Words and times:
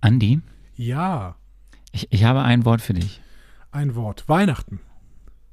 Andi, 0.00 0.40
Ja, 0.76 1.36
ich, 1.92 2.08
ich 2.10 2.24
habe 2.24 2.42
ein 2.42 2.64
Wort 2.64 2.80
für 2.80 2.94
dich. 2.94 3.20
ein 3.72 3.94
Wort. 3.94 4.28
Weihnachten. 4.28 4.80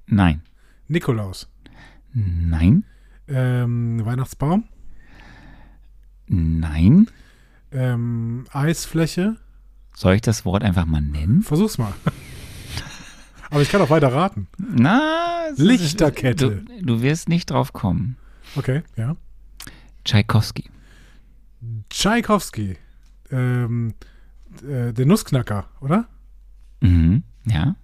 Nein. 0.05 0.41
Nikolaus. 0.87 1.49
Nein. 2.13 2.85
Ähm, 3.27 4.03
Weihnachtsbaum. 4.05 4.63
Nein. 6.27 7.07
Ähm, 7.71 8.45
Eisfläche. 8.51 9.35
Soll 9.95 10.15
ich 10.15 10.21
das 10.21 10.45
Wort 10.45 10.63
einfach 10.63 10.85
mal 10.85 11.01
nennen? 11.01 11.41
Versuch's 11.41 11.77
mal. 11.77 11.93
Aber 13.49 13.61
ich 13.61 13.69
kann 13.69 13.81
auch 13.81 13.89
weiter 13.89 14.13
raten. 14.13 14.47
Na, 14.57 15.47
Lichterkette. 15.55 16.63
Du, 16.63 16.81
du 16.85 17.01
wirst 17.01 17.29
nicht 17.29 17.49
drauf 17.49 17.73
kommen. 17.73 18.17
Okay, 18.55 18.83
ja. 18.95 19.15
Tschaikowski. 20.05 20.69
Tschaikowski. 21.89 22.77
Ähm, 23.31 23.93
äh, 24.63 24.93
der 24.93 25.05
Nussknacker, 25.05 25.65
oder? 25.81 26.07
Mhm. 26.81 27.23
Ja. 27.45 27.75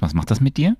Was 0.00 0.14
macht 0.14 0.30
das 0.30 0.40
mit 0.40 0.56
dir? 0.56 0.76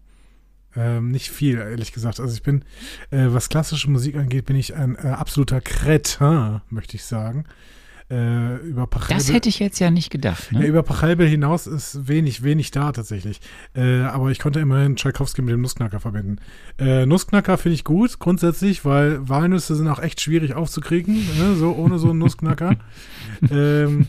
Ähm, 0.75 1.11
nicht 1.11 1.29
viel, 1.31 1.59
ehrlich 1.59 1.93
gesagt. 1.93 2.19
Also 2.19 2.33
ich 2.35 2.43
bin, 2.43 2.65
äh, 3.11 3.27
was 3.29 3.49
klassische 3.51 3.91
Musik 3.91 4.17
angeht, 4.17 4.47
bin 4.47 4.57
ich 4.57 4.75
ein 4.75 4.97
äh, 4.97 5.09
absoluter 5.09 5.61
Cretin, 5.61 6.63
möchte 6.71 6.97
ich 6.97 7.05
sagen. 7.05 7.45
Äh, 8.11 8.57
über 8.57 8.87
Pachelbel, 8.87 9.17
Das 9.17 9.33
hätte 9.33 9.49
ich 9.49 9.59
jetzt 9.59 9.79
ja 9.79 9.91
nicht 9.91 10.11
gedacht. 10.11 10.51
ja, 10.51 10.59
Ne? 10.61 10.67
über 10.67 10.83
Pachelbel 10.83 11.27
hinaus 11.27 11.67
ist 11.67 12.09
wenig, 12.09 12.43
wenig 12.43 12.71
da 12.71 12.93
tatsächlich. 12.93 13.41
Äh, 13.75 14.01
aber 14.03 14.31
ich 14.31 14.39
konnte 14.39 14.61
immerhin 14.61 14.97
Tchaikovsky 14.97 15.41
mit 15.43 15.53
dem 15.53 15.61
Nussknacker 15.63 16.01
verbinden. 16.01 16.37
Äh, 16.79 17.07
Nussknacker 17.07 17.57
finde 17.59 17.75
ich 17.75 17.85
gut, 17.85 18.19
grundsätzlich, 18.19 18.85
weil 18.85 19.27
Walnüsse 19.29 19.77
sind 19.77 19.89
auch 19.89 19.99
echt 19.99 20.21
schwierig 20.21 20.55
aufzukriegen, 20.55 21.15
ne? 21.39 21.55
so 21.55 21.73
ohne 21.75 21.99
so 21.99 22.11
einen 22.11 22.19
Nussknacker. 22.19 22.77
ähm, 23.51 24.07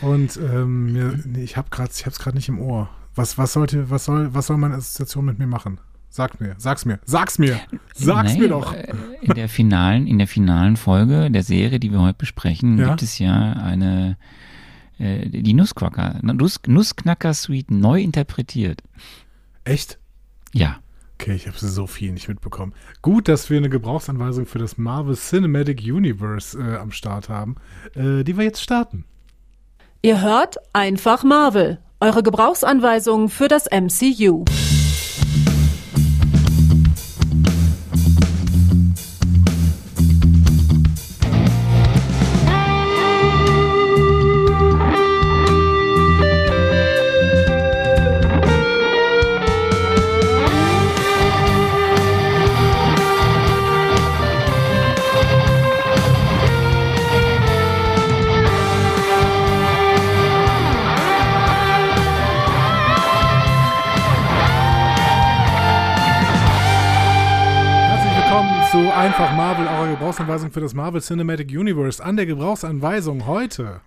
und 0.00 0.36
ähm, 0.36 0.92
mir, 0.92 1.18
nee, 1.24 1.42
ich 1.42 1.56
habe 1.56 1.70
gerade, 1.70 1.90
ich 1.94 2.02
habe 2.02 2.10
es 2.12 2.18
gerade 2.18 2.36
nicht 2.36 2.48
im 2.48 2.58
Ohr. 2.60 2.88
Was, 3.14 3.36
was 3.38 3.52
sollte, 3.52 3.90
was 3.90 4.04
soll, 4.04 4.32
was 4.34 4.46
soll 4.46 4.56
meine 4.58 4.74
Assoziation 4.76 5.24
mit 5.24 5.38
mir 5.38 5.46
machen? 5.46 5.80
Sag 6.10 6.40
mir, 6.40 6.54
sag's 6.58 6.84
mir, 6.84 7.00
sag's 7.04 7.38
mir, 7.38 7.60
sag's 7.94 8.32
Nein, 8.32 8.40
mir 8.40 8.48
doch. 8.48 8.72
äh, 8.74 8.92
In 9.20 9.34
der 9.34 9.48
finalen, 9.48 10.06
in 10.06 10.18
der 10.18 10.26
finalen 10.26 10.76
Folge 10.76 11.30
der 11.30 11.42
Serie, 11.42 11.78
die 11.80 11.92
wir 11.92 12.00
heute 12.00 12.16
besprechen, 12.18 12.78
Ja. 12.78 12.88
gibt 12.88 13.02
es 13.02 13.18
ja 13.18 13.52
eine 13.52 14.16
äh, 14.98 15.28
die 15.28 15.54
Nussknacker, 15.54 16.18
Nuss, 16.22 16.60
Nussknacker 16.66 17.34
Suite 17.34 17.70
neu 17.70 18.00
interpretiert. 18.00 18.82
Echt? 19.64 19.98
Ja. 20.52 20.78
Okay, 21.20 21.34
ich 21.34 21.46
habe 21.46 21.58
so 21.58 21.86
viel 21.86 22.12
nicht 22.12 22.28
mitbekommen. 22.28 22.72
Gut, 23.02 23.28
dass 23.28 23.50
wir 23.50 23.58
eine 23.58 23.68
Gebrauchsanweisung 23.68 24.46
für 24.46 24.58
das 24.58 24.78
Marvel 24.78 25.14
Cinematic 25.16 25.80
Universe 25.82 26.58
äh, 26.58 26.76
am 26.76 26.90
Start 26.92 27.28
haben, 27.28 27.56
äh, 27.94 28.22
die 28.24 28.36
wir 28.36 28.44
jetzt 28.44 28.62
starten. 28.62 29.04
Ihr 30.00 30.22
hört 30.22 30.58
einfach 30.72 31.24
Marvel, 31.24 31.78
eure 31.98 32.22
Gebrauchsanweisung 32.22 33.28
für 33.28 33.48
das 33.48 33.64
MCU. 33.68 34.44
Gebrauchsanweisung 70.08 70.50
für 70.50 70.60
das 70.60 70.72
Marvel 70.72 71.02
Cinematic 71.02 71.50
Universe. 71.50 72.02
An 72.02 72.16
der 72.16 72.24
Gebrauchsanweisung 72.24 73.26
heute. 73.26 73.82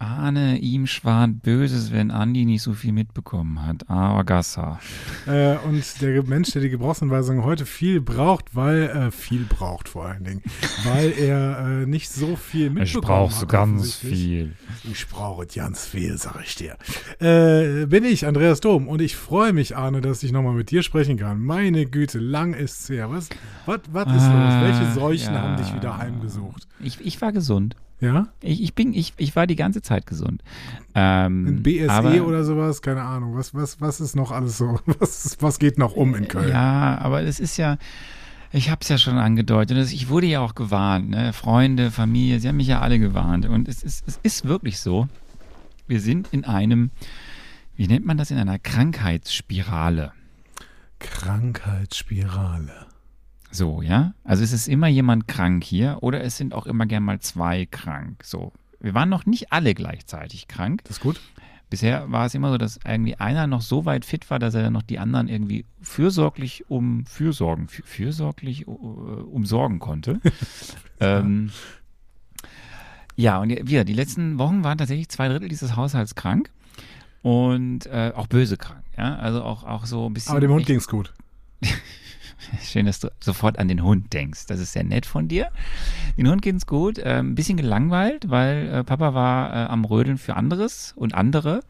Ahne 0.00 0.58
ihm 0.58 0.86
schwan 0.86 1.40
Böses, 1.40 1.92
wenn 1.92 2.10
Andi 2.10 2.44
nicht 2.44 2.62
so 2.62 2.72
viel 2.72 2.92
mitbekommen 2.92 3.66
hat. 3.66 3.90
Agassa. 3.90 4.78
Äh, 5.26 5.56
und 5.66 5.82
der 6.00 6.22
Mensch, 6.22 6.52
der 6.52 6.62
die 6.62 6.68
Gebrauchsanweisung 6.70 7.42
heute 7.42 7.66
viel 7.66 8.00
braucht, 8.00 8.54
weil 8.54 8.84
äh, 8.84 9.10
viel 9.10 9.44
braucht 9.44 9.88
vor 9.88 10.06
allen 10.06 10.22
Dingen, 10.22 10.42
weil 10.84 11.12
er 11.18 11.82
äh, 11.82 11.86
nicht 11.86 12.10
so 12.10 12.36
viel 12.36 12.70
mitbekommen 12.70 13.30
hat. 13.34 13.54
offensichtlich. 13.54 14.12
viel. 14.12 14.52
Ich 14.84 15.08
brauche 15.08 15.46
ganz 15.46 15.86
viel, 15.86 16.16
sag 16.16 16.42
ich 16.44 16.54
dir. 16.54 16.76
Äh, 17.18 17.86
bin 17.86 18.04
ich, 18.04 18.24
Andreas 18.26 18.60
Dom, 18.60 18.86
und 18.86 19.00
ich 19.02 19.16
freue 19.16 19.52
mich, 19.52 19.76
Arne, 19.76 20.00
dass 20.00 20.22
ich 20.22 20.30
nochmal 20.30 20.54
mit 20.54 20.70
dir 20.70 20.82
sprechen 20.84 21.16
kann. 21.16 21.42
Meine 21.42 21.86
Güte, 21.86 22.20
lang 22.20 22.54
ist's 22.54 22.88
her. 22.88 23.10
Was, 23.10 23.28
was, 23.66 23.80
was 23.92 24.06
ist 24.14 24.22
Ah, 24.22 24.60
los? 24.62 24.78
Welche 24.78 24.94
Seuchen 24.94 25.34
ja. 25.34 25.42
haben 25.42 25.56
dich 25.56 25.74
wieder 25.74 25.98
heimgesucht? 25.98 26.68
Ich, 26.80 27.00
ich 27.04 27.20
war 27.20 27.32
gesund. 27.32 27.74
Ja? 28.00 28.28
Ich, 28.42 28.62
ich, 28.62 28.74
bin, 28.74 28.94
ich, 28.94 29.12
ich 29.16 29.34
war 29.34 29.46
die 29.46 29.56
ganze 29.56 29.82
Zeit 29.82 30.06
gesund. 30.06 30.42
Ähm, 30.94 31.62
BSE 31.62 31.90
aber, 31.90 32.26
oder 32.26 32.44
sowas? 32.44 32.80
Keine 32.80 33.02
Ahnung. 33.02 33.36
Was, 33.36 33.54
was, 33.54 33.80
was 33.80 34.00
ist 34.00 34.14
noch 34.14 34.30
alles 34.30 34.58
so? 34.58 34.78
Was, 34.98 35.36
was 35.40 35.58
geht 35.58 35.78
noch 35.78 35.94
um 35.94 36.14
in 36.14 36.28
Köln? 36.28 36.48
Ja, 36.48 36.98
aber 36.98 37.22
es 37.22 37.40
ist 37.40 37.56
ja, 37.56 37.76
ich 38.52 38.70
habe 38.70 38.80
es 38.82 38.88
ja 38.88 38.98
schon 38.98 39.18
angedeutet. 39.18 39.92
Ich 39.92 40.08
wurde 40.08 40.26
ja 40.26 40.40
auch 40.40 40.54
gewarnt. 40.54 41.10
Ne? 41.10 41.32
Freunde, 41.32 41.90
Familie, 41.90 42.40
sie 42.40 42.48
haben 42.48 42.56
mich 42.56 42.68
ja 42.68 42.80
alle 42.80 42.98
gewarnt. 42.98 43.46
Und 43.46 43.68
es 43.68 43.82
ist, 43.82 44.06
es 44.06 44.18
ist 44.22 44.44
wirklich 44.46 44.78
so. 44.78 45.08
Wir 45.86 46.00
sind 46.00 46.28
in 46.32 46.44
einem, 46.44 46.90
wie 47.76 47.86
nennt 47.88 48.06
man 48.06 48.16
das, 48.16 48.30
in 48.30 48.38
einer 48.38 48.58
Krankheitsspirale. 48.58 50.12
Krankheitsspirale. 50.98 52.86
So, 53.50 53.82
ja. 53.82 54.14
Also 54.24 54.44
es 54.44 54.52
ist 54.52 54.68
immer 54.68 54.88
jemand 54.88 55.26
krank 55.26 55.64
hier 55.64 55.98
oder 56.02 56.22
es 56.22 56.36
sind 56.36 56.54
auch 56.54 56.66
immer 56.66 56.86
gern 56.86 57.02
mal 57.02 57.20
zwei 57.20 57.66
krank. 57.66 58.22
So. 58.24 58.52
Wir 58.80 58.94
waren 58.94 59.08
noch 59.08 59.26
nicht 59.26 59.52
alle 59.52 59.74
gleichzeitig 59.74 60.48
krank. 60.48 60.82
Das 60.84 60.98
ist 60.98 61.00
gut? 61.00 61.20
Bisher 61.70 62.10
war 62.10 62.24
es 62.24 62.34
immer 62.34 62.50
so, 62.50 62.56
dass 62.56 62.78
irgendwie 62.86 63.16
einer 63.16 63.46
noch 63.46 63.60
so 63.60 63.84
weit 63.84 64.04
fit 64.06 64.30
war, 64.30 64.38
dass 64.38 64.54
er 64.54 64.62
dann 64.62 64.72
noch 64.72 64.82
die 64.82 64.98
anderen 64.98 65.28
irgendwie 65.28 65.66
fürsorglich 65.82 66.64
um 66.70 67.04
Fürsorgen, 67.04 67.68
für, 67.68 67.82
fürsorglich 67.82 68.66
uh, 68.66 68.72
umsorgen 68.72 69.78
konnte. 69.78 70.20
ähm, 71.00 71.50
ja, 73.16 73.38
und 73.38 73.50
wir, 73.68 73.84
die 73.84 73.92
letzten 73.92 74.38
Wochen 74.38 74.64
waren 74.64 74.78
tatsächlich 74.78 75.08
zwei 75.08 75.28
Drittel 75.28 75.48
dieses 75.48 75.76
Haushalts 75.76 76.14
krank 76.14 76.50
und 77.22 77.86
äh, 77.86 78.12
auch 78.14 78.28
böse 78.28 78.56
krank. 78.56 78.84
Ja, 78.96 79.16
also 79.16 79.42
auch, 79.42 79.64
auch 79.64 79.84
so 79.84 80.06
ein 80.06 80.14
bisschen. 80.14 80.30
Aber 80.30 80.40
dem 80.40 80.50
Hund 80.52 80.60
echt- 80.60 80.68
ging's 80.68 80.88
gut. 80.88 81.12
Schön, 82.62 82.86
dass 82.86 83.00
du 83.00 83.08
sofort 83.20 83.58
an 83.58 83.68
den 83.68 83.82
Hund 83.82 84.12
denkst. 84.12 84.46
Das 84.46 84.60
ist 84.60 84.72
sehr 84.72 84.84
nett 84.84 85.06
von 85.06 85.28
dir. 85.28 85.50
Den 86.16 86.28
Hund 86.28 86.42
geht's 86.42 86.66
gut. 86.66 86.98
Äh, 86.98 87.18
ein 87.18 87.34
bisschen 87.34 87.56
gelangweilt, 87.56 88.30
weil 88.30 88.68
äh, 88.68 88.84
Papa 88.84 89.14
war 89.14 89.52
äh, 89.52 89.66
am 89.68 89.84
Rödeln 89.84 90.18
für 90.18 90.36
anderes 90.36 90.92
und 90.96 91.14
andere. 91.14 91.60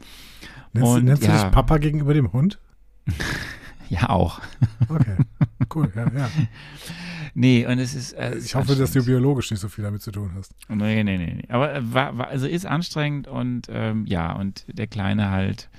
Nennst, 0.73 0.91
Und, 0.93 1.05
nennst 1.05 1.23
du 1.23 1.29
ja. 1.29 1.45
dich 1.45 1.53
Papa 1.53 1.79
gegenüber 1.79 2.15
dem 2.15 2.33
Hund? 2.33 2.59
Ja, 3.91 4.11
auch. 4.11 4.43
Okay, 4.89 5.17
cool, 5.75 5.91
ja, 5.97 6.13
ja. 6.15 6.29
Nee, 7.35 7.67
und 7.67 7.79
es 7.79 7.95
ist. 7.95 8.13
Äh, 8.13 8.37
Ich 8.37 8.55
hoffe, 8.55 8.75
dass 8.75 8.93
du 8.93 9.05
biologisch 9.05 9.51
nicht 9.51 9.61
so 9.61 9.69
viel 9.69 9.85
damit 9.85 10.03
zu 10.03 10.11
tun 10.11 10.33
hast. 10.37 10.55
Nee, 10.69 11.05
nee, 11.05 11.17
nee. 11.17 11.35
nee. 11.37 11.45
Aber 11.49 11.75
äh, 11.75 11.95
war, 11.95 12.19
war, 12.19 12.29
also 12.29 12.47
ist 12.47 12.67
anstrengend 12.67 13.29
und 13.29 13.63
ähm, 13.71 14.05
ja, 14.07 14.33
und 14.33 14.65
der 14.69 14.89
Kleine 14.89 15.31
halt 15.31 15.71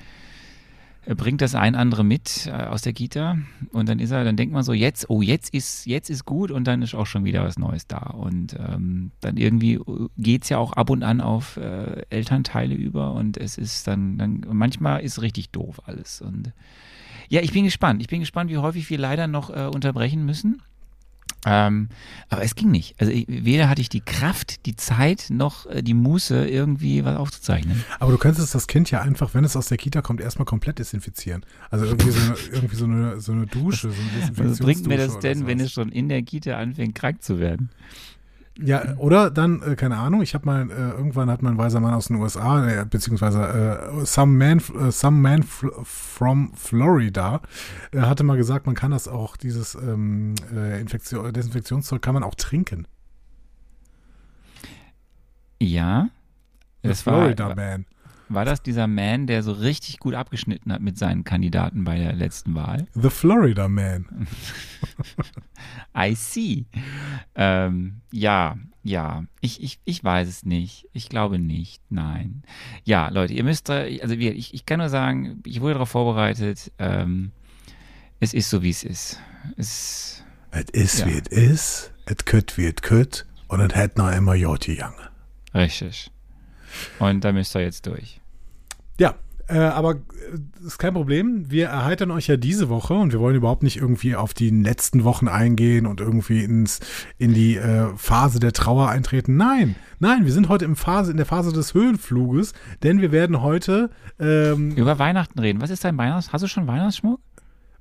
bringt 1.06 1.42
das 1.42 1.56
ein 1.56 1.76
andere 1.76 2.04
mit 2.04 2.48
äh, 2.48 2.52
aus 2.52 2.82
der 2.82 2.94
Kita 2.94 3.38
und 3.72 3.90
dann 3.90 4.00
ist 4.00 4.12
er, 4.12 4.24
dann 4.24 4.36
denkt 4.36 4.54
man 4.54 4.64
so, 4.64 4.74
jetzt, 4.74 5.10
oh, 5.10 5.22
jetzt 5.22 5.54
ist, 5.54 5.86
jetzt 5.86 6.10
ist 6.10 6.26
gut 6.26 6.52
und 6.52 6.66
dann 6.66 6.82
ist 6.82 6.94
auch 6.94 7.06
schon 7.06 7.24
wieder 7.24 7.44
was 7.44 7.58
Neues 7.58 7.88
da. 7.88 7.98
Und 7.98 8.56
ähm, 8.60 9.12
dann 9.22 9.38
irgendwie 9.38 9.76
äh, 9.76 10.08
geht's 10.18 10.50
ja 10.50 10.58
auch 10.58 10.74
ab 10.74 10.90
und 10.90 11.04
an 11.04 11.22
auf 11.22 11.58
äh, 11.58 12.04
Elternteile 12.10 12.76
über 12.76 13.14
und 13.14 13.38
es 13.38 13.58
ist 13.58 13.88
dann, 13.88 14.18
dann, 14.18 14.46
manchmal 14.52 15.02
ist 15.02 15.22
richtig 15.22 15.50
doof 15.50 15.82
alles. 15.86 16.22
Und 16.22 16.54
ja, 17.30 17.42
ich 17.42 17.54
bin 17.54 17.64
gespannt. 17.64 18.02
Ich 18.02 18.08
bin 18.08 18.20
gespannt, 18.20 18.50
wie 18.50 18.58
häufig 18.58 18.90
wir 18.90 18.98
leider 18.98 19.28
noch 19.28 19.50
äh, 19.50 19.70
unterbrechen 19.74 20.26
müssen. 20.26 20.62
Ähm, 21.46 21.88
aber 22.28 22.44
es 22.44 22.56
ging 22.56 22.70
nicht. 22.70 22.96
Also 23.00 23.14
ich, 23.14 23.26
weder 23.28 23.70
hatte 23.70 23.82
ich 23.82 23.90
die 23.90 24.02
Kraft, 24.02 24.66
die 24.66 24.76
Zeit, 24.76 25.28
noch 25.30 25.66
äh, 25.68 25.82
die 25.82 25.94
Muße, 25.94 26.48
irgendwie 26.48 27.06
was 27.06 27.18
aufzuzeichnen. 27.18 27.84
Aber 28.00 28.12
du 28.12 28.18
könntest 28.18 28.54
das 28.54 28.68
Kind 28.68 28.92
ja 28.92 29.02
einfach, 29.02 29.34
wenn 29.34 29.46
es 29.46 29.56
aus 29.56 29.68
der 29.68 29.78
Kita 29.78 30.02
kommt, 30.02 30.20
erstmal 30.20 30.46
komplett 30.46 30.80
desinfizieren. 30.80 31.46
Also 31.70 31.86
irgendwie 31.86 32.12
so 32.12 32.20
eine, 32.20 32.36
irgendwie 32.52 32.76
so 32.76 32.86
eine, 32.86 33.22
so 33.22 33.32
eine 33.32 33.48
Dusche, 33.48 33.92
so 33.92 34.40
eine 34.40 34.50
Was 34.50 34.60
bringt 34.60 34.86
mir 34.88 34.98
das 34.98 35.20
denn, 35.20 35.48
wenn 35.48 35.60
es 35.60 35.72
schon 35.72 35.90
in 35.90 36.10
der 36.10 36.24
Kita 36.24 36.58
anfängt, 36.58 36.96
krank 36.96 37.24
zu 37.24 37.40
werden? 37.40 37.70
Ja, 38.62 38.98
oder 38.98 39.32
dann, 39.32 39.62
äh, 39.62 39.76
keine 39.76 39.98
Ahnung, 39.98 40.22
ich 40.22 40.34
habe 40.34 40.46
mal, 40.46 40.70
äh, 40.70 40.74
irgendwann 40.74 41.30
hat 41.30 41.42
mal 41.42 41.52
ein 41.52 41.58
weiser 41.58 41.80
Mann 41.80 41.94
aus 41.94 42.08
den 42.08 42.18
USA, 42.18 42.68
äh, 42.68 42.86
beziehungsweise 42.86 43.42
äh, 44.02 44.06
some 44.06 44.38
man, 44.38 44.60
äh, 44.60 44.92
some 44.92 45.22
man 45.22 45.44
from 45.44 46.54
Florida, 46.56 47.42
äh, 47.94 48.02
hatte 48.02 48.24
mal 48.24 48.38
gesagt, 48.38 48.66
man 48.66 48.76
kann 48.76 48.92
das 48.92 49.08
auch, 49.08 49.38
dieses 49.38 49.76
ähm, 49.76 50.36
äh, 50.54 50.82
Infektion, 50.82 51.32
Desinfektionszeug 51.32 52.02
kann 52.02 52.14
man 52.14 52.24
auch 52.24 52.36
trinken. 52.36 52.86
Ja. 55.62 56.10
Das 56.82 57.06
war, 57.06 57.16
Florida 57.16 57.56
Man. 57.56 57.86
War 58.30 58.46
das 58.46 58.62
dieser 58.62 58.88
Man, 58.88 59.28
der 59.28 59.44
so 59.44 59.52
richtig 59.52 60.00
gut 60.00 60.14
abgeschnitten 60.14 60.72
hat 60.72 60.82
mit 60.82 60.98
seinen 60.98 61.24
Kandidaten 61.24 61.84
bei 61.84 61.98
der 61.98 62.14
letzten 62.14 62.56
Wahl? 62.56 62.88
The 62.94 63.10
Florida 63.10 63.68
Man. 63.68 64.28
I 65.98 66.16
see. 66.16 66.66
Ähm, 67.36 68.02
ja, 68.12 68.58
ja, 68.84 69.26
ich, 69.42 69.62
ich, 69.62 69.80
ich 69.86 70.04
weiß 70.04 70.28
es 70.28 70.46
nicht. 70.46 70.88
Ich 70.94 71.10
glaube 71.10 71.40
nicht. 71.40 71.82
Nein. 71.90 72.44
Ja, 72.86 73.10
Leute, 73.10 73.34
ihr 73.34 73.44
müsst, 73.44 73.70
äh, 73.70 74.00
also 74.02 74.16
ich, 74.16 74.54
ich 74.54 74.66
kann 74.66 74.80
nur 74.80 74.90
sagen, 74.90 75.42
ich 75.46 75.62
wurde 75.62 75.74
darauf 75.74 75.90
vorbereitet. 75.90 76.72
Ähm, 76.78 77.32
es 78.20 78.34
ist 78.34 78.50
so, 78.50 78.62
wie 78.64 78.70
es 78.70 78.84
ist. 78.84 79.20
Es, 79.58 80.24
ist, 80.74 81.00
Ja. 81.00 81.06
wie 81.08 81.18
es 81.20 81.28
ist. 81.28 81.94
Es 82.06 82.26
kütt, 82.26 82.58
wie 82.58 82.66
es 82.66 82.76
kütt. 82.82 83.26
Und 83.48 83.60
es 83.62 83.76
hätt 83.76 83.98
noch 83.98 84.12
immer 84.12 84.36
Joti 84.36 84.78
Jange. 84.78 85.10
richtig. 85.54 86.12
Und 87.00 87.24
da 87.24 87.32
müsst 87.32 87.56
ihr 87.56 87.62
jetzt 87.62 87.86
durch. 87.88 88.19
Ja, 89.00 89.16
äh, 89.50 89.58
aber 89.58 89.96
äh, 89.96 90.66
ist 90.66 90.78
kein 90.78 90.94
Problem. 90.94 91.50
Wir 91.50 91.68
erheitern 91.68 92.12
euch 92.12 92.28
ja 92.28 92.38
diese 92.38 92.70
Woche 92.70 92.94
und 92.94 93.12
wir 93.12 93.20
wollen 93.20 93.36
überhaupt 93.36 93.64
nicht 93.64 93.78
irgendwie 93.78 94.16
auf 94.16 94.36
die 94.36 94.52
letzten 94.52 95.04
Wochen 95.04 95.28
eingehen 95.28 95.88
und 95.88 96.02
irgendwie 96.02 96.44
ins, 96.44 96.80
in 97.18 97.34
die 97.34 97.58
äh, 97.58 97.88
Phase 97.96 98.40
der 98.40 98.54
Trauer 98.54 98.90
eintreten. 98.90 99.38
Nein, 99.38 99.76
nein, 99.98 100.26
wir 100.26 100.32
sind 100.32 100.50
heute 100.50 100.66
im 100.66 100.76
Phase, 100.76 101.10
in 101.10 101.18
der 101.18 101.26
Phase 101.26 101.52
des 101.52 101.74
Höhenfluges, 101.74 102.54
denn 102.84 103.02
wir 103.02 103.12
werden 103.12 103.42
heute 103.42 103.90
ähm, 104.20 104.72
Über 104.76 105.00
Weihnachten 105.00 105.40
reden. 105.40 105.62
Was 105.62 105.72
ist 105.72 105.84
dein 105.84 105.98
Weihnachts? 105.98 106.32
Hast 106.32 106.44
du 106.44 106.48
schon 106.48 106.68
Weihnachtsschmuck? 106.68 107.20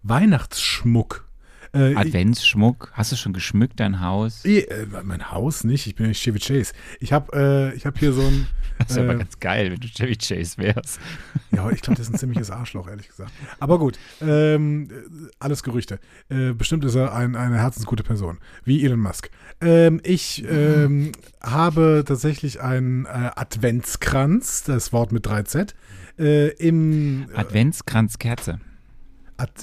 Weihnachtsschmuck. 0.03 1.28
Äh, 1.73 1.95
Adventsschmuck? 1.95 2.91
Hast 2.95 3.13
du 3.13 3.17
schon 3.17 3.33
geschmückt 3.33 3.81
dein 3.81 4.01
Haus? 4.01 4.45
eh, 4.45 4.61
äh, 4.61 4.87
mein 5.03 5.31
Haus 5.31 5.65
nicht, 5.65 5.87
ich 5.87 5.95
bin 5.95 6.09
nicht 6.09 6.23
Chevy 6.23 6.39
Chase. 6.39 6.73
Ich 7.01 7.13
habe 7.13 7.73
äh, 7.73 7.77
ich 7.77 7.87
hab 7.87 7.99
hier 7.99 8.13
so 8.13 8.23
ein. 8.23 8.47
Das 8.87 8.97
aber 8.97 9.15
äh, 9.15 9.19
ganz 9.19 9.41
geil, 9.41 9.73
wenn 9.73 9.81
du 9.81 9.89
Chevy 9.89 10.17
Chase 10.17 10.57
wärst. 10.59 11.01
Ja, 11.51 11.69
ich 11.71 11.81
glaube, 11.81 11.97
das 11.97 12.07
ist 12.07 12.15
ein 12.15 12.19
ziemliches 12.19 12.51
Arschloch, 12.51 12.89
ehrlich 12.89 13.09
gesagt. 13.09 13.33
Aber 13.59 13.79
gut, 13.79 13.99
ähm, 14.21 14.89
alles 15.41 15.63
Gerüchte. 15.63 15.99
Äh, 16.29 16.53
bestimmt 16.53 16.85
ist 16.85 16.95
er 16.95 17.15
ein, 17.15 17.35
eine 17.35 17.57
herzensgute 17.57 18.05
Person, 18.05 18.39
wie 18.65 18.85
Elon 18.85 19.01
Musk. 19.01 19.31
Ähm, 19.61 20.01
ich 20.05 20.45
ähm, 20.49 21.11
habe 21.41 22.05
tatsächlich 22.07 22.61
einen 22.61 23.07
äh, 23.07 23.31
Adventskranz, 23.35 24.63
das 24.63 24.93
Wort 24.93 25.11
mit 25.11 25.27
3Z, 25.27 25.75
äh, 26.19 26.49
im 26.59 27.27
Adventskranzkerze. 27.35 28.61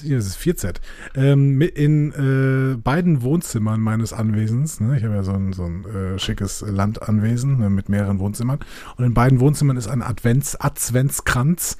Hier 0.02 0.16
ist 0.16 0.26
es 0.26 0.38
4Z, 0.38 0.76
ähm, 1.14 1.60
in 1.60 2.12
äh, 2.12 2.76
beiden 2.76 3.20
Wohnzimmern 3.20 3.78
meines 3.78 4.14
Anwesens. 4.14 4.80
Ne? 4.80 4.96
Ich 4.96 5.04
habe 5.04 5.14
ja 5.14 5.22
so 5.22 5.32
ein, 5.32 5.52
so 5.52 5.64
ein 5.64 5.84
äh, 5.84 6.18
schickes 6.18 6.62
Landanwesen 6.62 7.58
ne, 7.58 7.68
mit 7.68 7.90
mehreren 7.90 8.18
Wohnzimmern. 8.18 8.58
Und 8.96 9.04
in 9.04 9.12
beiden 9.12 9.38
Wohnzimmern 9.38 9.76
ist 9.76 9.88
ein 9.88 10.02
Advents, 10.02 10.56
Adventskranz. 10.56 11.76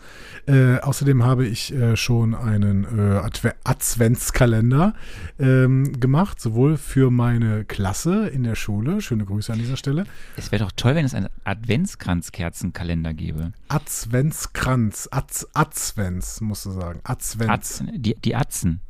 Äh, 0.46 0.78
außerdem 0.78 1.24
habe 1.24 1.46
ich 1.46 1.72
äh, 1.72 1.96
schon 1.96 2.34
einen 2.34 2.84
äh, 2.84 3.18
Adve 3.18 3.54
Adventskalender 3.64 4.94
ähm, 5.40 5.98
gemacht, 5.98 6.40
sowohl 6.40 6.76
für 6.76 7.10
meine 7.10 7.64
Klasse 7.64 8.28
in 8.28 8.44
der 8.44 8.54
Schule. 8.54 9.00
Schöne 9.00 9.24
Grüße 9.24 9.52
an 9.52 9.58
dieser 9.58 9.76
Stelle. 9.76 10.04
Es 10.36 10.52
wäre 10.52 10.64
doch 10.64 10.72
toll, 10.72 10.94
wenn 10.94 11.04
es 11.04 11.14
einen 11.14 11.28
Adventskranzkerzenkalender 11.44 13.12
gäbe. 13.12 13.52
Adventskranz, 13.68 15.08
Ad, 15.10 15.46
Advents, 15.52 16.40
musst 16.40 16.66
du 16.66 16.70
sagen. 16.70 17.00
Advents. 17.02 17.50
Atzen, 17.50 17.90
die, 17.96 18.14
die 18.14 18.36
Atzen. 18.36 18.80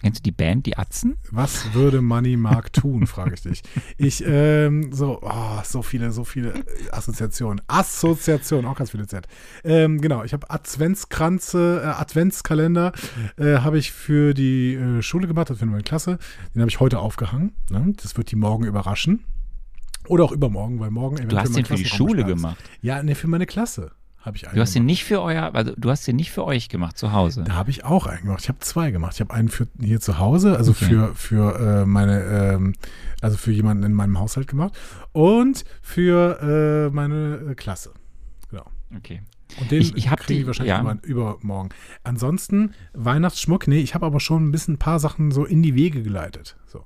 Kennst 0.00 0.20
du 0.20 0.22
die 0.22 0.32
Band, 0.32 0.66
die 0.66 0.78
Atzen? 0.78 1.16
Was 1.30 1.74
würde 1.74 2.00
Money 2.02 2.36
Mark 2.36 2.72
tun, 2.72 3.06
frage 3.06 3.34
ich 3.34 3.42
dich. 3.42 3.62
Ich, 3.96 4.22
ähm, 4.24 4.92
so, 4.92 5.18
oh, 5.22 5.60
so 5.64 5.82
viele, 5.82 6.12
so 6.12 6.24
viele 6.24 6.54
Assoziationen. 6.92 7.60
Assoziationen, 7.66 8.66
auch 8.66 8.76
ganz 8.76 8.92
viele 8.92 9.06
Z. 9.06 9.26
Ähm, 9.64 10.00
genau, 10.00 10.22
ich 10.22 10.32
habe 10.32 10.50
Adventskranze, 10.50 11.82
äh, 11.82 11.86
Adventskalender 11.86 12.92
äh, 13.36 13.58
habe 13.58 13.78
ich 13.78 13.92
für 13.92 14.34
die 14.34 14.74
äh, 14.74 15.02
Schule 15.02 15.26
gemacht, 15.26 15.52
für 15.54 15.66
meine 15.66 15.82
Klasse. 15.82 16.18
Den 16.54 16.62
habe 16.62 16.70
ich 16.70 16.78
heute 16.78 17.00
aufgehangen. 17.00 17.52
Ne? 17.70 17.92
Das 18.00 18.16
wird 18.16 18.30
die 18.30 18.36
morgen 18.36 18.64
überraschen. 18.64 19.24
Oder 20.06 20.24
auch 20.24 20.32
übermorgen, 20.32 20.80
weil 20.80 20.90
morgen 20.90 21.28
Du 21.28 21.36
hast 21.36 21.54
den 21.56 21.64
für 21.64 21.74
die 21.74 21.84
Schule 21.84 22.24
gemacht. 22.24 22.56
Ja, 22.80 23.02
ne, 23.02 23.14
für 23.14 23.26
meine 23.26 23.46
Klasse 23.46 23.92
habe 24.28 24.36
ich 24.36 24.46
einen 24.46 24.54
Du 24.54 24.60
hast 24.62 24.74
den 24.74 24.82
gemacht. 24.82 24.90
nicht 24.92 25.04
für 25.04 25.20
euer, 25.20 25.54
also 25.54 25.72
du 25.76 25.90
hast 25.90 26.06
den 26.06 26.16
nicht 26.16 26.30
für 26.30 26.44
euch 26.44 26.68
gemacht 26.68 26.96
zu 26.96 27.12
Hause. 27.12 27.42
Da 27.44 27.54
habe 27.54 27.70
ich 27.70 27.84
auch 27.84 28.06
einen 28.06 28.22
gemacht. 28.22 28.40
Ich 28.42 28.48
habe 28.48 28.60
zwei 28.60 28.90
gemacht. 28.92 29.14
Ich 29.14 29.20
habe 29.20 29.34
einen 29.34 29.48
für 29.48 29.66
hier 29.80 30.00
zu 30.00 30.18
Hause, 30.18 30.56
also 30.56 30.70
Okay. 30.70 30.84
für, 30.86 31.14
für 31.16 31.82
äh, 31.82 31.86
meine, 31.86 32.22
ähm, 32.22 32.74
also 33.20 33.36
für 33.36 33.50
jemanden 33.50 33.82
in 33.82 33.92
meinem 33.92 34.18
Haushalt 34.18 34.46
gemacht 34.46 34.78
und 35.12 35.64
für 35.82 36.88
äh, 36.90 36.94
meine 36.94 37.48
äh, 37.50 37.54
Klasse. 37.56 37.92
Genau. 38.50 38.64
Okay. 38.96 39.22
Und 39.60 39.70
den 39.70 39.80
Ich- 39.80 39.96
ich 39.96 40.04
die- 40.28 40.34
die 40.36 40.46
wahrscheinlich 40.46 40.70
ja. 40.70 40.80
über, 40.80 40.98
übermorgen. 41.02 41.70
Ansonsten 42.04 42.74
Weihnachtsschmuck, 42.92 43.66
nee, 43.66 43.80
ich 43.80 43.94
habe 43.94 44.06
aber 44.06 44.20
schon 44.20 44.46
ein 44.46 44.52
bisschen 44.52 44.74
ein 44.74 44.78
paar 44.78 45.00
Sachen 45.00 45.30
so 45.30 45.44
in 45.46 45.62
die 45.62 45.74
Wege 45.74 46.02
geleitet. 46.02 46.56
So. 46.66 46.84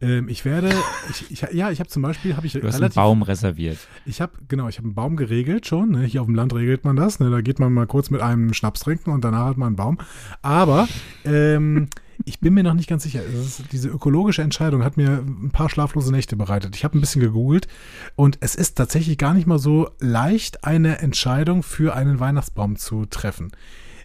Ähm, 0.00 0.28
ich 0.28 0.44
werde, 0.44 0.72
ich, 1.10 1.30
ich, 1.30 1.40
ja, 1.52 1.70
ich 1.70 1.80
habe 1.80 1.88
zum 1.88 2.02
Beispiel, 2.02 2.36
habe 2.36 2.46
ich 2.46 2.52
Du 2.52 2.58
hast 2.60 2.66
einen 2.66 2.74
relativ 2.74 2.96
Baum 2.96 3.22
reserviert. 3.22 3.78
ich 4.04 4.20
habe, 4.20 4.32
genau, 4.48 4.68
ich 4.68 4.78
habe 4.78 4.86
einen 4.86 4.94
Baum 4.94 5.16
geregelt 5.16 5.66
schon. 5.66 5.90
Ne? 5.90 6.04
Hier 6.04 6.20
auf 6.20 6.26
dem 6.26 6.34
Land 6.34 6.54
regelt 6.54 6.84
man 6.84 6.96
das. 6.96 7.20
Ne? 7.20 7.30
Da 7.30 7.40
geht 7.40 7.58
man 7.58 7.72
mal 7.72 7.86
kurz 7.86 8.10
mit 8.10 8.20
einem 8.20 8.52
Schnaps 8.54 8.80
trinken 8.80 9.10
und 9.10 9.24
danach 9.24 9.46
hat 9.46 9.56
man 9.56 9.68
einen 9.68 9.76
Baum. 9.76 9.98
Aber 10.42 10.88
ähm, 11.24 11.88
ich 12.24 12.40
bin 12.40 12.54
mir 12.54 12.62
noch 12.62 12.74
nicht 12.74 12.88
ganz 12.88 13.02
sicher. 13.02 13.22
Ist, 13.24 13.72
diese 13.72 13.88
ökologische 13.88 14.42
Entscheidung 14.42 14.84
hat 14.84 14.96
mir 14.96 15.22
ein 15.26 15.50
paar 15.50 15.68
schlaflose 15.70 16.12
Nächte 16.12 16.36
bereitet. 16.36 16.76
Ich 16.76 16.84
habe 16.84 16.98
ein 16.98 17.00
bisschen 17.00 17.20
gegoogelt 17.20 17.68
und 18.16 18.38
es 18.40 18.54
ist 18.54 18.76
tatsächlich 18.76 19.18
gar 19.18 19.34
nicht 19.34 19.46
mal 19.46 19.58
so 19.58 19.90
leicht, 20.00 20.64
eine 20.64 20.98
Entscheidung 20.98 21.62
für 21.62 21.94
einen 21.94 22.20
Weihnachtsbaum 22.20 22.76
zu 22.76 23.06
treffen. 23.06 23.52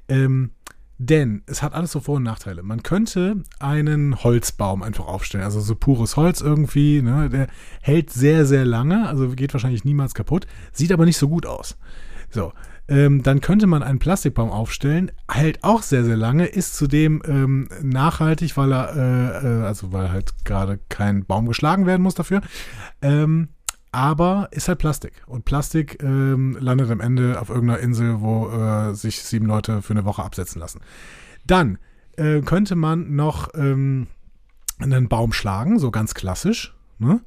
Ähm, 0.08 0.52
denn 1.00 1.44
es 1.46 1.64
hat 1.64 1.74
alles 1.74 1.94
so 1.94 2.02
Vor- 2.02 2.18
und 2.18 2.24
Nachteile. 2.24 2.62
Man 2.62 2.84
könnte 2.84 3.38
einen 3.60 4.22
Holzbaum 4.22 4.84
einfach 4.84 5.08
aufstellen, 5.08 5.46
also 5.46 5.62
so 5.62 5.74
pures 5.74 6.18
Holz 6.18 6.42
irgendwie, 6.42 7.02
ne? 7.02 7.30
der 7.30 7.48
hält 7.82 8.12
sehr, 8.12 8.46
sehr 8.46 8.66
lange, 8.66 9.08
also 9.08 9.30
geht 9.30 9.54
wahrscheinlich 9.54 9.86
niemals 9.86 10.14
kaputt, 10.14 10.46
sieht 10.74 10.92
aber 10.92 11.06
nicht 11.06 11.18
so 11.18 11.30
gut 11.30 11.46
aus. 11.46 11.78
So, 12.30 12.52
ähm, 12.90 13.24
dann 13.24 13.40
könnte 13.40 13.66
man 13.66 13.82
einen 13.82 14.00
Plastikbaum 14.00 14.50
aufstellen, 14.50 15.12
hält 15.32 15.64
auch 15.64 15.84
sehr, 15.84 16.04
sehr 16.04 16.18
lange, 16.18 16.48
ist 16.48 16.76
zudem 16.76 17.22
ähm, 17.26 17.70
nachhaltig, 17.82 18.58
weil 18.58 18.74
er, 18.74 18.96
äh, 18.96 19.48
äh, 19.48 19.64
also 19.64 19.94
weil 19.94 20.12
halt 20.12 20.34
gerade 20.44 20.80
kein 20.90 21.26
Baum 21.26 21.46
geschlagen 21.46 21.86
werden 21.86 22.02
muss 22.02 22.16
dafür. 22.16 22.42
Ähm, 23.02 23.50
aber 23.92 24.50
ist 24.52 24.68
halt 24.68 24.80
Plastik. 24.80 25.14
Und 25.26 25.46
Plastik 25.46 26.02
ähm, 26.04 26.58
landet 26.60 26.92
am 26.92 27.00
Ende 27.00 27.40
auf 27.42 27.50
irgendeiner 27.50 27.80
Insel, 27.80 28.22
wo 28.22 28.50
äh, 28.50 28.94
sich 28.94 29.24
sieben 29.24 29.48
Leute 29.48 29.82
für 29.82 29.94
eine 29.94 30.06
Woche 30.06 30.24
absetzen 30.24 30.60
lassen. 30.60 30.82
Dann 31.46 31.78
äh, 32.18 32.42
könnte 32.42 32.76
man 32.76 33.16
noch 33.16 33.50
ähm, 33.56 34.08
einen 34.80 35.08
Baum 35.08 35.34
schlagen, 35.34 35.80
so 35.80 35.92
ganz 35.92 36.14
klassisch. 36.14 36.76
Ne? 37.00 37.22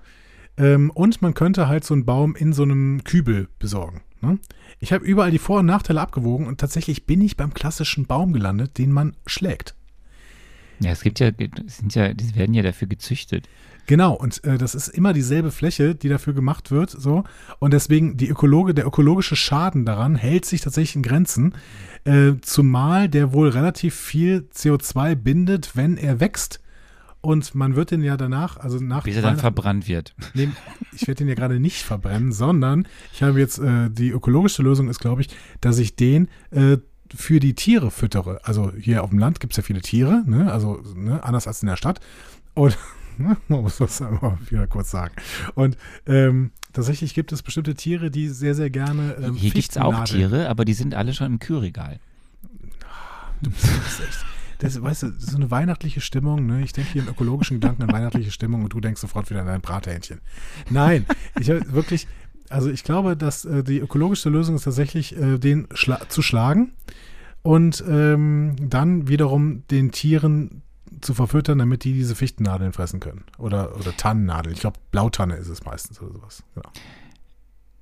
Ähm, 0.57 0.91
und 0.91 1.23
man 1.23 1.35
könnte 1.35 1.69
halt 1.69 1.85
so 1.85 1.95
einen 1.95 2.05
Baum 2.05 2.37
in 2.37 2.53
so 2.53 2.63
einem 2.63 3.03
Kübel 3.05 3.49
besorgen. 3.59 4.03
Ne? 4.21 4.39
Ich 4.79 4.93
habe 4.93 5.05
überall 5.05 5.31
die 5.31 5.39
Vor- 5.39 5.61
und 5.61 5.67
Nachteile 5.67 6.01
abgewogen 6.01 6.47
und 6.47 6.61
tatsächlich 6.61 7.07
bin 7.07 7.21
ich 7.21 7.37
beim 7.37 7.55
klassischen 7.55 8.07
Baum 8.07 8.33
gelandet, 8.33 8.79
den 8.79 8.93
man 8.93 9.17
schlägt. 9.27 9.75
Ja, 10.81 10.91
es 10.91 11.03
gibt 11.03 11.21
ja, 11.21 11.31
sind 11.67 11.95
ja, 11.95 12.13
die 12.13 12.35
werden 12.35 12.55
ja 12.55 12.63
dafür 12.63 12.89
gezüchtet. 12.89 13.49
Genau, 13.87 14.15
und 14.15 14.45
äh, 14.45 14.59
das 14.59 14.75
ist 14.75 14.89
immer 14.89 15.13
dieselbe 15.13 15.51
Fläche, 15.51 15.95
die 15.95 16.09
dafür 16.09 16.33
gemacht 16.35 16.71
wird, 16.71 16.91
so. 16.91 17.25
Und 17.59 17.73
deswegen 17.73 18.17
die 18.17 18.29
Ökologe, 18.29 18.75
der 18.75 18.87
ökologische 18.87 19.37
Schaden 19.37 19.85
daran 19.85 20.15
hält 20.17 20.45
sich 20.45 20.61
tatsächlich 20.61 20.97
in 20.97 21.03
Grenzen, 21.03 21.55
äh, 22.05 22.33
zumal 22.43 23.09
der 23.09 23.33
wohl 23.33 23.49
relativ 23.49 23.95
viel 23.95 24.49
CO2 24.55 25.15
bindet, 25.15 25.77
wenn 25.77 25.97
er 25.97 26.21
wächst. 26.21 26.61
Und 27.21 27.55
man 27.55 27.77
wird 27.77 27.93
den 27.93 28.03
ja 28.03 28.17
danach, 28.17 28.57
also 28.57 28.79
nach 28.79 29.05
Bis 29.05 29.15
er 29.15 29.23
dann 29.23 29.37
verbrannt 29.37 29.87
wird. 29.87 30.15
Nee, 30.35 30.49
ich 30.93 31.03
werde 31.03 31.19
den 31.19 31.29
ja 31.29 31.35
gerade 31.35 31.61
nicht 31.61 31.83
verbrennen, 31.83 32.33
sondern 32.33 32.89
ich 33.13 33.23
habe 33.23 33.39
jetzt, 33.39 33.59
äh, 33.59 33.91
die 33.91 34.11
ökologische 34.11 34.63
Lösung 34.63 34.89
ist, 34.89 34.99
glaube 34.99 35.23
ich, 35.23 35.29
dass 35.61 35.79
ich 35.79 35.95
den 35.95 36.29
äh, 36.51 36.79
für 37.15 37.39
die 37.39 37.55
Tiere 37.55 37.91
füttere. 37.91 38.41
Also 38.45 38.73
hier 38.77 39.05
auf 39.05 39.11
dem 39.11 39.19
Land 39.19 39.39
gibt 39.39 39.53
es 39.53 39.57
ja 39.57 39.63
viele 39.63 39.83
Tiere, 39.83 40.25
ne? 40.27 40.51
also 40.51 40.83
ne? 40.97 41.23
anders 41.23 41.47
als 41.47 41.63
in 41.63 41.69
der 41.69 41.77
Stadt. 41.77 42.01
Und 42.55 42.77
ne, 43.19 43.37
man 43.49 43.63
muss 43.63 43.79
das 43.79 44.03
einmal 44.03 44.39
wieder 44.49 44.67
kurz 44.67 44.91
sagen. 44.91 45.15
Und 45.55 45.77
ähm, 46.07 46.53
tatsächlich 46.73 47.15
gibt 47.15 47.33
es 47.33 47.43
bestimmte 47.43 47.75
Tiere, 47.75 48.11
die 48.11 48.29
sehr, 48.29 48.55
sehr 48.55 48.71
gerne 48.71 49.17
ähm, 49.23 49.35
Hier 49.35 49.51
gibt 49.51 49.71
es 49.71 49.77
auch 49.77 50.05
Tiere, 50.05 50.49
aber 50.49 50.65
die 50.65 50.75
sind 50.75 50.95
alle 50.95 51.15
schon 51.15 51.27
im 51.27 51.39
Kühlregal. 51.39 51.99
Du 53.43 53.51
bist, 53.51 53.67
echt. 54.01 54.25
Das, 54.63 54.81
weißt 54.81 55.03
du, 55.03 55.13
so 55.19 55.37
eine 55.37 55.51
weihnachtliche 55.51 56.01
Stimmung, 56.01 56.47
ne? 56.47 56.63
Ich 56.63 56.73
denke 56.73 56.93
hier 56.93 57.03
in 57.03 57.09
ökologischen 57.09 57.59
Gedanken 57.59 57.83
an 57.83 57.93
weihnachtliche 57.93 58.31
Stimmung 58.31 58.63
und 58.63 58.73
du 58.73 58.81
denkst 58.81 59.01
sofort 59.01 59.29
wieder 59.29 59.41
an 59.41 59.49
dein 59.49 59.61
Brathähnchen. 59.61 60.21
Nein, 60.71 61.05
ich 61.41 61.51
hab 61.51 61.73
wirklich, 61.73 62.07
also 62.49 62.71
ich 62.71 62.85
glaube, 62.85 63.17
dass 63.17 63.45
äh, 63.45 63.65
die 63.65 63.81
ökologischste 63.81 64.31
Lösung 64.31 64.55
ist 64.55 64.63
tatsächlich, 64.63 65.17
äh, 65.17 65.39
den 65.39 65.67
schla 65.75 66.09
zu 66.09 66.23
schlagen 66.23 66.75
und 67.43 67.83
ähm, 67.89 68.55
dann 68.61 69.09
wiederum 69.09 69.67
den 69.69 69.91
Tieren 69.91 70.63
zu 71.03 71.15
verfüttern, 71.15 71.59
damit 71.59 71.85
die 71.85 71.93
diese 71.93 72.15
Fichtennadeln 72.15 72.73
fressen 72.73 73.01
können. 73.01 73.25
Oder, 73.39 73.77
oder 73.77 73.97
Tannennadeln. 73.97 74.55
Ich 74.55 74.61
glaube, 74.61 74.79
Blautanne 74.91 75.35
ist 75.37 75.49
es 75.49 75.65
meistens 75.65 76.01
oder 76.01 76.13
sowas. 76.13 76.43
Genau. 76.55 76.71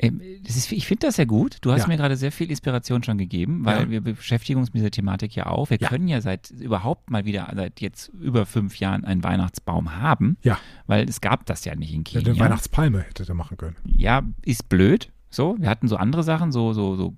Ähm, 0.03 0.23
ist, 0.47 0.73
ich 0.73 0.87
finde 0.87 1.07
das 1.09 1.17
sehr 1.17 1.27
gut. 1.27 1.59
Du 1.61 1.73
hast 1.73 1.83
Ja. 1.83 1.87
mir 1.89 1.99
gerade 1.99 2.17
sehr 2.17 2.33
viel 2.33 2.49
Inspiration 2.51 3.03
schon 3.03 3.19
gegeben, 3.19 3.67
weil 3.67 3.83
Ja. 3.83 3.91
wir 3.91 4.01
beschäftigen 4.01 4.59
uns 4.59 4.69
mit 4.73 4.77
dieser 4.81 4.91
Thematik 4.91 5.35
ja 5.37 5.45
auch. 5.47 5.69
Wir 5.69 5.77
Ja. 5.79 5.89
können 5.89 6.09
ja 6.09 6.23
seit 6.23 6.51
überhaupt 6.53 7.11
mal 7.11 7.27
wieder, 7.27 7.53
seit 7.55 7.83
jetzt 7.83 8.09
über 8.09 8.47
fünf 8.47 8.77
Jahren 8.81 9.05
einen 9.05 9.23
Weihnachtsbaum 9.23 9.97
haben, 10.01 10.39
Ja, 10.43 10.59
weil 10.87 11.07
es 11.07 11.21
gab 11.21 11.45
das 11.45 11.67
ja 11.67 11.75
nicht 11.77 11.93
in 11.93 12.05
ja 12.09 12.21
Kenia. 12.21 12.33
eine 12.33 12.41
Weihnachtspalme 12.41 13.01
hätte 13.03 13.27
der 13.27 13.35
machen 13.35 13.59
können. 13.59 13.77
ja, 13.85 14.23
ist 14.43 14.71
blöd. 14.71 15.13
So, 15.33 15.55
wir 15.61 15.69
hatten 15.69 15.87
so 15.87 15.97
andere 15.97 16.23
Sachen, 16.25 16.51
so, 16.51 16.73
so, 16.73 16.97
so, 16.97 17.15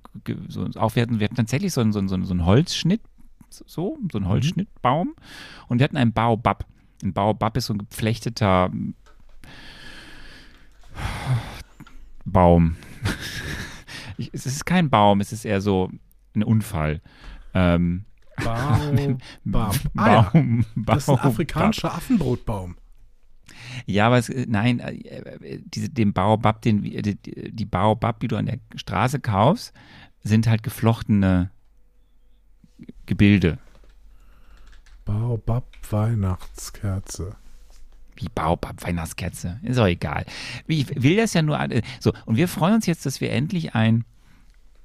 so 0.49 0.67
auch 0.79 0.97
wir 0.97 1.03
hatten, 1.03 1.19
wir 1.21 1.25
hatten 1.25 1.37
tatsächlich 1.37 1.73
so 1.73 1.81
einen, 1.81 1.93
so 1.93 2.01
einen, 2.01 2.09
so 2.09 2.15
einen- 2.17 2.25
so 2.27 2.35
so, 3.53 3.99
so 4.11 4.19
einen 4.19 4.29
Holzschnittbaum. 4.29 5.15
Und 5.69 5.79
wir 5.79 5.85
hatten 5.85 5.97
einen 5.97 6.13
Baobab. 6.13 6.67
Ein 7.03 7.13
Baobab 7.13 7.57
ist 7.57 7.67
so 7.67 7.75
ein 7.75 7.79
geflechteter 7.79 8.71
Baum. 12.25 12.77
Ich, 14.19 14.29
es 14.35 14.45
ist 14.45 14.67
kein 14.67 14.91
Baum, 14.91 15.21
es 15.21 15.33
ist 15.33 15.47
eher 15.47 15.63
so 15.63 15.91
ein 16.37 16.43
Unfall. 16.43 17.01
Ähm, 17.55 18.05
Baum. 18.45 19.19
Baum. 19.45 19.71
Ah, 19.97 20.07
ja. 20.13 20.23
Baum, 20.33 20.67
Das 20.77 20.99
ist 21.05 21.09
ein 21.09 21.17
Baobab. 21.17 21.25
afrikanischer 21.25 21.95
Affenbrotbaum. 21.95 22.77
Ja, 23.87 24.07
aber 24.09 24.19
es, 24.19 24.29
äh, 24.29 24.45
nein, 24.49 24.81
äh, 24.81 24.93
äh, 24.93 25.61
diese, 25.65 25.89
den 25.89 26.13
Baobab, 26.13 26.61
den, 26.61 26.83
die, 26.83 27.17
die 27.17 27.65
Baobab, 27.65 28.21
die 28.21 28.29
du 28.29 28.37
an 28.37 28.47
der 28.47 28.59
Straße 28.77 29.19
kaufst, 29.19 29.73
sind 30.23 30.47
halt 30.47 30.63
geflochtene 30.63 31.51
Gebilde. 33.07 33.59
Baobab 35.05 35.67
Weihnachtskerze. 35.91 37.37
Wie 38.17 38.29
Baobab, 38.35 38.85
Weihnachtskerze. 38.85 39.59
Ist 39.63 39.79
auch 39.79 39.87
egal. 39.87 40.25
Ich 40.67 41.03
will 41.03 41.17
das 41.17 41.35
ja 41.35 41.43
nur. 41.43 41.59
So, 41.99 42.13
und 42.27 42.37
wir 42.37 42.49
freuen 42.49 42.75
uns 42.75 42.87
jetzt, 42.87 43.07
dass 43.07 43.21
wir 43.21 43.33
endlich 43.33 43.75
ein. 43.75 44.05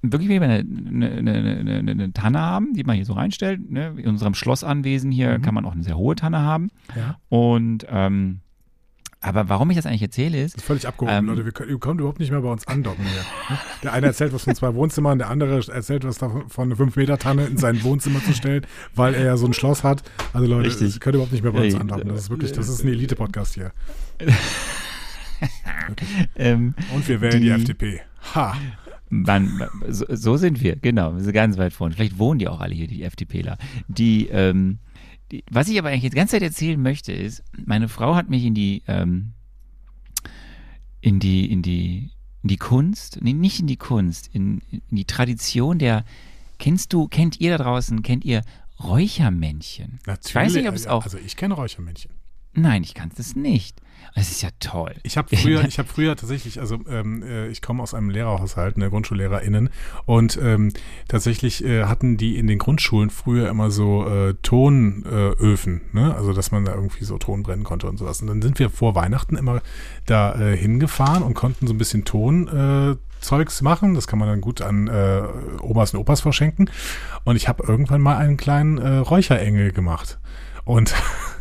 Wirklich 0.03 0.29
wieder 0.29 0.43
eine, 0.43 0.59
eine, 0.59 1.33
eine, 1.33 1.91
eine, 1.91 2.13
Tanne 2.13 2.39
haben, 2.39 2.73
die 2.73 2.83
man 2.83 2.95
hier 2.95 3.05
so 3.05 3.13
reinstellt. 3.13 3.69
Ne? 3.71 3.95
In 3.97 4.07
unserem 4.07 4.35
Schlossanwesen 4.35 5.11
hier 5.11 5.39
kann 5.39 5.55
man 5.55 5.65
auch 5.65 5.71
eine 5.71 5.83
sehr 5.83 5.97
hohe 5.97 6.15
Tanne 6.15 6.39
haben. 6.39 6.69
Ja. 6.95 7.17
Und 7.29 7.85
ähm, 7.89 8.41
aber 9.21 9.49
warum 9.49 9.69
ich 9.71 9.75
das 9.77 9.85
eigentlich 9.85 10.01
erzähle, 10.03 10.41
ist, 10.43 10.55
Das 10.55 10.61
ist 10.63 10.67
völlig 10.67 10.87
abgehoben, 10.87 11.15
Ähm, 11.17 11.25
Leute. 11.25 11.45
Wir 11.45 11.51
können, 11.51 11.69
ihr 11.71 11.79
kommt 11.79 11.99
überhaupt 11.99 12.19
nicht 12.19 12.31
mehr 12.31 12.41
bei 12.41 12.51
uns 12.51 12.67
andocken 12.67 13.03
hier. 13.05 13.21
ne? 13.55 13.59
Der 13.83 13.93
eine 13.93 14.07
erzählt 14.07 14.31
was 14.33 14.43
von 14.43 14.55
zwei 14.55 14.73
Wohnzimmern, 14.75 15.17
der 15.17 15.29
andere 15.29 15.61
erzählt 15.71 16.03
was 16.05 16.17
davon, 16.17 16.49
von 16.49 16.71
einer 16.71 16.75
5-Meter-Tanne 16.79 17.45
in 17.47 17.57
sein 17.57 17.81
Wohnzimmer 17.83 18.23
zu 18.23 18.33
stellen, 18.33 18.65
weil 18.95 19.13
er 19.15 19.25
ja 19.25 19.37
so 19.37 19.45
ein 19.47 19.53
Schloss 19.53 19.83
hat. 19.83 20.03
Also 20.33 20.47
Leute, 20.47 20.67
Richtig. 20.69 20.93
ihr 20.93 20.99
könnt 20.99 21.15
überhaupt 21.15 21.31
nicht 21.33 21.43
mehr 21.43 21.51
bei 21.51 21.63
uns 21.63 21.73
Ja, 21.73 21.79
andocken. 21.79 22.09
Das 22.09 22.21
ist 22.21 22.29
wirklich, 22.29 22.51
das 22.51 22.69
ist 22.69 22.83
ein 22.83 22.89
Elite-Podcast 22.89 23.55
hier. 23.55 23.71
ähm, 26.35 26.73
Und 26.93 27.07
wir 27.07 27.21
wählen 27.21 27.41
die, 27.41 27.47
Die- 27.47 27.51
FDP. 27.51 28.01
Ha! 28.35 28.55
Man, 29.09 29.61
so, 29.87 30.05
so 30.09 30.35
sind 30.35 30.61
wir, 30.61 30.75
genau. 30.75 31.15
Wir 31.15 31.23
sind 31.23 31.31
ganz 31.33 31.57
weit 31.57 31.71
vorne. 31.71 31.95
Vielleicht 31.95 32.19
wohnen 32.19 32.39
die 32.39 32.49
auch 32.49 32.59
alle 32.59 32.75
hier, 32.75 32.87
die 32.87 33.03
FDPler. 33.03 33.57
Die, 33.87 34.27
ähm, 34.27 34.79
die, 35.31 35.43
was 35.51 35.67
ich 35.67 35.77
aber 35.77 35.89
eigentlich 35.89 36.03
jetzt 36.03 36.13
die 36.13 36.17
ganze 36.17 36.31
Zeit 36.33 36.43
erzählen 36.43 36.81
möchte, 36.81 37.11
ist, 37.11 37.43
meine 37.65 37.89
Frau 37.89 38.15
hat 38.15 38.29
mich 38.29 38.43
in 38.45 38.53
die, 38.53 38.83
ähm, 38.87 39.33
in 41.01 41.19
die, 41.19 41.51
in 41.51 41.61
die, 41.61 42.11
in 42.43 42.47
die 42.47 42.57
Kunst, 42.57 43.19
nee, 43.21 43.33
nicht 43.33 43.59
in 43.59 43.67
die 43.67 43.77
Kunst, 43.77 44.29
in, 44.33 44.61
in 44.71 44.81
die 44.95 45.05
Tradition 45.05 45.79
der, 45.79 46.05
kennst 46.59 46.93
du, 46.93 47.07
kennt 47.07 47.39
ihr 47.39 47.57
da 47.57 47.63
draußen, 47.63 48.01
kennt 48.03 48.25
ihr 48.25 48.41
Räuchermännchen? 48.83 49.99
Natürlich. 50.05 50.27
Ich 50.29 50.35
weiß 50.35 50.53
nicht, 50.53 50.67
ob 50.69 50.75
es 50.75 50.87
auch, 50.87 51.03
Also 51.03 51.17
ich 51.17 51.35
kenne 51.35 51.53
Räuchermännchen. 51.55 52.11
nein, 52.53 52.83
ich 52.83 52.93
kann 52.93 53.11
es 53.17 53.35
nicht. 53.35 53.81
Das 54.15 54.31
ist 54.31 54.41
ja 54.41 54.49
toll. 54.59 54.95
Ich 55.03 55.17
habe 55.17 55.35
früher, 55.35 55.63
ich 55.67 55.77
habe 55.77 55.87
früher 55.87 56.15
tatsächlich, 56.15 56.59
also 56.59 56.79
ähm, 56.89 57.21
äh, 57.21 57.47
ich 57.49 57.61
komme 57.61 57.83
aus 57.83 57.93
einem 57.93 58.09
Lehrerhaushalt, 58.09 58.77
ne, 58.77 58.89
GrundschullehrerInnen, 58.89 59.69
und 60.05 60.39
ähm, 60.41 60.73
tatsächlich 61.07 61.63
äh, 61.63 61.83
hatten 61.83 62.17
die 62.17 62.37
in 62.37 62.47
den 62.47 62.57
Grundschulen 62.57 63.09
früher 63.09 63.47
immer 63.49 63.69
so 63.69 64.07
äh, 64.07 64.33
Tonöfen, 64.41 65.05
äh, 65.05 65.43
Öfen, 65.43 65.81
ne? 65.93 66.15
also 66.15 66.33
dass 66.33 66.51
man 66.51 66.65
da 66.65 66.73
irgendwie 66.73 67.03
so 67.03 67.17
Ton 67.17 67.43
brennen 67.43 67.63
konnte 67.63 67.87
und 67.87 67.97
sowas. 67.97 68.21
Und 68.21 68.27
dann 68.27 68.41
sind 68.41 68.57
wir 68.59 68.69
vor 68.69 68.95
Weihnachten 68.95 69.37
immer 69.37 69.61
da 70.05 70.33
äh, 70.33 70.57
hingefahren 70.57 71.21
und 71.21 71.35
konnten 71.35 71.67
so 71.67 71.73
ein 71.73 71.77
bisschen 71.77 72.03
Ton 72.03 72.47
äh, 72.47 72.95
Zeugs 73.21 73.61
machen. 73.61 73.93
Das 73.93 74.07
kann 74.07 74.19
man 74.19 74.27
dann 74.27 74.41
gut 74.41 74.61
an 74.61 74.87
äh, 74.87 75.21
Omas 75.61 75.93
und 75.93 75.99
Opas 75.99 76.21
verschenken. 76.21 76.69
Und 77.23 77.35
ich 77.35 77.47
habe 77.47 77.63
irgendwann 77.67 78.01
mal 78.01 78.17
einen 78.17 78.37
kleinen 78.37 78.77
äh, 78.77 78.97
Räucherengel 78.97 79.71
gemacht. 79.71 80.19
Und 80.65 80.93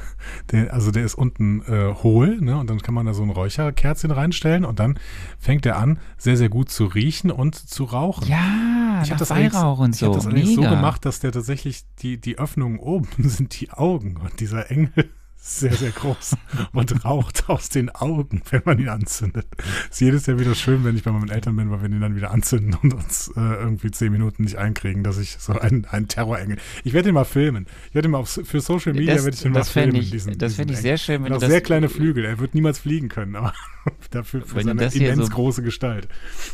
der, 0.53 0.73
also 0.73 0.91
der 0.91 1.05
ist 1.05 1.15
unten 1.15 1.62
äh, 1.62 1.95
hohl, 1.95 2.41
ne? 2.41 2.59
Und 2.59 2.71
dann 2.71 2.81
kann 2.81 2.95
man 2.95 3.07
da 3.07 3.15
so 3.15 3.23
ein 3.23 3.31
Räucherkerzchen 3.31 4.11
reinstellen 4.11 4.65
und 4.65 4.79
dann 4.79 4.99
fängt 5.38 5.65
der 5.65 5.79
an, 5.79 5.99
sehr, 6.19 6.37
sehr 6.37 6.49
gut 6.49 6.71
zu 6.71 6.87
riechen 6.87 7.31
und 7.31 7.55
zu 7.55 7.85
rauchen. 7.85 8.29
Ja, 8.29 9.03
ich 9.03 9.11
habe 9.11 9.19
das, 9.19 9.31
Weihrauch 9.31 9.79
und 9.79 9.95
ich 9.95 10.00
so. 10.00 10.07
hab 10.07 10.15
das 10.15 10.26
allerdings 10.26 10.55
so 10.55 10.62
gemacht, 10.62 11.05
dass 11.05 11.21
der 11.21 11.33
tatsächlich, 11.33 11.83
die, 12.00 12.21
die 12.21 12.38
Öffnungen 12.38 12.79
oben 12.79 13.09
sind 13.19 13.61
die 13.61 13.71
Augen 13.71 14.17
und 14.17 14.41
dieser 14.41 14.71
Engel 14.71 15.11
sehr, 15.49 15.73
sehr 15.75 15.91
groß 15.91 16.37
und 16.73 17.05
raucht 17.05 17.49
aus 17.49 17.69
den 17.69 17.88
Augen, 17.91 18.43
wenn 18.50 18.62
man 18.65 18.79
ihn 18.79 18.88
anzündet. 18.88 19.47
Ist 19.91 20.00
jedes 20.00 20.26
Jahr 20.26 20.38
wieder 20.41 20.55
schön, 20.55 20.85
wenn 20.85 20.97
ich 20.97 21.05
bei 21.05 21.12
meinen 21.12 21.31
Eltern 21.31 21.55
bin, 21.57 21.71
weil 21.71 21.83
wir 21.83 21.88
den 21.88 22.00
dann 22.00 22.17
wieder 22.17 22.31
anzünden 22.33 22.75
und 22.83 22.95
uns 22.95 23.29
äh, 23.37 23.41
irgendwie 23.41 23.91
zehn 23.91 24.11
Minuten 24.12 24.43
nicht 24.45 24.57
einkriegen, 24.59 25.05
dass 25.05 25.19
ich 25.19 25.37
so 25.38 25.53
einen, 25.59 25.85
einen 25.87 26.09
Terrorengel. 26.09 26.57
Ich 26.85 26.93
werde 26.93 27.09
den 27.09 27.15
mal 27.15 27.25
filmen. 27.25 27.67
Ich 27.88 27.95
werde 27.95 28.09
den 28.09 28.12
mal 28.12 28.19
auf, 28.19 28.41
für 28.43 28.61
Social 28.61 28.93
Media 28.93 29.15
Das, 29.15 29.25
werde 29.25 29.37
ich 29.37 29.43
den 29.43 29.53
mal 29.53 29.65
filmen. 29.65 29.95
ich, 29.97 30.11
diesen- 30.11 30.37
das 30.38 30.55
fänd 30.55 30.71
ich 30.71 30.79
sehr 30.79 30.99
schön, 30.99 31.23
wenn 31.25 31.33
du 31.33 31.38
das 31.38 31.49
sehr 31.49 31.61
kleine 31.61 31.88
Flügel. 31.88 32.25
Er 32.25 32.38
wird 32.38 32.55
niemals 32.55 32.79
fliegen 32.79 33.09
können, 33.09 33.37
aber 33.37 33.53
dafür 34.11 34.43
für 34.43 34.57
Wenn 34.57 34.66
seine 34.66 34.81
das 34.83 34.95
immens 34.95 35.26
so- 35.28 35.35
große 35.35 35.62
Gestalt. 35.62 36.09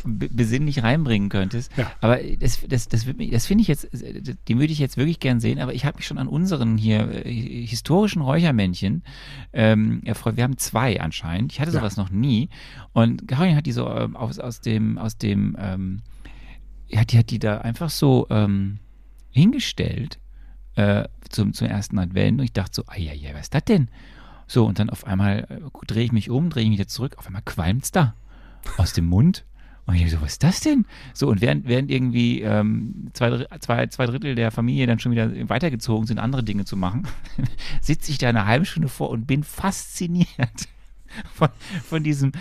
be- 0.05 0.29
besinnlich 0.29 0.83
reinbringen 0.83 1.29
könntest. 1.29 1.71
Ja. 1.77 1.91
Aber 2.01 2.17
das, 2.39 2.59
das, 2.67 2.87
das, 2.87 3.05
das 3.05 3.45
finde 3.45 3.61
ich 3.61 3.67
jetzt, 3.67 3.87
den 3.91 4.59
würde 4.59 4.73
ich 4.73 4.79
jetzt 4.79 4.97
wirklich 4.97 5.19
gern 5.19 5.39
sehen, 5.39 5.59
aber 5.59 5.73
ich 5.73 5.85
habe 5.85 5.97
mich 5.97 6.07
schon 6.07 6.17
an 6.17 6.27
unseren 6.27 6.77
hier 6.77 7.25
äh, 7.25 7.65
historischen 7.65 8.21
Räuchermännchen 8.21 9.03
ähm, 9.53 10.01
erfreut. 10.05 10.35
Wir 10.37 10.43
haben 10.43 10.57
zwei 10.57 10.99
anscheinend. 11.01 11.51
Ich 11.51 11.59
hatte 11.59 11.71
Ja. 11.71 11.79
sowas 11.79 11.97
noch 11.97 12.09
nie. 12.09 12.49
Und 12.93 13.27
Karin 13.27 13.55
hat 13.55 13.65
die 13.65 13.71
so 13.71 13.89
ähm, 13.89 14.15
aus, 14.15 14.39
aus 14.39 14.61
dem, 14.61 14.97
aus 14.97 15.17
dem, 15.17 15.55
ähm, 15.59 16.01
ja, 16.87 17.03
die 17.03 17.17
hat 17.17 17.29
die 17.31 17.39
da 17.39 17.59
einfach 17.59 17.89
so 17.89 18.27
ähm, 18.29 18.79
hingestellt 19.31 20.19
äh, 20.75 21.05
zum, 21.29 21.53
zum 21.53 21.67
ersten 21.67 21.97
Advent 21.99 22.39
und 22.39 22.45
ich 22.45 22.53
dachte 22.53 22.75
so, 22.75 22.83
ja, 22.97 23.13
ja, 23.13 23.31
was 23.33 23.41
ist 23.43 23.53
das 23.55 23.65
denn? 23.65 23.89
So, 24.47 24.65
und 24.65 24.79
dann 24.79 24.89
auf 24.89 25.05
einmal 25.05 25.47
äh, 25.49 25.85
drehe 25.87 26.03
ich 26.03 26.11
mich 26.11 26.29
um, 26.29 26.49
drehe 26.49 26.67
mich 26.67 26.79
wieder 26.79 26.87
zurück, 26.87 27.15
auf 27.17 27.27
einmal 27.27 27.41
qualmt's 27.43 27.91
da 27.91 28.15
aus 28.77 28.93
dem 28.93 29.05
Mund. 29.07 29.45
Und 29.85 29.95
ich 29.95 30.01
denke 30.01 30.15
so, 30.15 30.21
was 30.21 30.33
ist 30.33 30.43
das 30.43 30.61
denn? 30.61 30.85
So, 31.13 31.27
und 31.27 31.41
während, 31.41 31.67
während 31.67 31.91
irgendwie 31.91 32.41
ähm, 32.41 33.09
zwei, 33.13 33.45
zwei, 33.59 33.87
zwei 33.87 34.05
Drittel 34.05 34.35
der 34.35 34.51
Familie 34.51 34.87
dann 34.87 34.99
schon 34.99 35.11
wieder 35.11 35.29
weitergezogen 35.49 36.07
sind, 36.07 36.19
andere 36.19 36.43
Dinge 36.43 36.63
zu 36.63 36.77
machen, 36.77 37.05
sitze 37.81 38.11
ich 38.11 38.17
da 38.17 38.29
eine 38.29 38.45
halbe 38.45 38.65
Stunde 38.65 38.87
vor 38.87 39.09
und 39.09 39.27
bin 39.27 39.43
fasziniert 39.43 40.69
von, 41.33 41.49
von, 41.83 42.03
diesem, 42.03 42.31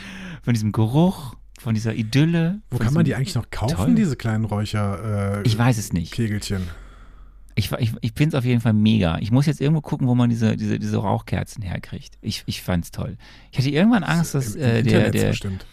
von 0.42 0.54
diesem 0.54 0.70
Geruch, 0.70 1.34
von 1.58 1.74
dieser 1.74 1.94
Idylle. 1.94 2.60
Wo 2.70 2.78
kann 2.78 2.94
man 2.94 3.04
die 3.04 3.16
eigentlich 3.16 3.34
noch 3.34 3.50
kaufen, 3.50 3.76
Toll. 3.76 3.94
diese 3.96 4.14
kleinen 4.14 4.44
Räucher 4.44 5.40
äh, 5.40 5.42
Ich 5.42 5.58
weiß 5.58 5.78
es 5.78 5.92
nicht. 5.92 6.12
Kegelchen? 6.12 6.68
Ich, 7.54 7.70
ich, 7.72 7.92
ich 8.00 8.12
finde 8.12 8.36
es 8.36 8.38
auf 8.38 8.44
jeden 8.44 8.60
Fall 8.60 8.72
mega. 8.72 9.18
Ich 9.18 9.30
muss 9.30 9.46
jetzt 9.46 9.60
irgendwo 9.60 9.82
gucken, 9.82 10.06
wo 10.06 10.14
man 10.14 10.30
diese, 10.30 10.56
diese, 10.56 10.78
diese 10.78 10.96
Rauchkerzen 10.96 11.62
herkriegt. 11.62 12.16
Ich, 12.22 12.44
ich 12.46 12.62
fand 12.62 12.84
es 12.84 12.90
toll. 12.90 13.16
Ich 13.50 13.58
hatte 13.58 13.68
irgendwann 13.68 14.04
Angst, 14.04 14.34
dass 14.34 14.54
im 14.54 14.62
äh, 14.62 14.82
der, 14.82 15.10
der, 15.10 15.28
bestimmt. 15.28 15.66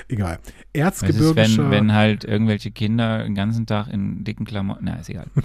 egal. 0.10 0.40
Das 0.44 0.48
ist, 0.48 1.04
Erzgebirgischer. 1.04 1.64
wenn, 1.64 1.72
wenn 1.72 1.94
halt 1.94 2.26
irgendwelche 2.26 2.72
Kinder 2.72 3.24
den 3.24 3.36
ganzen 3.36 3.66
Tag 3.66 3.88
in 3.88 4.26
dicken 4.26 4.46
Klamotten. 4.46 4.86
Na, 4.86 4.96
ist 4.96 5.10
egal. 5.10 5.28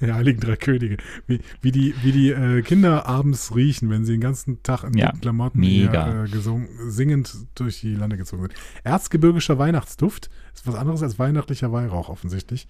Die 0.00 0.12
Heiligen 0.12 0.40
Drei 0.40 0.56
Könige. 0.56 0.96
Wie, 1.26 1.40
wie 1.62 1.70
die, 1.72 1.94
wie 2.02 2.12
die 2.12 2.30
äh, 2.30 2.62
Kinder 2.62 3.06
abends 3.06 3.54
riechen, 3.54 3.88
wenn 3.90 4.04
sie 4.04 4.12
den 4.12 4.20
ganzen 4.20 4.62
Tag 4.62 4.84
in 4.84 4.94
Ja, 4.94 5.06
dicken 5.06 5.20
Klamotten 5.20 5.62
hier, 5.62 6.24
äh, 6.26 6.28
gesungen, 6.28 6.68
singend 6.90 7.34
durch 7.54 7.80
die 7.80 7.94
Lande 7.94 8.16
gezogen 8.16 8.42
sind. 8.42 8.54
Erzgebirgischer 8.82 9.56
Weihnachtsduft 9.56 10.28
ist 10.52 10.66
was 10.66 10.74
anderes 10.74 11.02
als 11.02 11.18
weihnachtlicher 11.18 11.72
Weihrauch 11.72 12.08
offensichtlich. 12.08 12.66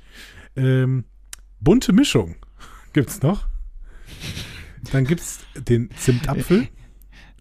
Ähm, 0.55 1.05
bunte 1.61 1.93
Mischung 1.93 2.37
gibt's 2.93 3.23
noch. 3.23 3.49
Dann 4.93 5.05
gibt's 5.07 5.41
den 5.57 5.91
Zimtapfel. 5.97 6.69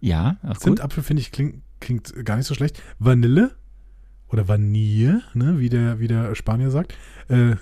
Ja, 0.04 0.36
auch. 0.42 0.58
Zimtapfel 0.58 1.02
finde 1.02 1.22
ich 1.22 1.32
klingt, 1.32 1.62
klingt 1.84 2.24
gar 2.24 2.36
nicht 2.36 2.46
so 2.46 2.54
schlecht. 2.54 2.82
Vanille 2.98 3.54
oder 4.28 4.48
Vanille, 4.48 5.22
ne, 5.34 5.58
wie 5.60 5.68
der, 5.68 6.00
wie 6.00 6.08
der 6.08 6.34
Spanier 6.34 6.70
sagt. 6.70 6.94
Äh, 7.28 7.56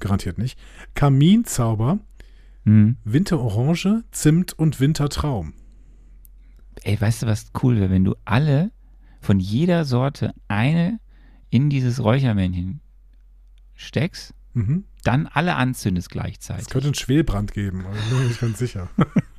garantiert 0.00 0.36
nicht. 0.38 0.58
Kaminzauber, 0.94 1.98
Hm. 2.64 2.96
Winterorange, 3.04 4.04
Zimt 4.10 4.52
und 4.52 4.78
Wintertraum. 4.80 5.54
Ey, 6.82 7.00
weißt 7.00 7.22
du, 7.22 7.26
was 7.26 7.50
cool 7.62 7.76
wäre, 7.80 7.88
wenn 7.90 8.04
du 8.04 8.14
alle 8.26 8.70
von 9.20 9.40
jeder 9.40 9.84
Sorte 9.86 10.34
eine 10.48 11.00
in 11.50 11.70
dieses 11.70 12.02
Räuchermännchen 12.02 12.80
steckst, 13.74 14.34
Mhm. 14.54 14.84
dann 15.04 15.26
alle 15.28 15.54
anzündest 15.54 16.10
gleichzeitig. 16.10 16.66
Es 16.66 16.70
könnte 16.70 16.88
einen 16.88 16.94
Schwelbrand 16.94 17.52
geben, 17.52 17.86
aber 17.86 17.96
ich 17.96 18.08
bin 18.10 18.18
mir 18.18 18.26
nicht 18.28 18.40
ganz 18.40 18.58
sicher. 18.58 18.88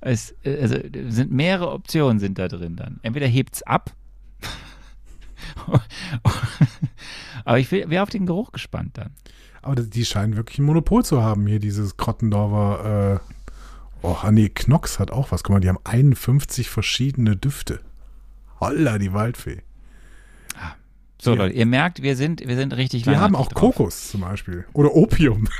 Es 0.00 0.34
äh, 0.44 0.60
also, 0.60 0.76
sind 1.08 1.32
mehrere 1.32 1.72
Optionen 1.72 2.18
sind 2.18 2.38
da 2.38 2.48
drin 2.48 2.76
dann. 2.76 3.00
Entweder 3.02 3.26
hebt's 3.26 3.62
ab, 3.62 3.92
aber 7.44 7.58
ich 7.58 7.70
wäre 7.70 8.02
auf 8.02 8.10
den 8.10 8.26
Geruch 8.26 8.52
gespannt 8.52 8.98
dann. 8.98 9.10
Aber 9.62 9.76
die 9.76 10.04
scheinen 10.04 10.36
wirklich 10.36 10.58
ein 10.58 10.64
Monopol 10.64 11.04
zu 11.04 11.22
haben, 11.22 11.46
hier 11.46 11.58
dieses 11.58 11.96
Krottendorfer. 11.96 13.20
Äh, 13.20 14.06
oh, 14.06 14.16
ah, 14.22 14.30
nee, 14.32 14.48
Knox 14.48 14.98
hat 14.98 15.10
auch 15.10 15.32
was. 15.32 15.42
Guck 15.42 15.54
mal, 15.54 15.60
die 15.60 15.68
haben 15.68 15.78
51 15.84 16.70
verschiedene 16.70 17.36
Düfte. 17.36 17.80
Holla, 18.58 18.98
die 18.98 19.12
Waldfee. 19.12 19.62
So, 21.20 21.32
Die- 21.32 21.38
Leute, 21.38 21.54
ihr 21.54 21.66
merkt, 21.66 22.02
wir 22.02 22.16
sind, 22.16 22.46
wir 22.46 22.56
sind 22.56 22.74
richtig 22.74 23.02
Die 23.02 23.16
haben 23.16 23.36
auch 23.36 23.48
drauf. 23.48 23.74
Kokos 23.74 24.08
zum 24.10 24.22
Beispiel. 24.22 24.64
Oder 24.72 24.94
Opium. 24.94 25.48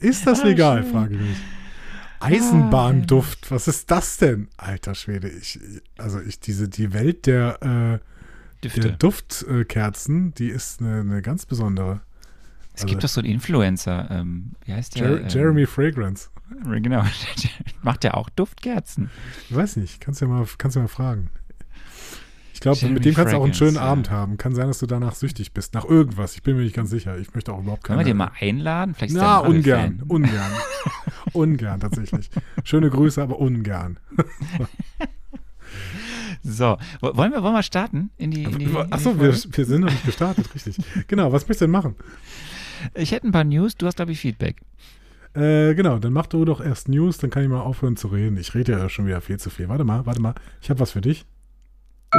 ist 0.00 0.26
das 0.26 0.40
Ah, 0.40 0.46
legal, 0.46 0.82
schön. 0.82 0.92
frage 0.92 1.14
ich 1.14 1.20
mich. 1.20 1.36
Eisenbahnduft, 2.20 3.50
was 3.50 3.66
ist 3.68 3.90
das 3.90 4.18
denn? 4.18 4.48
Alter 4.56 4.94
Schwede, 4.94 5.28
ich, 5.28 5.58
also 5.96 6.20
ich, 6.20 6.38
diese, 6.40 6.68
die 6.68 6.92
Welt 6.92 7.26
der, 7.26 8.00
äh, 8.62 8.68
der 8.78 8.90
Duftkerzen, 8.92 10.34
die 10.34 10.48
ist 10.48 10.80
eine, 10.80 11.00
eine 11.00 11.22
ganz 11.22 11.46
besondere. 11.46 12.00
es 12.74 12.84
gibt 12.84 13.02
doch 13.02 13.08
so 13.08 13.20
einen 13.20 13.30
Influencer, 13.30 14.10
ähm, 14.10 14.52
wie 14.64 14.72
heißt 14.74 14.96
der? 14.98 15.10
Jer 15.10 15.20
ähm, 15.22 15.28
Jeremy 15.28 15.66
Fragrance. 15.66 16.28
Genau, 16.64 17.04
macht 17.82 18.02
der 18.02 18.16
auch 18.16 18.28
Duftkerzen? 18.28 19.08
Ich 19.48 19.56
weiß 19.56 19.76
nicht, 19.76 20.00
kannst 20.00 20.20
du 20.20 20.26
ja 20.26 20.30
mal, 20.30 20.46
kannst 20.58 20.74
du 20.76 20.80
ja 20.80 20.84
mal 20.84 20.88
fragen. 20.88 21.30
Ich 22.62 22.78
glaube, 22.80 22.88
mit 22.92 23.06
dem 23.06 23.14
kannst 23.14 23.32
du 23.32 23.38
auch 23.38 23.44
einen 23.44 23.54
schönen 23.54 23.76
ja. 23.76 23.80
Abend 23.80 24.10
haben. 24.10 24.36
Kann 24.36 24.54
sein, 24.54 24.66
dass 24.68 24.80
du 24.80 24.86
danach 24.86 25.14
süchtig 25.14 25.54
bist. 25.54 25.72
Nach 25.72 25.86
irgendwas. 25.86 26.34
Ich 26.34 26.42
bin 26.42 26.56
mir 26.58 26.62
nicht 26.62 26.76
ganz 26.76 26.90
sicher. 26.90 27.16
Ich 27.16 27.32
möchte 27.32 27.54
auch 27.54 27.60
überhaupt 27.60 27.84
Können 27.84 27.96
keine. 28.00 28.06
wir 28.08 28.12
den 28.12 28.18
mal 28.18 28.32
einladen? 28.38 28.94
Vielleicht 28.94 29.14
ist 29.14 29.18
Na, 29.18 29.38
ungern. 29.38 30.02
Ungern. 30.06 30.50
ungern, 31.32 31.80
tatsächlich. 31.80 32.28
Schöne 32.62 32.90
Grüße, 32.90 33.22
aber 33.22 33.38
ungern. 33.38 33.98
So, 36.42 36.78
wo- 37.00 37.16
wollen 37.16 37.32
wir, 37.32 37.42
wollen 37.42 37.54
wir 37.54 37.62
starten? 37.62 38.10
In 38.16 38.30
die, 38.30 38.44
in 38.44 38.58
die, 38.58 38.74
Achso, 38.90 39.14
wir, 39.20 39.32
wir 39.34 39.64
sind 39.64 39.82
noch 39.82 39.90
nicht 39.90 40.04
gestartet, 40.06 40.52
richtig. 40.54 40.76
Genau, 41.06 41.32
was 41.32 41.42
möchtest 41.42 41.60
du 41.62 41.64
denn 41.66 41.70
machen? 41.72 41.94
Ich 42.94 43.12
hätte 43.12 43.28
ein 43.28 43.32
paar 43.32 43.44
News, 43.44 43.74
du 43.76 43.86
hast, 43.86 43.96
glaube 43.96 44.12
ich, 44.12 44.20
Feedback. 44.20 44.60
Äh, 45.34 45.74
genau, 45.74 45.98
dann 45.98 46.12
mach 46.12 46.26
du 46.26 46.44
doch 46.44 46.60
erst 46.60 46.88
News, 46.88 47.18
dann 47.18 47.30
kann 47.30 47.42
ich 47.42 47.48
mal 47.48 47.60
aufhören 47.60 47.96
zu 47.96 48.08
reden. 48.08 48.36
Ich 48.38 48.54
rede 48.54 48.72
ja 48.72 48.88
schon 48.88 49.06
wieder 49.06 49.20
viel 49.20 49.38
zu 49.38 49.50
viel. 49.50 49.68
Warte 49.68 49.84
mal, 49.84 50.06
warte 50.06 50.20
mal. 50.20 50.34
Ich 50.60 50.70
habe 50.70 50.80
was 50.80 50.90
für 50.92 51.00
dich. 51.00 51.24
Die 52.12 52.18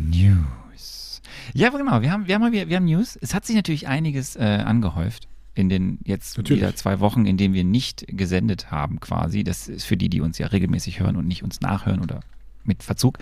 News. 0.00 1.22
Ja, 1.54 1.70
genau, 1.70 2.02
wir 2.02 2.12
haben, 2.12 2.26
wir 2.26 2.34
haben, 2.34 2.52
wir 2.52 2.76
haben 2.76 2.84
News. 2.84 3.16
Es 3.22 3.32
hat 3.32 3.46
sich 3.46 3.56
natürlich 3.56 3.88
einiges 3.88 4.36
äh, 4.36 4.40
angehäuft 4.40 5.26
in 5.54 5.70
den 5.70 6.00
jetzt 6.04 6.36
Natürlich. 6.36 6.60
wieder 6.60 6.76
zwei 6.76 7.00
Wochen, 7.00 7.24
in 7.24 7.38
denen 7.38 7.54
wir 7.54 7.64
nicht 7.64 8.04
gesendet 8.08 8.70
haben 8.70 9.00
quasi. 9.00 9.42
Das 9.42 9.68
ist 9.68 9.86
für 9.86 9.96
die, 9.96 10.10
die 10.10 10.20
uns 10.20 10.36
ja 10.36 10.48
regelmäßig 10.48 11.00
hören 11.00 11.16
und 11.16 11.26
nicht 11.26 11.42
uns 11.42 11.62
nachhören 11.62 12.02
oder 12.02 12.20
mit 12.64 12.82
Verzug. 12.82 13.18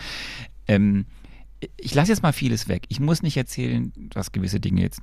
Ähm, 0.67 1.07
ich 1.77 1.95
lasse 1.95 2.13
jetzt 2.13 2.23
mal 2.23 2.33
vieles 2.33 2.69
weg. 2.69 2.85
Ich 2.89 3.01
muss 3.01 3.23
nicht 3.23 3.37
erzählen, 3.37 3.93
dass 4.11 4.33
gewisse 4.33 4.61
Dinge 4.61 4.83
jetzt 4.83 5.01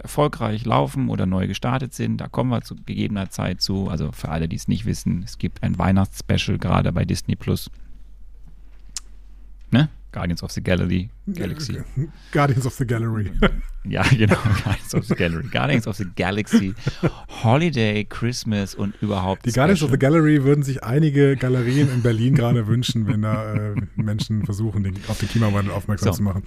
erfolgreich 0.00 0.64
laufen 0.64 1.08
oder 1.08 1.26
neu 1.26 1.46
gestartet 1.46 1.94
sind. 1.94 2.18
Da 2.18 2.28
kommen 2.28 2.50
wir 2.50 2.62
zu 2.62 2.76
gegebener 2.76 3.30
Zeit 3.30 3.60
zu. 3.60 3.88
Also 3.88 4.12
für 4.12 4.28
alle, 4.28 4.48
die 4.48 4.56
es 4.56 4.68
nicht 4.68 4.86
wissen, 4.86 5.22
es 5.22 5.38
gibt 5.38 5.62
ein 5.62 5.78
Weihnachtsspecial 5.78 6.58
gerade 6.58 6.92
bei 6.92 7.04
Disney 7.04 7.36
Plus. 7.36 7.70
Ne? 9.70 9.88
Guardians 10.12 10.42
of 10.42 10.50
the 10.52 10.62
Galaxy. 10.62 11.10
Galaxy. 11.28 11.78
Guardians 12.32 12.66
of 12.66 12.74
the 12.74 12.84
Gallery. 12.86 13.30
Ja, 13.84 14.02
genau. 14.02 14.36
Guardians 14.64 14.94
of 14.94 15.06
the 15.06 15.14
Gallery. 15.14 15.48
Guardians 15.50 15.86
of 15.86 15.96
the 15.96 16.04
Galaxy. 16.14 16.74
Holiday, 17.42 18.04
Christmas 18.04 18.74
und 18.74 18.94
überhaupt. 19.00 19.46
Die 19.46 19.52
Guardians 19.52 19.82
of 19.82 19.90
the 19.90 19.96
Special. 19.96 20.12
Gallery 20.12 20.44
würden 20.44 20.62
sich 20.62 20.82
einige 20.84 21.36
Galerien 21.36 21.88
in 21.90 22.02
Berlin 22.02 22.34
gerade 22.34 22.66
wünschen, 22.66 23.06
wenn 23.06 23.22
da 23.22 23.54
äh, 23.54 23.74
Menschen 23.96 24.44
versuchen, 24.44 24.82
den, 24.82 24.94
auf 25.08 25.18
den 25.20 25.28
Klimawandel 25.30 25.72
aufmerksam 25.72 26.12
So. 26.12 26.16
zu 26.18 26.22
machen. 26.22 26.42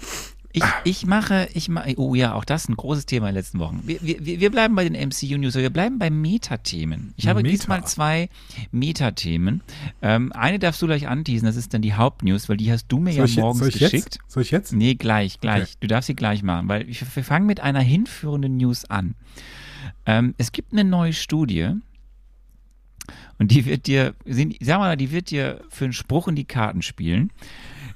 Ich, 0.54 0.64
ich 0.84 1.06
mache, 1.06 1.48
ich 1.54 1.70
mache, 1.70 1.94
oh 1.98 2.14
ja, 2.16 2.34
auch 2.34 2.44
das 2.44 2.64
ist 2.64 2.70
ein 2.70 2.76
großes 2.76 3.06
Thema 3.06 3.30
in 3.30 3.34
den 3.34 3.40
letzten 3.40 3.60
Wochen. 3.60 3.82
Wir, 3.86 4.00
wir, 4.02 4.40
wir 4.40 4.52
bleiben 4.52 4.76
bei 4.76 4.88
den 4.88 4.94
MCU 4.94 5.38
News, 5.38 5.56
wir 5.56 5.70
bleiben 5.70 5.98
bei 5.98 6.10
Metathemen. 6.10 7.14
Ich 7.16 7.28
habe 7.28 7.42
Meta. 7.42 7.52
diesmal 7.52 7.86
zwei 7.86 8.30
Metathemen. 8.72 9.62
Ähm, 10.02 10.32
eine 10.34 10.60
darfst 10.60 10.82
du 10.82 10.88
gleich 10.88 11.08
anteasen, 11.08 11.46
das 11.46 11.56
ist 11.56 11.74
dann 11.74 11.82
die 11.82 11.94
Hauptnews, 11.94 12.50
weil 12.50 12.58
die 12.58 12.72
hast 12.72 12.88
du 12.88 13.00
mir 13.00 13.12
Soll 13.12 13.20
ja 13.20 13.26
ich, 13.26 13.38
morgens 13.38 13.60
soll 13.60 13.70
ich 13.70 13.80
geschickt. 13.80 13.94
jetzt? 13.94 14.20
Soll 14.28 14.44
ich 14.44 14.52
jetzt? 14.52 14.74
Nee, 14.74 14.96
gleich, 14.96 15.40
gleich. 15.40 15.64
Okay. 15.64 15.78
Du 15.82 15.88
darfst 15.88 16.08
sie 16.08 16.16
gleich 16.16 16.44
machen, 16.44 16.68
weil 16.68 16.90
ich, 16.90 17.04
wir 17.16 17.24
fangen 17.24 17.46
mit 17.46 17.60
einer 17.62 17.82
hinführenden 17.82 18.58
News 18.58 18.86
an. 18.90 19.16
Ähm, 20.06 20.36
es 20.38 20.52
gibt 20.52 20.74
eine 20.74 20.84
neue 20.84 21.14
Studie 21.14 21.76
und 23.40 23.52
die 23.52 23.66
wird 23.66 23.88
dir, 23.88 24.14
sag 24.60 24.80
mal, 24.80 24.98
die 24.98 25.12
wird 25.12 25.32
dir 25.32 25.62
für 25.70 25.86
einen 25.86 25.94
Spruch 25.94 26.28
in 26.28 26.36
die 26.36 26.46
Karten 26.46 26.82
spielen. 26.82 27.32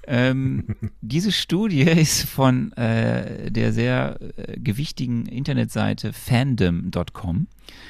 Ähm, 0.07 0.65
diese 1.01 1.31
Studie 1.31 1.81
ist 1.83 2.23
von 2.29 2.71
äh, 2.73 3.51
der 3.51 3.73
sehr 3.73 4.17
äh, 4.37 4.59
gewichtigen 4.59 5.25
Internetseite 5.25 6.13
fandom.com. 6.13 7.47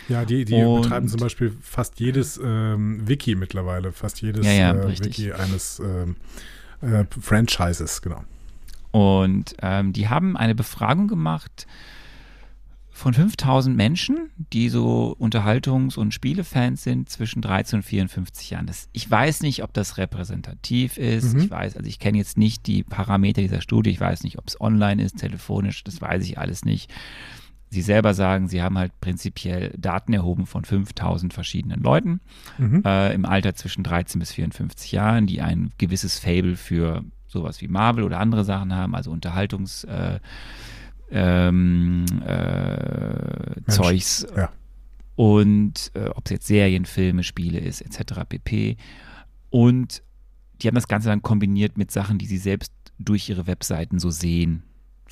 Ja, 0.08 0.26
die, 0.26 0.46
die 0.46 0.56
Und- 0.56 0.84
betreiben 0.84 1.08
zum 1.08 1.20
Beispiel 1.20 1.52
fast 1.62 2.00
jedes 2.00 2.40
ähm, 2.44 3.08
Wiki 3.08 3.36
mittlerweile, 3.36 3.92
fast 3.92 4.22
jedes 4.22 4.46
Ja, 4.46 4.52
ja, 4.54 4.72
äh. 4.74 5.00
Wiki 5.00 5.32
eines 5.34 5.80
ähm, 5.80 6.16
äh, 6.82 7.06
Franchises, 7.20 8.02
genau. 8.02 8.24
Und 8.92 9.56
ähm, 9.62 9.92
die 9.92 10.08
haben 10.08 10.38
eine 10.38 10.56
Befragung 10.56 11.08
gemacht 11.10 11.68
von 12.98 13.14
5000 13.14 13.76
Menschen, 13.76 14.30
die 14.54 14.70
so 14.70 15.18
Unterhaltungs- 15.20 15.98
und 15.98 16.14
Spielefans 16.14 16.82
sind 16.82 17.10
zwischen 17.10 17.42
13 17.42 17.80
und 17.80 17.84
54 17.84 18.52
Jahren. 18.52 18.68
Das, 18.68 18.88
ich 18.94 19.12
weiß 19.12 19.42
nicht, 19.42 19.64
ob 19.64 19.74
das 19.74 19.98
repräsentativ 19.98 20.98
ist. 20.98 21.34
Mhm. 21.34 21.42
Ich 21.42 21.52
weiß, 21.52 21.76
also 21.76 21.90
ich 21.90 22.00
kenne 22.00 22.18
jetzt 22.18 22.38
nicht 22.38 22.68
die 22.68 22.84
Parameter 22.84 23.42
dieser 23.42 23.60
Studie. 23.60 23.90
Ich 23.90 24.00
weiß 24.00 24.24
nicht, 24.24 24.40
ob 24.40 24.48
es 24.48 24.62
online 24.62 25.04
ist, 25.04 25.18
telefonisch. 25.18 25.84
Das 25.84 26.00
weiß 26.00 26.24
ich 26.24 26.38
alles 26.40 26.64
nicht. 26.64 26.90
Sie 27.70 27.82
selber 27.82 28.14
sagen, 28.14 28.48
sie 28.48 28.62
haben 28.62 28.78
halt 28.78 28.94
prinzipiell 29.02 29.74
Daten 29.78 30.14
erhoben 30.14 30.46
von 30.46 30.64
5000 30.64 31.34
verschiedenen 31.34 31.82
Leuten 31.82 32.22
Mhm. 32.58 32.82
äh, 32.86 33.14
im 33.14 33.26
Alter 33.26 33.56
zwischen 33.56 33.84
13 33.84 34.20
bis 34.20 34.32
54 34.32 34.94
Jahren, 34.94 35.28
die 35.28 35.42
ein 35.42 35.72
gewisses 35.78 36.18
Fable 36.18 36.56
für 36.56 37.04
sowas 37.28 37.60
wie 37.60 37.68
Marvel 37.68 38.06
oder 38.06 38.22
andere 38.22 38.46
Sachen 38.46 38.74
haben, 38.74 38.96
also 38.96 39.12
Unterhaltungs 39.12 39.84
äh, 39.84 40.20
ähm, 41.12 42.06
äh, 42.26 43.62
Zeugs 43.72 44.26
Ja. 44.36 44.50
und 45.16 45.92
äh, 45.96 46.08
ob 46.10 46.26
es 46.26 46.32
jetzt 46.32 46.48
Serien, 46.48 46.86
Filme, 46.86 47.24
Spiele 47.24 47.60
ist, 47.60 47.82
etc. 47.82 48.22
pp. 48.28 48.78
Und 49.50 50.02
die 50.62 50.68
haben 50.68 50.76
das 50.76 50.88
Ganze 50.88 51.10
dann 51.10 51.22
kombiniert 51.22 51.78
mit 51.78 51.92
Sachen, 51.92 52.18
die 52.18 52.26
sie 52.26 52.38
selbst 52.38 52.72
durch 53.00 53.30
ihre 53.30 53.46
Webseiten 53.48 54.00
so 54.00 54.10
sehen. 54.10 54.64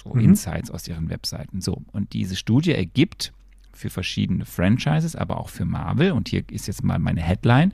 So 0.02 0.14
Mhm. 0.14 0.22
Insights 0.22 0.72
aus 0.72 0.88
ihren 0.88 1.10
Webseiten. 1.10 1.62
So. 1.62 1.82
Und 1.92 2.14
diese 2.14 2.36
Studie 2.36 2.72
ergibt 2.74 3.34
für 3.74 3.90
verschiedene 3.90 4.46
Franchises, 4.46 5.16
aber 5.16 5.38
auch 5.38 5.50
für 5.50 5.66
Marvel, 5.66 6.12
und 6.12 6.30
hier 6.30 6.44
ist 6.50 6.68
jetzt 6.68 6.84
mal 6.84 7.00
meine 7.00 7.22
Headline, 7.22 7.72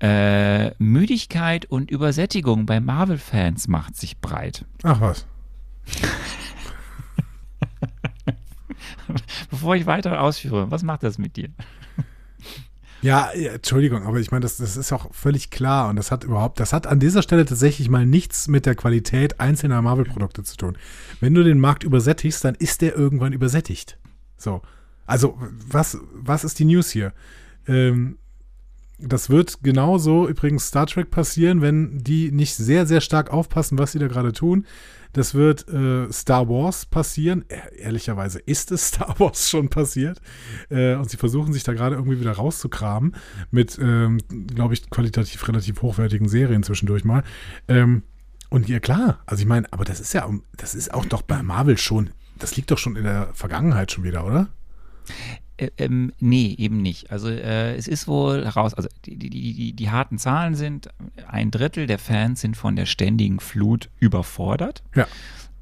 Äh, 0.00 0.72
Müdigkeit 0.82 1.64
und 1.66 1.90
Übersättigung 1.90 2.66
bei 2.66 2.80
Marvel-Fans 2.80 3.68
macht 3.68 3.96
sich 3.96 4.18
breit. 4.18 4.66
Ach 4.82 5.00
was. 5.00 5.24
Bevor 9.50 9.76
ich 9.76 9.86
weiter 9.86 10.20
ausführe, 10.20 10.70
was 10.70 10.82
macht 10.82 11.02
das 11.02 11.18
mit 11.18 11.36
dir? 11.36 11.48
Ja, 13.04 13.30
Entschuldigung, 13.32 14.04
aber 14.04 14.18
ich 14.18 14.30
meine, 14.30 14.40
das, 14.40 14.56
das 14.56 14.78
ist 14.78 14.90
auch 14.90 15.12
völlig 15.12 15.50
klar 15.50 15.90
und 15.90 15.96
das 15.96 16.10
hat 16.10 16.24
überhaupt, 16.24 16.58
das 16.58 16.72
hat 16.72 16.86
an 16.86 17.00
dieser 17.00 17.20
Stelle 17.20 17.44
tatsächlich 17.44 17.90
mal 17.90 18.06
nichts 18.06 18.48
mit 18.48 18.64
der 18.64 18.74
Qualität 18.74 19.40
einzelner 19.40 19.82
Marvel-Produkte 19.82 20.42
zu 20.42 20.56
tun. 20.56 20.78
Wenn 21.20 21.34
du 21.34 21.44
den 21.44 21.60
Markt 21.60 21.84
übersättigst, 21.84 22.42
dann 22.42 22.54
ist 22.54 22.80
der 22.80 22.96
irgendwann 22.96 23.34
übersättigt. 23.34 23.98
So. 24.38 24.62
Also, 25.04 25.38
was, 25.68 25.98
was 26.14 26.44
ist 26.44 26.58
die 26.58 26.64
News 26.64 26.90
hier? 26.90 27.12
Ähm, 27.68 28.16
das 28.98 29.28
wird 29.28 29.62
genauso 29.62 30.28
übrigens 30.28 30.68
Star 30.68 30.86
Trek 30.86 31.10
passieren, 31.10 31.60
wenn 31.60 31.98
die 31.98 32.30
nicht 32.30 32.54
sehr, 32.54 32.86
sehr 32.86 33.00
stark 33.00 33.30
aufpassen, 33.30 33.78
was 33.78 33.92
sie 33.92 33.98
da 33.98 34.08
gerade 34.08 34.32
tun. 34.32 34.66
Das 35.12 35.34
wird 35.34 35.68
äh, 35.68 36.12
Star 36.12 36.48
Wars 36.48 36.86
passieren. 36.86 37.44
E 37.48 37.78
ehrlicherweise 37.78 38.40
ist 38.40 38.72
es 38.72 38.88
Star 38.88 39.18
Wars 39.18 39.48
schon 39.48 39.68
passiert. 39.68 40.20
Äh, 40.70 40.94
und 40.96 41.10
sie 41.10 41.16
versuchen 41.16 41.52
sich 41.52 41.62
da 41.62 41.72
gerade 41.72 41.96
irgendwie 41.96 42.20
wieder 42.20 42.32
rauszukramen 42.32 43.14
mit, 43.50 43.78
ähm, 43.80 44.18
glaube 44.48 44.74
ich, 44.74 44.90
qualitativ 44.90 45.46
relativ 45.48 45.82
hochwertigen 45.82 46.28
Serien 46.28 46.62
zwischendurch 46.62 47.04
mal. 47.04 47.22
Ähm, 47.68 48.02
und 48.50 48.68
ja, 48.68 48.78
klar, 48.78 49.20
also 49.26 49.42
ich 49.42 49.48
meine, 49.48 49.72
aber 49.72 49.84
das 49.84 50.00
ist 50.00 50.12
ja, 50.12 50.28
das 50.56 50.74
ist 50.74 50.94
auch 50.94 51.04
doch 51.04 51.22
bei 51.22 51.42
Marvel 51.42 51.78
schon, 51.78 52.10
das 52.38 52.56
liegt 52.56 52.70
doch 52.70 52.78
schon 52.78 52.96
in 52.96 53.04
der 53.04 53.30
Vergangenheit 53.34 53.90
schon 53.90 54.04
wieder, 54.04 54.24
oder? 54.24 54.48
Äh, 55.56 55.70
ähm, 55.78 56.12
nee, 56.18 56.54
eben 56.58 56.82
nicht. 56.82 57.10
Also 57.10 57.28
äh, 57.28 57.76
es 57.76 57.86
ist 57.86 58.08
wohl 58.08 58.44
heraus, 58.44 58.74
also 58.74 58.88
die, 59.04 59.16
die, 59.16 59.30
die, 59.30 59.72
die 59.72 59.90
harten 59.90 60.18
Zahlen 60.18 60.54
sind, 60.54 60.88
ein 61.28 61.50
Drittel 61.50 61.86
der 61.86 61.98
Fans 61.98 62.40
sind 62.40 62.56
von 62.56 62.74
der 62.76 62.86
ständigen 62.86 63.38
Flut 63.40 63.88
überfordert. 64.00 64.82
Ja. 64.96 65.06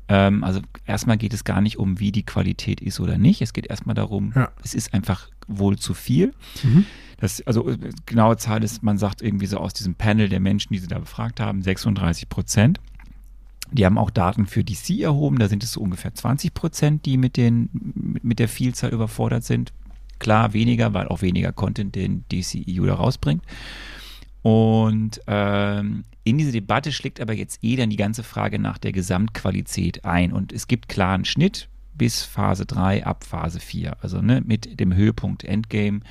Ähm, 0.09 0.45
also 0.45 0.61
erstmal 0.87 1.19
geht 1.19 1.35
es 1.35 1.45
gar 1.45 1.61
nicht 1.61 1.79
um, 1.79 2.01
wie 2.01 2.11
die 2.13 2.25
Qualität 2.25 2.81
ist 2.81 3.01
oder 3.01 3.19
nicht. 3.19 3.43
Es 3.43 3.53
geht 3.53 3.67
erstmal 3.67 3.95
darum, 3.95 4.33
Ja. 4.35 4.51
es 4.65 4.75
ist 4.75 4.95
einfach 4.95 5.29
wohl 5.47 5.77
zu 5.79 5.93
viel. 5.95 6.33
Mhm. 6.63 6.87
Das, 7.19 7.41
also 7.47 7.69
äh, 7.69 7.79
genaue 8.07 8.37
Zahl 8.39 8.65
ist, 8.65 8.83
man 8.83 8.97
sagt 8.99 9.21
irgendwie 9.23 9.47
so 9.47 9.59
aus 9.59 9.75
diesem 9.75 9.95
Panel 9.95 10.29
der 10.29 10.41
Menschen, 10.41 10.73
die 10.73 10.79
sie 10.79 10.89
da 10.89 10.99
befragt 10.99 11.39
haben, 11.39 11.63
36 11.63 12.29
Prozent. 12.29 12.81
Die 13.71 13.87
haben 13.87 13.97
auch 13.97 14.11
Daten 14.11 14.47
für 14.47 14.65
DC 14.65 15.01
erhoben, 15.01 15.39
da 15.39 15.49
sind 15.49 15.65
es 15.65 15.73
so 15.73 15.81
ungefähr 15.81 16.13
20 16.15 16.53
Prozent, 16.53 17.07
die 17.07 17.17
mit, 17.17 17.37
den, 17.39 17.71
mit 17.73 18.23
mit 18.25 18.39
der 18.39 18.49
Vielzahl 18.49 18.91
überfordert 18.91 19.45
sind. 19.45 19.73
Klar, 20.23 20.53
weniger, 20.53 20.95
weil 20.95 21.09
auch 21.09 21.21
weniger 21.21 21.53
Content 21.53 21.97
den 21.97 22.25
DCEU 22.31 22.87
da 22.87 22.95
rausbringt. 22.95 23.43
Und 24.43 25.21
ähm, 25.27 26.05
in 26.23 26.39
diese 26.39 26.53
Debatte 26.53 26.93
schlägt 26.93 27.21
aber 27.21 27.33
jetzt 27.33 27.59
eh 27.65 27.75
dann 27.75 27.91
die 27.91 27.97
ganze 27.97 28.23
Frage 28.23 28.61
nach 28.61 28.79
der 28.79 28.93
Gesamtqualität 28.93 30.05
ein. 30.05 30.33
Und 30.33 30.53
es 30.53 30.69
gibt 30.69 30.89
klaren 30.89 31.25
Schnitt 31.25 31.69
bis 31.95 32.23
Phase 32.23 32.67
3 32.67 33.05
ab 33.05 33.25
Phase 33.25 33.59
4. 33.59 33.97
Also 34.01 34.23
ne, 34.23 34.41
mit 34.47 34.79
dem 34.79 34.95
Höhepunkt 34.95 35.43
Endgame 35.43 36.03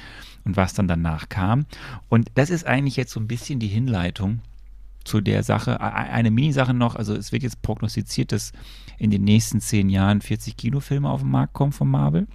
und 0.43 0.57
was 0.57 0.73
dann 0.73 0.89
danach 0.89 1.29
kam. 1.29 1.65
Und 2.09 2.31
das 2.33 2.49
ist 2.49 2.67
eigentlich 2.67 2.97
jetzt 2.97 3.13
so 3.13 3.19
ein 3.21 3.29
bisschen 3.29 3.59
die 3.59 3.67
Hinleitung 3.67 4.41
zu 5.05 5.21
der 5.21 5.43
Sache. 5.43 5.79
Eine 5.79 6.31
Mini-Sache 6.31 6.73
noch, 6.73 6.97
also 6.97 7.15
es 7.15 7.31
wird 7.31 7.43
jetzt 7.43 7.61
prognostiziert, 7.61 8.33
dass 8.33 8.51
in 8.97 9.09
den 9.09 9.23
nächsten 9.23 9.61
zehn 9.61 9.87
Jahren 9.89 10.19
40 10.19 10.57
Kinofilme 10.57 11.09
auf 11.09 11.21
den 11.21 11.31
Markt 11.31 11.53
kommen 11.53 11.71
von 11.71 11.87
Marvel. 11.87 12.27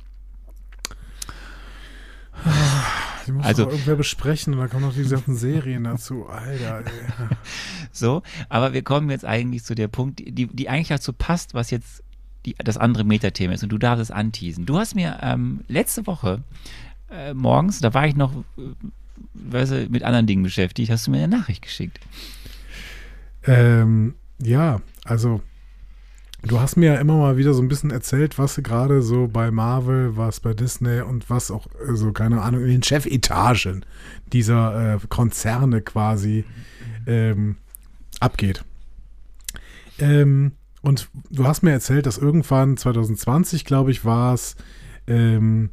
Die 3.27 3.33
muss 3.33 3.45
Also- 3.47 3.69
irgendwer 3.71 3.97
besprechen 3.97 4.55
und 4.55 4.61
dann 4.61 4.71
kommen 4.71 4.85
noch 4.85 4.95
diese 4.95 5.15
ganzen 5.17 5.37
Serien 5.37 5.85
dazu. 5.85 6.27
Alter, 6.29 6.79
ey. 6.81 7.37
So, 7.93 8.23
aber 8.49 8.73
wir 8.75 8.83
kommen 8.83 9.09
jetzt 9.11 9.25
eigentlich 9.25 9.65
zu 9.65 9.75
der 9.75 9.89
Punkt, 9.89 10.21
die, 10.21 10.47
die 10.47 10.69
eigentlich 10.69 10.89
dazu 10.89 11.13
passt, 11.13 11.55
was 11.55 11.71
jetzt 11.71 12.03
die, 12.45 12.55
das 12.59 12.77
andere 12.77 13.05
Metathema 13.05 13.55
ist. 13.55 13.63
Und 13.63 13.71
du 13.71 13.79
darfst 13.79 14.03
es 14.03 14.11
anteasen. 14.11 14.67
Du 14.67 14.79
hast 14.79 14.95
mir 14.95 15.19
ähm, 15.23 15.61
letzte 15.69 16.07
Woche 16.07 16.43
äh, 17.11 17.33
morgens, 17.35 17.81
da 17.81 17.95
war 17.95 18.07
ich 18.07 18.15
noch 18.15 18.33
äh, 18.59 18.63
weißt 19.35 19.73
du, 19.73 19.87
mit 19.89 20.03
anderen 20.03 20.27
Dingen 20.27 20.43
beschäftigt, 20.43 20.91
hast 20.91 21.07
du 21.07 21.11
mir 21.11 21.19
eine 21.25 21.29
Nachricht 21.37 21.63
geschickt. 21.63 21.99
Ähm, 23.45 24.15
ja, 24.43 24.81
also 25.05 25.41
du 26.47 26.61
hast 26.61 26.77
mir 26.77 26.95
ja 26.95 27.01
immer 27.01 27.17
mal 27.17 27.37
wieder 27.37 27.55
so 27.55 27.63
ein 27.63 27.69
bisschen 27.69 27.91
erzählt, 27.91 28.39
was 28.39 28.57
gerade 28.57 29.03
so 29.03 29.29
bei 29.29 29.51
Marvel, 29.51 30.17
was 30.17 30.41
bei 30.41 30.55
Disney 30.55 31.01
und 31.01 31.29
was 31.29 31.51
auch, 31.51 31.67
äh, 31.67 31.95
so 31.95 32.13
keine 32.13 32.43
Ahnung, 32.43 32.63
in 32.63 32.69
den 32.69 32.83
Chefetagen 32.83 33.85
dieser 34.33 34.95
äh, 34.95 34.99
Konzerne 35.09 35.83
quasi 35.83 36.45
ähm, 37.07 37.57
abgeht. 38.21 38.65
Ähm, 39.99 40.53
und 40.83 41.09
du 41.31 41.47
hast 41.47 41.63
mir 41.63 41.73
erzählt, 41.73 42.07
dass 42.07 42.19
irgendwann 42.19 42.77
2020, 42.77 43.65
glaube 43.65 43.91
ich, 43.91 44.05
war 44.05 44.35
es, 44.35 44.57
ähm, 45.07 45.71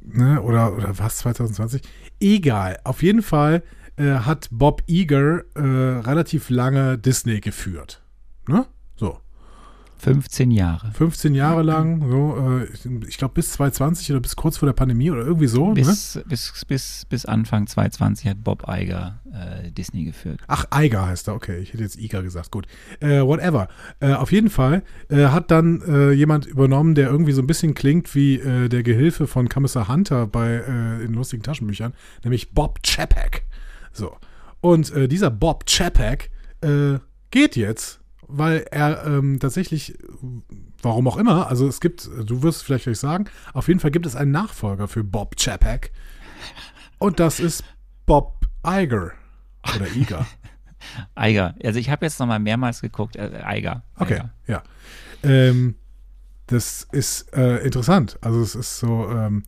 ne, 0.00 0.40
oder, 0.42 0.76
oder 0.76 0.98
was, 0.98 1.18
2020? 1.18 1.82
Egal, 2.20 2.78
auf 2.84 3.02
jeden 3.02 3.22
Fall 3.22 3.62
äh, 3.96 4.20
hat 4.20 4.48
Bob 4.50 4.82
Iger 4.86 5.42
äh, 5.54 5.60
relativ 5.60 6.50
lange 6.50 6.98
Disney 6.98 7.40
geführt. 7.40 8.02
Ne? 8.46 8.66
So. 10.00 10.12
15 10.12 10.50
Jahre. 10.50 10.92
15 10.92 11.34
Jahre 11.34 11.62
lang, 11.62 12.08
so, 12.08 12.60
äh, 12.60 13.06
ich 13.08 13.18
glaube 13.18 13.34
bis 13.34 13.52
2020 13.52 14.12
oder 14.12 14.20
bis 14.20 14.36
kurz 14.36 14.58
vor 14.58 14.66
der 14.66 14.72
Pandemie 14.72 15.10
oder 15.10 15.22
irgendwie 15.22 15.48
so. 15.48 15.68
Ne? 15.68 15.74
Bis, 15.74 16.20
bis, 16.26 16.64
bis, 16.66 17.04
bis 17.08 17.26
Anfang 17.26 17.66
2020 17.66 18.28
hat 18.28 18.44
Bob 18.44 18.64
Iger 18.68 19.20
äh, 19.32 19.70
Disney 19.70 20.04
geführt. 20.04 20.40
Ach, 20.46 20.66
Eiger 20.70 21.06
heißt 21.06 21.28
er, 21.28 21.34
okay. 21.34 21.58
Ich 21.58 21.72
hätte 21.72 21.82
jetzt 21.82 21.98
Iger 21.98 22.22
gesagt, 22.22 22.50
gut. 22.50 22.66
Äh, 23.00 23.22
whatever. 23.22 23.68
Äh, 24.00 24.12
auf 24.12 24.32
jeden 24.32 24.50
Fall 24.50 24.82
äh, 25.08 25.26
hat 25.26 25.50
dann 25.50 25.82
äh, 25.82 26.12
jemand 26.12 26.46
übernommen, 26.46 26.94
der 26.94 27.08
irgendwie 27.08 27.32
so 27.32 27.42
ein 27.42 27.46
bisschen 27.46 27.74
klingt 27.74 28.14
wie 28.14 28.38
der 28.38 28.82
Gehilfe 28.82 29.26
von 29.26 29.48
Kommissar 29.48 29.88
Hunter 29.88 30.26
bei 30.26 30.58
in 31.04 31.12
lustigen 31.14 31.42
Taschenbüchern, 31.42 31.92
nämlich 32.24 32.52
Bob 32.52 32.80
Chapek. 32.82 33.44
So. 33.92 34.16
Und 34.60 34.92
dieser 35.10 35.30
Bob 35.30 35.66
Chapek 35.66 36.30
geht 37.30 37.56
jetzt, 37.56 37.97
weil 38.28 38.66
er 38.70 39.04
ähm, 39.06 39.40
tatsächlich, 39.40 39.98
warum 40.82 41.08
auch 41.08 41.16
immer, 41.16 41.48
also 41.48 41.66
es 41.66 41.80
gibt, 41.80 42.08
du 42.24 42.42
wirst 42.42 42.58
es 42.58 42.62
vielleicht 42.62 42.84
gleich 42.84 42.98
sagen, 42.98 43.24
auf 43.54 43.68
jeden 43.68 43.80
Fall 43.80 43.90
gibt 43.90 44.06
es 44.06 44.14
einen 44.14 44.30
Nachfolger 44.30 44.86
für 44.86 45.02
Bob 45.02 45.36
Chapek. 45.36 45.92
Und 46.98 47.20
das 47.20 47.40
ist 47.40 47.64
Bob 48.06 48.46
Iger. 48.64 49.12
Oder 49.74 49.86
Iger. 49.96 50.26
Iger. 51.18 51.54
Also 51.64 51.78
ich 51.78 51.90
habe 51.90 52.06
jetzt 52.06 52.20
nochmal 52.20 52.38
mehrmals 52.38 52.80
geguckt. 52.80 53.16
Äh, 53.16 53.42
Iger. 53.46 53.82
Okay, 53.96 54.22
ja. 54.46 54.62
Ähm, 55.22 55.74
das 56.46 56.86
ist 56.92 57.32
äh, 57.34 57.58
interessant. 57.58 58.18
Also 58.20 58.40
es 58.40 58.54
ist 58.54 58.78
so, 58.78 59.08
ähm, 59.10 59.44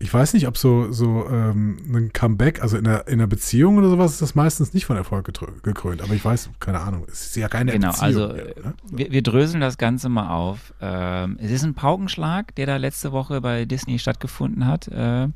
ich 0.00 0.14
weiß 0.14 0.34
nicht, 0.34 0.46
ob 0.46 0.56
so, 0.56 0.92
so 0.92 1.26
ähm, 1.28 1.78
ein 1.92 2.12
Comeback, 2.12 2.62
also 2.62 2.76
in 2.76 2.86
einer, 2.86 3.08
in 3.08 3.14
einer 3.14 3.26
Beziehung 3.26 3.78
oder 3.78 3.88
sowas, 3.90 4.12
ist 4.12 4.22
das 4.22 4.34
meistens 4.36 4.72
nicht 4.72 4.86
von 4.86 4.96
Erfolg 4.96 5.26
gekrönt. 5.62 6.02
Aber 6.02 6.14
ich 6.14 6.24
weiß, 6.24 6.50
keine 6.60 6.80
Ahnung, 6.80 7.04
es 7.10 7.26
ist 7.26 7.36
ja 7.36 7.48
keine 7.48 7.72
Genau, 7.72 7.88
Beziehung. 7.88 8.04
also 8.04 8.28
mehr, 8.28 8.44
ne? 8.44 8.74
wir, 8.90 9.10
wir 9.10 9.22
dröseln 9.22 9.60
das 9.60 9.76
Ganze 9.76 10.08
mal 10.08 10.28
auf. 10.30 10.72
Ähm, 10.80 11.36
es 11.40 11.50
ist 11.50 11.64
ein 11.64 11.74
Paukenschlag, 11.74 12.54
der 12.54 12.66
da 12.66 12.76
letzte 12.76 13.10
Woche 13.10 13.40
bei 13.40 13.64
Disney 13.64 13.98
stattgefunden 13.98 14.66
hat. 14.66 14.86
Äh, 14.86 15.28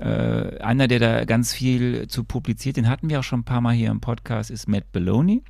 äh, 0.00 0.60
einer, 0.60 0.88
der 0.88 0.98
da 0.98 1.24
ganz 1.26 1.52
viel 1.52 2.08
zu 2.08 2.24
publiziert, 2.24 2.78
den 2.78 2.88
hatten 2.88 3.10
wir 3.10 3.20
auch 3.20 3.24
schon 3.24 3.40
ein 3.40 3.44
paar 3.44 3.60
Mal 3.60 3.74
hier 3.74 3.90
im 3.90 4.00
Podcast, 4.00 4.50
ist 4.50 4.66
Matt 4.66 4.92
Belloni. 4.92 5.42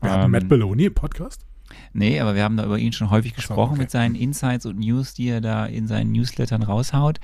Wir 0.00 0.10
hatten 0.12 0.24
ähm, 0.26 0.30
Matt 0.30 0.48
Belloni 0.48 0.86
im 0.86 0.94
Podcast. 0.94 1.44
Nee, 1.92 2.20
aber 2.20 2.34
wir 2.34 2.44
haben 2.44 2.56
da 2.56 2.64
über 2.64 2.78
ihn 2.78 2.92
schon 2.92 3.10
häufig 3.10 3.32
Ach 3.32 3.42
so, 3.42 3.48
gesprochen 3.48 3.72
okay. 3.72 3.82
mit 3.82 3.90
seinen 3.90 4.14
Insights 4.14 4.66
und 4.66 4.78
News, 4.78 5.14
die 5.14 5.28
er 5.28 5.40
da 5.40 5.66
in 5.66 5.86
seinen 5.86 6.12
Newslettern 6.12 6.62
raushaut. 6.62 7.20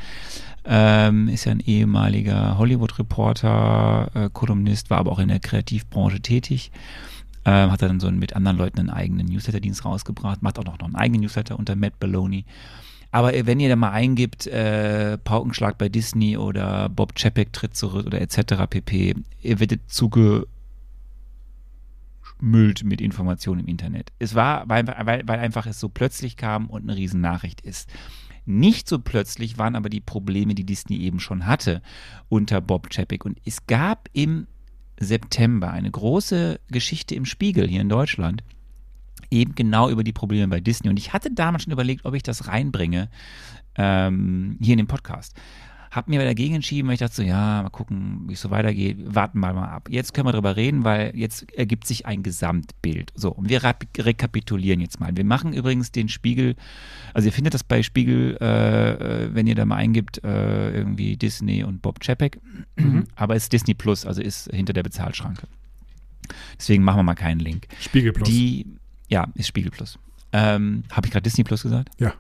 Ähm, 0.65 1.29
ist 1.29 1.45
ja 1.45 1.53
ein 1.53 1.61
ehemaliger 1.61 2.59
Hollywood-Reporter, 2.59 4.11
äh, 4.15 4.31
Kolumnist, 4.33 4.91
war 4.91 4.99
aber 4.99 5.13
auch 5.13 5.19
in 5.19 5.29
der 5.29 5.41
Kreativbranche 5.41 6.21
tätig. 6.21 6.73
Ähm, 7.45 7.71
hat 7.71 7.83
er 7.83 7.89
dann 7.89 8.01
so 8.01 8.11
mit 8.11 8.35
anderen 8.35 8.57
Leuten 8.57 8.81
einen 8.81 8.91
eigenen 8.91 9.27
Newsletterdienst 9.27 9.85
rausgebracht, 9.85 10.43
macht 10.43 10.59
auch 10.59 10.65
noch 10.65 10.81
einen 10.81 10.97
eigenen 10.97 11.23
Newsletter 11.23 11.57
unter 11.57 11.77
Matt 11.77 12.01
Belloni. 12.01 12.45
Aber 13.13 13.35
äh, 13.35 13.47
wenn 13.47 13.61
ihr 13.61 13.69
da 13.69 13.77
mal 13.77 13.93
eingibt, 13.93 14.47
äh, 14.47 15.17
Paukenschlag 15.19 15.79
bei 15.79 15.89
Disney 15.89 16.37
oder 16.37 16.89
Bob 16.89 17.15
Chapek 17.15 17.53
tritt 17.53 17.77
zurück 17.77 18.07
oder 18.07 18.21
etc. 18.21 18.67
pp, 18.69 19.15
ihr 19.43 19.61
werdet 19.61 19.89
zuge 19.89 20.47
müllt 22.41 22.85
mit 22.85 23.01
Informationen 23.01 23.61
im 23.61 23.69
Internet. 23.69 24.13
Es 24.19 24.35
war, 24.35 24.69
weil, 24.69 24.87
weil, 24.87 25.23
weil 25.27 25.39
einfach 25.39 25.67
es 25.67 25.81
so 25.81 25.89
plötzlich 25.89 26.37
kam 26.37 26.67
und 26.67 26.83
eine 26.83 26.97
Riesennachricht 26.97 27.61
ist. 27.61 27.89
Nicht 28.45 28.89
so 28.89 29.01
plötzlich 29.01 29.59
waren 29.59 29.75
aber 29.75 29.89
die 29.89 30.01
Probleme, 30.01 30.55
die 30.55 30.65
Disney 30.65 30.99
eben 30.99 31.19
schon 31.19 31.47
hatte 31.47 31.83
unter 32.29 32.61
Bob 32.61 32.91
Chapek. 32.91 33.25
Und 33.25 33.39
es 33.45 33.67
gab 33.67 34.09
im 34.13 34.47
September 34.99 35.71
eine 35.71 35.91
große 35.91 36.61
Geschichte 36.69 37.15
im 37.15 37.25
Spiegel 37.25 37.69
hier 37.69 37.81
in 37.81 37.89
Deutschland, 37.89 38.45
eben 39.31 39.55
genau 39.55 39.91
über 39.91 40.05
die 40.05 40.13
Probleme 40.13 40.49
bei 40.49 40.61
Disney. 40.61 40.91
Und 40.91 40.99
ich 40.99 41.13
hatte 41.13 41.33
damals 41.33 41.65
schon 41.65 41.73
überlegt, 41.73 42.05
ob 42.05 42.15
ich 42.15 42.23
das 42.23 42.47
reinbringe 42.47 43.09
ähm, 43.77 44.57
hier 44.61 44.75
in 44.75 44.79
den 44.79 44.87
Podcast. 44.87 45.35
Hab 45.97 46.09
mir 46.09 46.21
aber 46.21 46.29
dagegen 46.29 46.55
entschieden, 46.55 46.87
weil 46.87 46.95
ich 46.95 47.01
dachte 47.01 47.17
so, 47.17 47.23
ja, 47.23 47.63
mal 47.63 47.71
gucken, 47.71 48.25
wie 48.29 48.35
es 48.35 48.41
so 48.43 48.51
weitergeht. 48.51 48.99
Warten 49.03 49.41
wir 49.41 49.53
mal 49.55 49.69
ab. 49.69 49.89
Jetzt 49.91 50.13
können 50.13 50.27
wir 50.27 50.33
drüber 50.33 50.55
reden, 50.55 50.85
weil 50.85 51.17
jetzt 51.17 51.51
ergibt 51.53 51.87
sich 51.87 52.05
ein 52.05 52.23
Gesamtbild. 52.23 53.13
So, 53.15 53.33
und 53.33 53.49
wir 53.49 53.63
rekapitulieren 53.65 54.81
jetzt 54.81 55.01
mal. 55.01 55.17
Wir 55.17 55.25
machen 55.25 55.55
übrigens 55.55 55.93
den 55.93 56.09
Spiegel, 56.09 56.55
also 57.15 57.27
ihr 57.27 57.33
findet 57.33 57.55
das 57.55 57.65
bei 57.65 57.83
Spiegel, 57.83 58.37
äh 58.37 59.35
wenn 59.35 59.47
ihr 59.47 59.55
da 59.55 59.65
mal 59.65 59.77
eingibt, 59.77 60.23
äh, 60.25 60.71
irgendwie 60.73 61.17
Disney 61.17 61.65
und 61.65 61.83
Bob 61.83 62.01
Chapek. 62.01 62.39
Mhm. 62.77 63.05
Aber 63.17 63.35
es 63.35 63.45
ist 63.45 63.53
Disney 63.53 63.75
Plus, 63.75 64.05
also 64.05 64.21
ist 64.21 64.51
hinter 64.53 64.73
der 64.73 64.83
Bezahlschranke. 64.83 65.47
Deswegen 66.59 66.83
machen 66.83 66.99
wir 66.99 67.03
mal 67.05 67.15
keinen 67.15 67.41
Link. 67.41 67.69
Spiegel 67.81 68.13
Plus. 68.13 68.29
Die, 68.29 68.67
ja, 69.09 69.29
ist 69.35 69.47
Spiegel 69.47 69.71
Plus. 69.71 69.99
Ähm, 70.33 70.85
Habe 70.91 71.07
ich 71.07 71.13
gerade 71.13 71.23
Disney 71.23 71.45
Plus 71.45 71.63
gesagt? 71.63 71.91
Ja. 71.99 72.15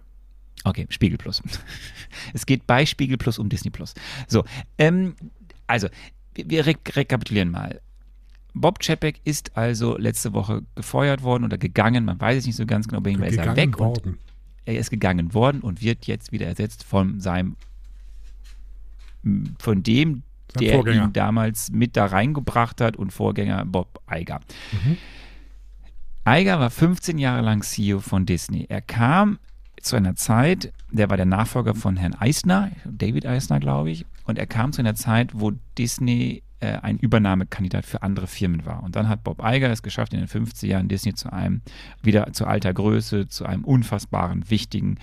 Okay, 0.66 0.86
Spiegel 0.90 1.16
Plus. 1.16 1.40
es 2.34 2.44
geht 2.44 2.66
bei 2.66 2.84
Spiegel 2.84 3.16
Plus 3.16 3.38
um 3.38 3.48
Disney 3.48 3.70
Plus. 3.70 3.94
So, 4.26 4.44
ähm, 4.78 5.14
also, 5.68 5.88
wir 6.34 6.66
re 6.66 6.74
rekapitulieren 6.88 7.50
mal. 7.50 7.80
Bob 8.52 8.80
Chapek 8.80 9.20
ist 9.24 9.56
also 9.56 9.96
letzte 9.96 10.32
Woche 10.32 10.62
gefeuert 10.74 11.22
worden 11.22 11.44
oder 11.44 11.56
gegangen, 11.56 12.04
man 12.04 12.20
weiß 12.20 12.38
es 12.38 12.46
nicht 12.46 12.56
so 12.56 12.66
ganz 12.66 12.88
genau, 12.88 13.00
bei 13.00 13.10
ihm 13.10 13.22
ist 13.22 13.36
er 13.36 13.54
weg. 13.54 13.78
Worden. 13.78 14.18
er 14.64 14.78
ist 14.78 14.90
gegangen 14.90 15.34
worden 15.34 15.60
und 15.60 15.82
wird 15.82 16.06
jetzt 16.06 16.32
wieder 16.32 16.46
ersetzt 16.46 16.82
von 16.82 17.20
seinem, 17.20 17.56
von 19.58 19.82
dem, 19.82 20.22
Sein 20.54 20.64
der 20.64 20.74
Vorgänger. 20.74 21.04
ihn 21.04 21.12
damals 21.12 21.70
mit 21.70 21.96
da 21.96 22.06
reingebracht 22.06 22.80
hat 22.80 22.96
und 22.96 23.12
Vorgänger 23.12 23.64
Bob 23.66 24.00
Iger. 24.10 24.40
Mhm. 24.72 24.96
Iger 26.26 26.58
war 26.58 26.70
15 26.70 27.18
Jahre 27.18 27.42
lang 27.42 27.62
CEO 27.62 28.00
von 28.00 28.26
Disney. 28.26 28.66
Er 28.68 28.80
kam 28.80 29.38
zu 29.86 29.96
einer 29.96 30.16
Zeit, 30.16 30.72
der 30.90 31.10
war 31.10 31.16
der 31.16 31.26
Nachfolger 31.26 31.74
von 31.74 31.96
Herrn 31.96 32.14
Eisner, 32.14 32.70
David 32.84 33.26
Eisner, 33.26 33.60
glaube 33.60 33.90
ich, 33.90 34.04
und 34.24 34.38
er 34.38 34.46
kam 34.46 34.72
zu 34.72 34.80
einer 34.80 34.94
Zeit, 34.94 35.30
wo 35.34 35.52
Disney 35.78 36.42
äh, 36.60 36.78
ein 36.78 36.98
Übernahmekandidat 36.98 37.86
für 37.86 38.02
andere 38.02 38.26
Firmen 38.26 38.64
war. 38.66 38.82
Und 38.82 38.96
dann 38.96 39.08
hat 39.08 39.24
Bob 39.24 39.42
Iger 39.44 39.70
es 39.70 39.82
geschafft, 39.82 40.12
in 40.14 40.20
den 40.20 40.28
50 40.28 40.70
Jahren 40.70 40.88
Disney 40.88 41.14
zu 41.14 41.32
einem, 41.32 41.62
wieder 42.02 42.32
zu 42.32 42.46
alter 42.46 42.72
Größe, 42.72 43.28
zu 43.28 43.44
einem 43.44 43.64
unfassbaren, 43.64 44.48
wichtigen, 44.50 44.98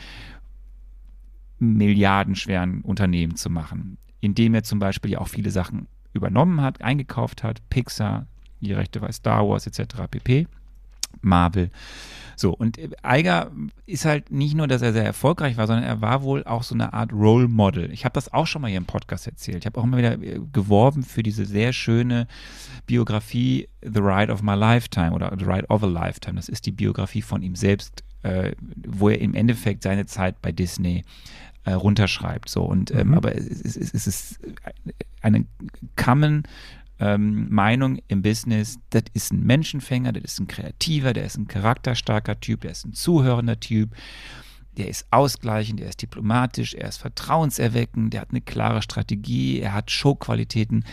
milliardenschweren 1.60 2.82
Unternehmen 2.82 3.36
zu 3.36 3.50
machen, 3.50 3.98
indem 4.20 4.54
er 4.56 4.64
zum 4.64 4.80
Beispiel 4.80 5.12
ja 5.12 5.20
auch 5.20 5.28
viele 5.28 5.52
Sachen 5.52 5.88
übernommen 6.14 6.62
hat, 6.62 6.82
eingekauft 6.82 7.44
hat, 7.44 7.62
Pixar, 7.70 8.28
die 8.60 8.74
Rechte 8.74 9.00
bei 9.00 9.12
Star 9.12 9.48
Wars 9.48 9.68
etc. 9.68 9.96
pp. 10.10 10.48
Marvel. 11.22 11.70
So, 12.36 12.52
und 12.54 12.80
Eiger 13.04 13.52
ist 13.86 14.06
halt 14.06 14.32
nicht 14.32 14.56
nur, 14.56 14.68
dass 14.68 14.82
er 14.82 14.94
sehr 14.94 15.06
erfolgreich 15.06 15.58
war, 15.58 15.68
sondern 15.68 15.86
er 15.86 16.02
war 16.02 16.24
wohl 16.24 16.44
auch 16.44 16.64
so 16.64 16.74
eine 16.74 16.94
Art 16.94 17.14
Role 17.14 17.48
Model. 17.48 17.92
Ich 17.92 18.06
habe 18.06 18.14
das 18.14 18.34
auch 18.34 18.48
schon 18.48 18.62
mal 18.62 18.70
hier 18.70 18.78
im 18.78 18.86
Podcast 18.86 19.28
erzählt. 19.28 19.60
Ich 19.60 19.66
habe 19.66 19.80
auch 19.80 19.84
immer 19.84 19.98
wieder 19.98 20.14
äh, 20.14 20.40
geworben 20.52 21.04
für 21.04 21.24
diese 21.24 21.46
sehr 21.46 21.74
schöne 21.74 22.28
Biografie 22.86 23.68
The 23.82 24.00
Ride 24.00 24.32
of 24.32 24.42
My 24.42 24.56
Lifetime 24.56 25.12
oder 25.12 25.34
The 25.38 25.46
Ride 25.46 25.68
of 25.68 25.84
a 25.84 25.88
Lifetime. 25.88 26.36
Das 26.36 26.50
ist 26.50 26.66
die 26.66 26.72
Biografie 26.72 27.22
von 27.22 27.44
ihm 27.44 27.56
selbst, 27.56 28.04
äh, 28.24 28.54
wo 28.76 29.10
er 29.10 29.22
im 29.22 29.36
Endeffekt 29.36 29.84
seine 29.84 30.06
Zeit 30.06 30.42
bei 30.42 30.52
Disney 30.52 31.04
äh, 31.66 31.74
runterschreibt. 31.74 32.50
So 32.50 32.64
und 32.64 32.92
ähm, 32.92 33.10
mhm. 33.10 33.14
aber 33.14 33.36
es, 33.36 33.48
es, 33.48 33.94
es, 33.94 34.08
ist 34.08 34.40
eine 35.22 35.46
Common 35.96 36.44
ähm, 37.04 37.48
Meinung 37.50 38.00
im 38.08 38.22
Business, 38.22 38.80
das 38.92 39.04
ist 39.14 39.34
ein 39.34 39.44
Menschenfänger, 39.44 40.14
das 40.14 40.24
ist 40.24 40.40
ein 40.40 40.48
Kreativer, 40.48 41.12
der 41.12 41.26
ist 41.26 41.38
ein 41.38 41.48
charakterstarker 41.48 42.40
Typ, 42.40 42.62
der 42.62 42.72
ist 42.72 42.86
ein 42.86 42.94
zuhörender 42.94 43.60
Typ, 43.60 43.94
der 44.78 44.88
ist 44.88 45.06
ausgleichend, 45.12 45.82
der 45.82 45.90
ist 45.90 46.02
diplomatisch, 46.02 46.74
er 46.74 46.88
ist 46.88 46.98
vertrauenserweckend, 46.98 48.14
der 48.14 48.22
hat 48.22 48.30
eine 48.32 48.40
klare 48.40 48.82
Strategie, 48.82 49.60
er 49.60 49.74
hat 49.74 49.92
Showqualitäten. 49.92 50.86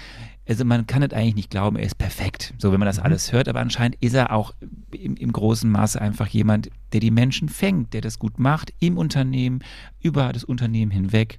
Also 0.48 0.64
man 0.64 0.88
kann 0.88 1.02
es 1.02 1.12
eigentlich 1.12 1.36
nicht 1.36 1.50
glauben, 1.50 1.76
er 1.76 1.86
ist 1.86 1.96
perfekt, 1.96 2.54
so 2.58 2.72
wenn 2.72 2.80
man 2.80 2.86
das 2.86 2.98
mhm. 2.98 3.04
alles 3.04 3.32
hört, 3.32 3.48
aber 3.48 3.60
anscheinend 3.60 3.96
ist 4.00 4.14
er 4.14 4.32
auch 4.32 4.52
im, 4.90 5.14
im 5.14 5.32
großen 5.32 5.70
Maße 5.70 6.00
einfach 6.00 6.26
jemand, 6.26 6.70
der 6.92 6.98
die 6.98 7.12
Menschen 7.12 7.48
fängt, 7.48 7.94
der 7.94 8.00
das 8.00 8.18
gut 8.18 8.40
macht, 8.40 8.72
im 8.80 8.98
Unternehmen, 8.98 9.62
über 10.02 10.32
das 10.32 10.42
Unternehmen 10.42 10.90
hinweg. 10.90 11.38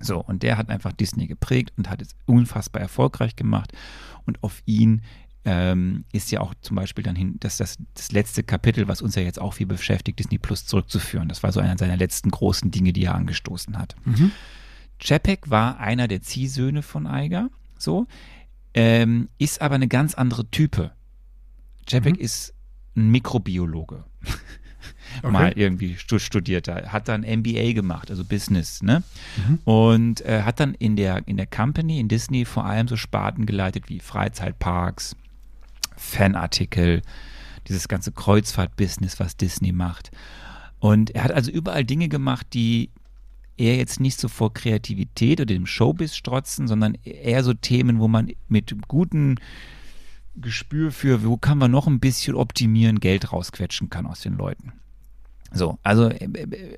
So, 0.00 0.20
und 0.20 0.42
der 0.42 0.56
hat 0.56 0.68
einfach 0.68 0.92
Disney 0.92 1.26
geprägt 1.26 1.72
und 1.76 1.90
hat 1.90 2.02
es 2.02 2.14
unfassbar 2.26 2.80
erfolgreich 2.80 3.36
gemacht. 3.36 3.72
Und 4.26 4.42
auf 4.42 4.62
ihn 4.66 5.02
ähm, 5.44 6.04
ist 6.12 6.30
ja 6.30 6.40
auch 6.40 6.54
zum 6.60 6.76
Beispiel 6.76 7.02
dann 7.02 7.16
hin, 7.16 7.36
dass 7.40 7.56
das, 7.56 7.78
das 7.94 8.12
letzte 8.12 8.42
Kapitel, 8.42 8.86
was 8.86 9.02
uns 9.02 9.14
ja 9.14 9.22
jetzt 9.22 9.40
auch 9.40 9.54
viel 9.54 9.66
beschäftigt, 9.66 10.18
Disney 10.18 10.38
Plus 10.38 10.66
zurückzuführen. 10.66 11.28
Das 11.28 11.42
war 11.42 11.52
so 11.52 11.60
einer 11.60 11.78
seiner 11.78 11.96
letzten 11.96 12.30
großen 12.30 12.70
Dinge, 12.70 12.92
die 12.92 13.04
er 13.04 13.14
angestoßen 13.14 13.78
hat. 13.78 13.96
Mhm. 14.04 14.32
War 15.46 15.78
einer 15.78 16.08
der 16.08 16.22
Ziehsöhne 16.22 16.82
von 16.82 17.06
Eiger, 17.06 17.50
so, 17.78 18.06
ähm, 18.74 19.28
ist 19.38 19.62
aber 19.62 19.76
eine 19.76 19.88
ganz 19.88 20.14
andere 20.14 20.50
Type. 20.50 20.92
Chapek 21.88 22.16
mhm. 22.16 22.20
ist 22.20 22.54
ein 22.96 23.10
Mikrobiologe. 23.10 24.04
okay. 25.22 25.32
mal 25.32 25.52
irgendwie 25.56 25.96
studiert 25.96 26.68
hat, 26.68 26.92
hat 26.92 27.08
dann 27.08 27.22
MBA 27.22 27.72
gemacht, 27.72 28.10
also 28.10 28.24
Business, 28.24 28.82
ne? 28.82 29.02
Mhm. 29.36 29.58
Und 29.64 30.20
äh, 30.22 30.42
hat 30.42 30.60
dann 30.60 30.74
in 30.74 30.96
der, 30.96 31.26
in 31.26 31.36
der 31.36 31.46
Company, 31.46 32.00
in 32.00 32.08
Disney 32.08 32.44
vor 32.44 32.64
allem 32.64 32.88
so 32.88 32.96
Sparten 32.96 33.46
geleitet 33.46 33.88
wie 33.88 34.00
Freizeitparks, 34.00 35.16
Fanartikel, 35.96 37.02
dieses 37.68 37.88
ganze 37.88 38.12
Kreuzfahrt-Business, 38.12 39.20
was 39.20 39.36
Disney 39.36 39.72
macht. 39.72 40.10
Und 40.78 41.10
er 41.10 41.24
hat 41.24 41.32
also 41.32 41.50
überall 41.50 41.84
Dinge 41.84 42.08
gemacht, 42.08 42.46
die 42.54 42.90
eher 43.56 43.76
jetzt 43.76 44.00
nicht 44.00 44.18
so 44.18 44.28
vor 44.28 44.54
Kreativität 44.54 45.40
oder 45.40 45.46
dem 45.46 45.66
Showbiz 45.66 46.14
strotzen, 46.14 46.68
sondern 46.68 46.94
eher 47.04 47.42
so 47.42 47.54
Themen, 47.54 47.98
wo 47.98 48.08
man 48.08 48.30
mit 48.48 48.74
guten 48.86 49.36
Gespür 50.36 50.92
für, 50.92 51.24
wo 51.24 51.36
kann 51.36 51.58
man 51.58 51.70
noch 51.70 51.88
ein 51.88 51.98
bisschen 51.98 52.36
optimieren, 52.36 53.00
Geld 53.00 53.32
rausquetschen 53.32 53.90
kann 53.90 54.06
aus 54.06 54.20
den 54.20 54.36
Leuten. 54.36 54.72
So, 55.52 55.78
also 55.82 56.08
äh, 56.10 56.26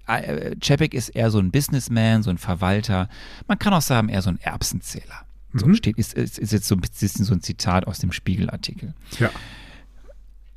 äh, 0.07 0.57
Chapek 0.61 0.95
ist 0.95 1.11
eher 1.11 1.31
so 1.31 1.39
ein 1.39 1.51
Businessman, 1.51 2.23
so 2.23 2.31
ein 2.31 2.39
Verwalter. 2.39 3.09
Man 3.49 3.59
kann 3.59 3.73
auch 3.75 3.83
sagen, 3.83 4.09
eher 4.09 4.23
so 4.23 4.31
ein 4.31 4.39
Erbsenzähler. 4.41 5.25
So 5.53 5.67
mhm. 5.67 5.75
steht, 5.75 5.99
ist, 5.99 6.15
ist, 6.15 6.39
ist 6.39 6.53
jetzt 6.53 6.69
so 6.69 6.77
ein 6.77 6.81
bisschen 6.81 7.25
so 7.25 7.35
ein 7.35 7.43
Zitat 7.43 7.87
aus 7.87 7.99
dem 7.99 8.13
Spiegelartikel. 8.13 8.95
Ja. 9.19 9.31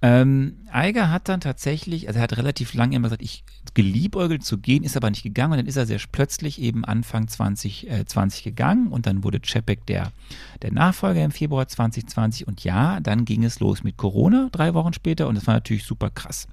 Ähm, 0.04 0.58
Eiger 0.70 1.10
hat 1.12 1.30
dann 1.30 1.40
tatsächlich, 1.40 2.10
also 2.10 2.20
er 2.20 2.24
hat 2.24 2.38
relativ 2.38 2.74
lange 2.74 2.94
immer 2.94 3.08
gesagt, 3.08 3.22
ich 3.22 3.46
geliebäugelt 3.74 4.44
zu 4.44 4.58
gehen, 4.58 4.84
ist 4.84 4.98
aber 4.98 5.10
nicht 5.10 5.24
gegangen 5.24 5.54
und 5.54 5.60
dann 5.60 5.66
ist 5.66 5.78
er 5.78 5.86
sehr 5.86 6.00
plötzlich 6.12 6.62
eben 6.62 6.84
Anfang 6.84 7.30
2020 7.30 7.90
äh, 7.90 8.06
20 8.06 8.44
gegangen 8.44 8.90
und 8.90 9.08
dann 9.08 9.24
wurde 9.24 9.40
Czepek 9.40 9.86
der, 9.86 10.12
der 10.62 10.74
Nachfolger 10.74 11.24
im 11.24 11.32
Februar 11.32 11.70
2020 11.70 12.48
und 12.50 12.66
ja, 12.66 13.00
dann 13.00 13.24
ging 13.24 13.46
es 13.46 13.62
los 13.62 13.84
mit 13.84 13.96
Corona 13.96 14.50
drei 14.52 14.74
Wochen 14.74 14.92
später 14.92 15.30
und 15.30 15.36
das 15.36 15.48
war 15.48 15.54
natürlich 15.54 15.86
super 15.86 16.10
krass. 16.10 16.50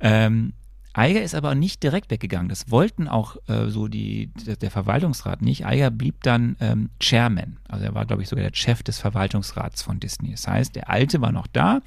Ähm, 0.00 0.52
Eiger 0.94 1.22
ist 1.22 1.34
aber 1.34 1.54
nicht 1.54 1.82
direkt 1.82 2.10
weggegangen. 2.10 2.48
Das 2.48 2.70
wollten 2.70 3.08
auch 3.08 3.36
äh, 3.46 3.68
so 3.68 3.88
die, 3.88 4.30
der, 4.60 4.70
Verwaltungsrat 4.70 5.42
nicht. 5.42 5.66
Eiger 5.66 5.90
blieb 5.90 6.22
dann 6.22 6.56
ähm, 6.60 6.90
Chairman. 7.00 7.58
Also 7.68 7.84
er 7.84 7.94
war, 7.94 8.06
glaube 8.06 8.22
ich, 8.22 8.28
sogar 8.28 8.44
der 8.44 8.56
Chef 8.56 8.82
des 8.82 8.98
Verwaltungsrats 8.98 9.82
von 9.82 10.00
Disney. 10.00 10.32
Das 10.32 10.48
heißt, 10.48 10.74
der 10.74 10.90
Alte 10.90 11.20
war 11.20 11.32
noch 11.32 11.46
da 11.46 11.80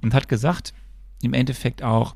und 0.00 0.14
hat 0.14 0.28
gesagt, 0.28 0.72
im 1.22 1.34
Endeffekt 1.34 1.82
auch, 1.82 2.14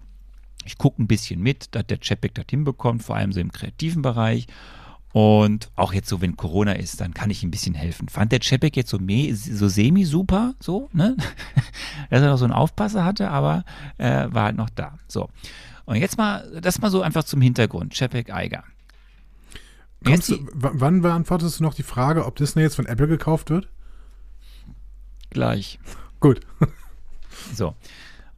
ich 0.64 0.78
gucke 0.78 1.02
ein 1.02 1.08
bisschen 1.08 1.40
mit, 1.40 1.74
dass 1.74 1.86
der 1.86 1.98
Chapek 2.00 2.34
das 2.34 2.46
hinbekommt, 2.48 3.02
vor 3.02 3.16
allem 3.16 3.32
so 3.32 3.40
im 3.40 3.52
kreativen 3.52 4.02
Bereich. 4.02 4.46
Und 5.12 5.70
auch 5.74 5.92
jetzt 5.92 6.08
so, 6.08 6.20
wenn 6.20 6.36
Corona 6.36 6.72
ist, 6.72 7.00
dann 7.00 7.14
kann 7.14 7.30
ich 7.30 7.42
ein 7.42 7.50
bisschen 7.50 7.74
helfen. 7.74 8.08
Fand 8.08 8.30
der 8.30 8.38
Chapek 8.40 8.76
jetzt 8.76 8.90
so, 8.90 8.98
so 9.32 9.68
semi-super, 9.68 10.54
so, 10.60 10.88
ne? 10.92 11.16
Dass 12.10 12.22
er 12.22 12.30
noch 12.30 12.38
so 12.38 12.44
einen 12.44 12.54
Aufpasser 12.54 13.04
hatte, 13.04 13.28
aber 13.28 13.64
äh, 13.98 14.28
war 14.30 14.44
halt 14.44 14.56
noch 14.56 14.70
da. 14.70 14.98
So. 15.08 15.28
Und 15.84 15.96
jetzt 15.96 16.18
mal, 16.18 16.60
das 16.60 16.80
mal 16.80 16.90
so 16.90 17.02
einfach 17.02 17.24
zum 17.24 17.40
Hintergrund. 17.40 17.94
Chapek 17.94 18.32
Eiger. 18.32 18.64
Du, 20.02 20.48
wann 20.52 21.02
beantwortest 21.02 21.60
du 21.60 21.62
noch 21.62 21.74
die 21.74 21.82
Frage, 21.82 22.24
ob 22.24 22.36
Disney 22.36 22.62
jetzt 22.62 22.76
von 22.76 22.86
Apple 22.86 23.06
gekauft 23.06 23.50
wird? 23.50 23.68
Gleich. 25.30 25.78
Gut. 26.20 26.40
So. 27.54 27.74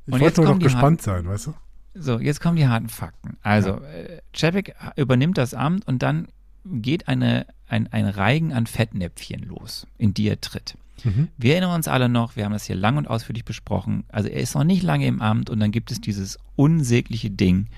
Ich 0.06 0.18
wollte 0.18 0.42
nur 0.42 0.54
noch 0.54 0.58
gespannt 0.58 1.02
sein, 1.02 1.26
weißt 1.26 1.46
du? 1.46 1.54
So, 1.94 2.18
jetzt 2.18 2.40
kommen 2.40 2.56
die 2.56 2.66
harten 2.66 2.88
Fakten. 2.88 3.36
Also, 3.42 3.80
ja. 3.80 3.86
äh, 3.86 4.22
Chapek 4.32 4.74
übernimmt 4.96 5.38
das 5.38 5.54
Amt 5.54 5.86
und 5.86 6.02
dann 6.02 6.28
geht 6.64 7.08
eine, 7.08 7.46
ein, 7.68 7.92
ein 7.92 8.06
Reigen 8.06 8.52
an 8.52 8.66
Fettnäpfchen 8.66 9.42
los, 9.42 9.86
in 9.98 10.14
die 10.14 10.28
er 10.28 10.40
tritt. 10.40 10.76
Mhm. 11.04 11.28
Wir 11.36 11.52
erinnern 11.54 11.74
uns 11.74 11.88
alle 11.88 12.08
noch, 12.08 12.36
wir 12.36 12.44
haben 12.44 12.52
das 12.52 12.64
hier 12.64 12.76
lang 12.76 12.96
und 12.96 13.08
ausführlich 13.08 13.44
besprochen. 13.44 14.04
Also 14.08 14.28
er 14.28 14.40
ist 14.40 14.54
noch 14.54 14.64
nicht 14.64 14.82
lange 14.82 15.06
im 15.06 15.20
Amt 15.20 15.50
und 15.50 15.60
dann 15.60 15.72
gibt 15.72 15.90
es 15.90 16.00
dieses 16.00 16.38
unsägliche 16.56 17.30
Ding, 17.30 17.68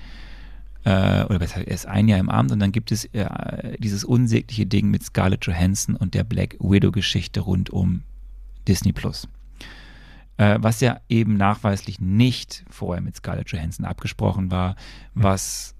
äh, 0.83 1.23
oder 1.25 1.39
besser, 1.39 1.67
er 1.67 1.73
ist 1.73 1.87
ein 1.87 2.07
Jahr 2.07 2.19
im 2.19 2.29
Amt 2.29 2.51
und 2.51 2.59
dann 2.59 2.71
gibt 2.71 2.91
es 2.91 3.05
äh, 3.05 3.77
dieses 3.79 4.03
unsägliche 4.03 4.65
Ding 4.65 4.89
mit 4.89 5.03
Scarlett 5.03 5.45
Johansson 5.45 5.95
und 5.95 6.13
der 6.13 6.23
Black 6.23 6.55
Widow-Geschichte 6.59 7.39
rund 7.41 7.71
um 7.71 8.03
Disney 8.67 8.93
Plus. 8.93 9.27
Äh, 10.37 10.57
was 10.59 10.81
ja 10.81 10.99
eben 11.09 11.37
nachweislich 11.37 11.99
nicht 11.99 12.65
vorher 12.69 13.01
mit 13.01 13.15
Scarlett 13.15 13.49
Johansson 13.49 13.85
abgesprochen 13.85 14.51
war, 14.51 14.75
mhm. 15.13 15.23
was 15.23 15.74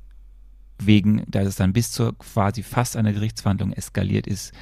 wegen, 0.79 1.23
da 1.27 1.41
es 1.41 1.55
dann 1.55 1.73
bis 1.73 1.91
zur 1.91 2.17
quasi 2.17 2.63
fast 2.63 2.97
einer 2.97 3.13
Gerichtsverhandlung 3.13 3.71
eskaliert 3.73 4.27
ist, 4.27 4.53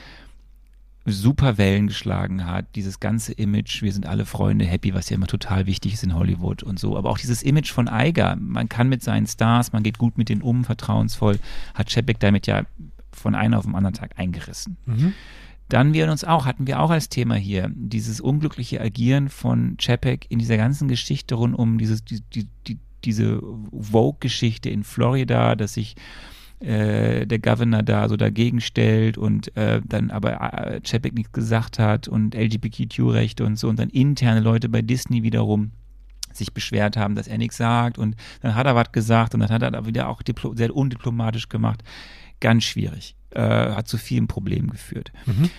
super 1.05 1.57
Wellen 1.57 1.87
geschlagen 1.87 2.45
hat, 2.45 2.65
dieses 2.75 2.99
ganze 2.99 3.33
Image, 3.33 3.81
wir 3.81 3.91
sind 3.91 4.05
alle 4.05 4.25
Freunde, 4.25 4.65
happy, 4.65 4.93
was 4.93 5.09
ja 5.09 5.15
immer 5.15 5.27
total 5.27 5.65
wichtig 5.65 5.93
ist 5.93 6.03
in 6.03 6.15
Hollywood 6.15 6.63
und 6.63 6.79
so, 6.79 6.97
aber 6.97 7.09
auch 7.09 7.17
dieses 7.17 7.43
Image 7.43 7.71
von 7.71 7.89
Eiger, 7.89 8.37
man 8.39 8.69
kann 8.69 8.87
mit 8.87 9.03
seinen 9.03 9.27
Stars, 9.27 9.73
man 9.73 9.83
geht 9.83 9.97
gut 9.97 10.17
mit 10.17 10.29
denen 10.29 10.41
um, 10.41 10.63
vertrauensvoll, 10.63 11.39
hat 11.73 11.89
Chapek 11.89 12.19
damit 12.19 12.47
ja 12.47 12.63
von 13.11 13.35
einem 13.35 13.55
auf 13.55 13.65
den 13.65 13.75
anderen 13.75 13.93
Tag 13.93 14.17
eingerissen. 14.17 14.77
Mhm. 14.85 15.13
Dann 15.69 15.93
wir 15.93 16.09
uns 16.11 16.23
auch, 16.23 16.45
hatten 16.45 16.67
wir 16.67 16.79
auch 16.79 16.89
als 16.89 17.09
Thema 17.09 17.35
hier, 17.35 17.71
dieses 17.73 18.21
unglückliche 18.21 18.79
Agieren 18.79 19.29
von 19.29 19.75
Chapek 19.77 20.25
in 20.29 20.39
dieser 20.39 20.57
ganzen 20.57 20.87
Geschichte 20.87 21.35
rund 21.35 21.55
um 21.55 21.77
dieses, 21.77 22.03
die, 22.03 22.21
die, 22.33 22.47
die, 22.67 22.79
diese 23.05 23.41
Vogue-Geschichte 23.71 24.69
in 24.69 24.83
Florida, 24.83 25.55
dass 25.55 25.73
sich 25.73 25.95
äh, 26.59 27.27
der 27.27 27.39
Governor 27.39 27.83
da 27.83 28.07
so 28.07 28.15
dagegen 28.15 28.61
stellt 28.61 29.17
und 29.17 29.55
äh, 29.57 29.81
dann 29.85 30.11
aber 30.11 30.41
äh, 30.53 30.81
Chapek 30.81 31.13
nichts 31.13 31.33
gesagt 31.33 31.77
hat 31.77 32.07
und 32.07 32.35
LGBTQ-Rechte 32.35 33.45
und 33.45 33.59
so 33.59 33.67
und 33.67 33.77
dann 33.79 33.89
interne 33.89 34.39
Leute 34.39 34.69
bei 34.69 34.81
Disney 34.81 35.23
wiederum 35.23 35.71
sich 36.31 36.53
beschwert 36.53 36.97
haben, 36.97 37.15
dass 37.15 37.27
er 37.27 37.37
nichts 37.37 37.57
sagt 37.57 37.97
und 37.97 38.15
dann 38.41 38.55
hat 38.55 38.65
er 38.65 38.75
was 38.75 38.91
gesagt 38.91 39.33
und 39.33 39.41
dann 39.41 39.49
hat 39.49 39.61
er 39.61 39.85
wieder 39.85 40.07
auch 40.07 40.21
sehr 40.55 40.75
undiplomatisch 40.75 41.49
gemacht. 41.49 41.83
Ganz 42.39 42.63
schwierig. 42.63 43.15
Äh, 43.31 43.41
hat 43.41 43.87
zu 43.87 43.97
vielen 43.97 44.27
Problemen 44.27 44.69
geführt. 44.69 45.11
Mhm. 45.25 45.49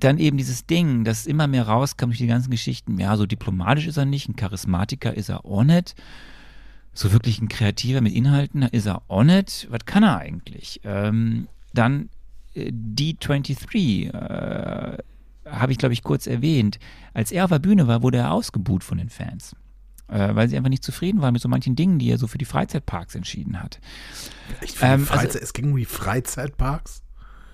Dann 0.00 0.18
eben 0.18 0.36
dieses 0.36 0.66
Ding, 0.66 1.04
das 1.04 1.26
immer 1.26 1.46
mehr 1.46 1.68
rauskam 1.68 2.06
durch 2.06 2.18
die 2.18 2.26
ganzen 2.26 2.50
Geschichten. 2.50 2.98
Ja, 2.98 3.16
so 3.16 3.26
diplomatisch 3.26 3.86
ist 3.86 3.96
er 3.96 4.04
nicht, 4.04 4.28
ein 4.28 4.36
Charismatiker 4.36 5.14
ist 5.14 5.28
er 5.28 5.44
auch 5.44 5.64
nicht 5.64 5.94
so 6.92 7.12
wirklich 7.12 7.40
ein 7.40 7.48
Kreativer 7.48 8.00
mit 8.00 8.14
Inhalten 8.14 8.62
ist 8.62 8.86
er 8.86 9.02
auch 9.08 9.22
nicht. 9.22 9.68
Was 9.70 9.84
kann 9.84 10.02
er 10.02 10.18
eigentlich? 10.18 10.80
Ähm, 10.84 11.48
dann 11.72 12.10
äh, 12.54 12.70
D23, 12.70 14.12
äh, 14.12 14.98
habe 15.46 15.72
ich 15.72 15.78
glaube 15.78 15.92
ich 15.92 16.02
kurz 16.02 16.26
erwähnt. 16.26 16.78
Als 17.14 17.32
er 17.32 17.44
auf 17.44 17.50
der 17.50 17.58
Bühne 17.58 17.86
war, 17.86 18.02
wurde 18.02 18.18
er 18.18 18.32
ausgebuht 18.32 18.84
von 18.84 18.98
den 18.98 19.08
Fans. 19.08 19.54
Äh, 20.08 20.34
weil 20.34 20.48
sie 20.48 20.56
einfach 20.56 20.70
nicht 20.70 20.82
zufrieden 20.82 21.22
waren 21.22 21.32
mit 21.32 21.42
so 21.42 21.48
manchen 21.48 21.76
Dingen, 21.76 22.00
die 22.00 22.10
er 22.10 22.18
so 22.18 22.26
für 22.26 22.38
die 22.38 22.44
Freizeitparks 22.44 23.14
entschieden 23.14 23.62
hat. 23.62 23.80
Echt 24.60 24.76
für 24.76 24.86
ähm, 24.86 25.06
also, 25.08 25.38
es 25.38 25.52
ging 25.52 25.70
um 25.70 25.76
die 25.76 25.84
Freizeitparks? 25.84 27.02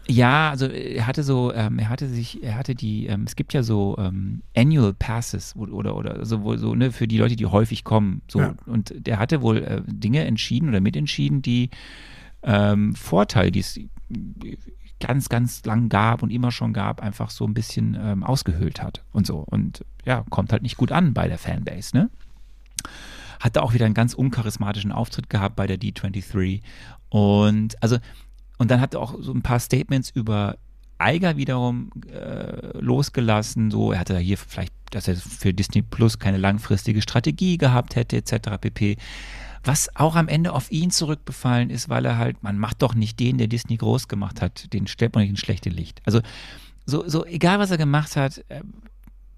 Ja, 0.09 0.51
also 0.51 0.67
er 0.67 1.07
hatte 1.07 1.23
so, 1.25 1.53
ähm, 1.53 1.79
er 1.79 1.89
hatte 1.89 2.09
sich, 2.09 2.43
er 2.43 2.55
hatte 2.55 2.75
die, 2.75 3.07
ähm, 3.07 3.25
es 3.27 3.35
gibt 3.35 3.53
ja 3.53 3.63
so 3.63 3.97
ähm, 3.99 4.43
Annual 4.57 4.95
Passes 4.95 5.57
oder 5.57 5.97
oder 5.97 6.25
so, 6.25 6.43
wo, 6.43 6.57
so 6.57 6.75
ne, 6.75 6.93
für 6.93 7.09
die 7.09 7.19
Leute, 7.19 7.35
die 7.35 7.47
häufig 7.47 7.83
kommen. 7.83 8.23
So 8.29 8.41
ja. 8.41 8.55
und 8.67 8.95
der 8.97 9.19
hatte 9.19 9.43
wohl 9.43 9.59
äh, 9.59 9.83
Dinge 9.87 10.25
entschieden 10.25 10.69
oder 10.69 10.81
mitentschieden, 10.81 11.43
die 11.43 11.71
ähm, 12.43 12.95
Vorteile, 12.95 13.51
die 13.51 13.61
es 13.61 13.81
ganz, 15.01 15.29
ganz 15.29 15.65
lang 15.65 15.89
gab 15.89 16.23
und 16.23 16.31
immer 16.31 16.53
schon 16.53 16.73
gab, 16.73 17.03
einfach 17.03 17.31
so 17.31 17.45
ein 17.45 17.55
bisschen 17.55 17.97
ähm, 18.01 18.23
ausgehöhlt 18.23 18.83
hat 18.83 19.03
und 19.13 19.27
so. 19.27 19.39
Und 19.39 19.85
ja, 20.05 20.25
kommt 20.31 20.53
halt 20.53 20.63
nicht 20.63 20.77
gut 20.77 20.93
an 20.93 21.15
bei 21.15 21.29
der 21.29 21.39
Fanbase, 21.39 21.97
ne? 21.97 22.11
Hatte 23.41 23.63
auch 23.63 23.75
wieder 23.75 23.85
einen 23.85 23.95
ganz 23.95 24.15
uncharismatischen 24.15 24.93
Auftritt 24.93 25.29
gehabt 25.29 25.57
bei 25.57 25.67
der 25.67 25.79
D23. 25.79 26.63
Und 27.11 27.83
also 27.83 27.99
und 28.59 28.71
dann 28.71 28.81
hat 28.81 28.95
er 28.95 29.01
auch 29.01 29.15
so 29.21 29.33
ein 29.33 29.43
paar 29.43 29.61
Statements 29.61 30.11
über 30.11 30.57
Eiger 30.99 31.37
wiederum 31.37 31.91
äh, 32.11 32.79
losgelassen. 32.79 33.71
So, 33.71 33.93
er 33.93 34.01
hatte 34.01 34.15
da 34.15 34.19
hier 34.19 34.39
vielleicht, 34.39 34.73
dass 34.91 35.09
er 35.09 35.17
für 35.17 35.53
Disney 35.53 35.83
Plus 35.83 36.19
keine 36.19 36.39
langfristige 36.39 37.03
Strategie 37.03 37.59
gehabt 37.59 37.97
hätte, 37.97 38.17
etc. 38.17 38.59
pp. 38.61 38.97
Was 39.63 39.95
auch 39.97 40.15
am 40.17 40.29
Ende 40.29 40.53
auf 40.53 40.71
ihn 40.71 40.91
zurückbefallen 40.91 41.71
ist, 41.71 41.89
weil 41.89 42.05
er 42.05 42.19
halt, 42.19 42.43
man 42.43 42.57
macht 42.57 42.83
doch 42.83 42.95
nicht 42.95 43.19
den, 43.21 43.37
der 43.37 43.49
Disney 43.49 43.77
groß 43.77 44.09
gemacht 44.09 44.41
hat, 44.41 44.73
den 44.73 44.87
stellt 44.87 45.15
man 45.15 45.23
nicht 45.23 45.31
ins 45.31 45.41
schlechte 45.41 45.71
Licht. 45.71 46.01
Also, 46.07 46.21
so, 46.87 47.07
so 47.09 47.27
egal 47.27 47.59
was 47.59 47.71
er 47.71 47.79
gemacht 47.79 48.17
hat, 48.17 48.45
äh, 48.49 48.63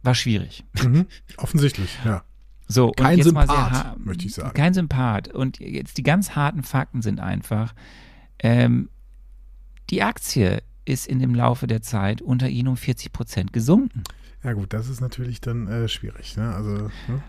war 0.02 0.14
schwierig. 0.14 0.64
Mhm, 0.80 1.06
offensichtlich, 1.38 1.90
ja. 2.04 2.22
So, 2.68 2.90
kein 2.90 3.22
Sympath, 3.22 3.96
möchte 3.98 4.26
ich 4.26 4.34
sagen. 4.34 4.52
Kein 4.52 4.74
Sympath. 4.74 5.28
Und 5.28 5.58
jetzt 5.58 5.96
die 5.96 6.02
ganz 6.02 6.36
harten 6.36 6.62
Fakten 6.62 7.00
sind 7.00 7.18
einfach, 7.18 7.74
ähm, 8.40 8.90
die 9.90 10.02
Aktie 10.02 10.62
ist 10.84 11.06
in 11.06 11.18
dem 11.18 11.34
Laufe 11.34 11.66
der 11.66 11.82
Zeit 11.82 12.22
unter 12.22 12.48
ihnen 12.48 12.68
um 12.68 12.76
40 12.76 13.12
Prozent 13.12 13.52
gesunken. 13.52 14.04
Ja 14.42 14.52
gut, 14.52 14.72
das 14.72 14.88
ist 14.88 15.00
natürlich 15.00 15.40
dann 15.40 15.66
äh, 15.66 15.88
schwierig. 15.88 16.36
Ne? 16.36 16.54
Also, 16.54 16.70
ne? 17.08 17.22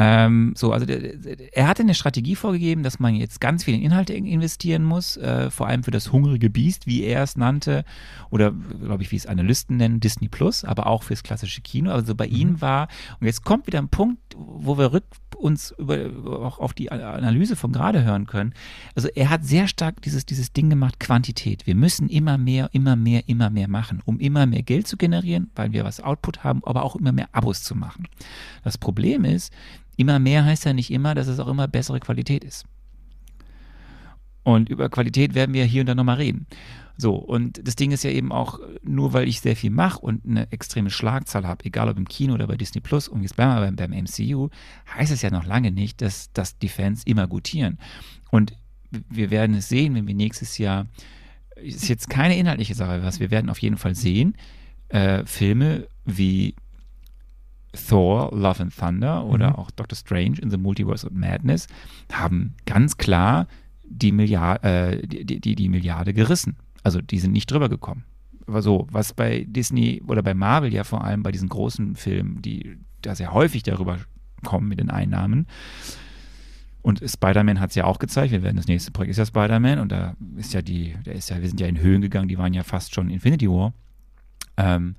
Ähm, 0.00 0.52
so, 0.56 0.72
also 0.72 0.86
der, 0.86 1.56
er 1.56 1.66
hatte 1.66 1.82
eine 1.82 1.94
Strategie 1.94 2.36
vorgegeben, 2.36 2.84
dass 2.84 3.00
man 3.00 3.16
jetzt 3.16 3.40
ganz 3.40 3.64
viel 3.64 3.74
in 3.74 3.82
Inhalte 3.82 4.14
investieren 4.14 4.84
muss, 4.84 5.16
äh, 5.16 5.50
vor 5.50 5.66
allem 5.66 5.82
für 5.82 5.90
das 5.90 6.12
hungrige 6.12 6.50
Biest, 6.50 6.86
wie 6.86 7.02
er 7.02 7.24
es 7.24 7.36
nannte, 7.36 7.84
oder 8.30 8.52
glaube 8.52 9.02
ich, 9.02 9.10
wie 9.10 9.16
es 9.16 9.26
Analysten 9.26 9.76
nennen, 9.76 9.98
Disney 9.98 10.28
Plus, 10.28 10.62
aber 10.62 10.86
auch 10.86 11.02
fürs 11.02 11.24
klassische 11.24 11.62
Kino. 11.62 11.90
Also 11.90 12.14
bei 12.14 12.28
mhm. 12.28 12.34
ihm 12.34 12.60
war, 12.60 12.86
und 13.18 13.26
jetzt 13.26 13.44
kommt 13.44 13.66
wieder 13.66 13.80
ein 13.80 13.88
Punkt, 13.88 14.20
wo 14.36 14.78
wir 14.78 14.92
rück, 14.92 15.04
uns 15.38 15.72
über, 15.78 16.10
auch 16.44 16.58
auf 16.58 16.74
die 16.74 16.90
Analyse 16.90 17.56
von 17.56 17.72
gerade 17.72 18.04
hören 18.04 18.26
können. 18.26 18.54
Also 18.94 19.08
er 19.08 19.30
hat 19.30 19.44
sehr 19.44 19.68
stark 19.68 20.02
dieses, 20.02 20.26
dieses 20.26 20.52
Ding 20.52 20.70
gemacht, 20.70 21.00
Quantität. 21.00 21.66
Wir 21.66 21.74
müssen 21.74 22.08
immer 22.08 22.38
mehr, 22.38 22.70
immer 22.72 22.96
mehr, 22.96 23.28
immer 23.28 23.50
mehr 23.50 23.68
machen, 23.68 24.02
um 24.04 24.18
immer 24.18 24.46
mehr 24.46 24.62
Geld 24.62 24.86
zu 24.86 24.96
generieren, 24.96 25.50
weil 25.54 25.72
wir 25.72 25.84
was 25.84 26.00
Output 26.00 26.44
haben, 26.44 26.62
aber 26.64 26.84
auch 26.84 26.96
immer 26.96 27.12
mehr 27.12 27.28
Abos 27.32 27.62
zu 27.62 27.74
machen. 27.74 28.08
Das 28.64 28.78
Problem 28.78 29.24
ist, 29.24 29.52
Immer 29.98 30.20
mehr 30.20 30.44
heißt 30.44 30.64
ja 30.64 30.72
nicht 30.72 30.92
immer, 30.92 31.16
dass 31.16 31.26
es 31.26 31.40
auch 31.40 31.48
immer 31.48 31.66
bessere 31.66 31.98
Qualität 31.98 32.44
ist. 32.44 32.64
Und 34.44 34.68
über 34.68 34.88
Qualität 34.88 35.34
werden 35.34 35.52
wir 35.52 35.64
hier 35.64 35.80
und 35.82 35.88
da 35.88 35.96
nochmal 35.96 36.16
reden. 36.16 36.46
So, 37.00 37.14
und 37.14 37.66
das 37.66 37.76
Ding 37.76 37.92
ist 37.92 38.02
ja 38.02 38.10
eben 38.10 38.32
auch, 38.32 38.58
nur 38.82 39.12
weil 39.12 39.28
ich 39.28 39.40
sehr 39.40 39.54
viel 39.54 39.70
mache 39.70 40.00
und 40.00 40.26
eine 40.26 40.50
extreme 40.50 40.90
Schlagzahl 40.90 41.46
habe, 41.46 41.64
egal 41.64 41.88
ob 41.88 41.96
im 41.96 42.08
Kino 42.08 42.34
oder 42.34 42.48
bei 42.48 42.56
Disney 42.56 42.80
Plus 42.80 43.06
und 43.06 43.22
jetzt 43.22 43.36
beim, 43.36 43.76
beim 43.76 43.92
MCU, 43.92 44.48
heißt 44.92 45.12
es 45.12 45.22
ja 45.22 45.30
noch 45.30 45.46
lange 45.46 45.70
nicht, 45.70 46.02
dass, 46.02 46.32
dass 46.32 46.58
die 46.58 46.68
Fans 46.68 47.04
immer 47.04 47.28
gutieren. 47.28 47.78
Und 48.32 48.52
wir 48.90 49.30
werden 49.30 49.54
es 49.54 49.68
sehen, 49.68 49.94
wenn 49.94 50.08
wir 50.08 50.14
nächstes 50.14 50.58
Jahr, 50.58 50.86
ist 51.54 51.88
jetzt 51.88 52.10
keine 52.10 52.36
inhaltliche 52.36 52.74
Sache, 52.74 53.04
was 53.04 53.20
wir 53.20 53.30
werden 53.30 53.48
auf 53.48 53.60
jeden 53.60 53.76
Fall 53.76 53.94
sehen, 53.94 54.34
äh, 54.88 55.24
Filme 55.24 55.86
wie 56.04 56.56
Thor, 57.72 58.30
Love 58.32 58.64
and 58.64 58.76
Thunder 58.76 59.24
oder 59.24 59.50
mhm. 59.50 59.54
auch 59.54 59.70
Doctor 59.70 59.96
Strange 59.96 60.40
in 60.40 60.50
the 60.50 60.56
Multiverse 60.56 61.06
of 61.06 61.12
Madness 61.12 61.68
haben 62.12 62.54
ganz 62.66 62.96
klar 62.96 63.46
die, 63.84 64.10
Milliard, 64.10 64.64
äh, 64.64 65.06
die, 65.06 65.40
die, 65.40 65.54
die 65.54 65.68
Milliarde 65.68 66.12
gerissen. 66.12 66.56
Also 66.82 67.00
die 67.00 67.18
sind 67.18 67.32
nicht 67.32 67.50
drüber 67.50 67.68
gekommen. 67.68 68.04
Aber 68.46 68.62
so, 68.62 68.86
was 68.90 69.12
bei 69.12 69.44
Disney 69.46 70.02
oder 70.06 70.22
bei 70.22 70.34
Marvel 70.34 70.72
ja 70.72 70.84
vor 70.84 71.04
allem 71.04 71.22
bei 71.22 71.32
diesen 71.32 71.48
großen 71.48 71.96
Filmen, 71.96 72.40
die 72.40 72.78
da 73.02 73.14
sehr 73.14 73.32
häufig 73.32 73.62
darüber 73.62 73.98
kommen 74.44 74.68
mit 74.68 74.80
den 74.80 74.90
Einnahmen. 74.90 75.46
Und 76.80 77.02
Spider-Man 77.04 77.60
hat 77.60 77.70
es 77.70 77.76
ja 77.76 77.84
auch 77.84 77.98
gezeigt. 77.98 78.32
Wir 78.32 78.42
werden 78.42 78.56
das 78.56 78.66
nächste 78.66 78.90
Projekt 78.90 79.10
ist 79.10 79.18
ja 79.18 79.26
Spider-Man 79.26 79.78
und 79.80 79.92
da 79.92 80.14
ist 80.36 80.54
ja 80.54 80.62
die, 80.62 80.94
der 81.04 81.14
ist 81.14 81.28
ja, 81.28 81.40
wir 81.40 81.48
sind 81.48 81.60
ja 81.60 81.66
in 81.66 81.78
Höhen 81.78 82.00
gegangen, 82.00 82.28
die 82.28 82.38
waren 82.38 82.54
ja 82.54 82.62
fast 82.62 82.94
schon 82.94 83.10
Infinity 83.10 83.48
War. 83.48 83.74
Ähm, 84.56 84.94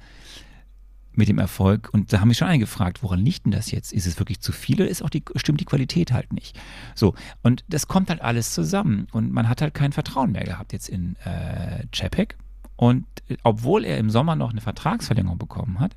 mit 1.13 1.27
dem 1.27 1.39
Erfolg. 1.39 1.89
Und 1.91 2.13
da 2.13 2.19
haben 2.19 2.27
mich 2.27 2.37
schon 2.37 2.47
einige 2.47 2.65
gefragt, 2.65 3.03
woran 3.03 3.19
liegt 3.19 3.45
denn 3.45 3.51
das 3.51 3.71
jetzt? 3.71 3.91
Ist 3.91 4.05
es 4.05 4.19
wirklich 4.19 4.39
zu 4.39 4.51
viel 4.51 4.81
oder 4.81 4.89
ist 4.89 5.01
auch 5.01 5.09
die, 5.09 5.23
stimmt 5.35 5.59
die 5.59 5.65
Qualität 5.65 6.11
halt 6.11 6.33
nicht? 6.33 6.59
So, 6.95 7.15
und 7.41 7.63
das 7.67 7.87
kommt 7.87 8.09
halt 8.09 8.21
alles 8.21 8.53
zusammen. 8.53 9.07
Und 9.11 9.31
man 9.31 9.49
hat 9.49 9.61
halt 9.61 9.73
kein 9.73 9.91
Vertrauen 9.91 10.31
mehr 10.31 10.43
gehabt 10.43 10.73
jetzt 10.73 10.89
in 10.89 11.15
äh, 11.17 11.85
Chapek. 11.91 12.37
Und 12.75 13.05
äh, 13.27 13.37
obwohl 13.43 13.85
er 13.85 13.97
im 13.97 14.09
Sommer 14.09 14.35
noch 14.35 14.51
eine 14.51 14.61
Vertragsverlängerung 14.61 15.37
bekommen 15.37 15.79
hat, 15.79 15.95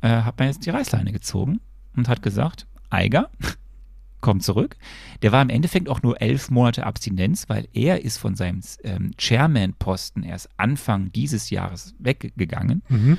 äh, 0.00 0.08
hat 0.08 0.38
man 0.38 0.48
jetzt 0.48 0.64
die 0.64 0.70
Reißleine 0.70 1.12
gezogen 1.12 1.60
und 1.96 2.08
hat 2.08 2.22
gesagt, 2.22 2.66
Eiger, 2.88 3.30
kommt 4.20 4.42
zurück. 4.42 4.76
Der 5.22 5.32
war 5.32 5.42
im 5.42 5.48
Endeffekt 5.48 5.88
auch 5.88 6.02
nur 6.02 6.20
elf 6.20 6.50
Monate 6.50 6.86
Abstinenz, 6.86 7.48
weil 7.48 7.68
er 7.72 8.04
ist 8.04 8.18
von 8.18 8.34
seinem 8.34 8.60
ähm, 8.84 9.12
Chairman-Posten 9.16 10.22
erst 10.22 10.48
Anfang 10.56 11.12
dieses 11.12 11.50
Jahres 11.50 11.94
weggegangen. 11.98 12.82
Mhm. 12.88 13.18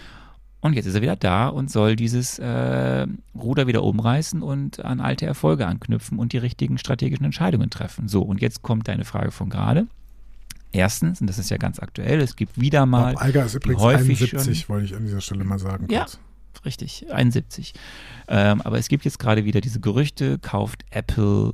Und 0.62 0.74
jetzt 0.74 0.86
ist 0.86 0.94
er 0.94 1.02
wieder 1.02 1.16
da 1.16 1.48
und 1.48 1.72
soll 1.72 1.96
dieses 1.96 2.38
äh, 2.38 3.08
Ruder 3.36 3.66
wieder 3.66 3.84
umreißen 3.84 4.44
und 4.44 4.86
an 4.86 5.02
alte 5.02 5.26
Erfolge 5.26 5.66
anknüpfen 5.66 6.20
und 6.20 6.34
die 6.34 6.38
richtigen 6.38 6.78
strategischen 6.78 7.26
Entscheidungen 7.26 7.72
treffen. 7.72 8.08
So, 8.08 8.22
und 8.22 8.42
jetzt 8.42 8.62
kommt 8.62 8.88
deine 8.88 9.04
Frage 9.04 9.32
von 9.32 9.50
gerade. 9.50 9.88
Erstens, 10.72 11.20
und 11.20 11.28
das 11.28 11.40
ist 11.40 11.50
ja 11.50 11.58
ganz 11.58 11.80
aktuell, 11.80 12.22
es 12.22 12.36
gibt 12.36 12.62
wieder 12.62 12.86
mal. 12.86 13.14
Bob 13.14 13.24
Alger 13.24 13.46
ist 13.46 13.56
übrigens 13.56 13.82
häufig 13.82 14.22
71, 14.22 14.60
schon, 14.60 14.70
wollte 14.70 14.86
ich 14.86 14.96
an 14.96 15.04
dieser 15.04 15.20
Stelle 15.20 15.44
mal 15.44 15.60
sagen. 15.60 15.88
Ja, 15.90 16.02
kurz. 16.02 16.20
richtig, 16.64 17.12
71. 17.12 17.74
Ähm, 18.28 18.62
aber 18.62 18.78
es 18.78 18.88
gibt 18.88 19.04
jetzt 19.04 19.20
gerade 19.20 19.44
wieder 19.44 19.62
diese 19.62 19.80
Gerüchte, 19.80 20.38
kauft 20.40 20.86
Apple 20.92 21.54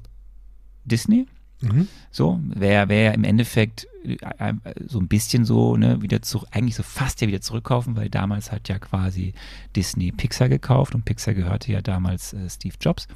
Disney. 0.84 1.26
Mhm. 1.62 1.88
So, 2.12 2.40
wäre 2.44 2.88
wär 2.90 3.14
im 3.16 3.24
Endeffekt 3.24 3.88
äh, 4.04 4.18
äh, 4.38 4.54
so 4.88 5.00
ein 5.00 5.08
bisschen 5.08 5.44
so, 5.44 5.76
ne, 5.76 6.02
wieder 6.04 6.22
zu, 6.22 6.46
eigentlich 6.52 6.76
so 6.76 6.84
fast 6.84 7.20
ja 7.22 7.28
wieder 7.28 7.42
zurückkaufen, 7.42 7.96
weil 7.96 8.10
damals 8.10 8.52
hat 8.52 8.70
ja 8.70 8.78
quasi 8.78 9.34
Disney 9.76 10.12
Pixar 10.12 10.50
gekauft 10.50 10.94
und 10.94 11.04
Pixar 11.06 11.34
gehörte 11.34 11.72
ja 11.72 11.82
damals 11.82 12.34
äh, 12.34 12.48
Steve 12.50 12.76
Jobs. 12.80 13.08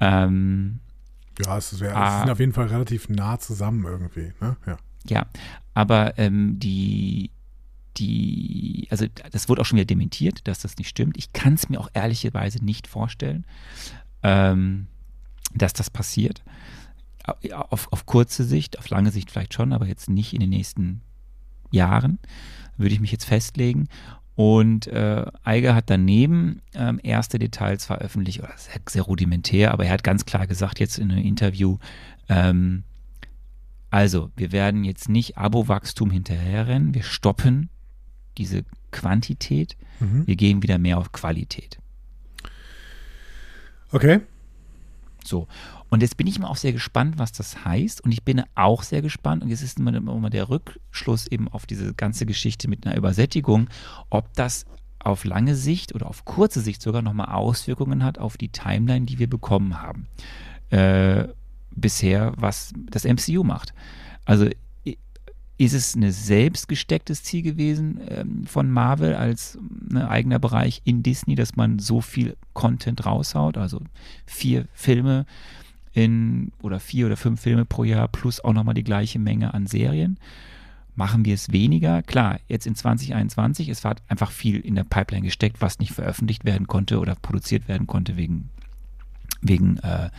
Ähm, 0.00 0.80
Ja, 1.44 1.58
es, 1.58 1.78
wär, 1.80 1.96
Ah. 1.96 2.14
es 2.16 2.20
sind 2.22 2.30
auf 2.30 2.40
jeden 2.40 2.52
Fall 2.52 2.66
relativ 2.68 3.08
nah 3.08 3.38
zusammen 3.38 3.84
irgendwie. 3.84 4.32
Ne? 4.40 4.56
Ja. 4.66 4.76
Ja, 5.08 5.26
aber 5.74 6.18
ähm, 6.18 6.58
die, 6.58 7.30
die, 7.96 8.86
also 8.90 9.06
das 9.30 9.48
wurde 9.48 9.62
auch 9.62 9.64
schon 9.66 9.76
wieder 9.78 9.86
dementiert, 9.86 10.46
dass 10.48 10.60
das 10.60 10.76
nicht 10.76 10.88
stimmt. 10.88 11.16
Ich 11.18 11.32
kann 11.32 11.54
es 11.54 11.68
mir 11.68 11.80
auch 11.80 11.88
ehrlicherweise 11.94 12.62
nicht 12.64 12.86
vorstellen, 12.86 13.46
ähm, 14.22 14.86
dass 15.54 15.72
das 15.72 15.90
passiert. 15.90 16.42
Au- 17.24 17.34
Auf, 17.70 17.92
auf 17.92 18.06
kurze 18.06 18.44
Sicht, 18.44 18.78
auf 18.78 18.88
lange 18.90 19.10
Sicht 19.10 19.30
vielleicht 19.30 19.54
schon, 19.54 19.72
aber 19.72 19.86
jetzt 19.86 20.08
nicht 20.10 20.32
in 20.34 20.40
den 20.40 20.50
nächsten 20.50 21.02
Jahren, 21.70 22.18
würde 22.76 22.94
ich 22.94 23.00
mich 23.00 23.12
jetzt 23.12 23.24
festlegen. 23.24 23.88
Und 24.36 24.86
äh, 24.86 25.26
Eiger 25.44 25.74
hat 25.74 25.90
daneben 25.90 26.62
ähm, 26.74 26.98
erste 27.02 27.38
Details 27.38 27.84
veröffentlicht, 27.84 28.40
oder 28.42 28.52
sehr, 28.56 28.80
sehr 28.88 29.02
rudimentär, 29.02 29.72
aber 29.72 29.84
er 29.84 29.92
hat 29.92 30.02
ganz 30.02 30.24
klar 30.24 30.46
gesagt 30.46 30.80
jetzt 30.80 30.98
in 30.98 31.10
einem 31.12 31.24
Interview, 31.24 31.76
ähm, 32.28 32.84
also 33.90 34.30
wir 34.36 34.52
werden 34.52 34.84
jetzt 34.84 35.08
nicht 35.08 35.36
Abo-Wachstum 35.36 36.10
hinterherrennen, 36.10 36.94
wir 36.94 37.02
stoppen 37.02 37.68
diese 38.38 38.64
Quantität, 38.92 39.76
Mhm. 39.98 40.26
wir 40.26 40.36
gehen 40.36 40.62
wieder 40.62 40.78
mehr 40.78 40.96
auf 40.96 41.12
Qualität. 41.12 41.78
Okay. 43.92 44.20
So. 45.24 45.46
Und 45.90 46.02
jetzt 46.02 46.16
bin 46.16 46.26
ich 46.26 46.38
mal 46.38 46.48
auch 46.48 46.56
sehr 46.56 46.72
gespannt, 46.72 47.18
was 47.18 47.32
das 47.32 47.64
heißt. 47.64 48.02
Und 48.02 48.12
ich 48.12 48.22
bin 48.22 48.42
auch 48.54 48.82
sehr 48.82 49.02
gespannt, 49.02 49.42
und 49.42 49.50
jetzt 49.50 49.62
ist 49.62 49.78
immer, 49.78 49.94
immer 49.94 50.30
der 50.30 50.48
Rückschluss 50.48 51.26
eben 51.26 51.48
auf 51.48 51.66
diese 51.66 51.94
ganze 51.94 52.26
Geschichte 52.26 52.68
mit 52.68 52.86
einer 52.86 52.96
Übersättigung, 52.96 53.68
ob 54.08 54.32
das 54.34 54.66
auf 55.00 55.24
lange 55.24 55.56
Sicht 55.56 55.94
oder 55.94 56.06
auf 56.06 56.24
kurze 56.24 56.60
Sicht 56.60 56.80
sogar 56.80 57.02
nochmal 57.02 57.34
Auswirkungen 57.34 58.04
hat 58.04 58.18
auf 58.18 58.36
die 58.36 58.50
Timeline, 58.50 59.06
die 59.06 59.18
wir 59.18 59.28
bekommen 59.28 59.80
haben. 59.82 60.06
Äh, 60.70 61.28
bisher, 61.74 62.34
was 62.36 62.72
das 62.90 63.04
MCU 63.04 63.42
macht. 63.42 63.74
Also 64.24 64.48
ist 65.60 65.74
es 65.74 65.94
ein 65.94 66.10
selbst 66.10 66.68
gestecktes 66.68 67.22
Ziel 67.22 67.42
gewesen 67.42 68.00
ähm, 68.08 68.46
von 68.46 68.70
Marvel 68.70 69.14
als 69.14 69.58
ein 69.90 69.98
eigener 69.98 70.38
Bereich 70.38 70.80
in 70.84 71.02
Disney, 71.02 71.34
dass 71.34 71.54
man 71.54 71.78
so 71.78 72.00
viel 72.00 72.36
Content 72.54 73.04
raushaut, 73.04 73.58
also 73.58 73.82
vier 74.24 74.68
Filme 74.72 75.26
in 75.92 76.52
oder 76.62 76.80
vier 76.80 77.06
oder 77.06 77.16
fünf 77.16 77.40
Filme 77.40 77.64
pro 77.64 77.84
Jahr 77.84 78.08
plus 78.08 78.40
auch 78.40 78.52
nochmal 78.52 78.74
die 78.74 78.84
gleiche 78.84 79.18
Menge 79.18 79.54
an 79.54 79.66
Serien. 79.66 80.18
Machen 80.94 81.24
wir 81.24 81.34
es 81.34 81.52
weniger? 81.52 82.02
Klar, 82.02 82.40
jetzt 82.48 82.66
in 82.66 82.74
2021, 82.74 83.68
es 83.68 83.84
war 83.84 83.96
einfach 84.08 84.30
viel 84.30 84.60
in 84.60 84.74
der 84.74 84.84
Pipeline 84.84 85.24
gesteckt, 85.24 85.60
was 85.60 85.78
nicht 85.78 85.92
veröffentlicht 85.92 86.44
werden 86.44 86.66
konnte 86.66 86.98
oder 86.98 87.14
produziert 87.14 87.68
werden 87.68 87.86
konnte 87.86 88.16
wegen, 88.16 88.50
wegen 89.40 89.78
äh, 89.78 90.10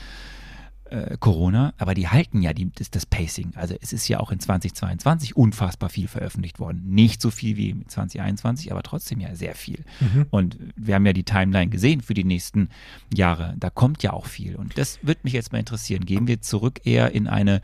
äh, 0.92 1.18
Corona, 1.20 1.74
aber 1.78 1.94
die 1.94 2.08
halten 2.08 2.42
ja 2.42 2.54
die, 2.54 2.70
das, 2.76 2.92
das 2.92 3.06
Pacing. 3.06 3.54
Also 3.56 3.76
es 3.82 3.94
ist 3.94 4.08
ja 4.08 4.20
auch 4.20 4.32
in 4.32 4.39
2022 4.39 5.36
unfassbar 5.36 5.89
viel 5.89 6.08
veröffentlicht 6.08 6.60
worden. 6.60 6.84
Nicht 6.86 7.22
so 7.22 7.32
viel 7.32 7.58
wie 7.58 7.70
in 7.70 7.88
2021, 7.88 8.72
aber 8.72 8.84
trotzdem 8.84 9.20
ja 9.20 9.34
sehr 9.36 9.56
viel. 9.56 9.84
Und 10.30 10.58
wir 10.76 10.96
haben 10.96 11.06
ja 11.06 11.14
die 11.14 11.24
Timeline 11.24 11.70
gesehen 11.70 12.02
für 12.02 12.14
die 12.14 12.24
nächsten 12.24 12.70
Jahre. 13.14 13.56
Da 13.58 13.70
kommt 13.70 14.04
ja 14.04 14.14
auch 14.14 14.26
viel. 14.26 14.56
Und 14.56 14.78
das 14.78 15.00
würde 15.02 15.22
mich 15.24 15.34
jetzt 15.34 15.52
mal 15.52 15.60
interessieren. 15.60 16.06
Gehen 16.06 16.28
wir 16.28 16.42
zurück 16.42 16.82
eher 16.84 17.12
in 17.14 17.28
eine, 17.28 17.62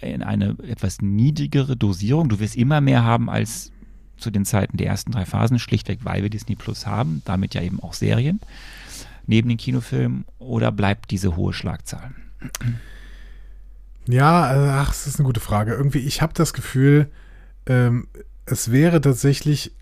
in 0.00 0.22
eine 0.22 0.56
etwas 0.62 1.00
niedrigere 1.00 1.76
Dosierung? 1.76 2.28
Du 2.28 2.38
wirst 2.38 2.56
immer 2.56 2.80
mehr 2.80 3.04
haben 3.04 3.28
als 3.28 3.72
zu 4.16 4.30
den 4.30 4.44
Zeiten 4.44 4.76
der 4.76 4.88
ersten 4.88 5.12
drei 5.12 5.26
Phasen, 5.26 5.58
schlichtweg, 5.58 6.00
weil 6.02 6.22
wir 6.22 6.30
Disney 6.30 6.56
Plus 6.56 6.86
haben, 6.86 7.22
damit 7.24 7.54
ja 7.54 7.62
eben 7.62 7.80
auch 7.80 7.92
Serien 7.92 8.40
neben 9.28 9.48
den 9.48 9.58
Kinofilmen 9.58 10.24
oder 10.38 10.72
bleibt 10.72 11.10
diese 11.10 11.36
hohe 11.36 11.52
Schlagzahl? 11.52 12.10
Ja, 14.08 14.54
äh, 14.54 14.70
ach, 14.70 14.88
das 14.88 15.06
ist 15.06 15.18
eine 15.18 15.26
gute 15.26 15.40
Frage. 15.40 15.74
Irgendwie, 15.74 15.98
ich 15.98 16.22
habe 16.22 16.32
das 16.32 16.54
Gefühl, 16.54 17.10
ähm, 17.66 18.08
es 18.46 18.72
wäre 18.72 19.00
tatsächlich, 19.00 19.72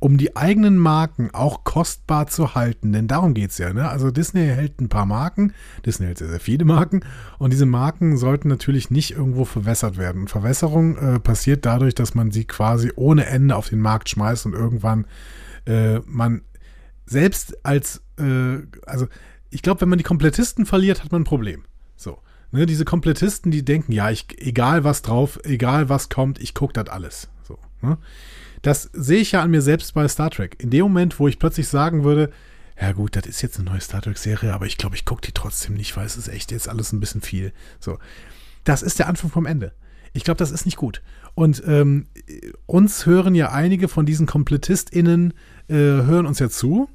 um 0.00 0.18
die 0.18 0.34
eigenen 0.36 0.78
Marken 0.78 1.30
auch 1.32 1.62
kostbar 1.62 2.26
zu 2.26 2.56
halten, 2.56 2.92
denn 2.92 3.06
darum 3.06 3.34
geht 3.34 3.50
es 3.50 3.58
ja. 3.58 3.72
Ne? 3.72 3.88
Also 3.88 4.10
Disney 4.10 4.46
hält 4.46 4.80
ein 4.80 4.88
paar 4.88 5.06
Marken, 5.06 5.52
Disney 5.86 6.06
hält 6.06 6.18
sehr, 6.18 6.28
sehr 6.28 6.40
viele 6.40 6.64
Marken 6.64 7.04
und 7.38 7.52
diese 7.52 7.66
Marken 7.66 8.16
sollten 8.16 8.48
natürlich 8.48 8.90
nicht 8.90 9.12
irgendwo 9.12 9.44
verwässert 9.44 9.96
werden. 9.96 10.26
Verwässerung 10.26 10.96
äh, 10.96 11.20
passiert 11.20 11.64
dadurch, 11.64 11.94
dass 11.94 12.16
man 12.16 12.32
sie 12.32 12.46
quasi 12.46 12.90
ohne 12.96 13.26
Ende 13.26 13.54
auf 13.54 13.68
den 13.68 13.78
Markt 13.78 14.08
schmeißt 14.08 14.44
und 14.46 14.54
irgendwann 14.54 15.06
äh, 15.66 16.00
man 16.00 16.42
selbst 17.06 17.64
als, 17.64 18.02
äh, 18.18 18.58
also 18.84 19.06
ich 19.50 19.62
glaube, 19.62 19.82
wenn 19.82 19.88
man 19.88 19.98
die 19.98 20.04
Komplettisten 20.04 20.66
verliert, 20.66 21.04
hat 21.04 21.12
man 21.12 21.20
ein 21.20 21.26
Problem. 21.26 21.62
So. 22.02 22.18
Ne, 22.50 22.66
diese 22.66 22.84
Komplettisten, 22.84 23.50
die 23.50 23.64
denken, 23.64 23.92
ja, 23.92 24.10
ich, 24.10 24.26
egal 24.38 24.84
was 24.84 25.00
drauf, 25.00 25.40
egal 25.44 25.88
was 25.88 26.10
kommt, 26.10 26.38
ich 26.38 26.52
gucke 26.52 26.74
das 26.74 26.88
alles. 26.88 27.28
So, 27.42 27.58
ne? 27.80 27.96
Das 28.60 28.90
sehe 28.92 29.20
ich 29.20 29.32
ja 29.32 29.42
an 29.42 29.50
mir 29.50 29.62
selbst 29.62 29.94
bei 29.94 30.06
Star 30.06 30.30
Trek. 30.30 30.56
In 30.60 30.70
dem 30.70 30.82
Moment, 30.82 31.18
wo 31.18 31.28
ich 31.28 31.38
plötzlich 31.38 31.68
sagen 31.68 32.04
würde, 32.04 32.30
ja 32.80 32.92
gut, 32.92 33.16
das 33.16 33.26
ist 33.26 33.42
jetzt 33.42 33.58
eine 33.58 33.70
neue 33.70 33.80
Star 33.80 34.02
Trek-Serie, 34.02 34.52
aber 34.52 34.66
ich 34.66 34.76
glaube, 34.76 34.96
ich 34.96 35.04
gucke 35.04 35.22
die 35.22 35.32
trotzdem 35.32 35.74
nicht, 35.74 35.96
weil 35.96 36.06
es 36.06 36.16
ist 36.16 36.28
echt 36.28 36.52
jetzt 36.52 36.68
alles 36.68 36.92
ein 36.92 37.00
bisschen 37.00 37.22
viel. 37.22 37.52
So. 37.80 37.98
Das 38.64 38.82
ist 38.82 38.98
der 38.98 39.08
Anfang 39.08 39.30
vom 39.30 39.46
Ende. 39.46 39.72
Ich 40.12 40.24
glaube, 40.24 40.38
das 40.38 40.50
ist 40.50 40.66
nicht 40.66 40.76
gut. 40.76 41.02
Und 41.34 41.62
ähm, 41.66 42.06
uns 42.66 43.06
hören 43.06 43.34
ja 43.34 43.50
einige 43.50 43.88
von 43.88 44.04
diesen 44.04 44.26
KomplettistInnen, 44.26 45.32
äh, 45.68 45.74
hören 45.74 46.26
uns 46.26 46.38
ja 46.38 46.50
zu. 46.50 46.88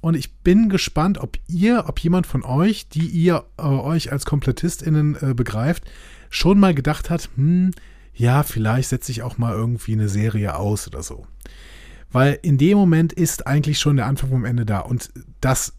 Und 0.00 0.14
ich 0.14 0.32
bin 0.36 0.68
gespannt, 0.68 1.18
ob 1.18 1.38
ihr, 1.48 1.84
ob 1.88 1.98
jemand 1.98 2.26
von 2.26 2.44
euch, 2.44 2.88
die 2.88 3.06
ihr 3.06 3.44
äh, 3.58 3.62
euch 3.62 4.12
als 4.12 4.26
KomplettistInnen 4.26 5.16
äh, 5.20 5.34
begreift, 5.34 5.84
schon 6.30 6.60
mal 6.60 6.74
gedacht 6.74 7.10
hat, 7.10 7.30
hm, 7.34 7.72
ja, 8.14 8.42
vielleicht 8.42 8.88
setze 8.88 9.12
ich 9.12 9.22
auch 9.22 9.38
mal 9.38 9.54
irgendwie 9.54 9.92
eine 9.92 10.08
Serie 10.08 10.56
aus 10.56 10.86
oder 10.86 11.02
so. 11.02 11.26
Weil 12.10 12.38
in 12.42 12.58
dem 12.58 12.78
Moment 12.78 13.12
ist 13.12 13.46
eigentlich 13.46 13.78
schon 13.78 13.96
der 13.96 14.06
Anfang 14.06 14.30
vom 14.30 14.44
Ende 14.44 14.64
da. 14.64 14.80
Und 14.80 15.10
das, 15.40 15.74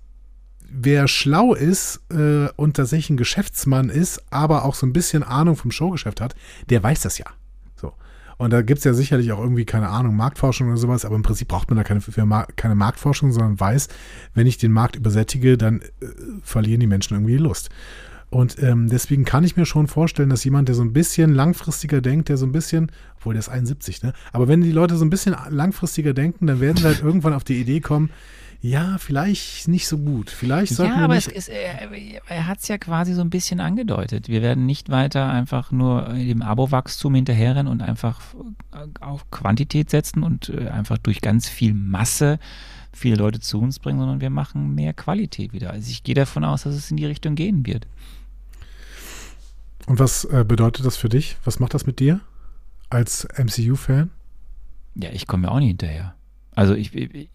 wer 0.70 1.08
schlau 1.08 1.54
ist 1.54 2.02
äh, 2.12 2.50
und 2.56 2.76
tatsächlich 2.76 3.10
ein 3.12 3.18
Geschäftsmann 3.18 3.90
ist, 3.90 4.22
aber 4.32 4.66
auch 4.66 4.76
so 4.76 4.86
ein 4.86 4.94
bisschen 4.94 5.24
Ahnung 5.24 5.56
vom 5.56 5.72
Showgeschäft 5.72 6.22
hat, 6.22 6.36
der 6.70 6.84
weiß 6.84 7.02
das 7.02 7.18
ja. 7.18 7.26
Und 8.40 8.54
da 8.54 8.62
gibt 8.62 8.78
es 8.78 8.86
ja 8.86 8.94
sicherlich 8.94 9.34
auch 9.34 9.40
irgendwie, 9.40 9.66
keine 9.66 9.90
Ahnung, 9.90 10.16
Marktforschung 10.16 10.70
oder 10.70 10.78
sowas, 10.78 11.04
aber 11.04 11.18
im 11.18 11.24
Prinzip 11.24 11.50
braucht 11.50 11.70
man 11.70 11.76
da 11.76 11.84
keine, 11.84 12.02
keine 12.56 12.74
Marktforschung, 12.74 13.34
sondern 13.34 13.60
weiß, 13.60 13.90
wenn 14.34 14.48
ich 14.48 14.58
den 14.58 14.72
Markt 14.72 14.96
übersättige, 14.96 15.58
dann 15.58 15.82
äh, 15.82 16.06
verlieren 16.42 16.80
die 16.80 16.88
Menschen 16.88 17.16
irgendwie 17.16 17.34
die 17.34 17.44
Lust. 17.44 17.70
Und 18.30 18.62
ähm, 18.64 18.88
deswegen 18.88 19.26
kann 19.26 19.44
ich 19.44 19.58
mir 19.58 19.66
schon 19.66 19.88
vorstellen, 19.88 20.30
dass 20.30 20.46
jemand, 20.46 20.70
der 20.70 20.76
so 20.76 20.84
ein 20.84 20.94
bisschen 20.94 21.34
langfristiger 21.34 22.00
denkt, 22.00 22.30
der 22.30 22.38
so 22.38 22.46
ein 22.46 22.54
bisschen, 22.54 22.92
obwohl 23.18 23.34
der 23.34 23.40
ist 23.40 23.50
71, 23.50 24.04
ne? 24.04 24.14
Aber 24.32 24.48
wenn 24.48 24.62
die 24.62 24.72
Leute 24.72 24.96
so 24.96 25.04
ein 25.04 25.10
bisschen 25.10 25.36
langfristiger 25.50 26.14
denken, 26.14 26.48
dann 26.48 26.62
werden 26.62 26.78
sie 26.78 26.86
halt 26.86 27.02
irgendwann 27.04 27.34
auf 27.34 27.44
die 27.44 27.60
Idee 27.60 27.82
kommen, 27.82 28.10
ja, 28.62 28.98
vielleicht 28.98 29.70
nicht 29.70 29.88
so 29.88 29.98
gut. 29.98 30.30
Vielleicht 30.30 30.74
sollten 30.74 30.98
Ja, 30.98 31.06
aber 31.06 31.16
es 31.16 31.28
ist, 31.28 31.48
er, 31.48 31.90
er 32.28 32.48
hat 32.48 32.60
es 32.60 32.68
ja 32.68 32.78
quasi 32.78 33.14
so 33.14 33.22
ein 33.22 33.30
bisschen 33.30 33.62
angedeutet. 33.62 34.28
Wir 34.28 34.42
werden 34.42 34.66
nicht 34.66 34.90
weiter 34.90 35.30
einfach 35.30 35.72
nur 35.72 36.10
dem 36.10 36.42
Abo-Wachstum 36.42 37.16
hinterherrennen 37.16 37.68
und 37.68 37.82
einfach 37.82 38.20
auf 39.00 39.32
Quantität 39.32 39.90
setzen 39.90 40.24
und 40.24 40.50
äh, 40.50 40.68
einfach 40.68 40.98
durch 40.98 41.22
ganz 41.22 41.48
viel 41.48 41.74
Masse 41.74 42.38
viele 42.92 43.16
Leute 43.16 43.40
zu 43.40 43.62
uns 43.62 43.80
bringen, 43.80 44.00
sondern 44.00 44.20
wir 44.20 44.30
machen 44.30 44.76
mehr 44.76 44.94
Qualität 44.94 45.54
wieder. 45.54 45.72
Also 45.72 45.90
ich 45.90 46.04
gehe 46.04 46.16
davon 46.16 46.44
aus, 46.44 46.64
dass 46.64 46.76
es 46.76 46.92
in 46.92 46.98
die 46.98 47.06
Richtung 47.06 47.36
gehen 47.36 47.66
wird. 47.66 47.88
Und 49.86 50.00
was 50.00 50.26
äh, 50.26 50.44
bedeutet 50.46 50.86
das 50.86 50.98
für 50.98 51.08
dich? 51.08 51.38
Was 51.46 51.60
macht 51.62 51.74
das 51.74 51.86
mit 51.86 52.00
dir 52.00 52.20
als 52.90 53.26
MCU-Fan? 53.38 54.10
Ja, 54.96 55.12
ich 55.12 55.28
komme 55.28 55.48
ja 55.48 55.54
auch 55.54 55.60
nicht 55.60 55.70
hinterher. 55.70 56.16
Also 56.56 56.74
ich, 56.74 56.94
ich 56.94 57.30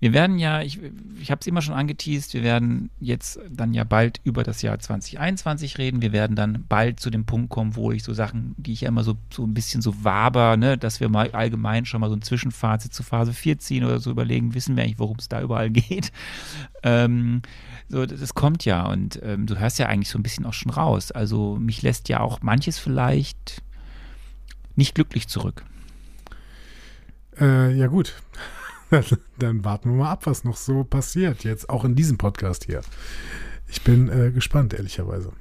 wir 0.00 0.12
werden 0.12 0.38
ja, 0.38 0.62
ich, 0.62 0.78
ich 1.20 1.30
habe 1.30 1.40
es 1.40 1.46
immer 1.46 1.62
schon 1.62 1.74
angeteased, 1.74 2.34
wir 2.34 2.42
werden 2.42 2.90
jetzt 3.00 3.40
dann 3.50 3.74
ja 3.74 3.84
bald 3.84 4.20
über 4.24 4.44
das 4.44 4.62
Jahr 4.62 4.78
2021 4.78 5.78
reden. 5.78 6.02
Wir 6.02 6.12
werden 6.12 6.36
dann 6.36 6.64
bald 6.68 7.00
zu 7.00 7.10
dem 7.10 7.24
Punkt 7.24 7.50
kommen, 7.50 7.74
wo 7.74 7.90
ich 7.90 8.04
so 8.04 8.12
Sachen, 8.14 8.54
die 8.56 8.72
ich 8.72 8.82
ja 8.82 8.88
immer 8.88 9.04
so, 9.04 9.16
so 9.30 9.44
ein 9.44 9.54
bisschen 9.54 9.82
so 9.82 10.04
waber, 10.04 10.56
ne, 10.56 10.78
dass 10.78 11.00
wir 11.00 11.08
mal 11.08 11.30
allgemein 11.32 11.84
schon 11.84 12.00
mal 12.00 12.08
so 12.08 12.16
ein 12.16 12.22
Zwischenfazit 12.22 12.94
zu 12.94 13.02
Phase 13.02 13.32
4 13.32 13.58
ziehen 13.58 13.84
oder 13.84 13.98
so 13.98 14.10
überlegen, 14.10 14.54
wissen 14.54 14.76
wir 14.76 14.84
eigentlich, 14.84 14.98
worum 14.98 15.16
es 15.18 15.28
da 15.28 15.42
überall 15.42 15.70
geht. 15.70 16.12
Ähm, 16.82 17.42
so, 17.88 18.04
das, 18.06 18.34
kommt 18.34 18.64
ja 18.66 18.86
und 18.86 19.18
ähm, 19.22 19.46
du 19.46 19.58
hörst 19.58 19.78
ja 19.78 19.86
eigentlich 19.86 20.10
so 20.10 20.18
ein 20.18 20.22
bisschen 20.22 20.44
auch 20.44 20.52
schon 20.52 20.70
raus. 20.70 21.10
Also 21.10 21.56
mich 21.56 21.82
lässt 21.82 22.08
ja 22.08 22.20
auch 22.20 22.42
manches 22.42 22.78
vielleicht 22.78 23.62
nicht 24.76 24.94
glücklich 24.94 25.26
zurück. 25.26 25.64
Äh, 27.40 27.74
ja, 27.74 27.86
gut. 27.86 28.14
Dann 29.38 29.64
warten 29.64 29.90
wir 29.90 29.96
mal 29.96 30.10
ab, 30.10 30.26
was 30.26 30.44
noch 30.44 30.56
so 30.56 30.84
passiert. 30.84 31.44
Jetzt 31.44 31.68
auch 31.68 31.84
in 31.84 31.94
diesem 31.94 32.18
Podcast 32.18 32.64
hier. 32.64 32.80
Ich 33.68 33.82
bin 33.82 34.08
äh, 34.08 34.30
gespannt, 34.30 34.74
ehrlicherweise. 34.74 35.32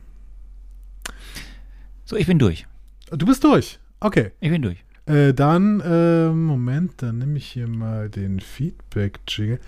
So, 2.05 2.15
ich 2.15 2.27
bin 2.27 2.39
durch. 2.39 2.67
Du 3.11 3.25
bist 3.25 3.43
durch. 3.43 3.79
Okay. 3.99 4.31
Ich 4.39 4.49
bin 4.49 4.61
durch. 4.61 4.83
Äh, 5.05 5.33
dann, 5.33 5.79
äh, 5.79 6.29
Moment, 6.29 7.01
dann 7.01 7.19
nehme 7.19 7.37
ich 7.37 7.47
hier 7.47 7.67
mal 7.67 8.09
den 8.09 8.41
Feedback-Jingle. 8.41 9.59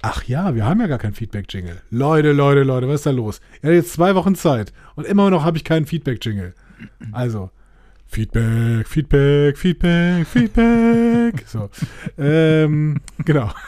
Ach 0.00 0.24
ja, 0.24 0.54
wir 0.54 0.64
haben 0.64 0.80
ja 0.80 0.86
gar 0.86 0.98
keinen 0.98 1.14
Feedback-Jingle. 1.14 1.82
Leute, 1.90 2.32
Leute, 2.32 2.62
Leute, 2.62 2.88
was 2.88 2.96
ist 2.96 3.06
da 3.06 3.10
los? 3.10 3.40
Er 3.60 3.70
hat 3.70 3.74
jetzt 3.74 3.92
zwei 3.92 4.14
Wochen 4.14 4.34
Zeit 4.34 4.72
und 4.94 5.06
immer 5.06 5.28
noch 5.30 5.44
habe 5.44 5.56
ich 5.58 5.64
keinen 5.64 5.86
Feedback-Jingle. 5.86 6.54
Also, 7.12 7.50
Feedback, 8.06 8.86
Feedback, 8.86 9.58
Feedback, 9.58 10.26
Feedback. 10.26 11.44
So, 11.46 11.70
ähm, 12.18 13.00
genau. 13.24 13.50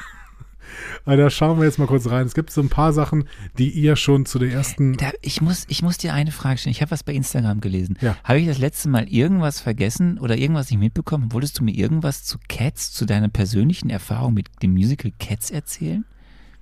Also 1.05 1.23
da 1.23 1.31
schauen 1.31 1.59
wir 1.59 1.65
jetzt 1.65 1.79
mal 1.79 1.87
kurz 1.87 2.07
rein. 2.11 2.27
Es 2.27 2.35
gibt 2.35 2.51
so 2.51 2.61
ein 2.61 2.69
paar 2.69 2.93
Sachen, 2.93 3.25
die 3.57 3.71
ihr 3.71 3.97
schon 3.97 4.27
zu 4.27 4.39
der 4.39 4.53
ersten. 4.53 4.95
Da, 4.95 5.11
ich, 5.23 5.41
muss, 5.41 5.65
ich 5.69 5.83
muss 5.83 5.97
dir 5.97 6.13
eine 6.13 6.33
Frage 6.33 6.59
stellen. 6.59 6.73
Ich 6.73 6.83
habe 6.83 6.91
was 6.91 7.03
bei 7.03 7.15
Instagram 7.15 7.63
gelesen. 7.63 7.97
Ja. 8.03 8.17
Habe 8.25 8.41
ich 8.41 8.47
das 8.47 8.59
letzte 8.59 8.91
Mal 8.91 9.09
irgendwas 9.09 9.59
vergessen 9.61 10.19
oder 10.19 10.37
irgendwas 10.37 10.71
nicht 10.71 10.81
mitbekommen? 10.81 11.33
Wolltest 11.33 11.59
du 11.59 11.65
mir 11.65 11.75
irgendwas 11.75 12.25
zu 12.25 12.37
Cats, 12.49 12.93
zu 12.93 13.07
deiner 13.07 13.29
persönlichen 13.29 13.89
Erfahrung 13.89 14.35
mit 14.35 14.49
dem 14.63 14.73
Musical 14.73 15.11
Cats 15.19 15.51
erzählen? 15.51 16.05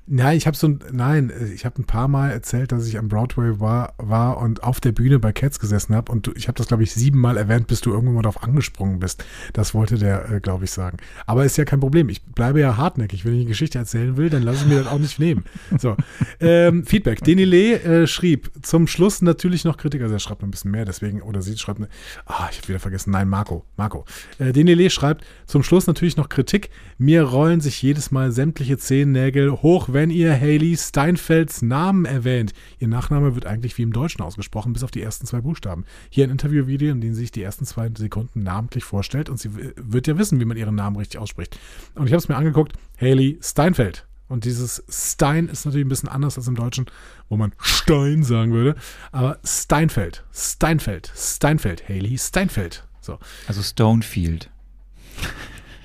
Nein, 0.08 0.36
ich 0.36 0.46
habe 0.46 0.56
so 0.56 0.68
ein, 0.68 0.78
nein, 0.92 1.32
ich 1.52 1.64
habe 1.64 1.82
ein 1.82 1.84
paar 1.84 2.06
Mal 2.06 2.30
erzählt, 2.30 2.70
dass 2.70 2.86
ich 2.86 2.96
am 2.96 3.08
Broadway 3.08 3.58
war, 3.58 3.94
war 3.98 4.38
und 4.38 4.62
auf 4.62 4.80
der 4.80 4.92
Bühne 4.92 5.18
bei 5.18 5.32
Cats 5.32 5.58
gesessen 5.58 5.96
habe 5.96 6.12
und 6.12 6.30
ich 6.36 6.46
habe 6.46 6.56
das 6.56 6.68
glaube 6.68 6.84
ich 6.84 6.92
siebenmal 6.92 7.36
erwähnt, 7.36 7.66
bis 7.66 7.80
du 7.80 7.90
irgendwann 7.90 8.14
mal 8.14 8.22
darauf 8.22 8.42
angesprungen 8.42 9.00
bist. 9.00 9.24
Das 9.52 9.74
wollte 9.74 9.98
der, 9.98 10.30
äh, 10.30 10.40
glaube 10.40 10.64
ich, 10.64 10.70
sagen. 10.70 10.98
Aber 11.26 11.44
ist 11.44 11.56
ja 11.56 11.64
kein 11.64 11.80
Problem. 11.80 12.08
Ich 12.08 12.22
bleibe 12.22 12.60
ja 12.60 12.76
hartnäckig. 12.76 13.24
Wenn 13.24 13.32
ich 13.32 13.40
eine 13.40 13.48
Geschichte 13.48 13.78
erzählen 13.78 14.16
will, 14.16 14.30
dann 14.30 14.42
lasse 14.42 14.62
ich 14.62 14.66
mir 14.68 14.78
das 14.78 14.86
auch 14.86 14.98
nicht 14.98 15.18
nehmen. 15.18 15.44
So, 15.78 15.96
ähm, 16.40 16.84
Feedback. 16.84 17.22
Denile 17.24 17.82
äh, 17.82 18.06
schrieb 18.06 18.50
zum 18.62 18.86
Schluss 18.86 19.22
natürlich 19.22 19.64
noch 19.64 19.76
Kritik. 19.76 20.02
Also 20.02 20.14
er 20.14 20.20
schreibt 20.20 20.42
ein 20.42 20.50
bisschen 20.50 20.70
mehr, 20.70 20.84
deswegen 20.84 21.20
oder 21.20 21.42
sie 21.42 21.56
schreibt, 21.58 21.80
ne, 21.80 21.88
ah, 22.26 22.48
ich 22.50 22.58
habe 22.58 22.68
wieder 22.68 22.80
vergessen. 22.80 23.10
Nein, 23.10 23.28
Marco, 23.28 23.64
Marco. 23.76 24.04
Äh, 24.38 24.52
Denile 24.52 24.88
schreibt 24.90 25.24
zum 25.46 25.62
Schluss 25.62 25.86
natürlich 25.86 26.16
noch 26.16 26.28
Kritik. 26.28 26.70
Mir 26.98 27.22
rollen 27.22 27.60
sich 27.60 27.82
jedes 27.82 28.10
Mal 28.10 28.30
sämtliche 28.30 28.78
Zehennägel 28.78 29.50
hoch, 29.50 29.88
wenn 29.96 30.10
ihr 30.10 30.38
Haley 30.38 30.76
Steinfelds 30.76 31.62
Namen 31.62 32.04
erwähnt. 32.04 32.52
Ihr 32.78 32.86
Nachname 32.86 33.34
wird 33.34 33.46
eigentlich 33.46 33.78
wie 33.78 33.82
im 33.82 33.94
Deutschen 33.94 34.20
ausgesprochen, 34.20 34.74
bis 34.74 34.84
auf 34.84 34.90
die 34.90 35.00
ersten 35.00 35.26
zwei 35.26 35.40
Buchstaben. 35.40 35.86
Hier 36.10 36.24
ein 36.24 36.30
Interviewvideo, 36.30 36.92
in 36.92 37.00
dem 37.00 37.14
sie 37.14 37.22
sich 37.22 37.32
die 37.32 37.42
ersten 37.42 37.64
zwei 37.64 37.88
Sekunden 37.96 38.42
namentlich 38.42 38.84
vorstellt 38.84 39.30
und 39.30 39.40
sie 39.40 39.48
wird 39.54 40.06
ja 40.06 40.18
wissen, 40.18 40.38
wie 40.38 40.44
man 40.44 40.58
ihren 40.58 40.74
Namen 40.74 40.96
richtig 40.96 41.18
ausspricht. 41.18 41.58
Und 41.94 42.08
ich 42.08 42.12
habe 42.12 42.18
es 42.18 42.28
mir 42.28 42.36
angeguckt, 42.36 42.74
Haley 43.00 43.38
Steinfeld. 43.40 44.06
Und 44.28 44.44
dieses 44.44 44.84
Stein 44.86 45.48
ist 45.48 45.64
natürlich 45.64 45.86
ein 45.86 45.88
bisschen 45.88 46.10
anders 46.10 46.36
als 46.36 46.46
im 46.46 46.56
Deutschen, 46.56 46.84
wo 47.30 47.38
man 47.38 47.54
Stein 47.58 48.22
sagen 48.22 48.52
würde. 48.52 48.78
Aber 49.12 49.38
Steinfeld, 49.44 50.24
Steinfeld, 50.30 51.10
Steinfeld, 51.16 51.88
Haley 51.88 52.18
Steinfeld. 52.18 52.86
So. 53.00 53.18
Also 53.48 53.62
Stonefield. 53.62 54.50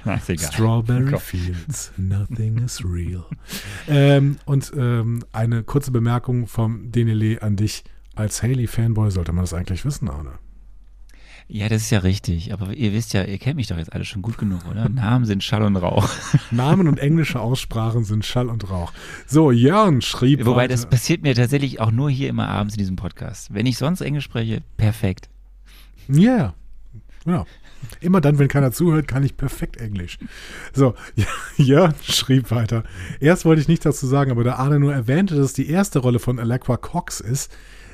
Ist 0.06 0.30
egal. 0.30 0.52
Strawberry 0.52 1.18
Fields, 1.20 1.92
nothing 1.98 2.58
is 2.60 2.84
real. 2.84 3.26
ähm, 3.88 4.38
und 4.46 4.72
ähm, 4.76 5.24
eine 5.32 5.64
kurze 5.64 5.92
Bemerkung 5.92 6.48
vom 6.48 6.92
Denele 6.92 7.42
an 7.42 7.56
dich. 7.56 7.84
Als 8.14 8.44
Haley-Fanboy 8.44 9.10
sollte 9.10 9.32
man 9.32 9.44
das 9.44 9.54
eigentlich 9.54 9.86
wissen, 9.86 10.10
Arne. 10.10 10.34
Ja, 11.54 11.68
das 11.68 11.82
ist 11.82 11.90
ja 11.90 12.00
richtig. 12.00 12.54
Aber 12.54 12.74
ihr 12.74 12.94
wisst 12.94 13.12
ja, 13.14 13.24
ihr 13.24 13.38
kennt 13.38 13.58
mich 13.58 13.68
doch 13.68 13.78
jetzt 13.78 13.92
alle 13.92 14.06
schon 14.06 14.22
gut 14.22 14.38
genug, 14.38 14.62
oder? 14.70 14.88
Namen 14.90 15.26
sind 15.26 15.44
Schall 15.44 15.64
und 15.64 15.76
Rauch. 15.76 16.10
Namen 16.50 16.88
und 16.88 16.98
englische 16.98 17.42
Aussprachen 17.42 18.06
sind 18.06 18.26
Schall 18.26 18.48
und 18.48 18.70
Rauch. 18.70 18.94
So, 19.28 19.52
Jörn 19.52 20.02
schrieb. 20.02 20.46
Wobei, 20.46 20.64
weiter. 20.64 20.74
das 20.74 20.90
passiert 20.90 21.24
mir 21.24 21.36
tatsächlich 21.36 21.82
auch 21.82 21.92
nur 21.92 22.10
hier 22.10 22.30
immer 22.30 22.48
abends 22.48 22.76
in 22.76 22.80
diesem 22.80 22.96
Podcast. 22.96 23.54
Wenn 23.54 23.66
ich 23.66 23.78
sonst 23.78 24.00
Englisch 24.00 24.24
spreche, 24.24 24.62
perfekt. 24.78 25.30
Ja, 26.08 26.22
yeah. 26.22 26.56
ja. 27.26 27.46
Immer 28.00 28.22
dann, 28.22 28.40
wenn 28.40 28.48
keiner 28.48 28.72
zuhört, 28.72 29.08
kann 29.08 29.24
ich 29.24 29.38
perfekt 29.38 29.78
Englisch. 29.78 30.18
So, 30.74 30.96
Jörn 31.58 31.94
schrieb 32.04 32.52
weiter. 32.52 32.84
Erst 33.20 33.46
wollte 33.46 33.62
ich 33.62 33.68
nicht 33.68 33.86
dazu 33.86 34.08
sagen, 34.08 34.32
aber 34.32 34.44
da 34.44 34.56
Arne 34.56 34.80
nur 34.80 34.94
erwähnte, 34.94 35.36
dass 35.36 35.48
es 35.48 35.54
die 35.54 35.70
erste 35.70 36.00
Rolle 36.00 36.20
von 36.20 36.40
Allequa 36.40 36.78
Cox 36.78 37.20
ist, 37.20 37.52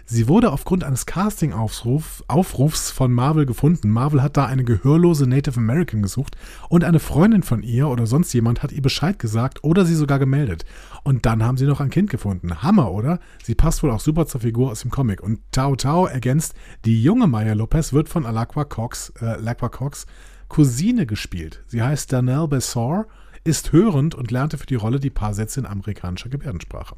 Sie 0.09 0.29
wurde 0.29 0.53
aufgrund 0.53 0.85
eines 0.85 1.05
Casting-Aufrufs 1.05 2.91
von 2.91 3.11
Marvel 3.11 3.45
gefunden. 3.45 3.89
Marvel 3.89 4.21
hat 4.21 4.37
da 4.37 4.45
eine 4.45 4.63
gehörlose 4.63 5.27
Native 5.27 5.57
American 5.57 6.01
gesucht 6.01 6.37
und 6.69 6.85
eine 6.85 7.01
Freundin 7.01 7.43
von 7.43 7.61
ihr 7.61 7.89
oder 7.89 8.07
sonst 8.07 8.31
jemand 8.31 8.63
hat 8.63 8.71
ihr 8.71 8.81
Bescheid 8.81 9.19
gesagt 9.19 9.65
oder 9.65 9.83
sie 9.83 9.95
sogar 9.95 10.17
gemeldet. 10.17 10.63
Und 11.03 11.25
dann 11.25 11.43
haben 11.43 11.57
sie 11.57 11.65
noch 11.65 11.81
ein 11.81 11.89
Kind 11.89 12.09
gefunden. 12.09 12.63
Hammer, 12.63 12.93
oder? 12.93 13.19
Sie 13.43 13.53
passt 13.53 13.83
wohl 13.83 13.91
auch 13.91 13.99
super 13.99 14.25
zur 14.27 14.39
Figur 14.39 14.71
aus 14.71 14.79
dem 14.79 14.91
Comic. 14.91 15.21
Und 15.21 15.41
Tao 15.51 15.75
Tao 15.75 16.05
ergänzt, 16.05 16.53
die 16.85 17.03
junge 17.03 17.27
Maya 17.27 17.51
Lopez 17.51 17.91
wird 17.91 18.07
von 18.07 18.25
Alakwa 18.25 18.63
Cox, 18.63 19.11
äh, 19.19 19.25
Alakwa 19.25 19.67
Cox 19.67 20.05
Cousine 20.47 21.05
gespielt. 21.05 21.65
Sie 21.67 21.83
heißt 21.83 22.13
Danelle 22.13 22.47
Bessor, 22.47 23.07
ist 23.43 23.73
hörend 23.73 24.15
und 24.15 24.31
lernte 24.31 24.57
für 24.57 24.67
die 24.67 24.75
Rolle 24.75 25.01
die 25.01 25.09
paar 25.09 25.33
Sätze 25.33 25.59
in 25.59 25.65
amerikanischer 25.65 26.29
Gebärdensprache. 26.29 26.95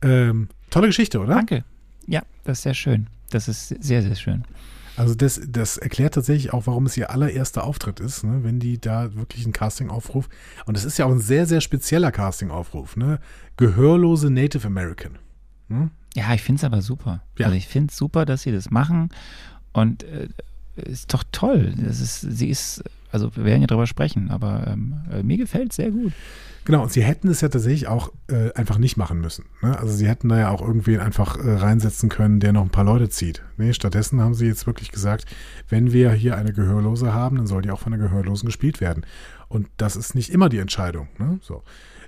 Ähm, 0.00 0.48
tolle 0.72 0.88
Geschichte, 0.88 1.20
oder? 1.20 1.34
Danke. 1.34 1.64
Ja, 2.06 2.22
das 2.44 2.58
ist 2.58 2.62
sehr 2.62 2.74
schön. 2.74 3.06
Das 3.30 3.48
ist 3.48 3.68
sehr, 3.68 4.02
sehr 4.02 4.16
schön. 4.16 4.44
Also 4.96 5.14
das, 5.14 5.40
das 5.48 5.78
erklärt 5.78 6.14
tatsächlich 6.14 6.52
auch, 6.52 6.66
warum 6.66 6.84
es 6.86 6.96
ihr 6.96 7.10
allererster 7.10 7.64
Auftritt 7.64 7.98
ist, 7.98 8.24
ne? 8.24 8.40
wenn 8.42 8.60
die 8.60 8.78
da 8.78 9.14
wirklich 9.14 9.44
einen 9.44 9.54
Casting-Aufruf, 9.54 10.28
und 10.66 10.76
das 10.76 10.84
ist 10.84 10.98
ja 10.98 11.06
auch 11.06 11.10
ein 11.10 11.20
sehr, 11.20 11.46
sehr 11.46 11.62
spezieller 11.62 12.12
Casting-Aufruf, 12.12 12.96
ne? 12.96 13.18
gehörlose 13.56 14.30
Native 14.30 14.66
American. 14.66 15.18
Hm? 15.68 15.90
Ja, 16.14 16.34
ich 16.34 16.42
finde 16.42 16.58
es 16.60 16.64
aber 16.64 16.82
super. 16.82 17.22
Ja. 17.38 17.46
Also 17.46 17.56
ich 17.56 17.68
finde 17.68 17.90
es 17.90 17.96
super, 17.96 18.26
dass 18.26 18.42
sie 18.42 18.52
das 18.52 18.70
machen 18.70 19.08
und 19.72 20.02
äh, 20.04 20.28
ist 20.76 21.12
doch 21.14 21.24
toll. 21.32 21.74
Das 21.78 22.00
ist, 22.00 22.20
sie 22.20 22.48
ist, 22.48 22.84
also 23.10 23.34
wir 23.34 23.44
werden 23.44 23.62
ja 23.62 23.66
drüber 23.66 23.86
sprechen, 23.86 24.30
aber 24.30 24.66
ähm, 24.66 24.96
äh, 25.10 25.22
mir 25.22 25.38
gefällt 25.38 25.70
es 25.70 25.76
sehr 25.76 25.90
gut. 25.90 26.12
Genau, 26.64 26.82
und 26.82 26.92
sie 26.92 27.02
hätten 27.02 27.28
es 27.28 27.40
ja 27.40 27.48
tatsächlich 27.48 27.88
auch 27.88 28.12
äh, 28.28 28.52
einfach 28.52 28.78
nicht 28.78 28.96
machen 28.96 29.20
müssen. 29.20 29.46
Ne? 29.62 29.76
Also 29.78 29.92
sie 29.92 30.08
hätten 30.08 30.28
da 30.28 30.38
ja 30.38 30.50
auch 30.50 30.62
irgendwen 30.62 31.00
einfach 31.00 31.36
äh, 31.36 31.54
reinsetzen 31.54 32.08
können, 32.08 32.38
der 32.38 32.52
noch 32.52 32.62
ein 32.62 32.70
paar 32.70 32.84
Leute 32.84 33.08
zieht. 33.08 33.42
Nee, 33.56 33.72
stattdessen 33.72 34.20
haben 34.20 34.34
sie 34.34 34.46
jetzt 34.46 34.66
wirklich 34.66 34.92
gesagt, 34.92 35.26
wenn 35.68 35.92
wir 35.92 36.12
hier 36.12 36.36
eine 36.36 36.52
Gehörlose 36.52 37.12
haben, 37.12 37.36
dann 37.36 37.46
soll 37.48 37.62
die 37.62 37.72
auch 37.72 37.80
von 37.80 37.92
einer 37.92 38.02
Gehörlosen 38.02 38.46
gespielt 38.46 38.80
werden. 38.80 39.04
Und 39.48 39.68
das 39.76 39.96
ist 39.96 40.14
nicht 40.14 40.30
immer 40.30 40.48
die 40.48 40.58
Entscheidung. 40.58 41.08
Ne? 41.18 41.40
So. 41.42 41.64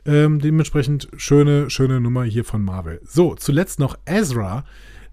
Ähm, 0.07 0.39
dementsprechend 0.39 1.09
schöne, 1.17 1.69
schöne 1.69 2.01
Nummer 2.01 2.25
hier 2.25 2.45
von 2.45 2.63
Marvel. 2.63 3.01
So, 3.05 3.35
zuletzt 3.35 3.81
noch 3.81 3.99
Ezra 4.05 4.65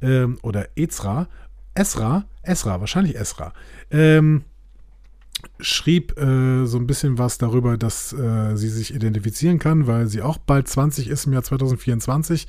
ähm, 0.02 0.38
oder 0.44 0.68
Ezra. 0.76 1.28
Ezra, 1.74 2.26
Ezra, 2.44 2.80
wahrscheinlich 2.80 3.16
Ezra. 3.16 3.54
Ähm, 3.90 4.44
schrieb 5.62 6.18
äh, 6.18 6.66
so 6.66 6.78
ein 6.78 6.88
bisschen 6.88 7.18
was 7.18 7.38
darüber, 7.38 7.78
dass 7.78 8.14
äh, 8.14 8.56
sie 8.56 8.70
sich 8.70 8.94
identifizieren 8.94 9.60
kann, 9.60 9.88
weil 9.88 10.08
sie 10.08 10.22
auch 10.22 10.38
bald 10.38 10.68
20 10.68 11.08
ist 11.08 11.26
im 11.26 11.34
Jahr 11.34 11.44
2024, 11.44 12.48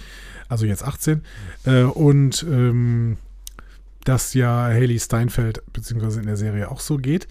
also 0.49 0.67
jetzt 0.67 0.85
18. 0.85 1.23
Äh, 1.65 1.83
und 1.83 2.45
ähm, 2.49 3.17
dass 4.05 4.35
ja 4.35 4.65
Haley 4.65 4.99
Steinfeld 4.99 5.63
beziehungsweise 5.73 6.21
in 6.21 6.27
der 6.27 6.37
Serie 6.37 6.71
auch 6.71 6.81
so 6.81 6.97
geht. 6.97 7.29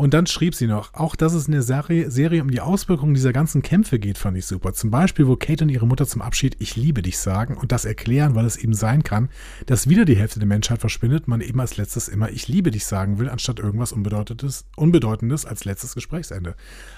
Und 0.00 0.14
dann 0.14 0.26
schrieb 0.26 0.54
sie 0.54 0.66
noch, 0.66 0.94
auch 0.94 1.14
dass 1.14 1.34
es 1.34 1.44
in 1.46 1.52
der 1.52 1.60
Serie, 1.60 2.10
Serie 2.10 2.40
um 2.40 2.50
die 2.50 2.62
Auswirkungen 2.62 3.12
dieser 3.12 3.34
ganzen 3.34 3.60
Kämpfe 3.60 3.98
geht, 3.98 4.16
fand 4.16 4.34
ich 4.38 4.46
super. 4.46 4.72
Zum 4.72 4.90
Beispiel, 4.90 5.28
wo 5.28 5.36
Kate 5.36 5.62
und 5.62 5.68
ihre 5.68 5.86
Mutter 5.86 6.06
zum 6.06 6.22
Abschied 6.22 6.56
Ich 6.58 6.74
liebe 6.74 7.02
dich 7.02 7.18
sagen 7.18 7.54
und 7.54 7.70
das 7.70 7.84
erklären, 7.84 8.34
weil 8.34 8.46
es 8.46 8.56
eben 8.56 8.72
sein 8.72 9.02
kann, 9.02 9.28
dass 9.66 9.90
wieder 9.90 10.06
die 10.06 10.16
Hälfte 10.16 10.38
der 10.38 10.48
Menschheit 10.48 10.80
verschwindet, 10.80 11.28
man 11.28 11.42
eben 11.42 11.60
als 11.60 11.76
letztes 11.76 12.08
immer 12.08 12.30
Ich 12.30 12.48
liebe 12.48 12.70
dich 12.70 12.86
sagen 12.86 13.18
will, 13.18 13.28
anstatt 13.28 13.58
irgendwas 13.58 13.92
Unbedeutendes, 13.92 14.64
Unbedeutendes 14.74 15.44
als 15.44 15.66
letztes 15.66 15.92
Gesprächsende. 15.94 16.54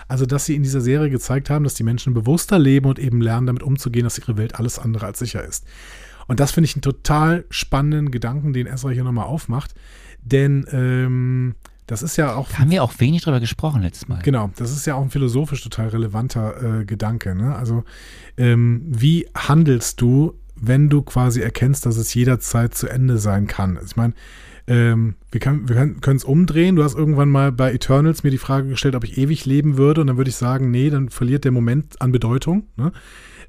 Also, 0.07 0.25
dass 0.25 0.45
sie 0.45 0.55
in 0.55 0.63
dieser 0.63 0.81
Serie 0.81 1.11
gezeigt 1.11 1.51
haben, 1.51 1.65
dass 1.65 1.75
die 1.75 1.83
Menschen 1.83 2.15
bewusster 2.15 2.61
leben 2.61 2.87
und 2.87 3.01
eben 3.01 3.21
lernen, 3.21 3.49
damit 3.49 3.65
umzugehen, 3.65 4.05
dass 4.05 4.19
ihre 4.19 4.37
Welt 4.37 4.61
alles 4.61 4.79
andere 4.79 5.07
als 5.07 5.19
sicher 5.19 5.45
ist. 5.45 5.67
Und 6.29 6.39
das 6.39 6.53
finde 6.53 6.67
ich 6.67 6.77
einen 6.77 6.83
total 6.83 7.47
spannenden 7.51 8.13
Gedanken, 8.13 8.53
den 8.53 8.69
Ezra 8.69 8.91
hier 8.91 9.03
nochmal 9.03 9.27
aufmacht. 9.27 9.75
Denn 10.25 10.65
ähm, 10.71 11.57
das 11.87 12.03
ist 12.03 12.17
ja 12.17 12.35
auch. 12.35 12.49
Da 12.49 12.59
haben 12.59 12.71
wir 12.71 12.83
auch 12.83 12.95
wenig 12.99 13.23
drüber 13.23 13.41
gesprochen 13.41 13.83
letztes 13.83 14.09
Mal. 14.09 14.23
Genau, 14.23 14.51
das 14.57 14.71
ist 14.71 14.87
ja 14.87 14.95
auch 14.95 15.03
ein 15.03 15.11
philosophisch 15.11 15.63
total 15.63 15.89
relevanter 15.89 16.81
äh, 16.81 16.85
Gedanke. 16.85 17.35
Ne? 17.35 17.55
Also, 17.55 17.85
ähm, 18.37 18.83
wie 18.87 19.29
handelst 19.37 20.01
du, 20.01 20.39
wenn 20.55 20.89
du 20.89 21.03
quasi 21.03 21.41
erkennst, 21.41 21.87
dass 21.87 21.97
es 21.97 22.15
jederzeit 22.15 22.75
zu 22.75 22.89
Ende 22.89 23.19
sein 23.19 23.47
kann? 23.47 23.77
Also 23.77 23.89
ich 23.91 23.97
meine, 23.97 24.15
ähm, 24.69 25.17
wir, 25.31 25.41
kann, 25.41 25.69
wir 25.69 25.75
können 25.75 26.17
es 26.17 26.25
umdrehen. 26.25 26.77
Du 26.77 26.85
hast 26.85 26.95
irgendwann 26.95 27.29
mal 27.29 27.51
bei 27.51 27.73
Eternals 27.73 28.23
mir 28.23 28.31
die 28.31 28.39
Frage 28.39 28.69
gestellt, 28.69 28.95
ob 28.95 29.05
ich 29.05 29.19
ewig 29.19 29.45
leben 29.45 29.77
würde. 29.77 30.01
Und 30.01 30.07
dann 30.07 30.17
würde 30.17 30.31
ich 30.31 30.37
sagen, 30.37 30.71
nee, 30.71 30.89
dann 30.89 31.09
verliert 31.09 31.45
der 31.45 31.53
Moment 31.53 32.01
an 32.01 32.13
Bedeutung. 32.13 32.69
Ne? 32.77 32.93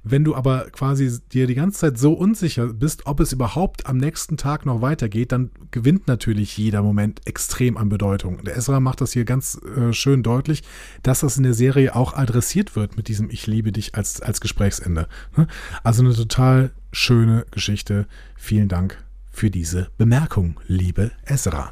Wenn 0.03 0.25
du 0.25 0.35
aber 0.35 0.69
quasi 0.71 1.19
dir 1.31 1.47
die 1.47 1.55
ganze 1.55 1.79
Zeit 1.79 1.97
so 1.97 2.13
unsicher 2.13 2.67
bist, 2.67 3.05
ob 3.05 3.21
es 3.21 3.31
überhaupt 3.31 3.85
am 3.85 3.97
nächsten 3.97 4.35
Tag 4.35 4.65
noch 4.65 4.81
weitergeht, 4.81 5.31
dann 5.31 5.51
gewinnt 5.71 6.07
natürlich 6.07 6.57
jeder 6.57 6.81
Moment 6.81 7.21
extrem 7.25 7.77
an 7.77 7.87
Bedeutung. 7.87 8.43
Der 8.43 8.57
Ezra 8.57 8.81
macht 8.81 8.99
das 8.99 9.13
hier 9.13 9.23
ganz 9.23 9.59
äh, 9.63 9.93
schön 9.93 10.21
deutlich, 10.21 10.63
dass 11.03 11.21
das 11.21 11.37
in 11.37 11.43
der 11.43 11.53
Serie 11.53 11.95
auch 11.95 12.13
adressiert 12.13 12.75
wird 12.75 12.97
mit 12.97 13.07
diesem 13.07 13.29
Ich 13.29 13.47
liebe 13.47 13.71
dich 13.71 13.95
als, 13.95 14.21
als 14.21 14.41
Gesprächsende. 14.41 15.07
Ne? 15.37 15.47
Also 15.83 16.03
eine 16.03 16.13
total 16.13 16.71
schöne 16.91 17.45
Geschichte. 17.51 18.05
Vielen 18.35 18.67
Dank 18.67 19.01
für 19.31 19.49
diese 19.49 19.89
Bemerkung, 19.97 20.59
liebe 20.67 21.11
Ezra. 21.25 21.71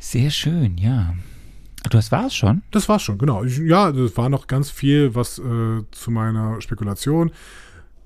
Sehr 0.00 0.30
schön, 0.30 0.78
ja. 0.78 1.14
Ach, 1.88 1.90
das 1.90 2.12
war's 2.12 2.34
schon? 2.34 2.60
Das 2.70 2.86
war's 2.90 3.00
schon, 3.02 3.16
genau. 3.16 3.44
Ich, 3.44 3.56
ja, 3.58 3.88
es 3.88 4.14
war 4.18 4.28
noch 4.28 4.46
ganz 4.46 4.68
viel, 4.70 5.14
was 5.14 5.38
äh, 5.38 5.82
zu 5.90 6.10
meiner 6.10 6.60
Spekulation, 6.60 7.30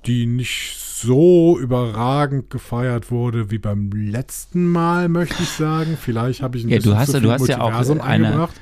die 0.07 0.27
nicht 0.27 0.79
so 0.79 1.59
überragend 1.59 2.49
gefeiert 2.49 3.11
wurde 3.11 3.51
wie 3.51 3.59
beim 3.59 3.91
letzten 3.91 4.71
Mal, 4.71 5.09
möchte 5.09 5.43
ich 5.43 5.49
sagen. 5.49 5.99
Vielleicht 6.01 6.43
habe 6.43 6.57
ich 6.59 6.63
ein 6.65 6.69
Ja, 6.69 6.77
bisschen 6.77 6.93
du 6.93 6.97
hast, 6.97 7.11
zu 7.11 7.17
ja- 7.17 7.21
viel 7.21 7.27
du 7.29 7.33
hast 7.35 7.49
ja 7.49 7.57
auch 7.57 7.61
Multiversum 7.71 8.01
eine, 8.01 8.27
eingebracht. 8.29 8.55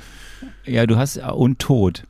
ja, 0.64 0.86
du 0.86 0.96
hast 0.96 1.18
und 1.18 1.58
Tod. 1.58 2.06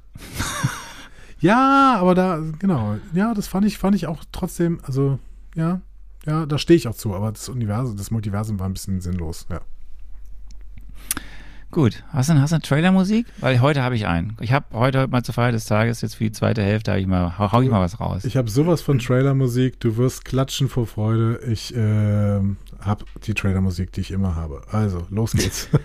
Ja, 1.40 1.96
aber 1.98 2.14
da, 2.14 2.40
genau, 2.60 2.96
ja, 3.14 3.34
das 3.34 3.48
fand 3.48 3.66
ich, 3.66 3.78
fand 3.78 3.96
ich 3.96 4.06
auch 4.06 4.22
trotzdem, 4.30 4.78
also, 4.84 5.18
ja, 5.56 5.80
ja, 6.26 6.44
da 6.46 6.58
stehe 6.58 6.76
ich 6.76 6.86
auch 6.86 6.94
zu, 6.94 7.14
aber 7.14 7.32
das 7.32 7.48
Universum, 7.48 7.96
das 7.96 8.10
Multiversum 8.12 8.60
war 8.60 8.68
ein 8.68 8.74
bisschen 8.74 9.00
sinnlos, 9.00 9.46
ja. 9.50 9.60
Gut, 11.72 12.02
hast 12.12 12.28
du, 12.28 12.34
hast 12.34 12.50
du 12.50 12.56
eine 12.56 12.62
Trailermusik? 12.62 13.26
Weil 13.38 13.60
heute 13.60 13.82
habe 13.84 13.94
ich 13.94 14.08
einen. 14.08 14.36
Ich 14.40 14.52
habe 14.52 14.66
heute 14.72 15.06
mal 15.06 15.22
zur 15.22 15.34
Feier 15.34 15.52
des 15.52 15.66
Tages, 15.66 16.00
jetzt 16.00 16.16
für 16.16 16.24
die 16.24 16.32
zweite 16.32 16.62
Hälfte, 16.62 16.90
habe 16.90 17.00
ich 17.00 17.06
mal, 17.06 17.38
hau, 17.38 17.52
hau 17.52 17.62
ich 17.62 17.70
mal 17.70 17.80
was 17.80 18.00
raus. 18.00 18.24
Ich 18.24 18.36
habe 18.36 18.50
sowas 18.50 18.82
von 18.82 18.98
Trailermusik, 18.98 19.78
du 19.78 19.96
wirst 19.96 20.24
klatschen 20.24 20.68
vor 20.68 20.88
Freude. 20.88 21.38
Ich 21.48 21.72
ähm, 21.76 22.56
habe 22.80 23.04
die 23.24 23.34
Trailermusik, 23.34 23.92
die 23.92 24.00
ich 24.00 24.10
immer 24.10 24.34
habe. 24.34 24.62
Also, 24.72 25.06
los 25.10 25.30
geht's. 25.32 25.68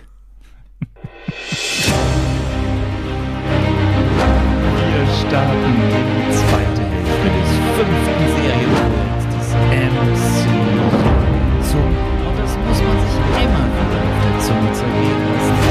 Wir 4.96 5.06
starten 5.28 5.74
die 5.76 6.34
zweite 6.34 6.82
Hälfte 6.82 7.28
des 7.30 7.50
fünften 7.76 8.26
Serienprojekts 8.34 9.26
des 9.36 9.48
MCU. 9.70 10.66
Zum, 11.62 11.88
und 12.26 12.36
das 12.38 12.52
muss 12.58 12.78
man 12.82 12.96
sich 13.00 13.14
immer 13.44 13.64
wieder 13.70 14.00
auf 14.02 14.18
der 14.24 14.34
Zunge 14.40 14.70
zergehen 14.72 15.20
lassen, 15.32 15.65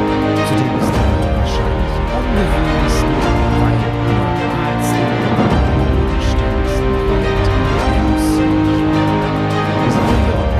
zu 0.47 0.53
dem 0.59 0.73
bis 0.75 0.89
dato 0.91 1.27
wahrscheinlich 1.39 1.95
ungewöhnlichsten, 2.11 3.13
weil 3.63 3.79
normalsten, 4.19 5.07
bodenständigsten 5.79 6.91
Projekt 7.07 7.47
der. 7.47 8.03
Wir 9.79 9.91
sind 9.95 10.05
New 10.11 10.23
York. 10.27 10.59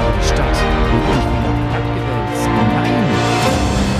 Aber 0.00 0.12
die 0.16 0.24
Stadt 0.24 0.56
wird 0.56 1.04
nicht 1.12 1.28
wieder 1.36 1.52
abgewälzt. 1.76 2.48
Nein, 2.72 3.04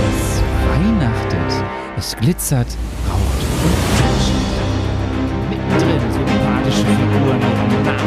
es 0.08 0.40
weihnachtet. 0.64 1.52
Es 1.98 2.08
glitzert, 2.16 2.70
raucht 3.04 3.42
und 3.64 3.76
klatscht. 4.00 4.32
Mittendrin 5.50 6.00
sympathische 6.10 6.88
Figuren 6.88 7.36
mit 7.68 7.99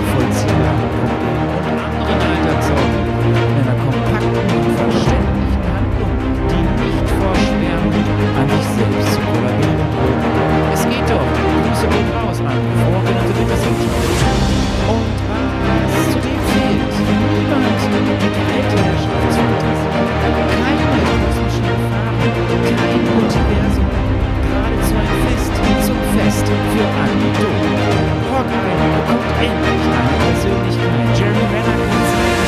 Hawkeye 28.51 28.89
bekommt 28.97 29.27
endlich 29.39 29.83
eine 29.93 30.15
Persönlichkeit. 30.23 31.09
Jeremy 31.17 31.45
Renner 31.53 31.77
kann 31.87 32.03
zeigen, 32.11 32.47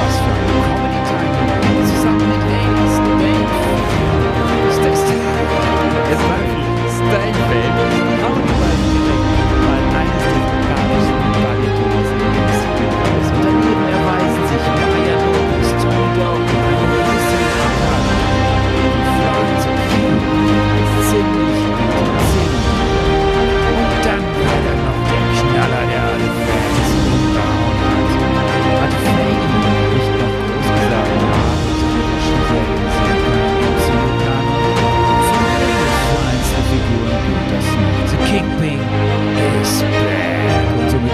was 0.00 0.14
für 0.22 0.32
eine 0.38 0.56
Comedy-Timing 0.66 1.80
zusammen 1.90 2.26
mit 2.32 2.42
Hades, 2.48 2.94
Dave, 3.20 3.48
es 4.68 4.76
war 4.82 4.96
Steinfeld, 4.96 6.47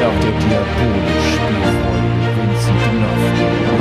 auch 0.05 0.21
der 0.21 0.33
diabolisch 0.33 1.27
spielfreudige 1.33 2.29
Vincent 2.37 2.81
D'Onofrio. 2.85 3.75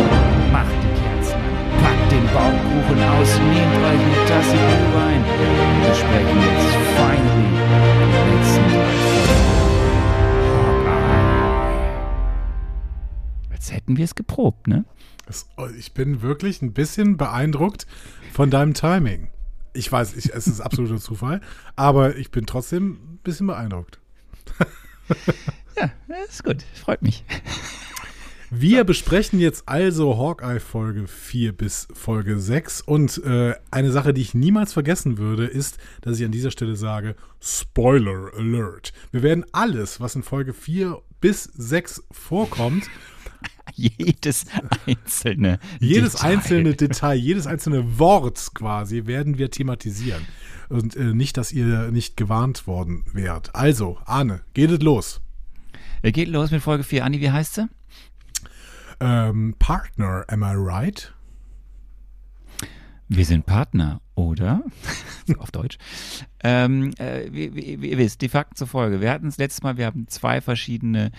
Macht 0.51 0.77
die 0.83 0.93
Kerzen 1.01 1.35
an, 1.35 1.55
packt 1.83 2.11
den 2.11 2.25
Baumkuchen 2.31 2.99
aus, 3.03 3.39
nehmt 3.39 3.75
euch 3.83 4.01
eine 4.07 4.21
Tasse 4.27 4.55
Glühwein. 4.55 5.21
Wir 5.83 5.93
sprechen 5.93 6.39
jetzt 6.47 6.71
finally 6.95 7.53
letzten. 8.29 8.67
Als 13.51 13.71
hätten 13.73 13.97
wir 13.97 14.05
es 14.05 14.15
geprobt, 14.15 14.67
ne? 14.67 14.85
Oh, 15.57 15.67
ich 15.77 15.93
bin 15.93 16.21
wirklich 16.21 16.61
ein 16.61 16.73
bisschen 16.73 17.17
beeindruckt 17.17 17.85
von 18.31 18.49
deinem 18.49 18.73
Timing. 18.73 19.29
Ich 19.73 19.91
weiß, 19.91 20.15
ich, 20.15 20.33
es 20.33 20.47
ist 20.47 20.61
absoluter 20.61 20.97
Zufall, 21.01 21.41
aber 21.75 22.15
ich 22.15 22.31
bin 22.31 22.45
trotzdem 22.45 22.91
ein 22.91 23.19
bisschen 23.23 23.47
beeindruckt. 23.47 23.99
Ja, 25.77 25.91
ist 26.29 26.43
gut. 26.43 26.63
Freut 26.73 27.01
mich. 27.01 27.23
Wir 28.55 28.83
besprechen 28.83 29.39
jetzt 29.39 29.67
also 29.67 30.15
Hawkeye 30.19 30.59
Folge 30.59 31.07
4 31.07 31.53
bis 31.57 31.87
Folge 31.93 32.39
6 32.39 32.81
und 32.81 33.17
äh, 33.25 33.55
eine 33.71 33.91
Sache, 33.91 34.13
die 34.13 34.21
ich 34.21 34.35
niemals 34.35 34.73
vergessen 34.73 35.17
würde, 35.17 35.45
ist, 35.47 35.77
dass 36.01 36.19
ich 36.19 36.25
an 36.25 36.31
dieser 36.31 36.51
Stelle 36.51 36.75
sage, 36.75 37.15
Spoiler 37.41 38.31
Alert. 38.37 38.93
Wir 39.11 39.23
werden 39.23 39.43
alles, 39.53 39.99
was 39.99 40.15
in 40.15 40.21
Folge 40.21 40.53
4 40.53 41.01
bis 41.19 41.45
6 41.45 42.03
vorkommt, 42.11 42.83
Jedes 43.75 44.45
einzelne. 44.85 45.59
jedes 45.79 46.13
Detail. 46.13 46.27
einzelne 46.29 46.73
Detail, 46.75 47.15
jedes 47.15 47.47
einzelne 47.47 47.97
Wort 47.97 48.51
quasi 48.53 49.07
werden 49.07 49.39
wir 49.39 49.49
thematisieren. 49.49 50.27
Und 50.69 50.95
äh, 50.95 51.13
nicht, 51.15 51.37
dass 51.37 51.51
ihr 51.51 51.89
nicht 51.89 52.15
gewarnt 52.17 52.67
worden 52.67 53.03
wärt. 53.13 53.55
Also, 53.55 53.97
Arne, 54.05 54.41
geht 54.53 54.69
es 54.69 54.81
los. 54.81 55.21
Geht 56.11 56.27
los 56.27 56.51
mit 56.51 56.61
Folge 56.61 56.83
4. 56.83 57.05
Anni, 57.05 57.21
wie 57.21 57.31
heißt 57.31 57.55
sie? 57.55 57.67
Ähm, 58.99 59.55
Partner, 59.57 60.25
am 60.27 60.43
I 60.43 60.53
right? 60.55 61.13
Wir 63.07 63.25
sind 63.25 63.45
Partner, 63.45 64.01
oder? 64.15 64.63
Auf 65.37 65.51
Deutsch. 65.51 65.77
Ähm, 66.43 66.91
äh, 66.97 67.31
wie, 67.31 67.55
wie, 67.55 67.81
wie 67.81 67.91
ihr 67.91 67.97
wisst, 67.97 68.21
die 68.21 68.29
Fakten 68.29 68.55
zur 68.55 68.67
Folge. 68.67 69.01
Wir 69.01 69.11
hatten 69.11 69.27
es 69.27 69.37
letztes 69.37 69.63
Mal, 69.63 69.77
wir 69.77 69.85
haben 69.85 70.07
zwei 70.07 70.41
verschiedene 70.41 71.11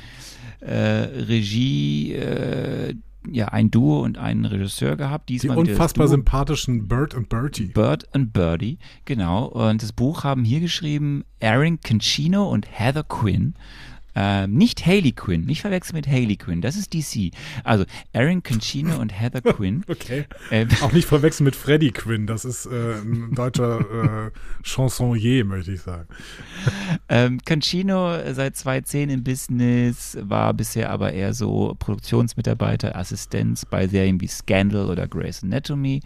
äh, 0.61 0.75
Regie, 0.75 2.13
äh, 2.15 2.95
ja, 3.31 3.49
ein 3.49 3.71
Duo 3.71 4.03
und 4.03 4.19
einen 4.19 4.45
Regisseur 4.45 4.97
gehabt. 4.97 5.29
Die 5.29 5.35
Diesmal 5.35 5.57
das 5.57 5.69
unfassbar 5.69 6.09
sympathischen 6.09 6.89
Bert 6.89 7.15
und 7.15 7.29
Bertie. 7.29 7.67
Bird 7.67 8.13
and 8.15 8.33
Birdie, 8.33 8.79
genau. 9.07 9.47
Und 9.47 9.83
das 9.83 9.93
Buch 9.93 10.25
haben 10.25 10.45
hier 10.45 10.61
geschrieben 10.61 11.25
Aaron 11.41 11.81
Concino 11.81 12.51
und 12.51 12.67
Heather 12.71 13.05
Quinn. 13.05 13.55
Ähm, 14.15 14.55
nicht 14.55 14.87
Haley 14.87 15.13
Quinn, 15.13 15.45
nicht 15.45 15.61
verwechseln 15.63 15.97
mit 15.97 16.07
Haley 16.07 16.37
Quinn, 16.37 16.61
das 16.61 16.77
ist 16.77 16.95
DC. 16.95 17.33
Also 17.65 17.85
Aaron 18.13 18.43
Concino 18.43 18.99
und 19.01 19.11
Heather 19.19 19.41
Quinn. 19.55 19.85
Okay. 19.89 20.27
Äh, 20.51 20.67
Auch 20.83 20.93
nicht 20.93 21.07
verwechseln 21.09 21.45
mit 21.45 21.57
Freddie 21.57 21.91
Quinn, 21.91 22.27
das 22.27 22.45
ist 22.45 22.67
äh, 22.67 22.95
ein 23.01 23.33
deutscher 23.35 23.81
äh, 24.27 24.31
Chansonnier, 24.63 25.45
möchte 25.45 25.73
ich 25.73 25.83
sagen. 25.83 26.09
Ähm, 27.09 27.41
Concino 27.47 28.17
seit 28.33 28.57
2010 28.57 29.11
im 29.11 29.25
Business, 29.25 30.17
war 30.21 30.55
bisher 30.55 30.91
aber 30.91 31.13
eher 31.13 31.35
so 31.35 31.75
Produktionsmitarbeiter, 31.79 32.97
Assistenz 32.97 33.65
bei 33.67 33.89
Serien 33.89 34.21
wie 34.21 34.29
Scandal 34.29 34.89
oder 34.89 35.09
Grey's 35.09 35.43
Anatomy. 35.43 36.01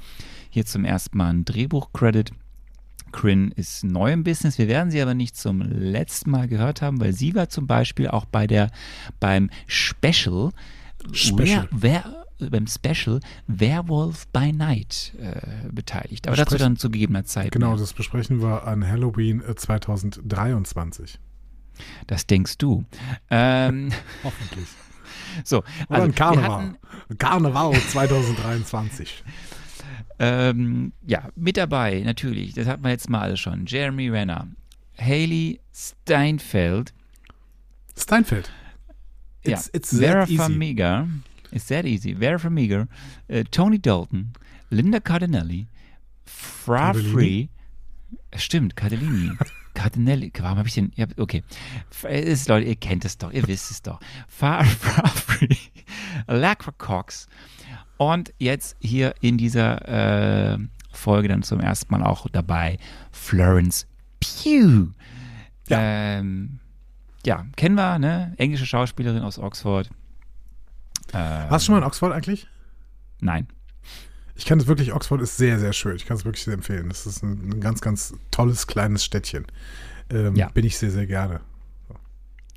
Hier 0.50 0.64
zum 0.64 0.84
ersten 0.84 1.18
Mal 1.18 1.30
ein 1.30 1.44
Drehbuch-Credit. 1.44 2.32
Crin 3.12 3.52
ist 3.56 3.84
neu 3.84 4.12
im 4.12 4.24
Business. 4.24 4.58
Wir 4.58 4.68
werden 4.68 4.90
sie 4.90 5.00
aber 5.00 5.14
nicht 5.14 5.36
zum 5.36 5.60
letzten 5.62 6.30
Mal 6.30 6.48
gehört 6.48 6.82
haben, 6.82 7.00
weil 7.00 7.12
sie 7.12 7.34
war 7.34 7.48
zum 7.48 7.66
Beispiel 7.66 8.08
auch 8.08 8.24
bei 8.24 8.46
der 8.46 8.70
beim 9.20 9.50
Special, 9.66 10.50
Special. 11.12 11.68
Wer, 11.70 12.04
wer, 12.38 12.50
beim 12.50 12.66
Special 12.66 13.20
Werewolf 13.46 14.26
by 14.28 14.52
Night 14.52 15.12
äh, 15.20 15.68
beteiligt. 15.72 16.26
Aber 16.28 16.36
dazu 16.36 16.50
Sprechen- 16.50 16.62
dann 16.62 16.76
zu 16.76 16.90
gegebener 16.90 17.24
Zeit. 17.24 17.52
Genau, 17.52 17.70
mehr. 17.70 17.78
das 17.78 17.92
besprechen 17.92 18.40
wir 18.42 18.66
an 18.66 18.86
Halloween 18.86 19.40
äh, 19.40 19.54
2023. 19.54 21.18
Das 22.06 22.26
denkst 22.26 22.58
du. 22.58 22.84
Ähm, 23.30 23.90
Hoffentlich. 24.24 24.66
so, 25.44 25.58
Oder 25.58 25.64
also 25.90 26.02
ein 26.04 26.14
Karneval. 26.14 26.50
hatten, 26.50 27.18
Karneval 27.18 27.74
2023. 27.74 29.22
ähm, 30.18 30.92
ja, 31.06 31.28
mit 31.36 31.56
dabei 31.56 32.00
natürlich, 32.00 32.54
das 32.54 32.66
hatten 32.66 32.82
wir 32.82 32.90
jetzt 32.90 33.08
mal 33.08 33.20
alles 33.22 33.40
schon. 33.40 33.66
Jeremy 33.66 34.08
Renner, 34.08 34.48
Haley 34.98 35.60
Steinfeld, 35.72 36.92
Steinfeld. 37.96 38.50
ja, 39.44 39.56
It's, 39.58 39.70
it's 39.72 39.96
Vera. 39.96 40.26
Farmiga, 40.26 41.06
it's 41.52 41.66
that 41.66 41.84
easy. 41.84 42.14
Vera 42.16 42.38
Farmiga, 42.38 42.86
äh, 43.28 43.44
Tony 43.44 43.78
Dalton, 43.78 44.32
Linda 44.70 45.00
Cardinelli, 45.00 45.66
Fra 46.24 46.92
Cardellini? 46.92 47.12
Free, 47.12 48.38
stimmt, 48.38 48.76
Cardellini. 48.76 49.32
Cardinelli, 49.74 50.32
warum 50.40 50.58
habe 50.58 50.66
ich 50.66 50.74
den? 50.74 50.92
Okay. 51.18 51.44
Ist, 52.10 52.48
Leute, 52.48 52.66
ihr 52.66 52.74
kennt 52.74 53.04
es 53.04 53.16
doch, 53.16 53.32
ihr 53.32 53.46
wisst 53.46 53.70
es 53.70 53.80
doch. 53.82 54.00
Fra 54.26 54.64
Free, 54.64 55.56
Lacra 56.26 56.72
Cox 56.72 57.28
und 57.98 58.32
jetzt 58.38 58.76
hier 58.80 59.14
in 59.20 59.36
dieser 59.38 60.54
äh, 60.54 60.58
Folge 60.92 61.28
dann 61.28 61.42
zum 61.42 61.60
ersten 61.60 61.92
Mal 61.92 62.02
auch 62.02 62.26
dabei 62.30 62.78
Florence 63.12 63.86
Pugh. 64.20 64.92
Ja. 65.68 65.78
Ähm, 65.80 66.60
ja, 67.26 67.44
kennen 67.56 67.74
wir, 67.74 67.98
ne? 67.98 68.34
Englische 68.38 68.64
Schauspielerin 68.66 69.22
aus 69.22 69.38
Oxford. 69.38 69.90
Ähm, 71.12 71.50
Warst 71.50 71.64
du 71.64 71.66
schon 71.66 71.74
mal 71.74 71.78
in 71.80 71.84
Oxford 71.86 72.12
eigentlich? 72.12 72.46
Nein. 73.20 73.46
Ich 74.34 74.46
kann 74.46 74.60
es 74.60 74.66
wirklich, 74.66 74.92
Oxford 74.94 75.20
ist 75.20 75.36
sehr, 75.36 75.58
sehr 75.58 75.72
schön. 75.72 75.96
Ich 75.96 76.06
kann 76.06 76.16
es 76.16 76.24
wirklich 76.24 76.44
sehr 76.44 76.54
empfehlen. 76.54 76.88
Das 76.88 77.06
ist 77.06 77.22
ein, 77.22 77.50
ein 77.50 77.60
ganz, 77.60 77.80
ganz 77.80 78.14
tolles 78.30 78.66
kleines 78.66 79.04
Städtchen. 79.04 79.46
Ähm, 80.10 80.36
Ja. 80.36 80.48
Bin 80.50 80.64
ich 80.64 80.78
sehr, 80.78 80.90
sehr 80.90 81.06
gerne. 81.06 81.40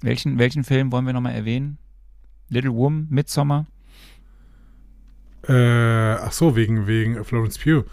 Welchen, 0.01 0.37
welchen 0.39 0.63
Film 0.63 0.91
wollen 0.91 1.05
wir 1.05 1.13
nochmal 1.13 1.33
erwähnen? 1.33 1.77
Little 2.49 2.73
Woman, 2.73 3.07
Midsommar? 3.09 3.65
Äh, 5.51 6.17
ach 6.21 6.31
so, 6.31 6.55
wegen, 6.55 6.87
wegen 6.87 7.23
Florence 7.23 7.57
Pugh. 7.57 7.85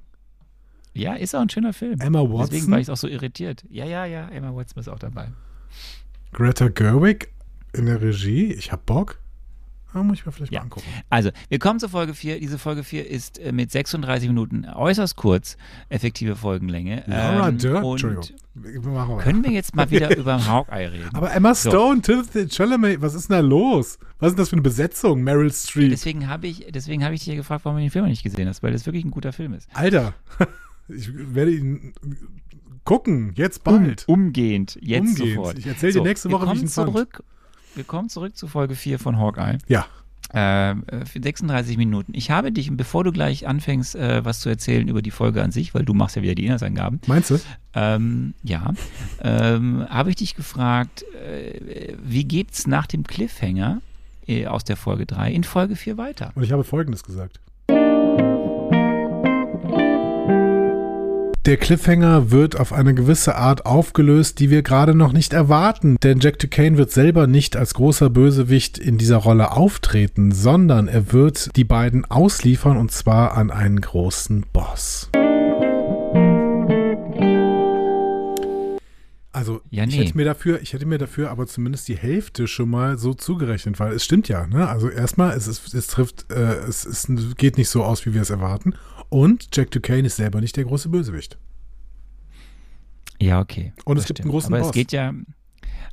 Ja, 0.92 1.14
ist 1.14 1.34
auch 1.34 1.40
ein 1.40 1.48
schöner 1.48 1.72
Film. 1.72 1.98
Emma 2.00 2.20
Deswegen 2.20 2.38
Watson, 2.38 2.70
war 2.70 2.80
ich 2.80 2.90
auch 2.90 2.96
so 2.96 3.08
irritiert. 3.08 3.64
Ja, 3.68 3.86
ja, 3.86 4.04
ja, 4.04 4.28
Emma 4.28 4.54
Watson 4.54 4.78
ist 4.80 4.88
auch 4.88 4.98
dabei. 4.98 5.28
Greta 6.32 6.68
Gerwig 6.68 7.32
in 7.72 7.86
der 7.86 8.02
Regie. 8.02 8.52
Ich 8.52 8.72
habe 8.72 8.82
Bock. 8.84 9.18
Da 9.94 10.02
muss 10.02 10.18
ich 10.18 10.26
mir 10.26 10.32
vielleicht 10.32 10.52
Ja. 10.52 10.60
mal 10.60 10.64
angucken. 10.64 10.86
Also, 11.08 11.30
wir 11.48 11.58
kommen 11.58 11.78
zur 11.80 11.88
Folge 11.88 12.14
4. 12.14 12.40
Diese 12.40 12.58
Folge 12.58 12.82
4 12.84 13.08
ist 13.08 13.38
äh, 13.38 13.52
mit 13.52 13.70
36 13.70 14.28
Minuten 14.28 14.66
äußerst 14.66 15.16
kurz, 15.16 15.56
effektive 15.88 16.36
Folgenlänge. 16.36 17.04
Laura 17.06 17.48
Ähm, 17.48 17.58
Dern, 17.58 17.84
und 17.84 17.92
Entschuldigung. 18.04 18.24
Wir. 18.54 19.18
Können 19.22 19.42
wir 19.44 19.50
jetzt 19.50 19.74
mal 19.74 19.90
wieder 19.90 20.16
über 20.16 20.46
Hawkeye 20.46 20.86
reden? 20.90 21.10
Aber 21.14 21.32
Emma 21.32 21.54
So. 21.54 21.70
Stone, 21.70 22.02
Timothy 22.02 22.48
Chalamet, 22.48 23.00
was 23.02 23.14
ist 23.14 23.28
denn 23.30 23.36
da 23.36 23.40
los? 23.40 23.98
Was 24.18 24.28
ist 24.28 24.34
denn 24.34 24.42
das 24.42 24.48
für 24.50 24.54
eine 24.56 24.62
Besetzung? 24.62 25.22
Meryl 25.22 25.52
Streep. 25.52 25.90
Deswegen 25.90 26.28
habe 26.28 26.46
ich, 26.46 26.66
deswegen 26.70 27.04
habe 27.04 27.14
ich 27.14 27.20
dich 27.20 27.28
ja 27.28 27.34
gefragt, 27.34 27.64
warum 27.64 27.78
du 27.78 27.82
den 27.84 27.90
Film 27.90 28.04
noch 28.04 28.10
nicht 28.10 28.22
gesehen 28.22 28.48
hast, 28.48 28.62
weil 28.62 28.72
das 28.72 28.86
wirklich 28.86 29.04
ein 29.04 29.10
guter 29.10 29.32
Film 29.32 29.54
ist. 29.54 29.68
Alter, 29.74 30.14
ich 30.88 31.10
werde 31.34 31.52
ihn 31.52 31.94
gucken, 32.84 33.32
jetzt 33.34 33.66
Um, 33.66 33.82
bald. 33.84 34.04
umgehend, 34.08 34.78
jetzt 34.80 35.08
Umgehend. 35.08 35.34
sofort. 35.36 35.58
Ich 35.58 35.66
erzähl 35.66 35.92
dir 35.92 36.02
nächste 36.02 36.30
Woche, 36.30 36.46
wie 36.50 36.56
ich 36.56 36.62
ihn 36.62 36.68
fand. 36.68 36.90
zurück. 36.92 37.22
Wir 37.22 37.33
kommen 37.82 38.08
zurück 38.08 38.36
zu 38.36 38.46
Folge 38.46 38.76
4 38.76 39.00
von 39.00 39.18
Hawkeye. 39.18 39.58
Ja, 39.66 39.86
Äh, 40.32 40.74
für 41.04 41.22
36 41.22 41.76
Minuten. 41.76 42.12
Ich 42.14 42.30
habe 42.30 42.50
dich, 42.50 42.68
bevor 42.76 43.04
du 43.04 43.12
gleich 43.12 43.46
anfängst, 43.46 43.94
äh, 43.94 44.24
was 44.24 44.40
zu 44.40 44.48
erzählen 44.48 44.88
über 44.88 45.00
die 45.02 45.10
Folge 45.12 45.42
an 45.42 45.52
sich, 45.52 45.74
weil 45.74 45.84
du 45.84 45.92
machst 45.94 46.16
ja 46.16 46.22
wieder 46.22 46.34
die 46.34 46.44
Inhaltsangaben, 46.44 47.00
meinst 47.06 47.30
du? 47.30 47.38
ähm, 47.74 48.34
ja, 48.42 48.72
ähm, 49.20 49.86
habe 49.88 50.10
ich 50.10 50.16
dich 50.16 50.34
gefragt, 50.34 51.04
äh, 51.14 51.94
wie 52.02 52.24
geht's 52.24 52.66
nach 52.66 52.86
dem 52.86 53.04
Cliffhanger 53.04 53.80
äh, 54.26 54.46
aus 54.46 54.64
der 54.64 54.76
Folge 54.76 55.06
3 55.06 55.30
in 55.32 55.44
Folge 55.44 55.76
4 55.76 55.98
weiter? 55.98 56.32
Und 56.34 56.42
ich 56.42 56.52
habe 56.52 56.64
Folgendes 56.64 57.04
gesagt. 57.04 57.38
Der 61.46 61.58
Cliffhanger 61.58 62.30
wird 62.30 62.58
auf 62.58 62.72
eine 62.72 62.94
gewisse 62.94 63.34
Art 63.36 63.66
aufgelöst, 63.66 64.40
die 64.40 64.48
wir 64.48 64.62
gerade 64.62 64.94
noch 64.94 65.12
nicht 65.12 65.34
erwarten, 65.34 65.98
denn 66.02 66.20
Jack 66.20 66.38
Duquesne 66.38 66.78
wird 66.78 66.90
selber 66.90 67.26
nicht 67.26 67.54
als 67.54 67.74
großer 67.74 68.08
Bösewicht 68.08 68.78
in 68.78 68.96
dieser 68.96 69.18
Rolle 69.18 69.52
auftreten, 69.52 70.32
sondern 70.32 70.88
er 70.88 71.12
wird 71.12 71.54
die 71.54 71.64
beiden 71.64 72.06
ausliefern 72.06 72.78
und 72.78 72.92
zwar 72.92 73.36
an 73.36 73.50
einen 73.50 73.82
großen 73.82 74.46
Boss. 74.54 75.10
Also 79.30 79.60
Ja, 79.68 79.84
ich 79.84 79.90
nee. 79.90 80.04
hätte 80.04 80.16
mir 80.16 80.24
dafür, 80.24 80.62
ich 80.62 80.72
hätte 80.72 80.86
mir 80.86 80.96
dafür 80.96 81.30
aber 81.30 81.46
zumindest 81.46 81.88
die 81.88 81.96
Hälfte 81.96 82.46
schon 82.46 82.70
mal 82.70 82.96
so 82.96 83.12
zugerechnet, 83.12 83.78
weil 83.80 83.92
es 83.92 84.04
stimmt 84.04 84.28
ja, 84.28 84.46
ne? 84.46 84.66
Also 84.66 84.88
erstmal, 84.88 85.36
es, 85.36 85.46
ist, 85.46 85.74
es 85.74 85.88
trifft, 85.88 86.30
äh, 86.30 86.54
es, 86.66 86.86
es 86.86 87.06
geht 87.36 87.58
nicht 87.58 87.68
so 87.68 87.84
aus, 87.84 88.06
wie 88.06 88.14
wir 88.14 88.22
es 88.22 88.30
erwarten. 88.30 88.74
Und 89.08 89.48
Jack 89.52 89.70
Duquesne 89.70 90.06
ist 90.06 90.16
selber 90.16 90.40
nicht 90.40 90.56
der 90.56 90.64
große 90.64 90.88
Bösewicht. 90.88 91.38
Ja, 93.20 93.40
okay. 93.40 93.72
Und 93.84 93.96
es 93.96 94.06
gibt 94.06 94.18
stimmt. 94.18 94.26
einen 94.26 94.32
großen 94.32 94.52
Aber 94.52 94.60
Boss. 94.60 94.68
es 94.68 94.74
geht 94.74 94.92
ja, 94.92 95.12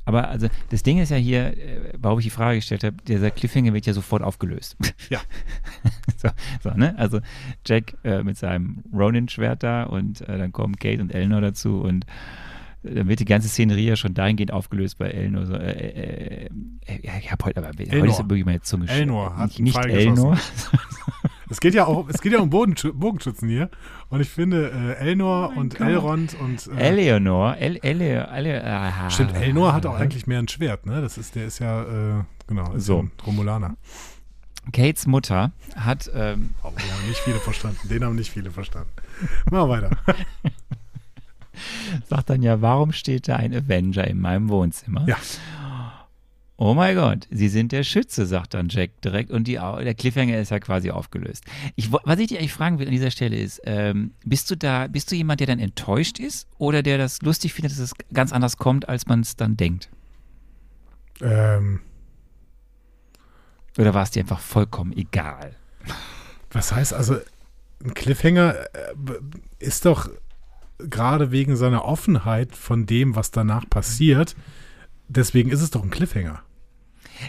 aber 0.04 0.28
also 0.28 0.48
das 0.70 0.82
Ding 0.82 0.98
ist 0.98 1.10
ja 1.10 1.16
hier, 1.16 1.56
äh, 1.56 1.92
warum 1.96 2.18
ich 2.18 2.24
die 2.24 2.30
Frage 2.30 2.56
gestellt 2.56 2.82
habe, 2.84 2.96
dieser 3.06 3.30
Cliffhanger 3.30 3.72
wird 3.72 3.86
ja 3.86 3.92
sofort 3.92 4.22
aufgelöst. 4.22 4.76
Ja. 5.10 5.20
so, 6.16 6.28
so, 6.62 6.70
ne? 6.70 6.98
Also 6.98 7.20
Jack 7.66 7.96
äh, 8.02 8.22
mit 8.22 8.36
seinem 8.36 8.82
Ronin-Schwert 8.92 9.62
da 9.62 9.84
und 9.84 10.22
äh, 10.22 10.38
dann 10.38 10.52
kommen 10.52 10.76
Kate 10.76 11.00
und 11.00 11.14
Eleanor 11.14 11.40
dazu 11.40 11.80
und 11.80 12.04
äh, 12.82 12.94
dann 12.94 13.08
wird 13.08 13.20
die 13.20 13.24
ganze 13.24 13.48
Szenerie 13.48 13.86
ja 13.86 13.96
schon 13.96 14.14
dahingehend 14.14 14.52
aufgelöst 14.52 14.98
bei 14.98 15.10
Eleanor. 15.10 15.46
So, 15.46 15.54
äh, 15.54 15.70
äh, 15.70 16.48
äh, 16.86 17.06
ja, 17.06 17.12
ich 17.18 17.30
habe 17.30 17.44
heute, 17.44 17.58
aber 17.58 17.68
heute 17.68 17.82
ist 17.82 18.18
wirklich 18.18 18.44
meine 18.44 18.62
Zunge 18.62 18.88
Eleanor 18.88 19.36
hat 19.36 19.58
nicht, 19.58 19.76
nicht 19.76 19.76
Eleanor. 19.76 20.36
Es 21.52 21.60
geht 21.60 21.74
ja 21.74 21.84
auch, 21.86 22.08
es 22.08 22.22
geht 22.22 22.32
ja 22.32 22.40
um 22.40 22.48
Bogenschützen 22.48 23.46
hier. 23.48 23.68
Und 24.08 24.22
ich 24.22 24.30
finde, 24.30 24.70
äh, 24.70 24.94
Elnor 25.06 25.52
Oh 25.54 25.60
und 25.60 25.76
Gott. 25.76 25.86
Elrond 25.86 26.34
und 26.40 26.66
äh, 26.78 26.88
Eleanor, 26.88 27.56
El, 27.58 27.76
Ele, 27.82 28.26
Ele, 28.34 28.64
ah, 28.64 29.10
Stimmt, 29.10 29.34
Elnor 29.36 29.74
hat 29.74 29.84
auch 29.84 29.94
eigentlich 29.94 30.26
mehr 30.26 30.38
ein 30.38 30.48
Schwert, 30.48 30.86
ne? 30.86 31.02
Das 31.02 31.18
ist, 31.18 31.34
der 31.34 31.44
ist 31.46 31.58
ja, 31.58 32.20
äh, 32.20 32.24
genau, 32.46 32.72
ist 32.72 32.86
So. 32.86 33.00
ein 33.00 33.10
Romulaner. 33.26 33.76
Kates 34.72 35.06
Mutter 35.06 35.52
hat 35.76 36.10
ähm, 36.14 36.50
Oh, 36.62 36.70
den 36.70 36.90
haben 36.90 37.06
nicht 37.08 37.20
viele 37.20 37.38
verstanden. 37.38 37.86
Den 37.88 38.02
haben 38.02 38.16
nicht 38.16 38.30
viele 38.32 38.50
verstanden. 38.50 38.90
Machen 39.50 39.68
wir 39.68 39.68
weiter. 39.68 39.90
sagt 42.08 42.30
dann 42.30 42.42
ja, 42.42 42.62
warum 42.62 42.92
steht 42.92 43.28
da 43.28 43.36
ein 43.36 43.54
Avenger 43.54 44.06
in 44.06 44.20
meinem 44.20 44.48
Wohnzimmer? 44.48 45.04
Ja. 45.06 45.16
Oh 46.64 46.74
mein 46.74 46.94
Gott, 46.94 47.26
Sie 47.28 47.48
sind 47.48 47.72
der 47.72 47.82
Schütze, 47.82 48.24
sagt 48.24 48.54
dann 48.54 48.68
Jack 48.68 49.00
direkt 49.02 49.32
und 49.32 49.48
die, 49.48 49.54
der 49.54 49.94
Cliffhanger 49.94 50.38
ist 50.38 50.52
ja 50.52 50.60
quasi 50.60 50.92
aufgelöst. 50.92 51.42
Ich, 51.74 51.90
was 51.90 52.20
ich 52.20 52.28
dir 52.28 52.38
eigentlich 52.38 52.52
fragen 52.52 52.78
will 52.78 52.86
an 52.86 52.92
dieser 52.92 53.10
Stelle 53.10 53.36
ist, 53.36 53.60
ähm, 53.64 54.12
bist 54.24 54.48
du 54.48 54.56
da, 54.56 54.86
bist 54.86 55.10
du 55.10 55.16
jemand, 55.16 55.40
der 55.40 55.48
dann 55.48 55.58
enttäuscht 55.58 56.20
ist 56.20 56.46
oder 56.58 56.84
der 56.84 56.98
das 56.98 57.20
lustig 57.20 57.52
findet, 57.52 57.72
dass 57.72 57.80
es 57.80 57.94
ganz 58.14 58.32
anders 58.32 58.58
kommt, 58.58 58.88
als 58.88 59.06
man 59.06 59.22
es 59.22 59.34
dann 59.34 59.56
denkt? 59.56 59.90
Ähm, 61.20 61.80
Oder 63.76 63.92
war 63.92 64.04
es 64.04 64.12
dir 64.12 64.20
einfach 64.20 64.38
vollkommen 64.38 64.96
egal? 64.96 65.56
Was 66.52 66.72
heißt 66.72 66.94
also, 66.94 67.16
ein 67.84 67.92
Cliffhanger 67.92 68.54
äh, 68.54 68.94
ist 69.58 69.84
doch 69.84 70.08
gerade 70.78 71.32
wegen 71.32 71.56
seiner 71.56 71.84
Offenheit 71.84 72.54
von 72.54 72.86
dem, 72.86 73.16
was 73.16 73.32
danach 73.32 73.68
passiert, 73.68 74.36
deswegen 75.08 75.50
ist 75.50 75.60
es 75.60 75.72
doch 75.72 75.82
ein 75.82 75.90
Cliffhanger. 75.90 76.44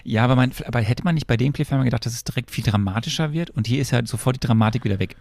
Ja, 0.04 0.24
aber, 0.24 0.36
man, 0.36 0.52
aber 0.66 0.82
hätte 0.82 1.04
man 1.04 1.16
nicht 1.16 1.28
bei 1.28 1.38
dem 1.38 1.54
Cliffhanger 1.54 1.84
gedacht, 1.84 2.06
dass 2.06 2.14
es 2.14 2.24
direkt 2.24 2.52
viel 2.52 2.64
dramatischer 2.64 3.34
wird? 3.34 3.50
Und 3.52 3.68
hier 3.68 3.82
ist 3.82 3.94
halt 3.94 4.08
sofort 4.08 4.36
die 4.36 4.48
Dramatik 4.48 4.84
wieder 4.84 5.00
weg. 5.00 5.16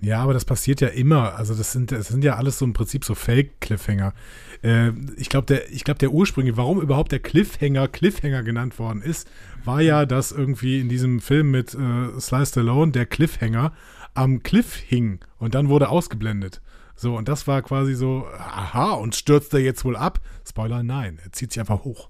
Ja, 0.00 0.22
aber 0.22 0.32
das 0.32 0.44
passiert 0.44 0.80
ja 0.80 0.88
immer. 0.88 1.34
Also 1.34 1.54
das 1.54 1.72
sind, 1.72 1.90
das 1.90 2.08
sind 2.08 2.22
ja 2.22 2.36
alles 2.36 2.58
so 2.58 2.64
im 2.64 2.72
Prinzip 2.72 3.04
so 3.04 3.14
Fake-Cliffhanger. 3.14 4.14
Äh, 4.62 4.90
ich 5.16 5.28
glaube, 5.28 5.46
der, 5.46 5.62
glaub, 5.82 5.98
der 5.98 6.12
ursprüngliche, 6.12 6.56
warum 6.56 6.80
überhaupt 6.80 7.10
der 7.10 7.18
Cliffhanger 7.18 7.88
Cliffhanger 7.88 8.44
genannt 8.44 8.78
worden 8.78 9.02
ist, 9.02 9.28
war 9.64 9.80
ja, 9.80 10.06
dass 10.06 10.30
irgendwie 10.30 10.78
in 10.80 10.88
diesem 10.88 11.20
Film 11.20 11.50
mit 11.50 11.74
äh, 11.74 12.20
Sly 12.20 12.46
Stallone 12.46 12.92
der 12.92 13.06
Cliffhanger 13.06 13.72
am 14.14 14.42
Cliff 14.42 14.74
hing 14.76 15.18
und 15.38 15.54
dann 15.54 15.68
wurde 15.68 15.88
ausgeblendet. 15.88 16.60
So, 16.94 17.16
und 17.16 17.28
das 17.28 17.46
war 17.46 17.62
quasi 17.62 17.94
so, 17.94 18.26
aha, 18.36 18.92
und 18.92 19.14
stürzt 19.14 19.54
er 19.54 19.60
jetzt 19.60 19.84
wohl 19.84 19.96
ab? 19.96 20.20
Spoiler, 20.48 20.82
nein, 20.82 21.18
er 21.24 21.32
zieht 21.32 21.52
sich 21.52 21.60
einfach 21.60 21.84
hoch. 21.84 22.08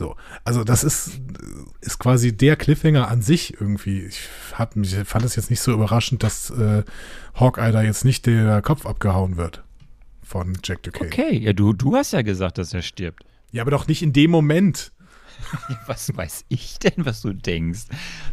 So, 0.00 0.16
also 0.44 0.64
das 0.64 0.82
ist, 0.82 1.20
ist 1.82 1.98
quasi 1.98 2.34
der 2.34 2.56
Cliffhanger 2.56 3.08
an 3.08 3.20
sich 3.20 3.60
irgendwie. 3.60 4.00
Ich, 4.06 4.30
hat, 4.54 4.74
ich 4.74 4.94
fand 5.04 5.26
es 5.26 5.36
jetzt 5.36 5.50
nicht 5.50 5.60
so 5.60 5.74
überraschend, 5.74 6.22
dass 6.22 6.48
äh, 6.48 6.84
Hawkeye 7.34 7.70
da 7.70 7.82
jetzt 7.82 8.06
nicht 8.06 8.24
der 8.24 8.62
Kopf 8.62 8.86
abgehauen 8.86 9.36
wird 9.36 9.62
von 10.22 10.56
Jack 10.64 10.84
Duquesne. 10.84 11.08
Okay, 11.08 11.36
ja, 11.36 11.52
du, 11.52 11.74
du 11.74 11.96
hast 11.96 12.14
ja 12.14 12.22
gesagt, 12.22 12.56
dass 12.56 12.72
er 12.72 12.80
stirbt. 12.80 13.24
Ja, 13.52 13.60
aber 13.60 13.72
doch 13.72 13.88
nicht 13.88 14.02
in 14.02 14.14
dem 14.14 14.30
Moment. 14.30 14.90
was 15.86 16.16
weiß 16.16 16.46
ich 16.48 16.78
denn, 16.78 17.04
was 17.04 17.20
du 17.20 17.34
denkst? 17.34 17.84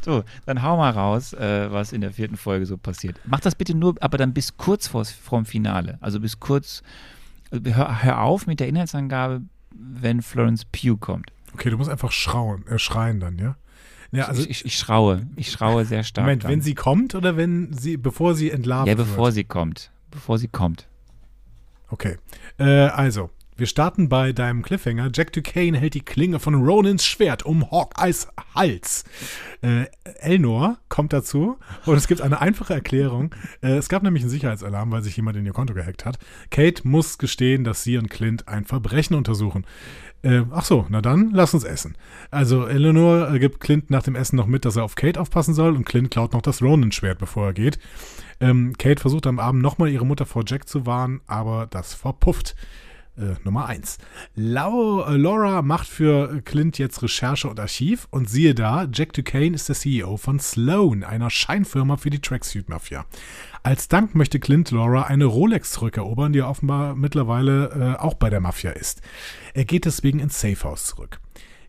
So, 0.06 0.24
dann 0.46 0.64
hau 0.64 0.78
mal 0.78 0.92
raus, 0.92 1.34
äh, 1.34 1.70
was 1.70 1.92
in 1.92 2.00
der 2.00 2.14
vierten 2.14 2.38
Folge 2.38 2.66
so 2.66 2.78
passiert. 2.78 3.20
Mach 3.26 3.42
das 3.42 3.56
bitte 3.56 3.76
nur, 3.76 3.96
aber 4.00 4.18
dann 4.18 4.34
bis 4.34 4.56
kurz 4.56 4.88
vor, 4.88 5.04
vorm 5.04 5.46
Finale. 5.46 5.98
Also 6.00 6.22
bis 6.22 6.40
kurz, 6.40 6.82
also 7.52 7.76
hör, 7.76 8.04
hör 8.04 8.22
auf 8.22 8.48
mit 8.48 8.62
der 8.62 8.70
Inhaltsangabe, 8.70 9.42
wenn 9.76 10.22
Florence 10.22 10.64
Pugh 10.64 10.96
kommt. 10.98 11.34
Okay, 11.54 11.70
du 11.70 11.78
musst 11.78 11.90
einfach 11.90 12.12
schrauen, 12.12 12.66
äh, 12.68 12.78
schreien 12.78 13.20
dann, 13.20 13.38
ja? 13.38 13.58
Ja, 14.12 14.26
also 14.26 14.42
ich, 14.42 14.50
ich, 14.50 14.66
ich, 14.66 14.78
schraue. 14.78 15.28
Ich 15.36 15.52
schraue 15.52 15.84
sehr 15.86 16.04
stark. 16.04 16.26
Moment, 16.26 16.44
dann. 16.44 16.52
wenn 16.52 16.62
sie 16.62 16.76
kommt 16.76 17.14
oder 17.14 17.36
wenn 17.36 17.74
sie, 17.74 17.98
bevor 17.98 18.36
sie 18.36 18.52
entlarvt 18.52 18.88
wird? 18.88 18.98
Ja, 18.98 19.04
bevor 19.04 19.26
wird? 19.26 19.36
sie 19.36 19.44
kommt. 19.44 19.92
Bevor 20.12 20.38
sie 20.38 20.48
kommt. 20.48 20.88
Okay. 21.90 22.18
Äh, 22.58 22.64
also, 22.64 23.30
wir 23.58 23.66
starten 23.66 24.08
bei 24.08 24.34
deinem 24.34 24.62
Cliffhanger. 24.62 25.10
Jack 25.14 25.34
Duquesne 25.34 25.78
hält 25.78 25.96
die 25.96 26.06
Klinge 26.06 26.40
von 26.40 26.54
Ronins 26.54 27.06
Schwert 27.06 27.44
um 27.44 27.70
Hawkeyes 27.72 28.28
Hals. 28.54 29.04
Äh, 29.62 29.86
Elnor 30.20 30.78
kommt 30.90 31.12
dazu 31.12 31.58
und 31.86 31.96
es 31.96 32.08
gibt 32.08 32.22
eine 32.22 32.40
einfache 32.40 32.76
Erklärung. 32.76 33.34
Äh, 33.62 33.78
es 33.78 33.90
gab 33.90 34.04
nämlich 34.04 34.24
einen 34.24 34.30
Sicherheitsalarm, 34.30 34.92
weil 34.92 35.02
sich 35.02 35.18
jemand 35.18 35.38
in 35.38 35.46
ihr 35.46 35.54
Konto 35.54 35.74
gehackt 35.74 36.06
hat. 36.06 36.20
Kate 36.52 36.88
muss 36.88 37.18
gestehen, 37.18 37.64
dass 37.64 37.84
sie 37.84 37.98
und 37.98 38.10
Clint 38.10 38.48
ein 38.48 38.66
Verbrechen 38.66 39.16
untersuchen. 39.16 39.66
Äh, 40.22 40.44
ach 40.52 40.66
so, 40.66 40.86
na 40.90 41.02
dann, 41.02 41.32
lass 41.32 41.54
uns 41.54 41.64
essen. 41.64 41.96
Also 42.32 42.68
Eleanor 42.68 43.34
äh, 43.34 43.40
gibt 43.40 43.60
Clint 43.60 43.90
nach 43.90 44.04
dem 44.04 44.16
Essen 44.16 44.36
noch 44.36 44.48
mit, 44.48 44.66
dass 44.66 44.76
er 44.76 44.84
auf 44.84 44.96
Kate 44.96 45.20
aufpassen 45.20 45.54
soll 45.54 45.76
und 45.76 45.86
Clint 45.86 46.12
klaut 46.12 46.34
noch 46.34 46.42
das 46.42 46.62
Ronin-Schwert, 46.62 47.18
bevor 47.18 47.48
er 47.48 47.54
geht. 47.54 47.80
Ähm, 48.40 48.74
Kate 48.78 49.02
versucht 49.02 49.28
am 49.28 49.40
Abend 49.40 49.62
nochmal 49.62 49.90
ihre 49.90 50.06
Mutter 50.06 50.26
vor 50.26 50.44
Jack 50.46 50.68
zu 50.68 50.86
warnen, 50.86 51.22
aber 51.28 51.68
das 51.68 51.94
verpufft. 51.94 52.56
Äh, 53.18 53.36
Nummer 53.44 53.66
1. 53.66 53.98
äh, 54.36 55.18
Laura 55.18 55.62
macht 55.64 55.88
für 55.88 56.42
Clint 56.44 56.78
jetzt 56.78 57.02
Recherche 57.02 57.50
und 57.50 57.60
Archiv 57.60 58.08
und 58.12 58.30
siehe 58.30 58.54
da, 58.54 58.88
Jack 58.92 59.14
Duquesne 59.14 59.56
ist 59.56 59.70
der 59.70 59.76
CEO 59.76 60.18
von 60.18 60.40
Sloan, 60.40 61.04
einer 61.04 61.30
Scheinfirma 61.30 61.98
für 61.98 62.12
die 62.12 62.20
Tracksuit-Mafia. 62.20 63.06
Als 63.64 63.88
Dank 63.88 64.14
möchte 64.14 64.40
Clint 64.40 64.70
Laura 64.70 65.04
eine 65.04 65.26
Rolex 65.26 65.72
zurückerobern, 65.72 66.32
die 66.32 66.42
offenbar 66.42 66.96
mittlerweile 66.96 67.96
äh, 67.98 68.02
auch 68.02 68.14
bei 68.14 68.30
der 68.30 68.40
Mafia 68.40 68.72
ist. 68.72 69.02
Er 69.54 69.66
geht 69.66 69.86
deswegen 69.86 70.20
ins 70.20 70.40
Safehouse 70.40 70.86
zurück. 70.86 71.20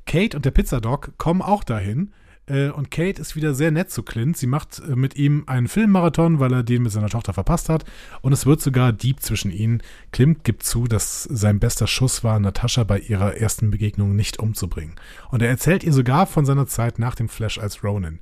Kate 0.05 0.36
und 0.36 0.44
der 0.44 0.51
Pizzadog 0.51 1.12
kommen 1.18 1.42
auch 1.42 1.64
dahin, 1.64 2.12
äh, 2.49 2.70
und 2.70 2.90
Kate 2.90 3.20
ist 3.20 3.36
wieder 3.36 3.55
sehr 3.55 3.70
nett 3.70 3.90
zu 3.90 4.03
Clint. 4.03 4.36
Sie 4.36 4.46
macht 4.46 4.80
äh, 4.80 4.96
mit 4.96 5.16
ihm 5.16 5.44
einen 5.46 5.68
Filmmarathon, 5.68 6.40
weil 6.40 6.53
er 6.53 6.62
den 6.62 6.82
mit 6.82 6.92
seiner 6.92 7.09
Tochter 7.09 7.32
verpasst 7.32 7.68
hat. 7.68 7.84
Und 8.22 8.32
es 8.32 8.46
wird 8.46 8.61
sogar 8.61 8.92
deep 8.92 9.20
zwischen 9.20 9.51
ihnen. 9.51 9.82
Clint 10.12 10.44
gibt 10.44 10.62
zu, 10.62 10.86
dass 10.86 11.24
sein 11.24 11.61
bester 11.61 11.86
Schuss 11.86 12.24
war, 12.24 12.40
Natascha 12.40 12.84
bei 12.84 12.99
ihrer 12.99 13.36
ersten 13.36 13.70
Begegnung 13.70 14.16
nicht 14.16 14.38
umzubringen. 14.38 14.96
Und 15.30 15.42
er 15.42 15.49
erzählt 15.49 15.84
ihr 15.84 15.92
sogar 15.92 16.26
von 16.26 16.46
seiner 16.46 16.66
Zeit 16.66 16.99
nach 16.99 17.14
dem 17.14 17.28
Flash 17.28 17.59
als 17.59 17.84
Ronin. 17.84 18.20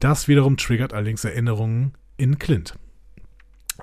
Das 0.00 0.28
wiederum 0.28 0.56
triggert 0.56 0.94
allerdings 0.94 1.24
Erinnerungen 1.24 1.92
in 2.16 2.38
Clint. 2.38 2.74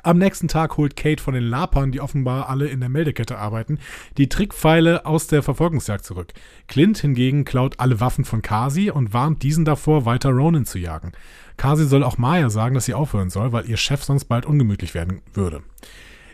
Am 0.08 0.20
nächsten 0.20 0.47
Tag 0.47 0.78
holt 0.78 0.95
Kate 0.95 1.22
von 1.22 1.34
den 1.34 1.43
Lapern, 1.43 1.91
die 1.91 1.99
offenbar 1.99 2.47
alle 2.47 2.68
in 2.68 2.80
der 2.80 2.88
Meldekette 2.88 3.38
arbeiten, 3.38 3.78
die 4.18 4.30
Trickpfeile 4.30 5.05
aus 5.05 5.28
der 5.28 5.43
Verfolgungsjagd 5.43 6.05
zurück. 6.05 6.32
Clint 6.68 6.99
hingegen 6.99 7.43
klaut 7.43 7.82
alle 7.82 7.99
Waffen 7.99 8.24
von 8.24 8.41
Kasi 8.41 8.89
und 8.89 9.12
warnt 9.12 9.43
diesen 9.43 9.66
davor, 9.66 10.05
weiter 10.05 10.30
Ronin 10.30 10.66
zu 10.66 10.80
jagen. 10.80 11.12
Kasi 11.58 11.84
soll 11.84 12.05
auch 12.05 12.18
Maya 12.18 12.49
sagen, 12.49 12.76
dass 12.76 12.86
sie 12.86 12.93
aufhören 12.93 13.30
soll, 13.30 13.51
weil 13.51 13.70
ihr 13.70 13.76
Chef 13.76 14.01
sonst 14.01 14.30
bald 14.30 14.45
ungemütlich 14.45 14.93
werden 14.93 15.24
würde. 15.34 15.62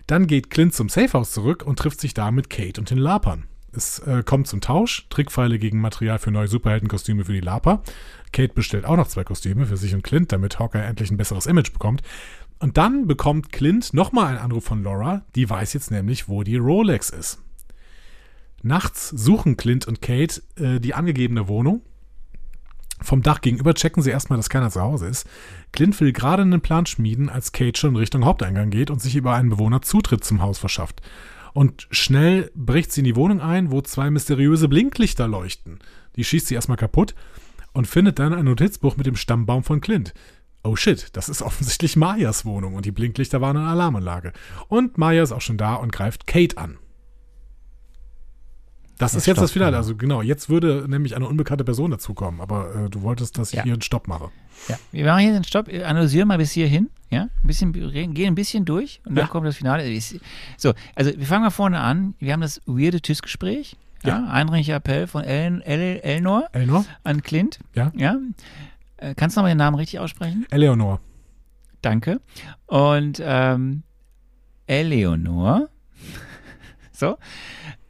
Dann 0.05 0.27
geht 0.27 0.51
Clint 0.51 0.75
zum 0.75 0.87
Safehouse 0.87 1.31
zurück 1.31 1.63
und 1.65 1.79
trifft 1.79 1.99
sich 1.99 2.13
da 2.13 2.29
mit 2.29 2.51
Kate 2.51 2.79
und 2.79 2.91
den 2.91 2.99
Lapern. 2.99 3.47
Es 3.75 3.99
äh, 3.99 4.21
kommt 4.23 4.47
zum 4.47 4.61
Tausch, 4.61 5.07
Trickpfeile 5.09 5.57
gegen 5.57 5.81
Material 5.81 6.19
für 6.19 6.29
neue 6.29 6.47
Superheldenkostüme 6.47 7.25
für 7.25 7.33
die 7.33 7.39
Laper. 7.39 7.81
Kate 8.31 8.53
bestellt 8.53 8.85
auch 8.85 8.97
noch 8.97 9.07
zwei 9.07 9.23
Kostüme 9.23 9.65
für 9.65 9.77
sich 9.77 9.95
und 9.95 10.03
Clint, 10.03 10.31
damit 10.31 10.59
Hawkeye 10.59 10.83
endlich 10.83 11.09
ein 11.09 11.17
besseres 11.17 11.47
Image 11.47 11.73
bekommt. 11.73 12.03
Und 12.63 12.77
dann 12.77 13.07
bekommt 13.07 13.51
Clint 13.51 13.93
nochmal 13.93 14.27
einen 14.27 14.37
Anruf 14.37 14.63
von 14.63 14.83
Laura, 14.83 15.25
die 15.35 15.49
weiß 15.49 15.73
jetzt 15.73 15.91
nämlich, 15.91 16.29
wo 16.29 16.43
die 16.43 16.55
Rolex 16.55 17.09
ist. 17.09 17.41
Nachts 18.61 19.09
suchen 19.09 19.57
Clint 19.57 19.85
und 19.85 20.01
Kate 20.01 20.41
äh, 20.55 20.79
die 20.79 20.93
angegebene 20.93 21.49
Wohnung. 21.49 21.81
Vom 23.01 23.21
Dach 23.21 23.41
gegenüber 23.41 23.73
checken 23.73 24.01
sie 24.01 24.11
erstmal, 24.11 24.37
dass 24.37 24.47
keiner 24.47 24.71
zu 24.71 24.79
Hause 24.79 25.07
ist. 25.07 25.27
Clint 25.73 25.99
will 25.99 26.13
gerade 26.13 26.43
einen 26.43 26.61
Plan 26.61 26.85
schmieden, 26.85 27.27
als 27.27 27.51
Kate 27.51 27.77
schon 27.77 27.97
Richtung 27.97 28.23
Haupteingang 28.23 28.69
geht 28.69 28.89
und 28.89 29.01
sich 29.01 29.17
über 29.17 29.33
einen 29.33 29.49
Bewohner 29.49 29.81
Zutritt 29.81 30.23
zum 30.23 30.41
Haus 30.41 30.57
verschafft. 30.57 31.01
Und 31.51 31.89
schnell 31.91 32.49
bricht 32.55 32.93
sie 32.93 33.01
in 33.01 33.05
die 33.05 33.17
Wohnung 33.17 33.41
ein, 33.41 33.71
wo 33.71 33.81
zwei 33.81 34.09
mysteriöse 34.09 34.69
Blinklichter 34.69 35.27
leuchten. 35.27 35.79
Die 36.15 36.23
schießt 36.23 36.47
sie 36.47 36.55
erstmal 36.55 36.77
kaputt 36.77 37.13
und 37.73 37.87
findet 37.87 38.19
dann 38.19 38.33
ein 38.33 38.45
Notizbuch 38.45 38.95
mit 38.95 39.05
dem 39.05 39.17
Stammbaum 39.17 39.65
von 39.65 39.81
Clint 39.81 40.13
oh 40.63 40.75
shit, 40.75 41.07
das 41.13 41.29
ist 41.29 41.41
offensichtlich 41.41 41.95
Mayas 41.95 42.45
Wohnung 42.45 42.75
und 42.75 42.85
die 42.85 42.91
Blinklichter 42.91 43.41
waren 43.41 43.57
eine 43.57 43.67
Alarmanlage. 43.67 44.33
Und 44.67 44.97
Maya 44.97 45.23
ist 45.23 45.31
auch 45.31 45.41
schon 45.41 45.57
da 45.57 45.75
und 45.75 45.91
greift 45.91 46.27
Kate 46.27 46.57
an. 46.57 46.77
Das, 48.97 49.15
ist 49.15 49.25
jetzt 49.25 49.37
Stopp, 49.37 49.43
das 49.45 49.51
Finale. 49.51 49.75
Also 49.75 49.95
genau, 49.95 50.21
jetzt 50.21 50.49
würde 50.49 50.85
nämlich 50.87 51.15
eine 51.15 51.27
unbekannte 51.27 51.63
Person 51.63 51.91
dazukommen, 51.91 52.39
aber 52.39 52.85
äh, 52.85 52.89
du 52.89 53.01
wolltest, 53.01 53.37
dass 53.37 53.49
ich 53.49 53.57
ja. 53.57 53.63
hier 53.63 53.73
einen 53.73 53.81
Stopp 53.81 54.07
mache. 54.07 54.29
Ja, 54.69 54.77
wir 54.91 55.05
machen 55.05 55.19
hier 55.19 55.35
einen 55.35 55.43
Stopp, 55.43 55.67
analysieren 55.67 56.27
mal 56.27 56.37
bis 56.37 56.51
hierhin, 56.51 56.89
ja, 57.09 57.23
ein 57.23 57.47
bisschen, 57.47 57.73
gehen 57.73 58.27
ein 58.27 58.35
bisschen 58.35 58.65
durch 58.65 59.01
und 59.05 59.15
dann 59.15 59.25
ja. 59.25 59.31
kommt 59.31 59.47
das 59.47 59.57
Finale. 59.57 59.99
So, 60.57 60.73
also 60.95 61.11
wir 61.17 61.25
fangen 61.25 61.43
mal 61.43 61.49
vorne 61.49 61.79
an. 61.79 62.13
Wir 62.19 62.33
haben 62.33 62.41
das 62.41 62.61
weirde 62.65 63.01
TÜS-Gespräch. 63.01 63.75
Ja, 64.03 64.19
ja. 64.19 64.27
eindringlicher 64.27 64.75
Appell 64.75 65.07
von 65.07 65.23
El 65.23 65.61
El 65.61 65.99
Elnor, 66.01 66.49
Elnor 66.51 66.85
an 67.03 67.21
Clint. 67.23 67.59
Ja. 67.73 67.91
ja. 67.95 68.17
Äh, 69.03 69.15
kannst 69.15 69.35
du 69.35 69.39
nochmal 69.39 69.51
den 69.51 69.57
Namen 69.57 69.75
richtig 69.75 69.99
aussprechen? 69.99 70.45
Eleonor. 70.49 71.01
Danke. 71.81 72.21
Und 72.67 73.21
ähm, 73.23 73.83
Eleonor, 74.65 75.67
so, 76.93 77.17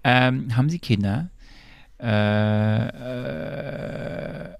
ähm, 0.04 0.56
haben 0.58 0.70
sie 0.70 0.80
Kinder. 0.80 1.30
Äh, 2.00 2.88
äh, 2.88 4.54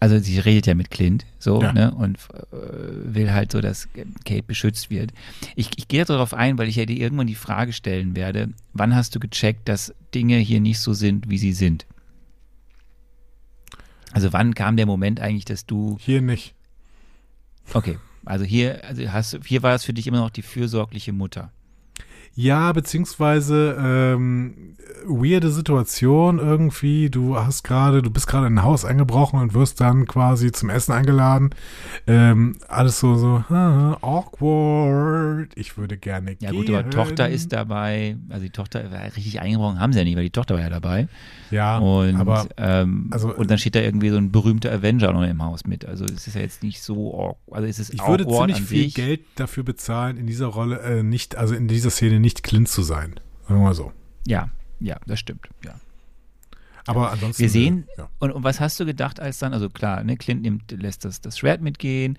also 0.00 0.20
sie 0.20 0.38
redet 0.38 0.68
ja 0.68 0.76
mit 0.76 0.92
Clint 0.92 1.26
so 1.40 1.60
ja. 1.60 1.72
ne 1.72 1.92
und 1.92 2.18
äh, 2.52 2.52
will 2.52 3.32
halt 3.32 3.50
so, 3.50 3.60
dass 3.60 3.88
Kate 4.24 4.44
beschützt 4.44 4.90
wird. 4.90 5.12
Ich, 5.56 5.70
ich 5.76 5.88
gehe 5.88 6.04
darauf 6.04 6.32
ein, 6.32 6.56
weil 6.56 6.68
ich 6.68 6.76
ja 6.76 6.86
dir 6.86 6.96
irgendwann 6.96 7.26
die 7.26 7.34
Frage 7.34 7.72
stellen 7.72 8.14
werde, 8.14 8.50
wann 8.72 8.94
hast 8.94 9.16
du 9.16 9.18
gecheckt, 9.18 9.68
dass 9.68 9.92
Dinge 10.14 10.36
hier 10.36 10.60
nicht 10.60 10.78
so 10.78 10.94
sind, 10.94 11.28
wie 11.28 11.38
sie 11.38 11.52
sind? 11.52 11.86
Also 14.12 14.32
wann 14.32 14.54
kam 14.54 14.76
der 14.76 14.86
Moment 14.86 15.20
eigentlich, 15.20 15.44
dass 15.44 15.66
du. 15.66 15.96
Hier 16.00 16.22
nicht. 16.22 16.54
Okay. 17.74 17.98
Also 18.24 18.44
hier, 18.44 18.84
also 18.84 19.10
hast 19.10 19.38
hier 19.44 19.62
war 19.62 19.74
es 19.74 19.84
für 19.84 19.92
dich 19.92 20.06
immer 20.06 20.18
noch 20.18 20.30
die 20.30 20.42
fürsorgliche 20.42 21.12
Mutter. 21.12 21.50
Ja, 22.40 22.72
beziehungsweise 22.72 23.76
ähm, 23.82 24.76
weirde 25.04 25.50
Situation 25.50 26.38
irgendwie. 26.38 27.10
Du 27.10 27.36
hast 27.36 27.64
gerade, 27.64 28.00
du 28.00 28.10
bist 28.10 28.28
gerade 28.28 28.46
in 28.46 28.54
ein 28.58 28.62
Haus 28.62 28.84
eingebrochen 28.84 29.40
und 29.40 29.54
wirst 29.54 29.80
dann 29.80 30.06
quasi 30.06 30.52
zum 30.52 30.70
Essen 30.70 30.92
eingeladen. 30.92 31.50
Ähm, 32.06 32.54
alles 32.68 33.00
so, 33.00 33.16
so, 33.16 33.42
ah, 33.48 33.96
awkward. 34.02 35.48
Ich 35.56 35.76
würde 35.78 35.96
gerne 35.96 36.36
Ja 36.40 36.50
gehen. 36.52 36.60
gut, 36.64 36.70
aber 36.70 36.88
Tochter 36.90 37.28
ist 37.28 37.52
dabei, 37.52 38.16
also 38.28 38.44
die 38.44 38.50
Tochter 38.50 38.90
war 38.92 39.02
richtig 39.02 39.40
eingebrochen, 39.40 39.80
haben 39.80 39.92
sie 39.92 39.98
ja 39.98 40.04
nicht, 40.04 40.16
weil 40.16 40.22
die 40.24 40.30
Tochter 40.30 40.54
war 40.54 40.60
ja 40.62 40.70
dabei. 40.70 41.08
Ja, 41.50 41.78
Und, 41.78 42.14
aber 42.16 42.46
ähm, 42.56 43.08
also- 43.10 43.34
und 43.34 43.50
dann 43.50 43.58
steht 43.58 43.74
da 43.74 43.80
irgendwie 43.80 44.10
so 44.10 44.16
ein 44.16 44.30
berühmter 44.30 44.70
Avenger 44.72 45.12
noch 45.12 45.22
im 45.22 45.42
Haus 45.42 45.66
mit. 45.66 45.86
Also 45.86 46.04
es 46.04 46.26
ist 46.26 46.34
ja 46.34 46.42
jetzt 46.42 46.62
nicht 46.62 46.82
so, 46.82 47.14
awk- 47.18 47.52
also 47.52 47.66
es 47.66 47.78
ist 47.78 47.94
ich 47.94 48.06
würde 48.06 48.24
awkward 48.26 48.50
ziemlich 48.54 48.68
viel 48.68 48.84
sich. 48.84 48.94
Geld 48.94 49.20
dafür 49.36 49.64
bezahlen, 49.64 50.18
in 50.18 50.26
dieser 50.26 50.46
Rolle 50.46 50.78
äh, 50.82 51.02
nicht, 51.02 51.36
also 51.36 51.54
in 51.56 51.66
dieser 51.66 51.90
Szene 51.90 52.20
nicht 52.20 52.27
Clint 52.34 52.68
zu 52.68 52.82
sein. 52.82 53.20
Sagen 53.46 53.60
wir 53.60 53.64
mal 53.64 53.74
so. 53.74 53.92
Ja, 54.26 54.50
ja, 54.80 54.98
das 55.06 55.18
stimmt, 55.18 55.48
ja. 55.64 55.74
Aber 56.88 57.12
ansonsten. 57.12 57.42
Wir 57.42 57.50
sehen, 57.50 57.86
ja. 57.98 58.08
und, 58.18 58.32
und 58.32 58.44
was 58.44 58.60
hast 58.60 58.80
du 58.80 58.86
gedacht, 58.86 59.20
als 59.20 59.38
dann, 59.38 59.52
also 59.52 59.68
klar, 59.68 60.02
ne, 60.04 60.16
Clint 60.16 60.40
nimmt, 60.40 60.70
lässt 60.70 61.04
das, 61.04 61.20
das 61.20 61.36
Schwert 61.38 61.60
mitgehen 61.60 62.16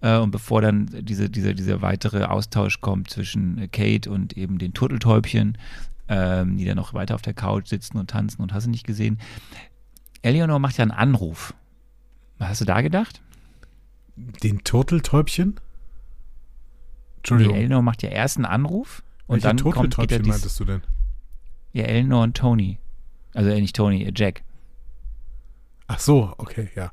äh, 0.00 0.16
und 0.16 0.30
bevor 0.30 0.62
dann 0.62 0.86
diese, 0.92 1.28
diese, 1.28 1.56
dieser 1.56 1.82
weitere 1.82 2.24
Austausch 2.24 2.80
kommt 2.80 3.10
zwischen 3.10 3.58
äh, 3.58 3.66
Kate 3.66 4.08
und 4.08 4.36
eben 4.36 4.58
den 4.58 4.74
Turteltäubchen, 4.74 5.58
ähm, 6.06 6.56
die 6.56 6.64
dann 6.64 6.76
noch 6.76 6.94
weiter 6.94 7.16
auf 7.16 7.22
der 7.22 7.34
Couch 7.34 7.66
sitzen 7.66 7.98
und 7.98 8.10
tanzen 8.10 8.42
und 8.42 8.54
hast 8.54 8.66
du 8.66 8.70
nicht 8.70 8.86
gesehen, 8.86 9.18
Eleanor 10.22 10.60
macht 10.60 10.78
ja 10.78 10.82
einen 10.82 10.92
Anruf. 10.92 11.52
Was 12.38 12.50
hast 12.50 12.60
du 12.60 12.64
da 12.64 12.80
gedacht? 12.80 13.20
Den 14.16 14.62
Turteltäubchen? 14.62 15.54
Nee, 15.54 15.60
Entschuldigung. 17.16 17.56
Eleanor 17.56 17.82
macht 17.82 18.04
ja 18.04 18.10
erst 18.10 18.36
einen 18.36 18.46
Anruf 18.46 19.02
und 19.26 19.42
Welche 19.42 19.56
dann 19.56 19.72
kommt, 19.72 19.96
geht 19.96 20.12
er 20.12 20.18
dies, 20.18 20.28
meintest 20.28 20.58
du 20.60 20.64
denn? 20.64 20.82
ja, 21.72 21.84
Eleanor 21.84 22.22
und 22.24 22.36
Tony. 22.36 22.78
Also 23.34 23.48
äh, 23.50 23.60
nicht 23.60 23.74
Tony, 23.76 24.04
äh, 24.04 24.12
Jack. 24.14 24.42
Ach 25.86 25.98
so, 25.98 26.32
okay, 26.38 26.68
ja. 26.74 26.92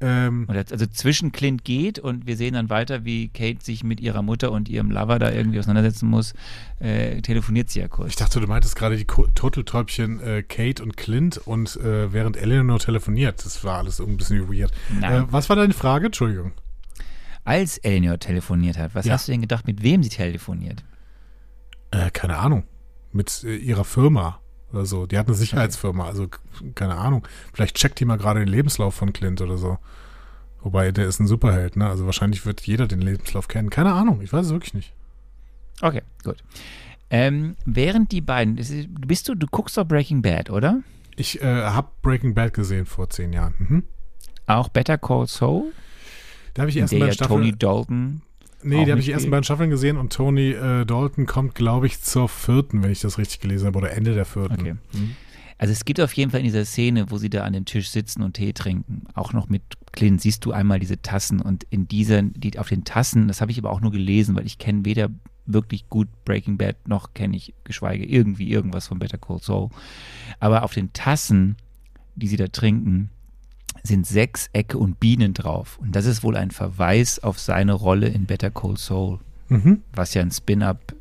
Ähm, 0.00 0.44
Und 0.48 0.54
das- 0.54 0.70
also 0.70 0.86
zwischen 0.86 1.32
Clint 1.32 1.64
geht 1.64 1.98
und 1.98 2.26
wir 2.26 2.36
sehen 2.36 2.54
dann 2.54 2.70
weiter, 2.70 3.04
wie 3.04 3.28
Kate 3.28 3.58
sich 3.64 3.82
mit 3.82 3.98
ihrer 4.00 4.22
Mutter 4.22 4.52
und 4.52 4.68
ihrem 4.68 4.92
Lover 4.92 5.18
da 5.18 5.32
irgendwie 5.32 5.58
auseinandersetzen 5.58 6.08
muss, 6.08 6.34
äh, 6.78 7.20
telefoniert 7.20 7.68
sie 7.70 7.80
ja 7.80 7.88
kurz. 7.88 8.10
ich 8.10 8.16
dachte, 8.16 8.38
du 8.40 8.46
meintest 8.46 8.76
gerade 8.76 8.96
die 8.96 9.06
Turteltäubchen 9.06 10.20
äh, 10.20 10.42
Kate 10.44 10.84
und 10.84 10.96
Clint 10.96 11.38
und 11.38 11.74
äh, 11.76 12.12
während 12.12 12.36
Eleanor 12.36 12.78
telefoniert. 12.78 13.44
Das 13.44 13.64
war 13.64 13.78
alles 13.78 14.00
ein 14.00 14.16
bisschen 14.16 14.48
weird. 14.48 14.70
Äh, 15.02 15.22
was 15.30 15.48
war 15.48 15.56
deine 15.56 15.74
Frage? 15.74 16.06
Entschuldigung. 16.06 16.52
Als 17.44 17.78
Eleanor 17.78 18.18
telefoniert 18.20 18.78
hat, 18.78 18.94
was 18.94 19.04
Ja. 19.06 19.14
hast 19.14 19.26
du 19.26 19.32
denn 19.32 19.40
gedacht, 19.40 19.66
mit 19.66 19.82
wem 19.82 20.04
sie 20.04 20.10
telefoniert? 20.10 20.84
Äh, 21.90 22.10
keine 22.10 22.36
Ahnung. 22.36 22.64
Mit 23.12 23.44
äh, 23.44 23.56
ihrer 23.56 23.84
Firma 23.84 24.40
oder 24.72 24.84
so. 24.84 25.06
Die 25.06 25.18
hat 25.18 25.26
eine 25.26 25.36
Sicherheitsfirma, 25.36 26.06
also 26.06 26.28
keine 26.74 26.96
Ahnung. 26.96 27.26
Vielleicht 27.52 27.76
checkt 27.76 28.00
die 28.00 28.04
mal 28.04 28.18
gerade 28.18 28.40
den 28.40 28.48
Lebenslauf 28.48 28.94
von 28.94 29.12
Clint 29.12 29.40
oder 29.40 29.56
so. 29.56 29.78
Wobei, 30.60 30.92
der 30.92 31.06
ist 31.06 31.20
ein 31.20 31.26
Superheld, 31.26 31.76
ne? 31.76 31.88
Also 31.88 32.04
wahrscheinlich 32.04 32.44
wird 32.44 32.62
jeder 32.62 32.86
den 32.86 33.00
Lebenslauf 33.00 33.48
kennen. 33.48 33.70
Keine 33.70 33.92
Ahnung, 33.92 34.20
ich 34.20 34.32
weiß 34.32 34.46
es 34.46 34.52
wirklich 34.52 34.74
nicht. 34.74 34.92
Okay, 35.80 36.02
gut. 36.24 36.42
Ähm, 37.10 37.56
während 37.64 38.12
die 38.12 38.20
beiden, 38.20 38.56
bist 39.06 39.28
du, 39.28 39.34
du 39.34 39.46
guckst 39.46 39.76
doch 39.76 39.86
Breaking 39.86 40.20
Bad, 40.20 40.50
oder? 40.50 40.82
Ich 41.16 41.40
äh, 41.40 41.62
habe 41.62 41.88
Breaking 42.02 42.34
Bad 42.34 42.52
gesehen 42.52 42.84
vor 42.86 43.08
zehn 43.08 43.32
Jahren. 43.32 43.54
Mhm. 43.58 43.84
Auch 44.46 44.68
Better 44.68 44.98
Call 44.98 45.26
Saul, 45.26 45.72
Da 46.54 46.62
habe 46.62 46.70
ich 46.70 46.76
beiden 46.76 46.98
ja 46.98 47.12
Staffeln. 47.12 47.40
Tony 47.40 47.56
Dalton. 47.56 48.22
Nee, 48.62 48.84
die 48.84 48.90
habe 48.90 49.00
ich 49.00 49.06
die 49.06 49.12
ersten 49.12 49.30
beiden 49.30 49.44
Staffeln 49.44 49.70
gesehen 49.70 49.96
und 49.96 50.12
Tony 50.12 50.50
äh, 50.50 50.84
Dalton 50.84 51.26
kommt, 51.26 51.54
glaube 51.54 51.86
ich, 51.86 52.00
zur 52.00 52.28
vierten, 52.28 52.82
wenn 52.82 52.90
ich 52.90 53.00
das 53.00 53.18
richtig 53.18 53.40
gelesen 53.40 53.66
habe, 53.66 53.78
oder 53.78 53.92
Ende 53.92 54.14
der 54.14 54.24
vierten. 54.24 54.60
Okay. 54.60 54.74
Mhm. 54.92 55.16
Also 55.58 55.72
es 55.72 55.84
gibt 55.84 56.00
auf 56.00 56.12
jeden 56.12 56.30
Fall 56.30 56.40
in 56.40 56.46
dieser 56.46 56.64
Szene, 56.64 57.10
wo 57.10 57.18
sie 57.18 57.30
da 57.30 57.42
an 57.42 57.52
dem 57.52 57.64
Tisch 57.64 57.90
sitzen 57.90 58.22
und 58.22 58.34
Tee 58.34 58.52
trinken, 58.52 59.04
auch 59.14 59.32
noch 59.32 59.48
mit 59.48 59.62
Clint, 59.90 60.20
siehst 60.20 60.44
du 60.44 60.52
einmal 60.52 60.78
diese 60.78 61.02
Tassen 61.02 61.40
und 61.40 61.64
in 61.70 61.88
diesen, 61.88 62.32
die 62.34 62.56
auf 62.58 62.68
den 62.68 62.84
Tassen, 62.84 63.26
das 63.26 63.40
habe 63.40 63.50
ich 63.50 63.58
aber 63.58 63.70
auch 63.70 63.80
nur 63.80 63.90
gelesen, 63.90 64.36
weil 64.36 64.46
ich 64.46 64.58
kenne 64.58 64.84
weder 64.84 65.10
wirklich 65.46 65.88
gut 65.88 66.08
Breaking 66.24 66.58
Bad 66.58 66.86
noch 66.86 67.14
kenne 67.14 67.36
ich, 67.36 67.54
geschweige 67.64 68.04
irgendwie 68.04 68.50
irgendwas 68.50 68.86
von 68.86 69.00
Better 69.00 69.18
Call 69.18 69.40
Saul. 69.40 69.70
Aber 70.38 70.62
auf 70.62 70.74
den 70.74 70.92
Tassen, 70.92 71.56
die 72.14 72.28
sie 72.28 72.36
da 72.36 72.48
trinken, 72.48 73.10
sind 73.88 74.06
sechs 74.06 74.48
Ecke 74.52 74.78
und 74.78 75.00
Bienen 75.00 75.34
drauf. 75.34 75.78
Und 75.78 75.96
das 75.96 76.04
ist 76.06 76.22
wohl 76.22 76.36
ein 76.36 76.50
Verweis 76.52 77.18
auf 77.18 77.38
seine 77.40 77.72
Rolle 77.72 78.06
in 78.08 78.26
Better 78.26 78.50
Call 78.50 78.76
Saul, 78.76 79.18
Mhm. 79.48 79.82
was 79.92 80.14
ja 80.14 80.22
ein 80.22 80.30
Spin-up 80.30 80.94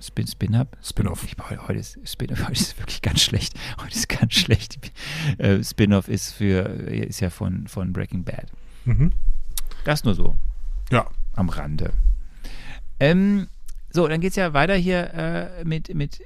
Spin, 0.00 0.28
Spin-up? 0.28 0.76
Spin-off. 0.80 1.26
Heute, 1.50 1.66
heute, 1.66 1.80
ist, 1.80 1.98
Spin 2.04 2.30
heute 2.46 2.52
ist 2.52 2.78
wirklich 2.78 3.02
ganz 3.02 3.20
schlecht. 3.20 3.54
Heute 3.82 3.96
ist 3.96 4.08
ganz 4.08 4.32
schlecht. 4.34 4.78
Äh, 5.38 5.64
Spin-off 5.64 6.06
ist 6.08 6.30
für 6.32 6.60
ist 6.60 7.18
ja 7.18 7.30
von, 7.30 7.66
von 7.66 7.92
Breaking 7.92 8.22
Bad. 8.22 8.46
Mhm. 8.84 9.10
Das 9.84 10.04
nur 10.04 10.14
so 10.14 10.36
Ja. 10.92 11.08
am 11.34 11.48
Rande. 11.48 11.90
Ähm, 13.00 13.48
so, 13.90 14.06
dann 14.06 14.20
geht 14.20 14.30
es 14.30 14.36
ja 14.36 14.52
weiter 14.52 14.76
hier 14.76 15.12
äh, 15.14 15.64
mit, 15.64 15.92
mit 15.94 16.20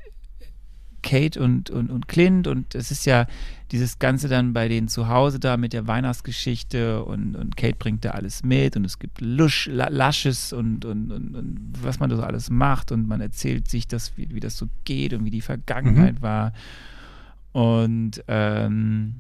Kate 1.03 1.41
und, 1.41 1.71
und, 1.71 1.91
und 1.91 2.09
Clint 2.09 2.47
und 2.47 2.75
es 2.75 2.91
ist 2.91 3.05
ja 3.07 3.27
dieses 3.71 3.99
Ganze 3.99 4.29
dann 4.29 4.53
bei 4.53 4.69
denen 4.69 4.89
zu 4.89 5.09
Hause 5.09 5.41
da 5.41 5.57
mit 5.57 5.73
der 5.73 5.87
Weihnachtsgeschichte 5.87 7.05
und, 7.05 7.35
und 7.35 7.57
Kate 7.57 7.77
bringt 7.77 8.05
da 8.05 8.11
alles 8.11 8.43
mit 8.43 8.77
und 8.77 8.85
es 8.85 8.99
gibt 8.99 9.21
Lusch, 9.21 9.67
La- 9.67 9.89
Lasches 9.89 10.53
und, 10.53 10.85
und, 10.85 11.11
und, 11.11 11.35
und 11.35 11.73
was 11.83 12.01
man 12.01 12.11
da 12.11 12.17
so 12.17 12.23
alles 12.23 12.51
macht 12.51 12.93
und 12.93 13.09
man 13.09 13.21
erzählt 13.21 13.69
sich, 13.69 13.87
das, 13.87 14.17
wie, 14.17 14.29
wie 14.31 14.41
das 14.41 14.57
so 14.57 14.69
geht 14.85 15.13
und 15.13 15.25
wie 15.25 15.31
die 15.31 15.41
Vergangenheit 15.41 16.23
war. 16.23 16.53
Und 17.53 18.23
ähm, 18.29 19.17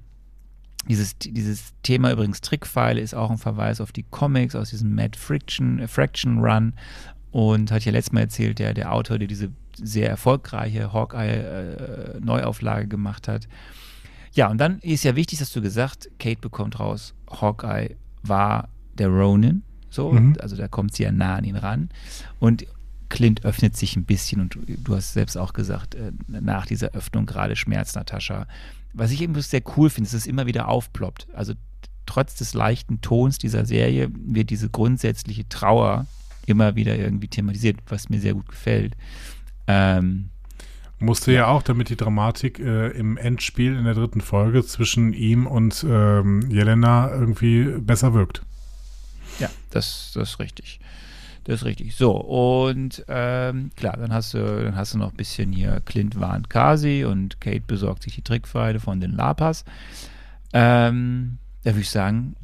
dieses, 0.89 1.19
dieses 1.19 1.75
Thema 1.83 2.13
übrigens 2.13 2.41
Trickpfeile 2.41 3.01
ist 3.01 3.15
auch 3.15 3.31
ein 3.31 3.39
Verweis 3.39 3.81
auf 3.81 3.93
die 3.93 4.05
Comics 4.05 4.55
aus 4.55 4.71
diesem 4.71 4.95
Mad 4.95 5.19
Friction, 5.19 5.87
Fraction 5.89 6.39
Run. 6.39 6.73
Und 7.31 7.73
hat 7.73 7.87
ja 7.87 7.93
letztes 7.93 8.13
Mal 8.13 8.21
erzählt, 8.21 8.59
der, 8.59 8.75
der 8.75 8.93
Autor, 8.93 9.19
der 9.19 9.27
diese 9.27 9.51
sehr 9.77 10.09
erfolgreiche 10.09 10.93
Hawkeye-Neuauflage 10.93 12.89
gemacht 12.89 13.29
hat. 13.29 13.49
Ja, 14.35 14.49
und 14.49 14.59
dann 14.59 14.79
ist 14.81 15.05
ja 15.05 15.15
wichtig, 15.17 15.39
dass 15.41 15.53
du 15.53 15.61
gesagt, 15.61 16.09
Kate 16.19 16.41
bekommt 16.41 16.81
raus, 16.81 17.15
Hawkeye 17.31 17.97
war 18.23 18.69
der 18.95 19.09
Ronin. 19.09 19.63
So, 19.91 20.11
Mhm. 20.11 20.37
also 20.41 20.57
da 20.57 20.69
kommt 20.69 20.95
sie 20.95 21.03
ja 21.03 21.13
nah 21.13 21.37
an 21.37 21.45
ihn 21.45 21.57
ran. 21.57 21.91
Und 22.41 22.67
Clint 23.11 23.45
öffnet 23.45 23.77
sich 23.77 23.95
ein 23.97 24.05
bisschen 24.07 24.41
und 24.41 24.55
du, 24.55 24.61
du 24.67 24.97
hast 24.97 25.13
selbst 25.13 25.37
auch 25.37 25.53
gesagt, 25.53 25.95
äh, 25.95 26.13
nach 26.29 26.65
dieser 26.65 26.89
Öffnung 26.95 27.27
gerade 27.27 27.57
Schmerz, 27.57 27.95
Natascha. 27.95 28.47
Was 28.95 29.11
ich 29.11 29.21
irgendwie 29.21 29.43
sehr 29.43 29.63
cool 29.77 29.91
finde, 29.91 30.07
ist, 30.07 30.15
dass 30.15 30.23
es 30.23 30.27
immer 30.27 30.47
wieder 30.47 30.69
aufploppt. 30.69 31.27
Also 31.35 31.53
trotz 32.07 32.37
des 32.37 32.55
leichten 32.55 33.03
Tons 33.03 33.37
dieser 33.37 33.67
Serie 33.67 34.09
wird 34.15 34.49
diese 34.49 34.71
grundsätzliche 34.71 35.47
Trauer 35.49 36.07
immer 36.47 36.75
wieder 36.75 36.97
irgendwie 36.97 37.29
thematisiert, 37.29 37.77
was 37.87 38.09
mir 38.09 38.19
sehr 38.19 38.33
gut 38.35 38.49
gefällt. 38.49 38.95
Ähm, 39.67 40.31
Musste 41.03 41.33
ja 41.33 41.49
auch, 41.49 41.63
damit 41.63 41.89
die 41.89 41.97
Dramatik 41.97 42.61
äh, 42.61 42.91
im 42.91 43.17
Endspiel 43.17 43.77
in 43.77 43.85
der 43.85 43.95
dritten 43.95 44.21
Folge 44.21 44.65
zwischen 44.65 45.13
ihm 45.13 45.49
und 45.49 45.85
ähm, 45.89 46.49
Jelena 46.49 47.11
irgendwie 47.11 47.65
besser 47.65 48.15
wirkt. 48.15 48.43
Ja, 49.41 49.51
das, 49.71 50.13
das 50.15 50.31
ist 50.31 50.39
richtig. 50.39 50.79
Das 51.43 51.57
ist 51.57 51.65
richtig. 51.65 51.97
So, 51.97 52.13
und 52.13 53.05
ähm, 53.09 53.73
klar, 53.75 53.97
dann 53.97 54.13
hast 54.13 54.35
du, 54.35 54.39
dann 54.39 54.77
hast 54.77 54.95
du 54.95 54.99
noch 54.99 55.11
ein 55.11 55.17
bisschen 55.17 55.53
hier 55.53 55.81
Clint 55.85 56.21
warnt 56.21 56.49
Kasi 56.49 57.05
und 57.05 57.41
Kate 57.41 57.65
besorgt 57.67 58.05
sich 58.05 58.15
die 58.15 58.23
Trickpfeile 58.23 58.79
von 58.79 59.01
den 59.01 59.11
Lapas. 59.11 59.65
Ähm, 60.53 61.39
da 61.65 61.71
würde 61.71 61.81
ich 61.81 61.91
sagen, 61.91 62.37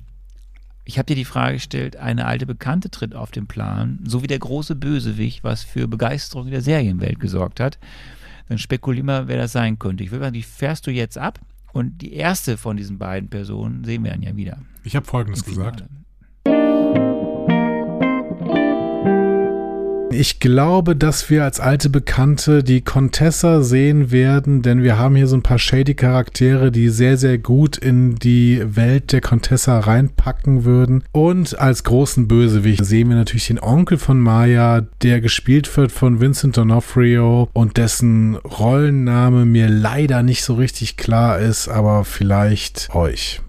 ich 0.89 0.97
habe 0.97 1.05
dir 1.05 1.17
die 1.17 1.27
Frage 1.27 1.57
gestellt, 1.57 1.97
eine 1.97 2.25
alte 2.25 2.47
Bekannte 2.47 2.91
tritt 2.91 3.15
auf 3.15 3.31
den 3.31 3.47
Plan, 3.47 3.99
so 4.05 4.23
wie 4.23 4.27
der 4.27 4.39
große 4.39 4.75
Bösewicht, 4.75 5.45
was 5.45 5.63
für 5.63 5.87
Begeisterung 5.87 6.47
in 6.47 6.53
der 6.53 6.63
Serienwelt 6.63 7.21
gesorgt 7.21 7.61
hat. 7.61 7.79
Dann 8.49 8.57
spekulier 8.57 9.05
mal, 9.05 9.29
wer 9.29 9.37
das 9.37 9.53
sein 9.53 9.79
könnte. 9.79 10.03
Ich 10.03 10.11
würde 10.11 10.25
sagen, 10.25 10.33
die 10.33 10.43
fährst 10.43 10.87
du 10.87 10.91
jetzt 10.91 11.19
ab 11.19 11.41
und 11.75 12.01
die 12.01 12.15
erste 12.15 12.57
von 12.57 12.79
diesen 12.79 12.97
beiden 12.97 13.29
Personen 13.29 13.85
sehen 13.85 14.03
wir 14.03 14.13
dann 14.13 14.23
ja 14.23 14.35
wieder. 14.35 14.63
Ich 14.83 14.97
habe 14.97 15.05
Folgendes 15.05 15.45
gesagt. 15.45 15.81
Finale. 15.81 15.99
Ich 20.19 20.41
glaube, 20.41 20.97
dass 20.97 21.31
wir 21.31 21.45
als 21.45 21.61
alte 21.61 21.91
Bekannte 21.91 22.65
die 22.65 22.81
Contessa 22.81 23.63
sehen 23.63 24.11
werden, 24.11 24.63
denn 24.63 24.83
wir 24.83 24.99
haben 24.99 25.15
hier 25.15 25.29
so 25.29 25.37
ein 25.37 25.45
paar 25.45 25.61
shady 25.61 25.95
Charaktere, 25.95 26.73
die 26.73 26.89
sehr, 26.89 27.17
sehr 27.17 27.39
gut 27.39 27.77
in 27.77 28.17
die 28.17 28.61
Welt 28.65 29.13
der 29.13 29.21
Contessa 29.21 29.79
reinpacken 29.79 30.65
würden. 30.65 31.05
Und 31.13 31.57
als 31.61 31.85
großen 31.85 32.27
Bösewicht 32.27 32.85
sehen 32.85 33.11
wir 33.11 33.15
natürlich 33.15 33.47
den 33.47 33.61
Onkel 33.61 33.97
von 33.97 34.19
Maya, 34.19 34.89
der 35.03 35.21
gespielt 35.21 35.77
wird 35.77 35.93
von 35.93 36.21
Vincent 36.21 36.59
D'Onofrio 36.59 37.47
und 37.53 37.77
dessen 37.77 38.35
Rollenname 38.35 39.45
mir 39.45 39.69
leider 39.69 40.25
nicht 40.25 40.43
so 40.43 40.55
richtig 40.55 40.97
klar 40.97 41.39
ist, 41.39 41.69
aber 41.69 42.05
vielleicht 42.05 42.93
euch. 42.93 43.41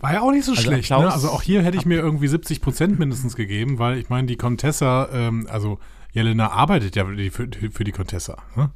War 0.00 0.12
ja 0.12 0.20
auch 0.22 0.30
nicht 0.30 0.44
so 0.44 0.52
Also 0.52 0.62
schlecht. 0.62 0.90
Ne? 0.90 1.12
Also 1.12 1.28
auch 1.28 1.42
hier 1.42 1.62
hätte 1.62 1.76
ich 1.76 1.84
mir 1.84 1.98
irgendwie 1.98 2.28
70 2.28 2.60
Prozent 2.60 2.98
mindestens 2.98 3.34
gegeben, 3.34 3.78
weil 3.78 3.98
ich 3.98 4.08
meine, 4.08 4.26
die 4.26 4.36
Contessa, 4.36 5.08
ähm, 5.12 5.46
also 5.50 5.78
Jelena 6.12 6.50
arbeitet 6.50 6.96
ja 6.96 7.04
für 7.04 7.16
die, 7.16 7.30
für, 7.30 7.48
für 7.70 7.84
die 7.84 7.92
Contessa. 7.92 8.38
Ne? 8.54 8.70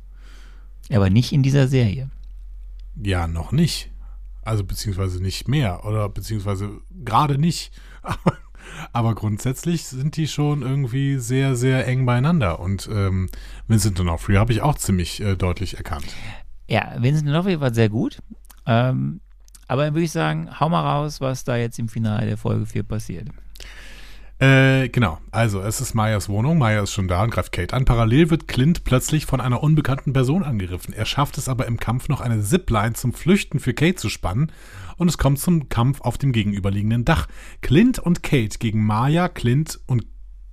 Aber 0.91 1.11
nicht 1.11 1.33
in 1.33 1.43
dieser 1.43 1.68
Serie. 1.68 2.11
Ja, 3.01 3.27
noch 3.27 3.53
nicht. 3.53 3.91
Also 4.43 4.64
beziehungsweise 4.64 5.23
nicht 5.23 5.47
mehr 5.47 5.85
oder 5.85 6.09
beziehungsweise 6.09 6.81
gerade 7.05 7.39
nicht. 7.39 7.73
Aber, 8.03 8.37
aber 8.93 9.14
grundsätzlich 9.14 9.85
sind 9.85 10.16
die 10.16 10.27
schon 10.27 10.62
irgendwie 10.62 11.18
sehr, 11.18 11.55
sehr 11.55 11.87
eng 11.87 12.05
beieinander. 12.05 12.59
Und 12.59 12.89
ähm, 12.93 13.29
Vincent 13.68 13.99
D'Onofrio 13.99 14.39
habe 14.39 14.53
ich 14.53 14.61
auch 14.61 14.77
ziemlich 14.77 15.20
äh, 15.20 15.37
deutlich 15.37 15.77
erkannt. 15.77 16.07
Ja, 16.68 16.97
Vincent 16.99 17.29
D'Onofrio 17.29 17.61
war 17.61 17.73
sehr 17.73 17.89
gut. 17.89 18.18
Ähm, 18.66 19.20
aber 19.73 19.87
dann 19.87 19.95
würde 19.95 20.05
ich 20.05 20.12
sagen, 20.12 20.51
hau 20.61 20.68
mal 20.68 20.83
raus, 20.83 21.23
was 21.23 21.45
da 21.45 21.57
jetzt 21.57 21.79
im 21.79 21.89
Finale 21.89 22.27
der 22.27 22.37
Folge 22.37 22.66
4 22.66 22.83
passiert. 22.83 23.29
Äh, 24.39 24.91
genau. 24.91 25.18
Also, 25.31 25.62
es 25.62 25.81
ist 25.81 25.95
Mayas 25.95 26.29
Wohnung. 26.29 26.59
Maya 26.59 26.83
ist 26.83 26.93
schon 26.93 27.09
da 27.09 27.23
und 27.23 27.31
greift 27.31 27.53
Kate 27.53 27.75
an. 27.75 27.87
Parallel 27.87 28.29
wird 28.29 28.49
Clint 28.49 28.85
plötzlich 28.85 29.25
von 29.25 29.41
einer 29.41 29.62
unbekannten 29.62 30.12
Person 30.12 30.43
angegriffen. 30.43 30.93
Er 30.93 31.07
schafft 31.07 31.39
es 31.39 31.49
aber 31.49 31.66
im 31.66 31.79
Kampf 31.79 32.11
noch 32.11 32.20
eine 32.20 32.43
Zipline 32.43 32.93
zum 32.93 33.14
Flüchten 33.14 33.61
für 33.61 33.73
Kate 33.73 33.95
zu 33.95 34.11
spannen 34.11 34.53
und 34.99 35.09
es 35.09 35.16
kommt 35.16 35.39
zum 35.39 35.70
Kampf 35.70 36.03
auf 36.03 36.18
dem 36.18 36.33
gegenüberliegenden 36.33 37.07
Dach. 37.07 37.27
Clint 37.62 37.99
und 37.99 38.23
Kate 38.23 38.59
gegen 38.59 38.85
Maya, 38.85 39.31
Clint 39.31 39.81
und 39.87 40.05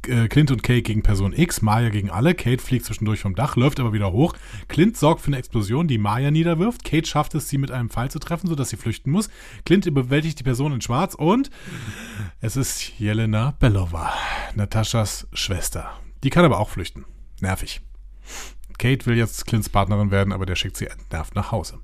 äh, 0.10 0.28
Clint 0.28 0.52
und 0.52 0.64
Kate 0.64 0.82
gegen 0.82 1.04
Person 1.04 1.34
X, 1.34 1.62
Maya 1.62 1.90
gegen 1.90 2.10
alle. 2.10 2.36
Kate 2.36 2.62
fliegt 2.62 2.86
zwischendurch 2.86 3.22
vom 3.22 3.36
Dach, 3.36 3.56
läuft 3.56 3.80
aber 3.80 3.94
wieder 3.94 4.12
hoch. 4.12 4.34
Clint 4.68 4.98
sorgt 4.98 5.22
für 5.22 5.28
eine 5.28 5.38
Explosion, 5.38 5.88
die 5.88 5.98
Maya 5.98 6.32
niederwirft. 6.32 6.84
Kate 6.84 7.08
schafft 7.08 7.36
es, 7.36 7.50
sie 7.50 7.58
mit 7.58 7.72
einem 7.72 7.90
Pfeil 7.90 8.12
zu 8.12 8.20
treffen, 8.20 8.48
sodass 8.48 8.70
sie 8.70 8.78
flüchten 8.78 9.12
muss. 9.12 9.30
Clint 9.66 9.86
überwältigt 9.86 10.40
die 10.40 10.44
Person 10.44 10.74
in 10.74 10.82
Schwarz 10.82 11.16
und 11.16 11.50
es 12.42 12.58
ist 12.58 13.00
Jelena 13.00 13.56
Belova, 13.60 14.14
Nataschas 14.56 15.28
Schwester. 15.34 15.92
Die 16.24 16.30
kann 16.30 16.46
aber 16.46 16.60
auch 16.60 16.70
flüchten. 16.70 17.06
Nervig. 17.40 17.82
Kate 18.78 19.06
will 19.06 19.18
jetzt 19.18 19.46
Clints 19.46 19.70
Partnerin 19.70 20.12
werden, 20.12 20.34
aber 20.34 20.46
der 20.46 20.56
schickt 20.56 20.78
sie 20.78 20.88
entnervt 20.88 21.36
nach 21.36 21.52
Hause. 21.52 21.80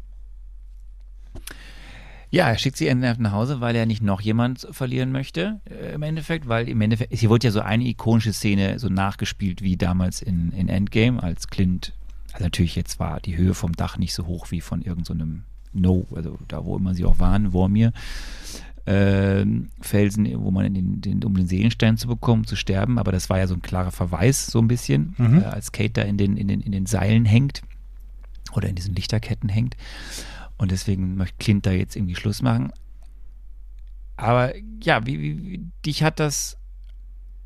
Ja, 2.36 2.50
er 2.50 2.58
schickt 2.58 2.76
sie 2.76 2.88
entnervt 2.90 3.22
nach 3.22 3.32
Hause, 3.32 3.62
weil 3.62 3.78
er 3.78 3.86
nicht 3.86 4.04
noch 4.04 4.20
jemand 4.20 4.68
verlieren 4.72 5.14
möchte, 5.14 5.62
äh, 5.70 5.94
im 5.94 6.02
Endeffekt, 6.04 6.50
weil 6.50 6.68
im 6.68 6.82
Endeffekt, 6.82 7.14
hier 7.14 7.30
wurde 7.30 7.48
ja 7.48 7.52
so 7.52 7.62
eine 7.62 7.86
ikonische 7.86 8.34
Szene 8.34 8.78
so 8.78 8.90
nachgespielt 8.90 9.62
wie 9.62 9.78
damals 9.78 10.22
in, 10.22 10.52
in 10.52 10.68
Endgame, 10.68 11.24
als 11.24 11.48
Clint, 11.48 11.94
also 12.34 12.44
natürlich 12.44 12.76
jetzt 12.76 13.00
war 13.00 13.22
die 13.22 13.38
Höhe 13.38 13.54
vom 13.54 13.72
Dach 13.72 13.98
nicht 13.98 14.14
so 14.14 14.26
hoch 14.26 14.52
wie 14.52 14.60
von 14.60 14.82
irgendeinem 14.82 15.44
No, 15.72 16.06
also 16.14 16.38
da, 16.50 16.66
wo 16.66 16.76
immer 16.76 16.94
sie 16.94 17.06
auch 17.06 17.20
waren, 17.20 17.54
Wormir, 17.54 17.94
ähm, 18.86 19.70
Felsen, 19.80 20.28
wo 20.44 20.52
man 20.52 20.66
in 20.66 20.74
den, 20.74 21.02
den, 21.02 21.24
um 21.24 21.36
den 21.36 21.48
Seelenstein 21.48 21.96
zu 21.98 22.08
bekommen, 22.10 22.46
zu 22.46 22.58
sterben, 22.58 23.00
aber 23.00 23.14
das 23.14 23.30
war 23.30 23.38
ja 23.38 23.48
so 23.48 23.54
ein 23.54 23.62
klarer 23.62 23.92
Verweis, 23.92 24.46
so 24.48 24.60
ein 24.60 24.68
bisschen, 24.68 25.16
Mhm. 25.18 25.42
äh, 25.42 25.46
als 25.46 25.72
Kate 25.72 25.92
da 25.94 26.02
in 26.02 26.18
den, 26.18 26.36
in, 26.36 26.50
den, 26.50 26.60
in 26.60 26.74
den 26.74 26.86
Seilen 26.86 27.24
hängt 27.24 27.62
oder 28.54 28.68
in 28.68 28.76
diesen 28.76 28.94
Lichterketten 28.94 29.48
hängt. 29.50 29.78
Und 30.58 30.72
deswegen 30.72 31.16
möchte 31.16 31.36
Clint 31.40 31.66
da 31.66 31.72
jetzt 31.72 31.96
irgendwie 31.96 32.16
Schluss 32.16 32.42
machen. 32.42 32.72
Aber 34.18 34.54
ja, 34.82 35.06
wie, 35.06 35.20
wie, 35.20 35.44
wie 35.52 35.66
dich 35.86 36.04
hat 36.04 36.20
das. 36.20 36.58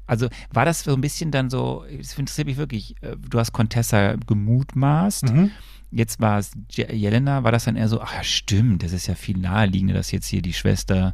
Also 0.06 0.28
war 0.52 0.66
das 0.66 0.84
so 0.84 0.94
ein 0.94 1.02
bisschen 1.02 1.30
dann 1.32 1.50
so, 1.52 1.86
das 1.96 2.18
interessiert 2.18 2.48
mich 2.48 2.58
wirklich, 2.58 2.96
äh, 3.04 3.16
du 3.18 3.38
hast 3.40 3.52
Contessa 3.54 4.16
gemutmaßt, 4.16 5.32
Mhm. 5.34 5.52
jetzt 5.92 6.20
war 6.20 6.40
es 6.40 6.52
Je- 6.72 6.92
Jelena, 6.92 7.44
war 7.44 7.52
das 7.52 7.66
dann 7.66 7.76
eher 7.76 7.88
so, 7.88 8.02
ach 8.02 8.14
ja 8.16 8.24
stimmt, 8.24 8.82
das 8.82 8.92
ist 8.92 9.06
ja 9.06 9.14
viel 9.14 9.38
naheliegender, 9.38 9.94
dass 9.94 10.12
jetzt 10.12 10.26
hier 10.26 10.42
die 10.42 10.54
Schwester 10.54 11.14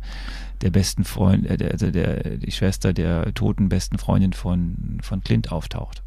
der 0.61 0.69
besten 0.71 1.03
Freund, 1.03 1.45
äh, 1.45 1.69
also 1.69 1.91
der, 1.91 2.37
die 2.37 2.51
Schwester 2.51 2.93
der 2.93 3.33
toten 3.33 3.67
besten 3.67 3.97
Freundin 3.97 4.31
von, 4.31 4.97
von 5.01 5.21
Clint 5.21 5.51
auftaucht. 5.51 6.01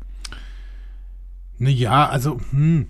Naja, 1.58 2.08
also, 2.08 2.40
hm. 2.50 2.86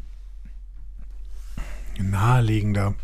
Naheliegender. 2.03 2.95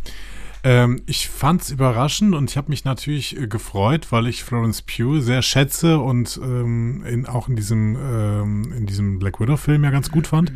Ähm, 0.62 1.02
ich 1.06 1.28
fand's 1.28 1.70
überraschend 1.70 2.34
und 2.34 2.50
ich 2.50 2.56
habe 2.56 2.70
mich 2.70 2.84
natürlich 2.84 3.38
äh, 3.38 3.46
gefreut, 3.46 4.10
weil 4.10 4.26
ich 4.26 4.42
Florence 4.42 4.80
Pugh 4.80 5.20
sehr 5.20 5.42
schätze 5.42 5.98
und 5.98 6.40
ähm, 6.42 7.04
in, 7.06 7.26
auch 7.26 7.48
in 7.48 7.56
diesem, 7.56 7.96
ähm, 7.96 8.72
in 8.72 8.86
diesem 8.86 9.18
Black 9.18 9.40
Widow-Film 9.40 9.84
ja 9.84 9.90
ganz 9.90 10.10
gut 10.10 10.26
fand. 10.26 10.52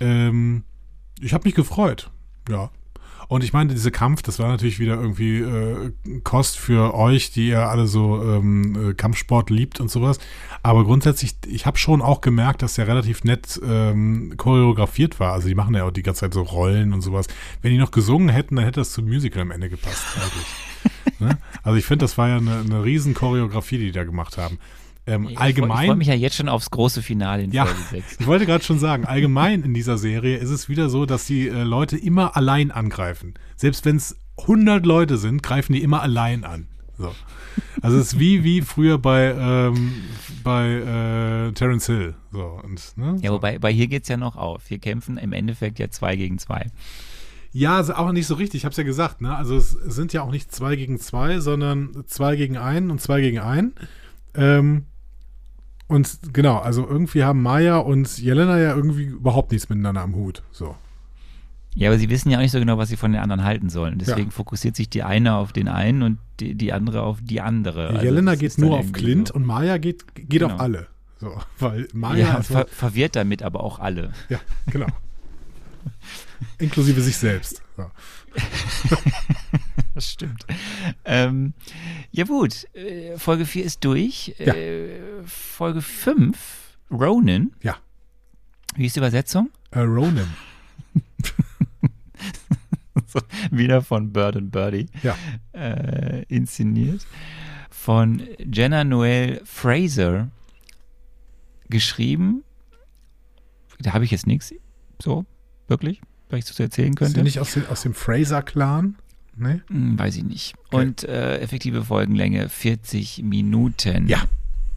Ähm, 0.00 0.64
ich 1.20 1.34
habe 1.34 1.44
mich 1.46 1.54
gefreut, 1.54 2.10
ja. 2.48 2.70
Und 3.34 3.42
ich 3.42 3.52
meine, 3.52 3.72
dieser 3.72 3.90
Kampf, 3.90 4.22
das 4.22 4.38
war 4.38 4.46
natürlich 4.46 4.78
wieder 4.78 4.94
irgendwie 4.94 5.40
äh, 5.40 5.90
Kost 6.22 6.56
für 6.56 6.94
euch, 6.94 7.32
die 7.32 7.48
ihr 7.48 7.68
alle 7.68 7.88
so 7.88 8.22
ähm, 8.22 8.90
äh, 8.90 8.94
Kampfsport 8.94 9.50
liebt 9.50 9.80
und 9.80 9.90
sowas. 9.90 10.20
Aber 10.62 10.84
grundsätzlich, 10.84 11.34
ich 11.48 11.66
habe 11.66 11.76
schon 11.76 12.00
auch 12.00 12.20
gemerkt, 12.20 12.62
dass 12.62 12.74
der 12.74 12.86
relativ 12.86 13.24
nett 13.24 13.60
ähm, 13.66 14.34
choreografiert 14.36 15.18
war. 15.18 15.32
Also 15.32 15.48
die 15.48 15.56
machen 15.56 15.74
ja 15.74 15.82
auch 15.82 15.90
die 15.90 16.04
ganze 16.04 16.20
Zeit 16.20 16.34
so 16.34 16.42
Rollen 16.42 16.92
und 16.92 17.00
sowas. 17.00 17.26
Wenn 17.60 17.72
die 17.72 17.78
noch 17.78 17.90
gesungen 17.90 18.28
hätten, 18.28 18.54
dann 18.54 18.66
hätte 18.66 18.78
das 18.82 18.92
zum 18.92 19.06
Musical 19.06 19.42
am 19.42 19.50
Ende 19.50 19.68
gepasst 19.68 20.04
eigentlich. 20.14 21.18
ne? 21.18 21.36
Also 21.64 21.76
ich 21.76 21.86
finde, 21.86 22.04
das 22.04 22.16
war 22.16 22.28
ja 22.28 22.36
eine, 22.36 22.58
eine 22.58 22.84
riesen 22.84 23.14
Choreografie, 23.14 23.78
die 23.78 23.86
die 23.86 23.92
da 23.92 24.04
gemacht 24.04 24.38
haben. 24.38 24.60
Ähm, 25.06 25.28
Ich 25.28 25.38
allgemein. 25.38 25.82
Ich 25.82 25.86
freue 25.86 25.96
mich 25.96 26.08
ja 26.08 26.14
jetzt 26.14 26.36
schon 26.36 26.48
aufs 26.48 26.70
große 26.70 27.02
Finale 27.02 27.42
in 27.42 27.50
Ja, 27.50 27.66
Folge 27.66 27.80
6. 27.90 28.16
ich 28.20 28.26
wollte 28.26 28.46
gerade 28.46 28.64
schon 28.64 28.78
sagen, 28.78 29.04
allgemein 29.04 29.62
in 29.62 29.74
dieser 29.74 29.98
Serie 29.98 30.38
ist 30.38 30.50
es 30.50 30.68
wieder 30.68 30.88
so, 30.88 31.06
dass 31.06 31.26
die 31.26 31.48
äh, 31.48 31.62
Leute 31.62 31.96
immer 31.96 32.36
allein 32.36 32.70
angreifen. 32.70 33.34
Selbst 33.56 33.84
wenn 33.84 33.96
es 33.96 34.16
100 34.38 34.84
Leute 34.84 35.16
sind, 35.18 35.42
greifen 35.42 35.74
die 35.74 35.82
immer 35.82 36.02
allein 36.02 36.44
an. 36.44 36.68
So. 36.96 37.12
Also 37.82 37.98
es 37.98 38.14
ist 38.14 38.18
wie, 38.18 38.44
wie 38.44 38.62
früher 38.62 38.98
bei, 38.98 39.34
ähm, 39.36 39.92
bei 40.42 40.68
äh, 41.48 41.52
Terence 41.52 41.86
Hill. 41.86 42.14
So, 42.32 42.60
und, 42.62 42.96
ne? 42.96 43.18
Ja, 43.20 43.32
wobei 43.32 43.58
bei 43.58 43.72
hier 43.72 43.88
geht 43.88 44.04
es 44.04 44.08
ja 44.08 44.16
noch 44.16 44.36
auf. 44.36 44.70
Wir 44.70 44.78
kämpfen 44.78 45.18
im 45.18 45.32
Endeffekt 45.32 45.78
ja 45.78 45.90
zwei 45.90 46.16
gegen 46.16 46.38
zwei. 46.38 46.66
Ja, 47.52 47.76
also 47.76 47.94
auch 47.94 48.10
nicht 48.10 48.26
so 48.26 48.34
richtig, 48.34 48.58
ich 48.58 48.64
habe 48.64 48.72
es 48.72 48.76
ja 48.76 48.84
gesagt. 48.84 49.20
Ne? 49.20 49.34
Also 49.34 49.56
es 49.56 49.70
sind 49.70 50.12
ja 50.12 50.22
auch 50.22 50.30
nicht 50.32 50.52
zwei 50.52 50.74
gegen 50.76 50.98
zwei, 50.98 51.38
sondern 51.38 52.04
zwei 52.06 52.36
gegen 52.36 52.56
einen 52.56 52.90
und 52.90 53.00
zwei 53.00 53.20
gegen 53.20 53.38
einen. 53.38 53.74
Ähm, 54.34 54.86
und 55.86 56.18
genau, 56.32 56.58
also 56.58 56.86
irgendwie 56.88 57.24
haben 57.24 57.42
Maya 57.42 57.78
und 57.78 58.18
Jelena 58.18 58.58
ja 58.58 58.74
irgendwie 58.74 59.04
überhaupt 59.04 59.52
nichts 59.52 59.68
miteinander 59.68 60.02
am 60.02 60.14
Hut. 60.14 60.42
So. 60.50 60.74
Ja, 61.76 61.88
aber 61.90 61.98
sie 61.98 62.08
wissen 62.08 62.30
ja 62.30 62.38
auch 62.38 62.42
nicht 62.42 62.52
so 62.52 62.58
genau, 62.60 62.78
was 62.78 62.88
sie 62.88 62.96
von 62.96 63.10
den 63.12 63.20
anderen 63.20 63.42
halten 63.44 63.68
sollen. 63.68 63.98
Deswegen 63.98 64.30
fokussiert 64.30 64.76
sich 64.76 64.88
die 64.88 65.02
eine 65.02 65.34
auf 65.34 65.52
den 65.52 65.66
einen 65.68 66.02
und 66.02 66.18
die, 66.38 66.54
die 66.54 66.72
andere 66.72 67.02
auf 67.02 67.18
die 67.20 67.40
andere. 67.40 67.88
Also 67.88 68.02
Jelena 68.04 68.36
geht 68.36 68.56
nur 68.58 68.78
auf 68.78 68.92
Clint 68.92 69.28
so. 69.28 69.34
und 69.34 69.44
Maya 69.44 69.78
geht, 69.78 70.14
geht 70.14 70.30
Genau. 70.30 70.54
auf 70.54 70.60
alle. 70.60 70.86
So, 71.18 71.36
weil 71.58 71.88
Maya 71.92 72.16
Ja, 72.28 72.34
ist 72.38 72.46
ver 72.48 72.66
verwirrt 72.68 73.16
damit 73.16 73.42
aber 73.42 73.60
auch 73.64 73.80
alle. 73.80 74.12
ja, 74.28 74.38
genau. 74.68 74.86
Inklusive 76.58 77.00
sich 77.00 77.16
selbst. 77.16 77.60
So. 77.76 77.86
Das 79.94 80.10
stimmt. 80.10 80.44
Ähm, 81.04 81.54
ja 82.10 82.24
gut, 82.24 82.66
äh, 82.74 83.16
Folge 83.16 83.46
4 83.46 83.64
ist 83.64 83.84
durch. 83.84 84.34
Ja. 84.38 84.52
Äh, 84.52 85.22
Folge 85.24 85.80
5, 85.82 86.78
Ronin. 86.90 87.52
Ja. 87.62 87.76
Wie 88.74 88.86
ist 88.86 88.96
die 88.96 89.00
Übersetzung? 89.00 89.50
Ronan. 89.74 90.34
So, 93.06 93.20
Wieder 93.52 93.82
von 93.82 94.12
Bird 94.12 94.36
and 94.36 94.50
Birdie 94.50 94.86
Ja. 95.04 95.16
äh, 95.52 96.22
inszeniert. 96.24 97.06
Von 97.70 98.22
Jenna 98.38 98.82
Noel 98.82 99.40
Fraser 99.44 100.28
geschrieben. 101.68 102.42
Da 103.78 103.92
habe 103.92 104.04
ich 104.04 104.10
jetzt 104.10 104.26
nichts. 104.26 104.52
So, 105.00 105.24
wirklich, 105.68 106.00
was 106.34 106.40
ich 106.40 106.44
dazu 106.50 106.62
erzählen 106.62 106.90
Ist 106.92 106.96
könnte. 106.98 107.14
sie 107.14 107.22
nicht 107.22 107.38
aus, 107.40 107.52
dem- 107.54 107.66
aus 107.68 107.82
dem 107.82 107.94
Fraser-Clan? 107.94 108.96
Nee? 109.36 109.60
Hm, 109.68 109.98
weiß 109.98 110.16
ich 110.16 110.24
nicht. 110.24 110.54
Okay. 110.68 110.76
Und 110.76 111.04
äh, 111.04 111.38
effektive 111.40 111.84
Folgenlänge 111.84 112.48
40 112.48 113.22
Minuten. 113.24 114.06
Ja. 114.06 114.22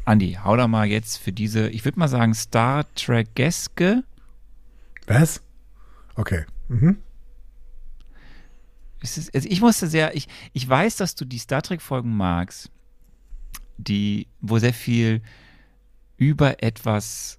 Andi, 0.05 0.37
hau 0.43 0.55
da 0.55 0.67
mal 0.67 0.87
jetzt 0.87 1.17
für 1.17 1.31
diese, 1.31 1.69
ich 1.69 1.83
würde 1.85 1.99
mal 1.99 2.07
sagen, 2.07 2.33
Star 2.33 2.85
Trek-eske. 2.95 4.03
Was? 5.05 5.43
Okay. 6.15 6.45
Mhm. 6.69 6.97
Es 9.01 9.17
ist- 9.17 9.33
Also 9.35 9.47
ich 9.49 9.61
musste 9.61 9.87
sehr, 9.87 10.15
ich, 10.15 10.27
ich 10.53 10.67
weiß, 10.67 10.95
dass 10.97 11.15
du 11.15 11.25
die 11.25 11.37
Star 11.37 11.61
Trek-Folgen 11.61 12.15
magst, 12.15 12.71
die, 13.77 14.27
wo 14.41 14.57
sehr 14.57 14.73
viel 14.73 15.21
über 16.17 16.63
etwas 16.63 17.37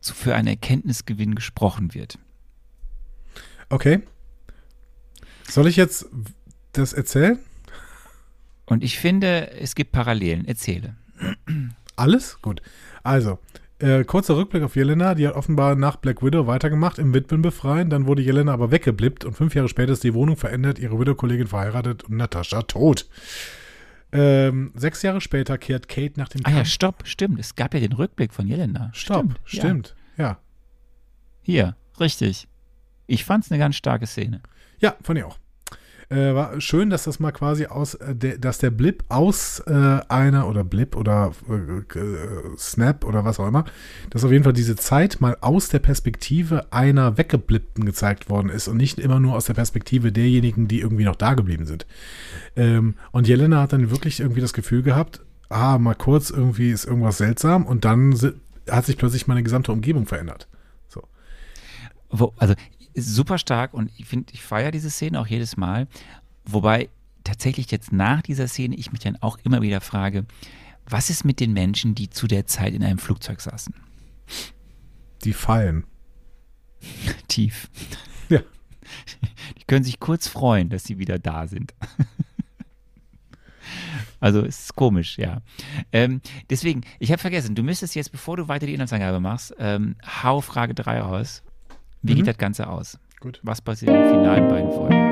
zu, 0.00 0.14
für 0.14 0.34
einen 0.34 0.48
Erkenntnisgewinn 0.48 1.34
gesprochen 1.34 1.92
wird. 1.92 2.18
Okay. 3.70 4.00
Soll 5.48 5.66
ich 5.66 5.76
jetzt 5.76 6.06
das 6.72 6.92
erzählen? 6.92 7.38
Und 8.66 8.84
ich 8.84 8.98
finde, 8.98 9.50
es 9.52 9.74
gibt 9.74 9.92
Parallelen. 9.92 10.44
Erzähle. 10.44 10.96
Alles? 11.96 12.40
Gut. 12.42 12.60
Also, 13.02 13.38
äh, 13.78 14.04
kurzer 14.04 14.36
Rückblick 14.36 14.62
auf 14.62 14.76
Jelena. 14.76 15.14
Die 15.14 15.26
hat 15.26 15.34
offenbar 15.34 15.74
nach 15.74 15.96
Black 15.96 16.22
Widow 16.22 16.46
weitergemacht, 16.46 16.98
im 16.98 17.14
Witwen 17.14 17.42
befreien. 17.42 17.90
Dann 17.90 18.06
wurde 18.06 18.22
Jelena 18.22 18.52
aber 18.52 18.70
weggeblippt 18.70 19.24
und 19.24 19.34
fünf 19.34 19.54
Jahre 19.54 19.68
später 19.68 19.92
ist 19.92 20.04
die 20.04 20.14
Wohnung 20.14 20.36
verändert, 20.36 20.78
ihre 20.78 20.98
Widow-Kollegin 20.98 21.46
verheiratet 21.46 22.04
und 22.04 22.16
Natascha 22.16 22.62
tot. 22.62 23.08
Ähm, 24.10 24.72
sechs 24.74 25.02
Jahre 25.02 25.20
später 25.20 25.58
kehrt 25.58 25.88
Kate 25.88 26.14
nach 26.18 26.28
dem 26.28 26.40
Ah 26.44 26.50
ja, 26.50 26.56
Kampf. 26.56 26.68
stopp, 26.70 27.02
stimmt. 27.06 27.38
Es 27.38 27.54
gab 27.54 27.74
ja 27.74 27.80
den 27.80 27.92
Rückblick 27.92 28.32
von 28.32 28.46
Jelena. 28.48 28.90
Stopp, 28.94 29.26
ja. 29.28 29.34
stimmt. 29.44 29.94
Ja. 30.16 30.38
Hier, 31.42 31.76
richtig. 32.00 32.47
Ich 33.08 33.24
fand's 33.24 33.50
eine 33.50 33.58
ganz 33.58 33.74
starke 33.74 34.06
Szene. 34.06 34.40
Ja, 34.78 34.94
fand 35.02 35.18
ich 35.18 35.24
auch. 35.24 35.38
Äh, 36.10 36.34
war 36.34 36.58
schön, 36.60 36.88
dass 36.88 37.04
das 37.04 37.20
mal 37.20 37.32
quasi 37.32 37.66
aus, 37.66 37.94
äh, 37.94 38.14
der, 38.14 38.38
dass 38.38 38.58
der 38.58 38.70
Blip 38.70 39.04
aus 39.08 39.60
äh, 39.66 40.00
einer 40.08 40.48
oder 40.48 40.64
Blip 40.64 40.96
oder 40.96 41.32
äh, 41.50 41.98
äh, 41.98 42.56
Snap 42.56 43.04
oder 43.04 43.26
was 43.26 43.38
auch 43.40 43.48
immer, 43.48 43.64
dass 44.08 44.24
auf 44.24 44.32
jeden 44.32 44.44
Fall 44.44 44.54
diese 44.54 44.76
Zeit 44.76 45.20
mal 45.20 45.36
aus 45.42 45.68
der 45.68 45.80
Perspektive 45.80 46.72
einer 46.72 47.18
Weggeblippten 47.18 47.84
gezeigt 47.84 48.30
worden 48.30 48.48
ist 48.48 48.68
und 48.68 48.78
nicht 48.78 48.98
immer 48.98 49.20
nur 49.20 49.34
aus 49.34 49.46
der 49.46 49.54
Perspektive 49.54 50.10
derjenigen, 50.10 50.66
die 50.66 50.80
irgendwie 50.80 51.04
noch 51.04 51.16
da 51.16 51.34
geblieben 51.34 51.66
sind. 51.66 51.86
Ähm, 52.56 52.94
und 53.12 53.28
Jelena 53.28 53.60
hat 53.60 53.74
dann 53.74 53.90
wirklich 53.90 54.20
irgendwie 54.20 54.40
das 54.40 54.54
Gefühl 54.54 54.82
gehabt, 54.82 55.20
ah, 55.50 55.76
mal 55.78 55.94
kurz 55.94 56.30
irgendwie 56.30 56.70
ist 56.70 56.86
irgendwas 56.86 57.18
seltsam 57.18 57.66
und 57.66 57.84
dann 57.84 58.14
hat 58.70 58.86
sich 58.86 58.96
plötzlich 58.96 59.26
meine 59.26 59.42
gesamte 59.42 59.72
Umgebung 59.72 60.06
verändert. 60.06 60.48
So. 60.88 61.02
Wo, 62.08 62.32
also 62.38 62.54
super 62.94 63.38
stark 63.38 63.74
und 63.74 63.90
ich 63.96 64.06
finde, 64.06 64.32
ich 64.32 64.42
feiere 64.42 64.70
diese 64.70 64.90
Szene 64.90 65.20
auch 65.20 65.26
jedes 65.26 65.56
Mal. 65.56 65.86
Wobei 66.44 66.88
tatsächlich 67.24 67.70
jetzt 67.70 67.92
nach 67.92 68.22
dieser 68.22 68.48
Szene 68.48 68.76
ich 68.76 68.92
mich 68.92 69.00
dann 69.00 69.16
auch 69.20 69.38
immer 69.44 69.62
wieder 69.62 69.80
frage, 69.80 70.24
was 70.86 71.10
ist 71.10 71.24
mit 71.24 71.40
den 71.40 71.52
Menschen, 71.52 71.94
die 71.94 72.08
zu 72.08 72.26
der 72.26 72.46
Zeit 72.46 72.72
in 72.72 72.82
einem 72.82 72.98
Flugzeug 72.98 73.40
saßen? 73.40 73.74
Die 75.24 75.32
fallen. 75.32 75.84
Tief. 77.28 77.70
Ja. 78.30 78.40
Die 79.58 79.64
können 79.64 79.84
sich 79.84 80.00
kurz 80.00 80.28
freuen, 80.28 80.68
dass 80.68 80.84
sie 80.84 80.98
wieder 80.98 81.18
da 81.18 81.46
sind. 81.46 81.74
Also 84.20 84.44
es 84.44 84.60
ist 84.60 84.74
komisch, 84.74 85.18
ja. 85.18 85.42
Ähm, 85.92 86.20
deswegen, 86.50 86.82
ich 86.98 87.12
habe 87.12 87.20
vergessen, 87.20 87.54
du 87.54 87.62
müsstest 87.62 87.94
jetzt, 87.94 88.10
bevor 88.10 88.36
du 88.36 88.48
weiter 88.48 88.66
die 88.66 88.74
Inhaltsangabe 88.74 89.20
machst, 89.20 89.54
ähm, 89.58 89.96
hau 90.22 90.40
Frage 90.40 90.74
3 90.74 91.00
raus. 91.00 91.42
Wie 92.02 92.12
Mhm. 92.12 92.16
geht 92.18 92.26
das 92.28 92.38
Ganze 92.38 92.68
aus? 92.68 92.98
Gut. 93.20 93.40
Was 93.42 93.60
passiert 93.60 93.90
in 93.90 93.96
den 94.00 94.08
finalen 94.10 94.48
beiden 94.48 94.70
Folgen? 94.70 95.08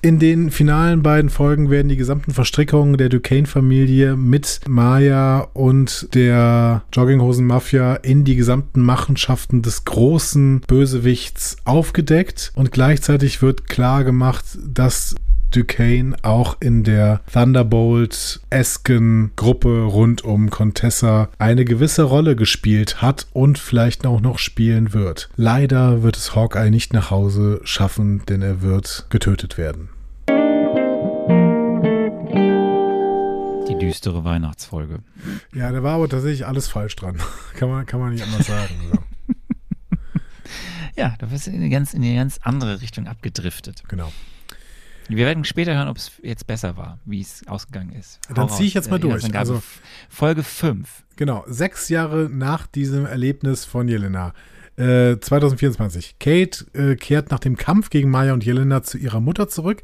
In 0.00 0.20
den 0.20 0.52
finalen 0.52 1.02
beiden 1.02 1.28
Folgen 1.28 1.70
werden 1.70 1.88
die 1.88 1.96
gesamten 1.96 2.32
Verstrickungen 2.32 2.96
der 2.96 3.08
Duquesne-Familie 3.08 4.14
mit 4.16 4.60
Maya 4.68 5.48
und 5.54 6.14
der 6.14 6.84
Jogginghosen-Mafia 6.92 7.96
in 7.96 8.22
die 8.22 8.36
gesamten 8.36 8.80
Machenschaften 8.80 9.60
des 9.60 9.84
großen 9.84 10.60
Bösewichts 10.68 11.56
aufgedeckt 11.64 12.52
und 12.54 12.70
gleichzeitig 12.70 13.42
wird 13.42 13.66
klar 13.68 14.04
gemacht, 14.04 14.44
dass 14.64 15.16
Duquesne 15.50 16.16
auch 16.22 16.56
in 16.60 16.84
der 16.84 17.20
Thunderbolt-esken 17.32 19.32
Gruppe 19.36 19.84
rund 19.84 20.24
um 20.24 20.50
Contessa 20.50 21.28
eine 21.38 21.64
gewisse 21.64 22.02
Rolle 22.02 22.36
gespielt 22.36 23.00
hat 23.00 23.26
und 23.32 23.58
vielleicht 23.58 24.06
auch 24.06 24.20
noch 24.20 24.38
spielen 24.38 24.92
wird. 24.92 25.30
Leider 25.36 26.02
wird 26.02 26.16
es 26.16 26.34
Hawkeye 26.34 26.70
nicht 26.70 26.92
nach 26.92 27.10
Hause 27.10 27.60
schaffen, 27.64 28.22
denn 28.26 28.42
er 28.42 28.60
wird 28.62 29.06
getötet 29.10 29.56
werden. 29.56 29.88
Die 33.68 33.78
düstere 33.78 34.24
Weihnachtsfolge. 34.24 34.98
Ja, 35.54 35.70
da 35.72 35.82
war 35.82 35.94
aber 35.94 36.08
tatsächlich 36.08 36.46
alles 36.46 36.68
falsch 36.68 36.96
dran. 36.96 37.16
kann, 37.54 37.70
man, 37.70 37.86
kann 37.86 38.00
man 38.00 38.12
nicht 38.12 38.24
anders 38.24 38.46
sagen. 38.46 38.74
So. 38.92 38.98
Ja, 40.96 41.14
da 41.20 41.26
bist 41.26 41.46
du 41.46 41.52
in 41.52 41.58
eine 41.58 41.70
ganz, 41.70 41.94
in 41.94 42.02
eine 42.02 42.16
ganz 42.16 42.40
andere 42.42 42.80
Richtung 42.80 43.06
abgedriftet. 43.06 43.84
Genau. 43.86 44.10
Wir 45.08 45.26
werden 45.26 45.44
später 45.44 45.74
hören, 45.74 45.88
ob 45.88 45.96
es 45.96 46.12
jetzt 46.22 46.46
besser 46.46 46.76
war, 46.76 46.98
wie 47.04 47.20
es 47.20 47.46
ausgegangen 47.48 47.92
ist. 47.92 48.20
Hau 48.28 48.34
Dann 48.34 48.48
zieh 48.50 48.66
ich 48.66 48.74
jetzt 48.74 48.90
mal 48.90 48.96
Äh, 48.96 49.00
durch. 49.00 49.34
Also- 49.34 49.62
Folge 50.08 50.42
5. 50.42 51.04
Genau, 51.16 51.44
sechs 51.48 51.88
Jahre 51.88 52.28
nach 52.30 52.66
diesem 52.66 53.06
Erlebnis 53.06 53.64
von 53.64 53.88
Jelena. 53.88 54.32
Äh, 54.76 55.18
2024. 55.18 56.18
Kate 56.20 56.66
äh, 56.74 56.94
kehrt 56.94 57.30
nach 57.30 57.40
dem 57.40 57.56
Kampf 57.56 57.90
gegen 57.90 58.10
Maya 58.10 58.32
und 58.34 58.44
Jelena 58.44 58.82
zu 58.82 58.96
ihrer 58.98 59.20
Mutter 59.20 59.48
zurück. 59.48 59.82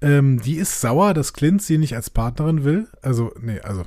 Ähm, 0.00 0.40
die 0.40 0.54
ist 0.54 0.80
sauer, 0.80 1.12
dass 1.14 1.32
Clint 1.32 1.60
sie 1.62 1.76
nicht 1.78 1.96
als 1.96 2.10
Partnerin 2.10 2.62
will. 2.62 2.86
Also, 3.02 3.32
nee, 3.40 3.58
also 3.60 3.80
äh, 3.82 3.84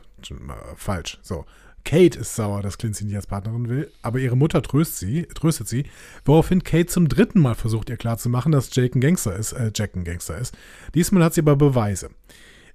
falsch. 0.75 1.19
So. 1.21 1.45
Kate 1.83 2.19
ist 2.19 2.35
sauer, 2.35 2.61
dass 2.61 2.77
Clint 2.77 2.95
sie 2.95 3.05
nicht 3.05 3.15
als 3.15 3.27
Partnerin 3.27 3.69
will, 3.69 3.91
aber 4.01 4.19
ihre 4.19 4.37
Mutter 4.37 4.61
tröst 4.61 4.97
sie, 4.97 5.23
tröstet 5.33 5.67
sie, 5.67 5.85
woraufhin 6.25 6.63
Kate 6.63 6.87
zum 6.87 7.07
dritten 7.07 7.39
Mal 7.39 7.55
versucht, 7.55 7.89
ihr 7.89 7.97
klarzumachen, 7.97 8.51
dass 8.51 8.73
Jake 8.75 8.97
ein 8.97 9.01
Gangster 9.01 9.35
ist, 9.35 9.53
äh, 9.53 9.71
Jack 9.73 9.95
ein 9.95 10.03
Gangster 10.03 10.37
ist. 10.37 10.57
Diesmal 10.93 11.23
hat 11.23 11.33
sie 11.33 11.41
aber 11.41 11.55
Beweise. 11.55 12.09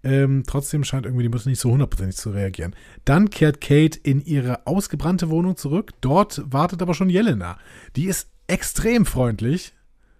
Ähm, 0.04 0.44
trotzdem 0.46 0.84
scheint 0.84 1.06
irgendwie 1.06 1.24
die 1.24 1.28
Mutter 1.28 1.48
nicht 1.48 1.60
so 1.60 1.70
hundertprozentig 1.70 2.16
zu 2.16 2.30
reagieren. 2.30 2.76
Dann 3.04 3.30
kehrt 3.30 3.60
Kate 3.60 3.98
in 4.02 4.24
ihre 4.24 4.66
ausgebrannte 4.66 5.30
Wohnung 5.30 5.56
zurück. 5.56 5.92
Dort 6.00 6.42
wartet 6.46 6.82
aber 6.82 6.94
schon 6.94 7.10
Jelena. 7.10 7.58
Die 7.96 8.06
ist 8.06 8.28
extrem 8.46 9.04
freundlich. 9.04 9.72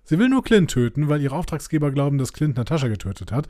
Sie 0.04 0.18
will 0.18 0.28
nur 0.28 0.42
Clint 0.42 0.70
töten, 0.70 1.08
weil 1.08 1.20
ihre 1.20 1.36
Auftragsgeber 1.36 1.90
glauben, 1.90 2.18
dass 2.18 2.32
Clint 2.32 2.56
Natascha 2.56 2.88
getötet 2.88 3.32
hat. 3.32 3.48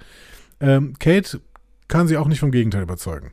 Ähm, 0.60 0.94
Kate 0.98 1.40
kann 1.88 2.08
sie 2.08 2.16
auch 2.16 2.28
nicht 2.28 2.40
vom 2.40 2.50
Gegenteil 2.50 2.82
überzeugen. 2.82 3.30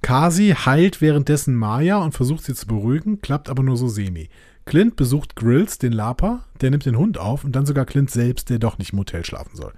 Kasi 0.00 0.54
heilt 0.54 1.00
währenddessen 1.00 1.54
Maya 1.54 1.98
und 1.98 2.12
versucht 2.12 2.44
sie 2.44 2.54
zu 2.54 2.66
beruhigen, 2.66 3.20
klappt 3.20 3.48
aber 3.48 3.62
nur 3.62 3.76
so 3.76 3.88
semi. 3.88 4.28
Clint 4.64 4.96
besucht 4.96 5.36
Grills, 5.36 5.78
den 5.78 5.92
Laper, 5.92 6.44
der 6.60 6.70
nimmt 6.70 6.86
den 6.86 6.96
Hund 6.96 7.18
auf 7.18 7.44
und 7.44 7.54
dann 7.54 7.66
sogar 7.66 7.84
Clint 7.84 8.10
selbst, 8.10 8.48
der 8.48 8.58
doch 8.58 8.78
nicht 8.78 8.92
im 8.92 9.00
Hotel 9.00 9.24
schlafen 9.24 9.56
soll. 9.56 9.72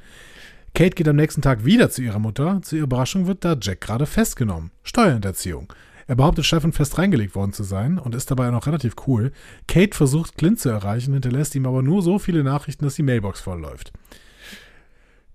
Kate 0.75 0.97
geht 0.97 1.09
am 1.09 1.17
nächsten 1.17 1.41
Tag 1.41 1.65
wieder 1.65 1.89
zu 1.89 2.03
ihrer 2.03 2.19
Mutter. 2.19 2.61
Zu 2.63 2.77
ihrer 2.77 2.85
Überraschung 2.85 3.27
wird 3.27 3.45
da 3.45 3.57
Jack 3.61 3.81
gerade 3.81 4.07
festgenommen. 4.07 4.73
Steuerhinterziehung. 4.83 5.73
Er 6.07 6.17
behauptet, 6.17 6.45
Steffen 6.45 6.73
fest 6.73 6.99
reingelegt 6.99 7.35
worden 7.35 7.53
zu 7.53 7.63
sein 7.63 7.99
und 7.99 8.15
ist 8.15 8.31
dabei 8.31 8.51
noch 8.51 8.67
relativ 8.67 8.95
cool. 9.07 9.33
Kate 9.69 9.97
versucht, 9.97 10.37
Clint 10.37 10.61
zu 10.61 10.69
erreichen, 10.69 11.13
hinterlässt 11.13 11.55
ihm 11.55 11.67
aber 11.67 11.83
nur 11.83 12.03
so 12.03 12.19
viele 12.19 12.43
Nachrichten, 12.45 12.85
dass 12.85 12.97
die 12.97 13.03
Mailbox 13.03 13.41
vollläuft. 13.41 13.93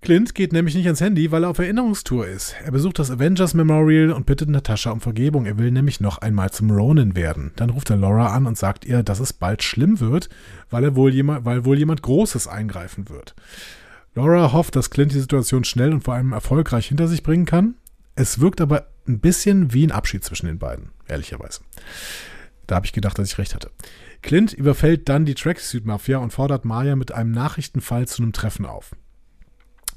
Clint 0.02 0.34
geht 0.34 0.54
nämlich 0.54 0.74
nicht 0.74 0.86
ans 0.86 1.02
Handy, 1.02 1.30
weil 1.30 1.44
er 1.44 1.50
auf 1.50 1.58
Erinnerungstour 1.58 2.26
ist. 2.26 2.54
Er 2.64 2.70
besucht 2.70 2.98
das 2.98 3.10
Avengers 3.10 3.52
Memorial 3.52 4.12
und 4.12 4.24
bittet 4.24 4.48
Natascha 4.48 4.90
um 4.92 5.02
Vergebung. 5.02 5.44
Er 5.44 5.58
will 5.58 5.70
nämlich 5.70 6.00
noch 6.00 6.18
einmal 6.18 6.50
zum 6.50 6.70
Ronin 6.70 7.14
werden. 7.14 7.52
Dann 7.56 7.68
ruft 7.68 7.90
er 7.90 7.96
Laura 7.96 8.34
an 8.34 8.46
und 8.46 8.56
sagt 8.56 8.86
ihr, 8.86 9.02
dass 9.02 9.20
es 9.20 9.34
bald 9.34 9.62
schlimm 9.62 10.00
wird, 10.00 10.30
weil, 10.70 10.84
er 10.84 10.96
wohl 10.96 11.12
jemand, 11.12 11.44
weil 11.44 11.66
wohl 11.66 11.78
jemand 11.78 12.00
Großes 12.00 12.48
eingreifen 12.48 13.10
wird. 13.10 13.34
Laura 14.14 14.52
hofft, 14.52 14.74
dass 14.74 14.88
Clint 14.88 15.12
die 15.12 15.20
Situation 15.20 15.64
schnell 15.64 15.92
und 15.92 16.02
vor 16.02 16.14
allem 16.14 16.32
erfolgreich 16.32 16.86
hinter 16.88 17.06
sich 17.06 17.22
bringen 17.22 17.44
kann. 17.44 17.74
Es 18.14 18.40
wirkt 18.40 18.62
aber 18.62 18.86
ein 19.06 19.20
bisschen 19.20 19.74
wie 19.74 19.86
ein 19.86 19.92
Abschied 19.92 20.24
zwischen 20.24 20.46
den 20.46 20.58
beiden, 20.58 20.90
ehrlicherweise. 21.08 21.60
Da 22.66 22.76
habe 22.76 22.86
ich 22.86 22.92
gedacht, 22.92 23.18
dass 23.18 23.30
ich 23.30 23.38
recht 23.38 23.54
hatte. 23.54 23.70
Clint 24.22 24.54
überfällt 24.54 25.10
dann 25.10 25.26
die 25.26 25.34
Tracksuit-Mafia 25.34 26.18
und 26.18 26.32
fordert 26.32 26.64
Maya 26.64 26.96
mit 26.96 27.12
einem 27.12 27.32
Nachrichtenfall 27.32 28.08
zu 28.08 28.22
einem 28.22 28.32
Treffen 28.32 28.64
auf. 28.64 28.92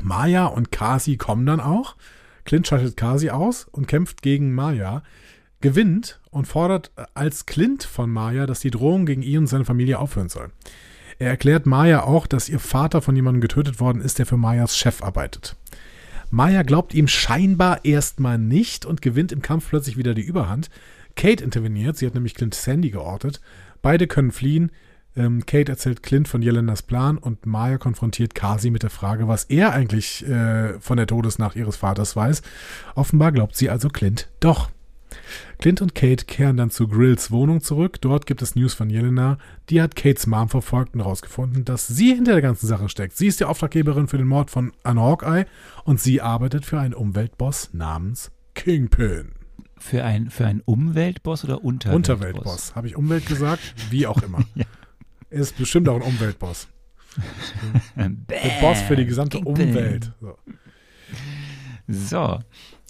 Maya 0.02 0.46
und 0.46 0.72
Kasi 0.72 1.18
kommen 1.18 1.46
dann 1.46 1.60
auch. 1.60 1.96
Clint 2.46 2.68
schaltet 2.68 2.98
Kasi 2.98 3.30
aus 3.30 3.68
und 3.72 3.88
kämpft 3.88 4.22
gegen 4.22 4.54
Maya, 4.54 5.04
gewinnt 5.62 6.20
und 6.30 6.46
fordert 6.46 6.92
als 7.14 7.46
Clint 7.46 7.84
von 7.84 8.10
Maya, 8.10 8.46
dass 8.46 8.60
die 8.60 8.72
Drohung 8.72 9.06
gegen 9.06 9.22
ihn 9.22 9.40
und 9.40 9.48
seine 9.48 9.66
Familie 9.66 10.00
aufhören 10.00 10.30
soll. 10.30 10.52
Er 11.20 11.30
erklärt 11.30 11.66
Maya 11.66 12.04
auch, 12.04 12.28
dass 12.28 12.50
ihr 12.50 12.60
Vater 12.60 13.02
von 13.02 13.16
jemandem 13.16 13.42
getötet 13.42 13.80
worden 13.80 14.02
ist, 14.02 14.20
der 14.20 14.26
für 14.26 14.38
Mayas 14.38 14.78
Chef 14.78 15.02
arbeitet. 15.02 15.56
Maya 16.32 16.64
glaubt 16.64 16.94
ihm 16.94 17.08
scheinbar 17.08 17.86
erstmal 17.86 18.40
nicht 18.40 18.86
und 18.86 19.02
gewinnt 19.02 19.32
im 19.32 19.42
Kampf 19.42 19.70
plötzlich 19.70 19.98
wieder 19.98 20.16
die 20.16 20.24
Überhand. 20.24 20.70
Kate 21.16 21.44
interveniert, 21.44 21.96
sie 21.96 22.08
hat 22.08 22.16
nämlich 22.16 22.34
Clint 22.34 22.56
Sandy 22.56 22.90
geortet. 22.90 23.40
Beide 23.82 24.08
können 24.08 24.32
fliehen. 24.32 24.72
Ähm, 25.16 25.46
Kate 25.46 25.72
erzählt 25.72 26.04
Clint 26.04 26.28
von 26.28 26.42
Jelenas 26.42 26.82
Plan 26.82 27.18
und 27.18 27.46
Maya 27.46 27.78
konfrontiert 27.78 28.34
Kasi 28.34 28.72
mit 28.72 28.84
der 28.84 28.90
Frage, 28.90 29.28
was 29.28 29.46
er 29.46 29.74
eigentlich 29.74 30.28
äh, 30.28 30.80
von 30.80 30.98
der 30.98 31.08
Todesnacht 31.08 31.56
ihres 31.56 31.76
Vaters 31.76 32.16
weiß. 32.16 32.42
Offenbar 32.96 33.32
glaubt 33.32 33.56
sie 33.56 33.70
also 33.70 33.90
Clint 33.90 34.30
doch. 34.40 34.70
Clint 35.60 35.82
und 35.82 35.96
Kate 35.96 36.26
kehren 36.26 36.58
dann 36.58 36.72
zu 36.72 36.88
Grills 36.88 37.32
Wohnung 37.32 37.62
zurück. 37.62 38.02
Dort 38.02 38.26
gibt 38.26 38.42
es 38.42 38.56
News 38.56 38.74
von 38.74 38.90
Jelena. 38.90 39.38
Die 39.70 39.82
hat 39.82 39.96
Kates 39.96 40.28
Mom 40.28 40.50
verfolgt 40.50 40.96
und 40.96 41.02
herausgefunden, 41.02 41.66
dass 41.66 41.88
sie 41.88 42.16
hinter 42.16 42.34
der 42.34 42.42
ganzen 42.42 42.68
Sache 42.68 42.90
steckt. 42.90 43.16
Sie 43.16 43.28
ist 43.28 43.40
die 43.40 43.46
Auftraggeberin 43.46 44.08
für 44.08 44.18
den 44.18 44.28
Mord 44.28 44.50
von 44.50 44.72
Anna 44.84 45.02
Hawkeye 45.02 45.46
und 45.84 46.02
sie 46.02 46.22
arbeitet 46.22 46.66
für 46.66 46.80
einen 46.80 46.94
Umweltboss 46.94 47.70
namens 47.74 48.32
Kingpin. 48.56 49.32
Für, 49.78 50.04
ein, 50.04 50.30
für 50.30 50.46
einen 50.46 50.62
Umweltboss 50.62 51.44
oder 51.44 51.64
Unterweltboss? 51.64 52.16
Unterweltboss. 52.16 52.76
Habe 52.76 52.88
ich 52.88 52.96
Umwelt 52.96 53.26
gesagt? 53.26 53.62
Wie 53.90 54.08
auch 54.08 54.22
immer. 54.22 54.40
Ja. 54.56 54.66
Ist 55.34 55.58
bestimmt 55.58 55.90
auch 55.90 55.96
ein 55.96 56.02
Umweltboss. 56.02 56.68
Der 57.96 58.62
Boss 58.62 58.82
für 58.82 58.96
die 58.96 59.06
gesamte. 59.06 59.40
Umwelt. 59.40 60.12
So. 60.22 60.38
So. 61.88 62.40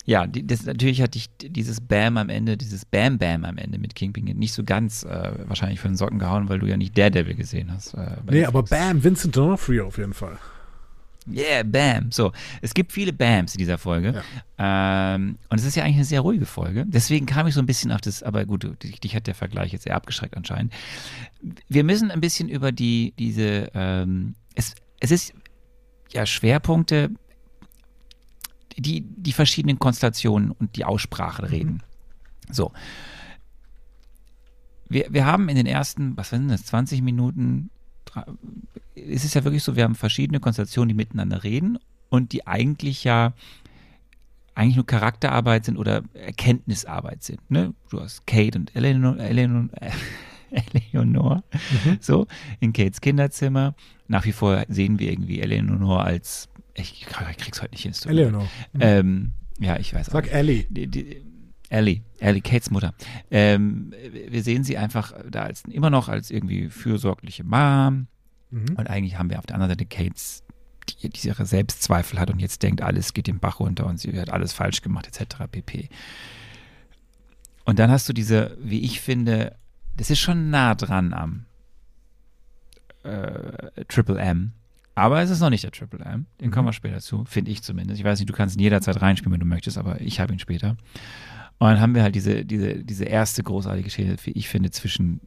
Ja, 0.05 0.27
die, 0.27 0.45
das, 0.45 0.65
natürlich 0.65 1.01
hatte 1.01 1.17
ich 1.17 1.29
dieses 1.37 1.79
Bam 1.79 2.17
am 2.17 2.27
Ende, 2.27 2.57
dieses 2.57 2.83
Bam 2.83 3.17
Bam 3.17 3.45
am 3.45 3.57
Ende 3.57 3.79
mit 3.79 3.95
Kingpin 3.95 4.25
nicht 4.25 4.53
so 4.53 4.63
ganz 4.65 5.03
äh, 5.03 5.31
wahrscheinlich 5.47 5.79
von 5.79 5.91
den 5.91 5.97
Socken 5.97 6.19
gehauen, 6.19 6.49
weil 6.49 6.59
du 6.59 6.67
ja 6.67 6.75
nicht 6.75 6.97
Daredevil 6.97 7.35
gesehen 7.35 7.71
hast. 7.71 7.93
Äh, 7.93 8.17
Nee, 8.29 8.43
aber 8.45 8.63
bam, 8.63 9.01
Vincent 9.03 9.35
D'Onofrio 9.37 9.83
auf 9.83 9.97
jeden 9.97 10.13
Fall. 10.13 10.37
Yeah, 11.31 11.63
Bam. 11.63 12.11
So, 12.11 12.31
es 12.61 12.73
gibt 12.73 12.91
viele 12.91 13.13
Bams 13.13 13.53
in 13.53 13.59
dieser 13.59 13.77
Folge. 13.77 14.23
Ja. 14.57 15.15
Ähm, 15.15 15.37
und 15.49 15.59
es 15.59 15.65
ist 15.65 15.75
ja 15.75 15.83
eigentlich 15.83 15.97
eine 15.97 16.05
sehr 16.05 16.21
ruhige 16.21 16.45
Folge. 16.45 16.85
Deswegen 16.87 17.25
kam 17.25 17.47
ich 17.47 17.53
so 17.53 17.61
ein 17.61 17.65
bisschen 17.65 17.91
auf 17.91 18.01
das, 18.01 18.23
aber 18.23 18.45
gut, 18.45 18.83
dich, 18.83 18.99
dich 18.99 19.15
hat 19.15 19.27
der 19.27 19.35
Vergleich 19.35 19.71
jetzt 19.71 19.83
sehr 19.83 19.95
abgeschreckt 19.95 20.35
anscheinend. 20.35 20.73
Wir 21.67 21.83
müssen 21.83 22.11
ein 22.11 22.21
bisschen 22.21 22.49
über 22.49 22.71
die, 22.71 23.13
diese, 23.17 23.71
ähm, 23.73 24.35
es, 24.55 24.75
es 24.99 25.11
ist 25.11 25.33
ja 26.11 26.25
Schwerpunkte, 26.25 27.09
die, 28.77 29.01
die 29.01 29.33
verschiedenen 29.33 29.79
Konstellationen 29.79 30.51
und 30.51 30.75
die 30.75 30.85
Aussprache 30.85 31.51
reden. 31.51 31.81
Mhm. 32.47 32.53
So. 32.53 32.71
Wir, 34.89 35.07
wir 35.09 35.25
haben 35.25 35.49
in 35.49 35.55
den 35.55 35.65
ersten, 35.65 36.17
was 36.17 36.29
sind 36.29 36.49
das, 36.49 36.65
20 36.65 37.01
Minuten 37.01 37.69
es 38.95 39.25
ist 39.25 39.33
ja 39.35 39.43
wirklich 39.43 39.63
so, 39.63 39.75
wir 39.75 39.83
haben 39.83 39.95
verschiedene 39.95 40.39
Konstellationen, 40.39 40.89
die 40.89 40.95
miteinander 40.95 41.43
reden 41.43 41.79
und 42.09 42.31
die 42.31 42.45
eigentlich 42.47 43.03
ja 43.03 43.33
eigentlich 44.55 44.75
nur 44.75 44.85
Charakterarbeit 44.85 45.65
sind 45.65 45.77
oder 45.77 46.03
Erkenntnisarbeit 46.13 47.23
sind. 47.23 47.49
Ne? 47.49 47.73
Du 47.89 47.99
hast 47.99 48.27
Kate 48.27 48.57
und 48.57 48.75
Eleanor, 48.75 49.17
Eleanor, 49.17 49.69
Eleanor 50.51 51.43
mhm. 51.85 51.97
so 51.99 52.27
in 52.59 52.71
Kates 52.71 53.01
Kinderzimmer. 53.01 53.73
Nach 54.07 54.25
wie 54.25 54.31
vor 54.31 54.63
sehen 54.69 54.99
wir 54.99 55.11
irgendwie 55.11 55.39
Eleanor 55.39 56.03
als 56.03 56.49
ich, 56.75 57.01
ich 57.01 57.37
krieg's 57.37 57.61
heute 57.61 57.71
nicht 57.71 57.83
hin. 57.83 57.93
Eleanor. 58.05 58.47
Ähm, 58.79 59.31
ja, 59.59 59.77
ich 59.77 59.93
weiß 59.93 60.07
Sag 60.07 60.25
auch. 60.25 60.27
Sag 60.27 60.33
Ellie. 60.33 60.65
Die, 60.69 60.87
die, 60.87 61.21
Ellie, 61.73 62.03
Ellie, 62.19 62.41
Kates 62.41 62.69
Mutter. 62.69 62.93
Ähm, 63.31 63.93
wir 64.29 64.43
sehen 64.43 64.63
sie 64.63 64.77
einfach 64.77 65.13
da 65.29 65.43
als 65.43 65.63
immer 65.65 65.89
noch 65.89 66.07
als 66.07 66.29
irgendwie 66.29 66.69
fürsorgliche 66.69 67.43
Mom. 67.43 68.07
Mhm. 68.51 68.75
Und 68.77 68.89
eigentlich 68.89 69.17
haben 69.17 69.29
wir 69.29 69.39
auf 69.39 69.47
der 69.47 69.55
anderen 69.55 69.71
Seite 69.71 69.85
Kates, 69.85 70.43
die, 70.89 71.09
die 71.09 71.27
ihre 71.27 71.45
Selbstzweifel 71.45 72.19
hat 72.19 72.29
und 72.29 72.39
jetzt 72.39 72.61
denkt, 72.61 72.81
alles 72.81 73.13
geht 73.13 73.27
den 73.27 73.39
Bach 73.39 73.59
runter 73.59 73.87
und 73.87 73.99
sie 73.99 74.17
hat 74.19 74.29
alles 74.29 74.53
falsch 74.53 74.81
gemacht, 74.81 75.07
etc. 75.07 75.35
pp. 75.51 75.89
Und 77.65 77.79
dann 77.79 77.89
hast 77.89 78.07
du 78.07 78.13
diese, 78.13 78.55
wie 78.61 78.81
ich 78.81 79.01
finde, 79.01 79.55
das 79.97 80.11
ist 80.11 80.19
schon 80.19 80.51
nah 80.51 80.75
dran 80.75 81.13
am 81.13 81.45
äh, 83.03 83.83
Triple 83.87 84.19
M. 84.19 84.53
Aber 84.95 85.23
es 85.23 85.31
ist 85.31 85.39
noch 85.39 85.49
nicht 85.49 85.63
der 85.63 85.71
Triple 85.71 86.05
M. 86.05 86.27
Den 86.39 86.49
mhm. 86.49 86.51
kommen 86.51 86.67
wir 86.67 86.73
später 86.73 86.99
zu, 86.99 87.25
finde 87.25 87.49
ich 87.49 87.63
zumindest. 87.63 87.99
Ich 87.99 88.05
weiß 88.05 88.19
nicht, 88.19 88.29
du 88.29 88.33
kannst 88.33 88.57
ihn 88.57 88.61
jederzeit 88.61 89.01
reinspielen, 89.01 89.33
wenn 89.33 89.39
du 89.39 89.45
möchtest, 89.47 89.79
aber 89.79 89.99
ich 90.01 90.19
habe 90.19 90.33
ihn 90.33 90.39
später. 90.39 90.77
Und 91.59 91.69
dann 91.69 91.79
haben 91.79 91.95
wir 91.95 92.03
halt 92.03 92.15
diese, 92.15 92.45
diese, 92.45 92.83
diese 92.83 93.05
erste 93.05 93.43
großartige 93.43 93.85
Geschichte, 93.85 94.15
wie 94.25 94.31
ich 94.31 94.49
finde, 94.49 94.71
zwischen 94.71 95.21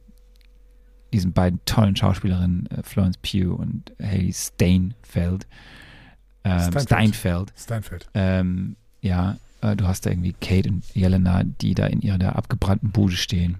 diesen 1.13 1.33
beiden 1.33 1.59
tollen 1.65 1.95
Schauspielerinnen, 1.95 2.67
äh, 2.67 2.83
Florence 2.83 3.17
Pugh 3.17 3.55
und 3.55 3.93
Haley 4.01 4.33
Steinfeld. 4.33 5.47
Ähm, 6.43 6.59
Steinfeld. 6.59 6.83
Steinfeld. 6.83 7.53
Steinfeld. 7.55 8.09
Ähm, 8.13 8.75
ja, 9.01 9.37
äh, 9.61 9.75
du 9.75 9.87
hast 9.87 10.05
da 10.05 10.09
irgendwie 10.09 10.33
Kate 10.33 10.69
und 10.69 10.83
Jelena, 10.93 11.43
die 11.43 11.73
da 11.73 11.87
in 11.87 12.01
ihrer 12.01 12.35
abgebrannten 12.35 12.91
Bude 12.91 13.15
stehen. 13.15 13.57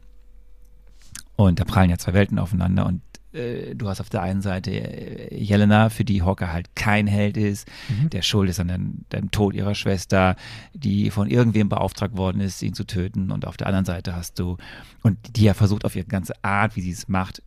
Und 1.35 1.60
da 1.60 1.65
prallen 1.65 1.89
ja 1.89 1.98
zwei 1.98 2.14
Welten 2.14 2.39
aufeinander 2.39 2.85
und 2.85 3.02
du 3.34 3.88
hast 3.88 3.99
auf 3.99 4.10
der 4.10 4.22
einen 4.22 4.41
Seite 4.41 4.72
äh, 4.72 5.36
Jelena, 5.36 5.90
für 5.90 6.06
die 6.06 6.22
Hawker 6.22 6.52
halt 6.52 6.76
kein 6.76 7.08
Held 7.08 7.38
ist, 7.38 7.68
mhm. 7.90 8.10
der 8.10 8.22
schuld 8.22 8.49
ist 8.49 8.60
an 8.60 8.70
dem, 8.70 9.06
dem, 9.12 9.32
Tod 9.32 9.54
ihrer 9.54 9.76
Schwester, 9.76 10.36
die 10.74 11.12
von 11.12 11.30
irgendwem 11.30 11.70
beauftragt 11.70 12.16
worden 12.18 12.41
ist, 12.41 12.62
ihn 12.62 12.74
zu 12.74 12.86
töten. 12.86 13.32
Und 13.32 13.45
auf 13.45 13.58
der 13.58 13.68
anderen 13.68 13.86
Seite 13.86 14.16
hast 14.16 14.40
du, 14.40 14.58
und 15.04 15.18
die 15.36 15.44
ja 15.44 15.54
versucht 15.54 15.86
auf 15.86 15.95
ihre 15.95 16.08
ganze 16.08 16.34
Art, 16.44 16.76
wie 16.76 16.82
sie 16.82 16.91
es 16.91 17.08
macht, 17.08 17.44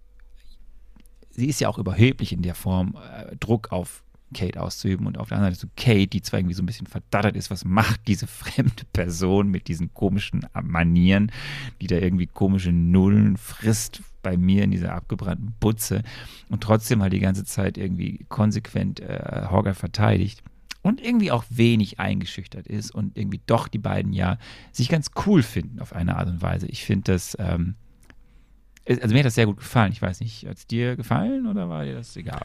sie 1.31 1.47
ist 1.47 1.61
ja 1.61 1.69
auch 1.69 1.79
überheblich 1.79 2.33
in 2.33 2.43
der 2.43 2.55
Form, 2.55 2.97
äh, 2.97 3.35
Druck 3.37 3.73
auf 3.73 4.05
Kate 4.33 4.61
auszuüben 4.63 5.07
und 5.07 5.19
auf 5.19 5.29
der 5.29 5.39
anderen 5.39 5.55
Seite 5.55 5.67
so 5.67 5.73
Kate, 5.77 6.07
die 6.07 6.23
zwar 6.23 6.39
irgendwie 6.39 6.55
so 6.55 6.63
ein 6.63 6.67
bisschen 6.67 6.87
verdattert 6.87 7.37
ist, 7.37 7.51
was 7.51 7.65
macht 7.65 8.07
diese 8.07 8.27
fremde 8.29 8.85
Person 8.93 9.49
mit 9.49 9.67
diesen 9.67 9.93
komischen 9.95 10.47
Manieren, 10.63 11.33
die 11.81 11.87
da 11.87 11.97
irgendwie 11.97 12.27
komische 12.27 12.71
Nullen 12.71 13.37
frisst 13.37 14.03
bei 14.23 14.37
mir 14.37 14.65
in 14.65 14.71
dieser 14.71 14.95
abgebrannten 14.95 15.55
Butze 15.61 16.03
und 16.49 16.63
trotzdem 16.63 17.03
halt 17.03 17.13
die 17.13 17.21
ganze 17.21 17.45
Zeit 17.45 17.79
irgendwie 17.79 18.25
konsequent 18.29 19.01
äh, 19.01 19.47
Hogger 19.51 19.75
verteidigt 19.75 20.43
und 20.83 21.05
irgendwie 21.05 21.31
auch 21.31 21.45
wenig 21.51 22.01
eingeschüchtert 22.01 22.67
ist 22.67 22.91
und 22.91 23.17
irgendwie 23.17 23.41
doch 23.47 23.69
die 23.69 23.79
beiden 23.79 24.13
ja 24.13 24.39
sich 24.73 24.89
ganz 24.89 25.11
cool 25.27 25.43
finden 25.43 25.81
auf 25.81 25.95
eine 25.95 26.17
Art 26.17 26.29
und 26.29 26.43
Weise. 26.43 26.67
Ich 26.67 26.85
finde 26.85 27.13
das, 27.13 27.37
ähm, 27.39 27.75
also 28.87 29.09
mir 29.09 29.21
hat 29.21 29.27
das 29.27 29.35
sehr 29.35 29.47
gut 29.47 29.59
gefallen. 29.59 29.93
Ich 29.93 30.03
weiß 30.03 30.21
nicht, 30.21 30.47
hat 30.47 30.57
es 30.57 30.67
dir 30.67 30.97
gefallen 30.97 31.47
oder 31.47 31.69
war 31.69 31.85
dir 31.85 31.95
das 31.95 32.17
egal? 32.17 32.43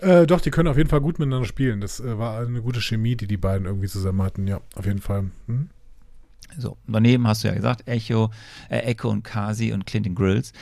Äh, 0.00 0.26
doch, 0.26 0.40
die 0.40 0.50
können 0.50 0.68
auf 0.68 0.76
jeden 0.76 0.88
Fall 0.88 1.00
gut 1.00 1.18
miteinander 1.18 1.46
spielen. 1.46 1.80
Das 1.80 2.00
äh, 2.00 2.18
war 2.18 2.40
eine 2.40 2.62
gute 2.62 2.80
Chemie, 2.80 3.16
die 3.16 3.26
die 3.26 3.36
beiden 3.36 3.66
irgendwie 3.66 3.88
zusammen 3.88 4.22
hatten. 4.22 4.46
Ja, 4.46 4.60
auf 4.74 4.86
jeden 4.86 5.00
Fall. 5.00 5.30
Hm? 5.46 5.70
So, 6.56 6.76
daneben 6.86 7.26
hast 7.26 7.44
du 7.44 7.48
ja 7.48 7.54
gesagt, 7.54 7.86
Echo, 7.86 8.30
äh, 8.68 8.78
Echo 8.78 9.10
und 9.10 9.22
Kasi 9.22 9.72
und 9.72 9.86
Clinton 9.86 10.14
Grills. 10.14 10.52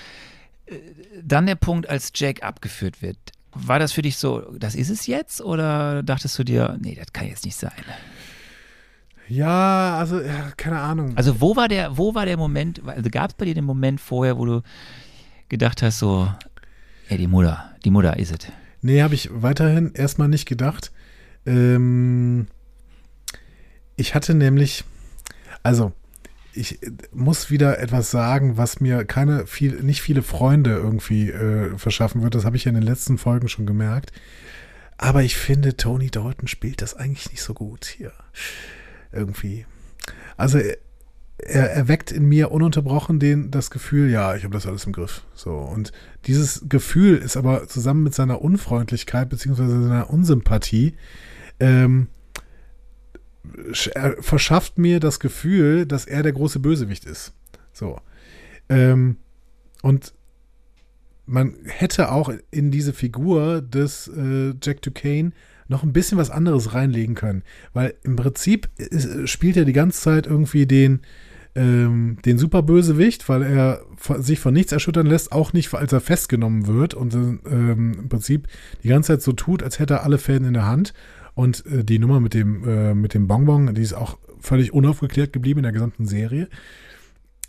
Dann 1.23 1.47
der 1.47 1.55
Punkt, 1.55 1.89
als 1.89 2.13
Jack 2.15 2.43
abgeführt 2.43 3.03
wird. 3.03 3.17
War 3.53 3.79
das 3.79 3.93
für 3.93 4.03
dich 4.03 4.17
so, 4.17 4.41
das 4.59 4.75
ist 4.75 4.91
es 4.91 5.07
jetzt? 5.07 5.41
Oder 5.41 6.03
dachtest 6.03 6.39
du 6.39 6.45
dir, 6.45 6.77
nee, 6.81 6.95
das 6.95 7.13
kann 7.13 7.27
jetzt 7.27 7.45
nicht 7.45 7.57
sein? 7.57 7.73
Ja, 9.29 9.99
also, 9.99 10.21
ja, 10.21 10.53
keine 10.57 10.81
Ahnung. 10.81 11.17
Also, 11.17 11.41
wo 11.41 11.57
war 11.57 11.69
der, 11.69 11.97
wo 11.97 12.15
war 12.15 12.27
der 12.27 12.37
Moment, 12.37 12.83
also 12.87 13.09
gab 13.11 13.31
es 13.31 13.35
bei 13.37 13.45
dir 13.45 13.55
den 13.55 13.65
Moment 13.65 14.01
vorher, 14.01 14.39
wo 14.39 14.45
du 14.45 14.63
gedacht 15.49 15.83
hast, 15.83 15.99
so, 15.99 16.31
ey, 17.09 17.19
die 17.19 17.27
Mutter, 17.27 17.75
die 17.85 17.91
Mutter 17.91 18.17
ist 18.19 18.33
es? 18.33 18.53
Nee, 18.83 19.03
habe 19.03 19.15
ich 19.15 19.31
weiterhin 19.33 19.93
erstmal 19.95 20.29
nicht 20.29 20.47
gedacht. 20.47 20.93
Ähm, 21.45 22.47
ich 23.97 24.15
hatte 24.15 24.35
nämlich, 24.35 24.85
also, 25.63 25.93
ich 26.57 26.79
muss 27.13 27.51
wieder 27.51 27.79
etwas 27.79 28.11
sagen, 28.11 28.57
was 28.57 28.81
mir 28.81 29.05
keine 29.05 29.47
viel, 29.47 29.83
nicht 29.83 30.03
viele 30.03 30.23
Freunde 30.23 30.71
irgendwie 30.71 31.31
äh, 31.31 31.77
verschaffen 31.77 32.23
wird. 32.23 32.35
Das 32.35 32.45
habe 32.45 32.57
ich 32.57 32.65
ja 32.65 32.71
in 32.71 32.75
den 32.75 32.85
letzten 32.85 33.19
Folgen 33.19 33.49
schon 33.49 33.67
gemerkt. 33.67 34.13
Aber 34.97 35.23
ich 35.23 35.37
finde, 35.37 35.77
Tony 35.77 36.11
Dalton 36.11 36.49
spielt 36.49 36.81
das 36.81 36.95
eigentlich 36.95 37.31
nicht 37.31 37.43
so 37.43 37.55
gut 37.55 37.85
hier. 37.85 38.13
Irgendwie. 39.13 39.67
Also 40.37 40.59
er 41.39 41.71
erweckt 41.71 42.13
in 42.13 42.25
mir 42.27 42.51
ununterbrochen 42.51 43.19
den, 43.19 43.51
das 43.51 43.71
Gefühl, 43.71 44.11
ja, 44.11 44.35
ich 44.37 44.45
habe 44.45 44.55
das 44.55 44.67
alles 44.67 44.87
im 44.87 44.93
Griff. 44.93 45.23
So. 45.35 45.53
Und 45.53 45.93
dieses 46.27 46.65
Gefühl 46.69 47.19
ist 47.19 47.37
aber 47.37 47.69
zusammen 47.69 48.03
mit 48.03 48.15
seiner 48.15 48.41
Unfreundlichkeit 48.41 49.29
beziehungsweise 49.29 49.83
seiner 49.83 50.11
Unsympathie 50.11 50.95
ähm, 51.61 52.09
verschafft 53.73 54.79
mir 54.79 55.01
das 55.01 55.21
Gefühl, 55.21 55.87
dass 55.87 56.07
er 56.07 56.23
der 56.23 56.33
große 56.33 56.59
Bösewicht 56.59 57.05
ist. 57.05 57.33
So. 57.73 57.99
Ähm, 58.69 59.17
und 59.83 60.15
man 61.27 61.55
hätte 61.65 62.13
auch 62.13 62.33
in 62.51 62.71
diese 62.71 62.93
Figur 62.93 63.61
des 63.61 64.09
äh, 64.09 64.55
Jack 64.63 64.83
Duquesne 64.83 65.33
noch 65.69 65.83
ein 65.83 65.93
bisschen 65.93 66.19
was 66.19 66.31
anderes 66.31 66.75
reinlegen 66.75 67.15
können. 67.15 67.43
Weil 67.73 67.95
im 68.05 68.17
Prinzip 68.17 68.69
ist, 68.77 69.29
spielt 69.29 69.57
er 69.57 69.65
die 69.65 69.73
ganze 69.73 70.01
Zeit 70.01 70.27
irgendwie 70.27 70.67
den, 70.67 71.01
ähm, 71.57 72.19
den 72.25 72.39
Superbösewicht, 72.39 73.29
weil 73.29 73.43
er 73.43 73.83
sich 74.19 74.39
von 74.39 74.55
nichts 74.55 74.73
erschüttern 74.73 75.07
lässt, 75.07 75.33
auch 75.33 75.53
nicht, 75.53 75.75
als 75.75 75.93
er 75.93 76.01
festgenommen 76.01 76.69
wird 76.69 76.95
und 76.95 77.15
ähm, 77.15 77.97
im 77.99 78.09
Prinzip 78.09 78.47
die 78.85 78.89
ganze 78.89 79.15
Zeit 79.15 79.23
so 79.23 79.33
tut, 79.33 79.63
als 79.63 79.81
hätte 79.81 79.95
er 79.95 80.05
alle 80.05 80.19
Fäden 80.19 80.47
in 80.47 80.55
der 80.55 80.67
Hand. 80.67 80.95
Und 81.37 81.67
äh, 81.67 81.85
die 81.85 81.99
Nummer 81.99 82.19
mit 82.19 82.33
dem, 82.33 82.67
äh, 82.67 82.95
mit 82.95 83.13
dem 83.13 83.29
Bonbon, 83.29 83.75
die 83.75 83.83
ist 83.83 83.93
auch 83.93 84.19
völlig 84.41 84.73
unaufgeklärt 84.73 85.35
geblieben 85.35 85.59
in 85.59 85.65
der 85.65 85.73
gesamten 85.73 86.07
Serie. 86.07 86.49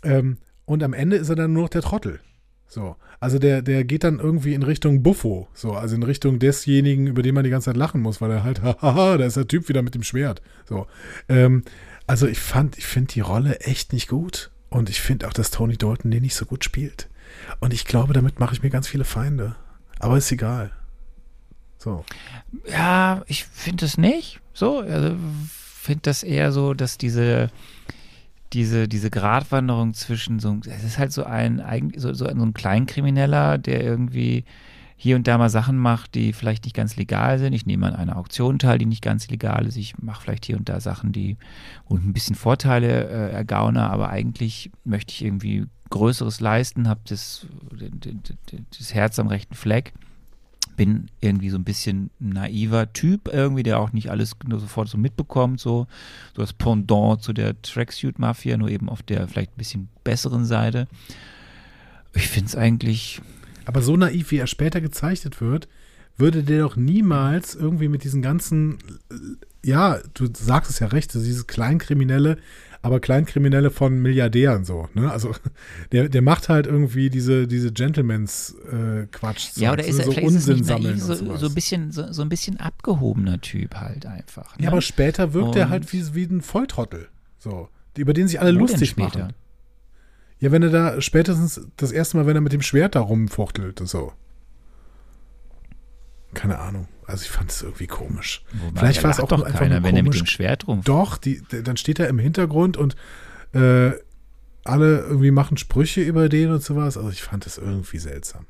Ähm, 0.04 0.36
und 0.66 0.82
am 0.82 0.92
Ende 0.92 1.16
ist 1.16 1.30
er 1.30 1.36
dann 1.36 1.54
nur 1.54 1.62
noch 1.62 1.70
der 1.70 1.80
Trottel. 1.80 2.20
So. 2.66 2.96
Also 3.18 3.38
der, 3.38 3.62
der 3.62 3.84
geht 3.84 4.04
dann 4.04 4.20
irgendwie 4.20 4.52
in 4.52 4.62
Richtung 4.62 5.02
Buffo. 5.02 5.48
So, 5.54 5.72
also 5.72 5.96
in 5.96 6.02
Richtung 6.02 6.38
desjenigen, 6.38 7.06
über 7.06 7.22
den 7.22 7.34
man 7.34 7.44
die 7.44 7.50
ganze 7.50 7.66
Zeit 7.70 7.78
lachen 7.78 8.02
muss, 8.02 8.20
weil 8.20 8.30
er 8.30 8.44
halt, 8.44 8.62
haha, 8.62 9.16
da 9.16 9.24
ist 9.24 9.38
der 9.38 9.48
Typ 9.48 9.70
wieder 9.70 9.80
mit 9.80 9.94
dem 9.94 10.02
Schwert. 10.02 10.42
So. 10.68 10.86
Ähm, 11.30 11.62
also 12.06 12.26
ich 12.26 12.38
fand, 12.38 12.76
ich 12.76 12.86
finde 12.86 13.14
die 13.14 13.20
Rolle 13.20 13.60
echt 13.60 13.94
nicht 13.94 14.08
gut. 14.08 14.50
Und 14.68 14.90
ich 14.90 15.00
finde 15.00 15.26
auch, 15.26 15.32
dass 15.32 15.50
Tony 15.50 15.78
Dalton 15.78 16.10
den 16.10 16.22
nicht 16.22 16.34
so 16.34 16.44
gut 16.44 16.62
spielt. 16.62 17.08
Und 17.58 17.72
ich 17.72 17.86
glaube, 17.86 18.12
damit 18.12 18.38
mache 18.38 18.52
ich 18.52 18.62
mir 18.62 18.68
ganz 18.68 18.86
viele 18.86 19.04
Feinde. 19.04 19.56
Aber 19.98 20.18
ist 20.18 20.30
egal. 20.30 20.72
So. 21.78 22.04
Ja, 22.70 23.22
ich 23.26 23.44
finde 23.44 23.84
es 23.84 23.98
nicht. 23.98 24.40
So, 24.52 24.80
also 24.80 25.16
finde 25.48 26.02
das 26.02 26.22
eher 26.22 26.52
so, 26.52 26.74
dass 26.74 26.98
diese 26.98 27.50
diese, 28.52 28.88
diese 28.88 29.10
Gratwanderung 29.10 29.94
zwischen 29.94 30.38
so, 30.38 30.58
es 30.66 30.84
ist 30.84 30.98
halt 30.98 31.12
so 31.12 31.24
ein, 31.24 31.92
so, 31.96 32.14
so 32.14 32.26
ein 32.26 32.54
Kleinkrimineller, 32.54 33.58
der 33.58 33.82
irgendwie 33.82 34.44
hier 34.96 35.14
und 35.16 35.28
da 35.28 35.38
mal 35.38 35.50
Sachen 35.50 35.76
macht, 35.76 36.14
die 36.14 36.32
vielleicht 36.32 36.64
nicht 36.64 36.74
ganz 36.74 36.96
legal 36.96 37.38
sind. 37.38 37.52
Ich 37.52 37.66
nehme 37.66 37.86
an 37.86 37.94
einer 37.94 38.16
Auktion 38.16 38.58
teil, 38.58 38.78
die 38.78 38.86
nicht 38.86 39.02
ganz 39.02 39.28
legal 39.28 39.66
ist. 39.66 39.76
Ich 39.76 39.98
mache 39.98 40.22
vielleicht 40.22 40.44
hier 40.44 40.56
und 40.56 40.68
da 40.68 40.80
Sachen, 40.80 41.12
die 41.12 41.36
und 41.84 42.04
ein 42.04 42.12
bisschen 42.12 42.34
Vorteile 42.34 43.08
äh, 43.08 43.32
ergaune, 43.32 43.88
aber 43.88 44.08
eigentlich 44.08 44.72
möchte 44.84 45.12
ich 45.12 45.24
irgendwie 45.24 45.66
Größeres 45.90 46.40
leisten, 46.40 46.88
habe 46.88 47.00
das, 47.08 47.46
das 48.76 48.92
Herz 48.92 49.18
am 49.18 49.28
rechten 49.28 49.54
Fleck. 49.54 49.92
Bin 50.78 51.10
irgendwie 51.20 51.50
so 51.50 51.58
ein 51.58 51.64
bisschen 51.64 52.08
naiver 52.20 52.92
Typ 52.92 53.28
irgendwie, 53.30 53.64
der 53.64 53.80
auch 53.80 53.92
nicht 53.92 54.10
alles 54.10 54.36
nur 54.46 54.60
sofort 54.60 54.88
so 54.88 54.96
mitbekommt, 54.96 55.60
so, 55.60 55.88
so 56.34 56.40
das 56.40 56.52
Pendant 56.54 57.20
zu 57.20 57.32
der 57.34 57.60
Tracksuit-Mafia, 57.60 58.56
nur 58.56 58.70
eben 58.70 58.88
auf 58.88 59.02
der 59.02 59.26
vielleicht 59.26 59.50
ein 59.52 59.58
bisschen 59.58 59.88
besseren 60.04 60.46
Seite. 60.46 60.86
Ich 62.14 62.28
finde 62.28 62.46
es 62.46 62.56
eigentlich. 62.56 63.20
Aber 63.66 63.82
so 63.82 63.96
naiv, 63.96 64.30
wie 64.30 64.38
er 64.38 64.46
später 64.46 64.80
gezeichnet 64.80 65.40
wird, 65.40 65.68
würde 66.16 66.44
der 66.44 66.62
doch 66.62 66.76
niemals 66.76 67.56
irgendwie 67.56 67.88
mit 67.88 68.04
diesen 68.04 68.22
ganzen, 68.22 68.78
ja, 69.64 69.98
du 70.14 70.28
sagst 70.32 70.70
es 70.70 70.78
ja 70.78 70.86
recht, 70.86 71.12
dieses 71.12 71.48
Kleinkriminelle, 71.48 72.38
aber 72.88 73.00
Kleinkriminelle 73.00 73.70
von 73.70 74.00
Milliardären 74.00 74.64
so, 74.64 74.88
ne? 74.94 75.12
Also 75.12 75.34
der, 75.92 76.08
der 76.08 76.22
macht 76.22 76.48
halt 76.48 76.66
irgendwie 76.66 77.10
diese, 77.10 77.46
diese 77.46 77.70
Gentlemans-Quatsch. 77.70 79.56
Äh, 79.56 79.60
ja, 79.60 79.72
oder 79.72 79.84
ist 79.84 79.98
er 79.98 80.06
so 80.06 80.12
Unsinn 80.12 80.64
sammeln. 80.64 80.98
So, 80.98 81.14
so, 81.36 81.46
ein 81.46 81.54
bisschen, 81.54 81.92
so, 81.92 82.10
so, 82.10 82.22
ein 82.22 82.30
bisschen 82.30 82.58
abgehobener 82.58 83.40
Typ 83.40 83.74
halt 83.74 84.06
einfach. 84.06 84.56
Ne? 84.56 84.64
Ja, 84.64 84.70
aber 84.70 84.80
später 84.80 85.34
wirkt 85.34 85.56
er 85.56 85.68
halt 85.68 85.92
wie, 85.92 86.14
wie 86.14 86.24
ein 86.24 86.40
Volltrottel. 86.40 87.08
So, 87.38 87.68
über 87.96 88.14
den 88.14 88.26
sich 88.26 88.40
alle 88.40 88.52
lustig 88.52 88.96
machen. 88.96 89.34
Ja, 90.40 90.50
wenn 90.50 90.62
er 90.62 90.70
da 90.70 91.00
spätestens 91.00 91.60
das 91.76 91.92
erste 91.92 92.16
Mal, 92.16 92.26
wenn 92.26 92.36
er 92.36 92.40
mit 92.40 92.52
dem 92.52 92.62
Schwert 92.62 92.94
da 92.94 93.00
rumfuchtelt, 93.00 93.80
so. 93.86 94.12
Keine 96.34 96.58
Ahnung. 96.58 96.88
Also 97.06 97.22
ich 97.22 97.30
fand 97.30 97.50
es 97.50 97.62
irgendwie 97.62 97.86
komisch. 97.86 98.44
Wobei, 98.52 98.80
Vielleicht 98.80 99.02
war 99.02 99.10
es 99.10 99.20
auch 99.20 99.28
doch 99.28 99.42
einfach 99.42 99.60
keiner, 99.60 99.82
wenn 99.82 99.96
er 99.96 100.02
mit 100.02 100.14
dem 100.14 100.26
Schwert 100.26 100.68
rum. 100.68 100.82
Doch, 100.84 101.16
die, 101.16 101.42
dann 101.64 101.76
steht 101.76 101.98
er 101.98 102.08
im 102.08 102.18
Hintergrund 102.18 102.76
und 102.76 102.96
äh, 103.54 103.92
alle 104.64 104.98
irgendwie 105.00 105.30
machen 105.30 105.56
Sprüche 105.56 106.02
über 106.02 106.28
den 106.28 106.50
und 106.50 106.62
sowas. 106.62 106.96
Also 106.98 107.08
ich 107.08 107.22
fand 107.22 107.46
es 107.46 107.56
irgendwie 107.56 107.98
seltsam. 107.98 108.46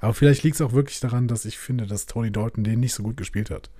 Aber 0.00 0.14
vielleicht 0.14 0.42
liegt 0.42 0.56
es 0.56 0.60
auch 0.60 0.72
wirklich 0.72 0.98
daran, 0.98 1.28
dass 1.28 1.44
ich 1.44 1.58
finde, 1.58 1.86
dass 1.86 2.06
Tony 2.06 2.32
Dalton 2.32 2.64
den 2.64 2.80
nicht 2.80 2.92
so 2.92 3.04
gut 3.04 3.16
gespielt 3.16 3.50
hat. 3.50 3.70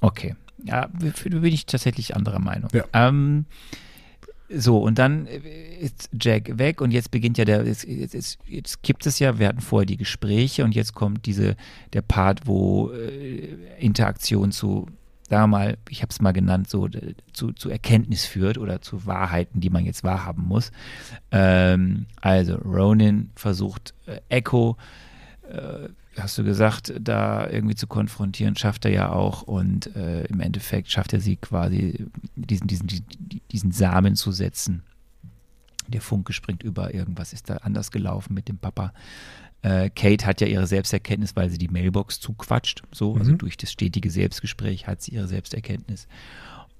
Okay. 0.00 0.36
Ja, 0.64 0.86
bin 0.86 1.44
ich 1.44 1.66
tatsächlich 1.66 2.14
anderer 2.14 2.38
Meinung. 2.38 2.70
Ja. 2.72 2.84
Ähm, 2.92 3.46
so, 4.52 4.78
und 4.78 4.98
dann 4.98 5.26
ist 5.26 6.10
Jack 6.20 6.58
weg 6.58 6.80
und 6.80 6.90
jetzt 6.90 7.10
beginnt 7.10 7.38
ja 7.38 7.44
der, 7.44 7.64
jetzt, 7.64 7.84
jetzt, 7.84 8.38
jetzt 8.46 8.82
gibt 8.82 9.06
es 9.06 9.18
ja, 9.18 9.38
wir 9.38 9.46
hatten 9.46 9.60
vorher 9.60 9.86
die 9.86 9.96
Gespräche 9.96 10.64
und 10.64 10.74
jetzt 10.74 10.94
kommt 10.94 11.26
diese, 11.26 11.56
der 11.92 12.02
Part, 12.02 12.46
wo 12.46 12.90
äh, 12.90 13.56
Interaktion 13.78 14.50
zu, 14.50 14.86
wir 15.28 15.46
mal, 15.46 15.78
ich 15.88 16.02
habe 16.02 16.10
es 16.10 16.20
mal 16.20 16.32
genannt, 16.32 16.68
so 16.68 16.88
zu, 17.32 17.52
zu 17.52 17.70
Erkenntnis 17.70 18.24
führt 18.24 18.58
oder 18.58 18.82
zu 18.82 19.06
Wahrheiten, 19.06 19.60
die 19.60 19.70
man 19.70 19.84
jetzt 19.84 20.02
wahrhaben 20.02 20.44
muss. 20.46 20.72
Ähm, 21.30 22.06
also 22.20 22.56
Ronin 22.56 23.30
versucht 23.36 23.94
äh, 24.06 24.20
Echo 24.28 24.76
äh, 25.48 25.88
hast 26.18 26.38
du 26.38 26.44
gesagt, 26.44 26.92
da 27.00 27.48
irgendwie 27.48 27.74
zu 27.74 27.86
konfrontieren, 27.86 28.56
schafft 28.56 28.84
er 28.84 28.90
ja 28.90 29.12
auch 29.12 29.42
und 29.42 29.94
äh, 29.94 30.24
im 30.24 30.40
Endeffekt 30.40 30.90
schafft 30.90 31.12
er 31.12 31.20
sie 31.20 31.36
quasi, 31.36 32.06
diesen, 32.34 32.66
diesen, 32.66 32.88
diesen 33.52 33.72
Samen 33.72 34.16
zu 34.16 34.32
setzen. 34.32 34.82
Der 35.88 36.00
Funke 36.00 36.32
springt 36.32 36.62
über, 36.62 36.94
irgendwas 36.94 37.32
ist 37.32 37.50
da 37.50 37.56
anders 37.58 37.90
gelaufen 37.90 38.34
mit 38.34 38.48
dem 38.48 38.58
Papa. 38.58 38.92
Äh, 39.62 39.90
Kate 39.90 40.24
hat 40.26 40.40
ja 40.40 40.46
ihre 40.46 40.66
Selbsterkenntnis, 40.66 41.36
weil 41.36 41.50
sie 41.50 41.58
die 41.58 41.68
Mailbox 41.68 42.20
zuquatscht, 42.20 42.82
so, 42.92 43.10
also 43.10 43.14
mhm. 43.14 43.20
also 43.20 43.32
durch 43.36 43.56
das 43.56 43.70
stetige 43.70 44.10
Selbstgespräch 44.10 44.86
hat 44.86 45.02
sie 45.02 45.12
ihre 45.12 45.28
Selbsterkenntnis. 45.28 46.08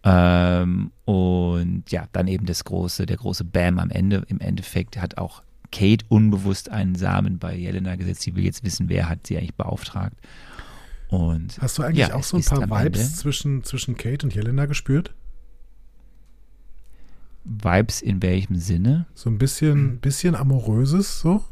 Ähm, 0.03 0.93
und 1.05 1.91
ja, 1.91 2.07
dann 2.13 2.27
eben 2.27 2.47
das 2.47 2.65
große, 2.65 3.05
der 3.07 3.19
große 3.19 3.45
Bam 3.45 3.79
am 3.79 3.91
Ende. 3.91 4.25
Im 4.29 4.41
Endeffekt 4.41 4.97
hat 4.97 5.19
auch 5.19 5.43
Kate 5.73 6.05
unbewusst 6.09 6.71
einen 6.71 6.95
Samen 6.95 7.39
bei 7.39 7.55
Jelena 7.55 7.97
gesetzt. 7.97 8.23
Sie 8.23 8.35
will 8.35 8.45
jetzt 8.45 8.65
wissen, 8.65 8.89
wer 8.89 9.09
hat 9.09 9.27
sie 9.27 9.37
eigentlich 9.37 9.55
beauftragt. 9.55 10.17
Und 11.09 11.59
Hast 11.61 11.79
du 11.79 11.83
eigentlich 11.83 12.09
ja, 12.09 12.15
auch 12.15 12.23
so 12.23 12.37
ein 12.37 12.45
paar 12.45 12.85
Vibes 12.85 13.17
zwischen, 13.17 13.65
zwischen 13.65 13.97
Kate 13.97 14.25
und 14.25 14.35
Jelena 14.35 14.67
gespürt? 14.67 15.15
Vibes 17.45 18.03
in 18.03 18.23
welchem 18.23 18.57
Sinne? 18.57 19.07
So 19.15 19.31
ein 19.31 19.39
bisschen, 19.39 19.99
bisschen 19.99 20.35
amoröses, 20.35 21.21
so? 21.21 21.43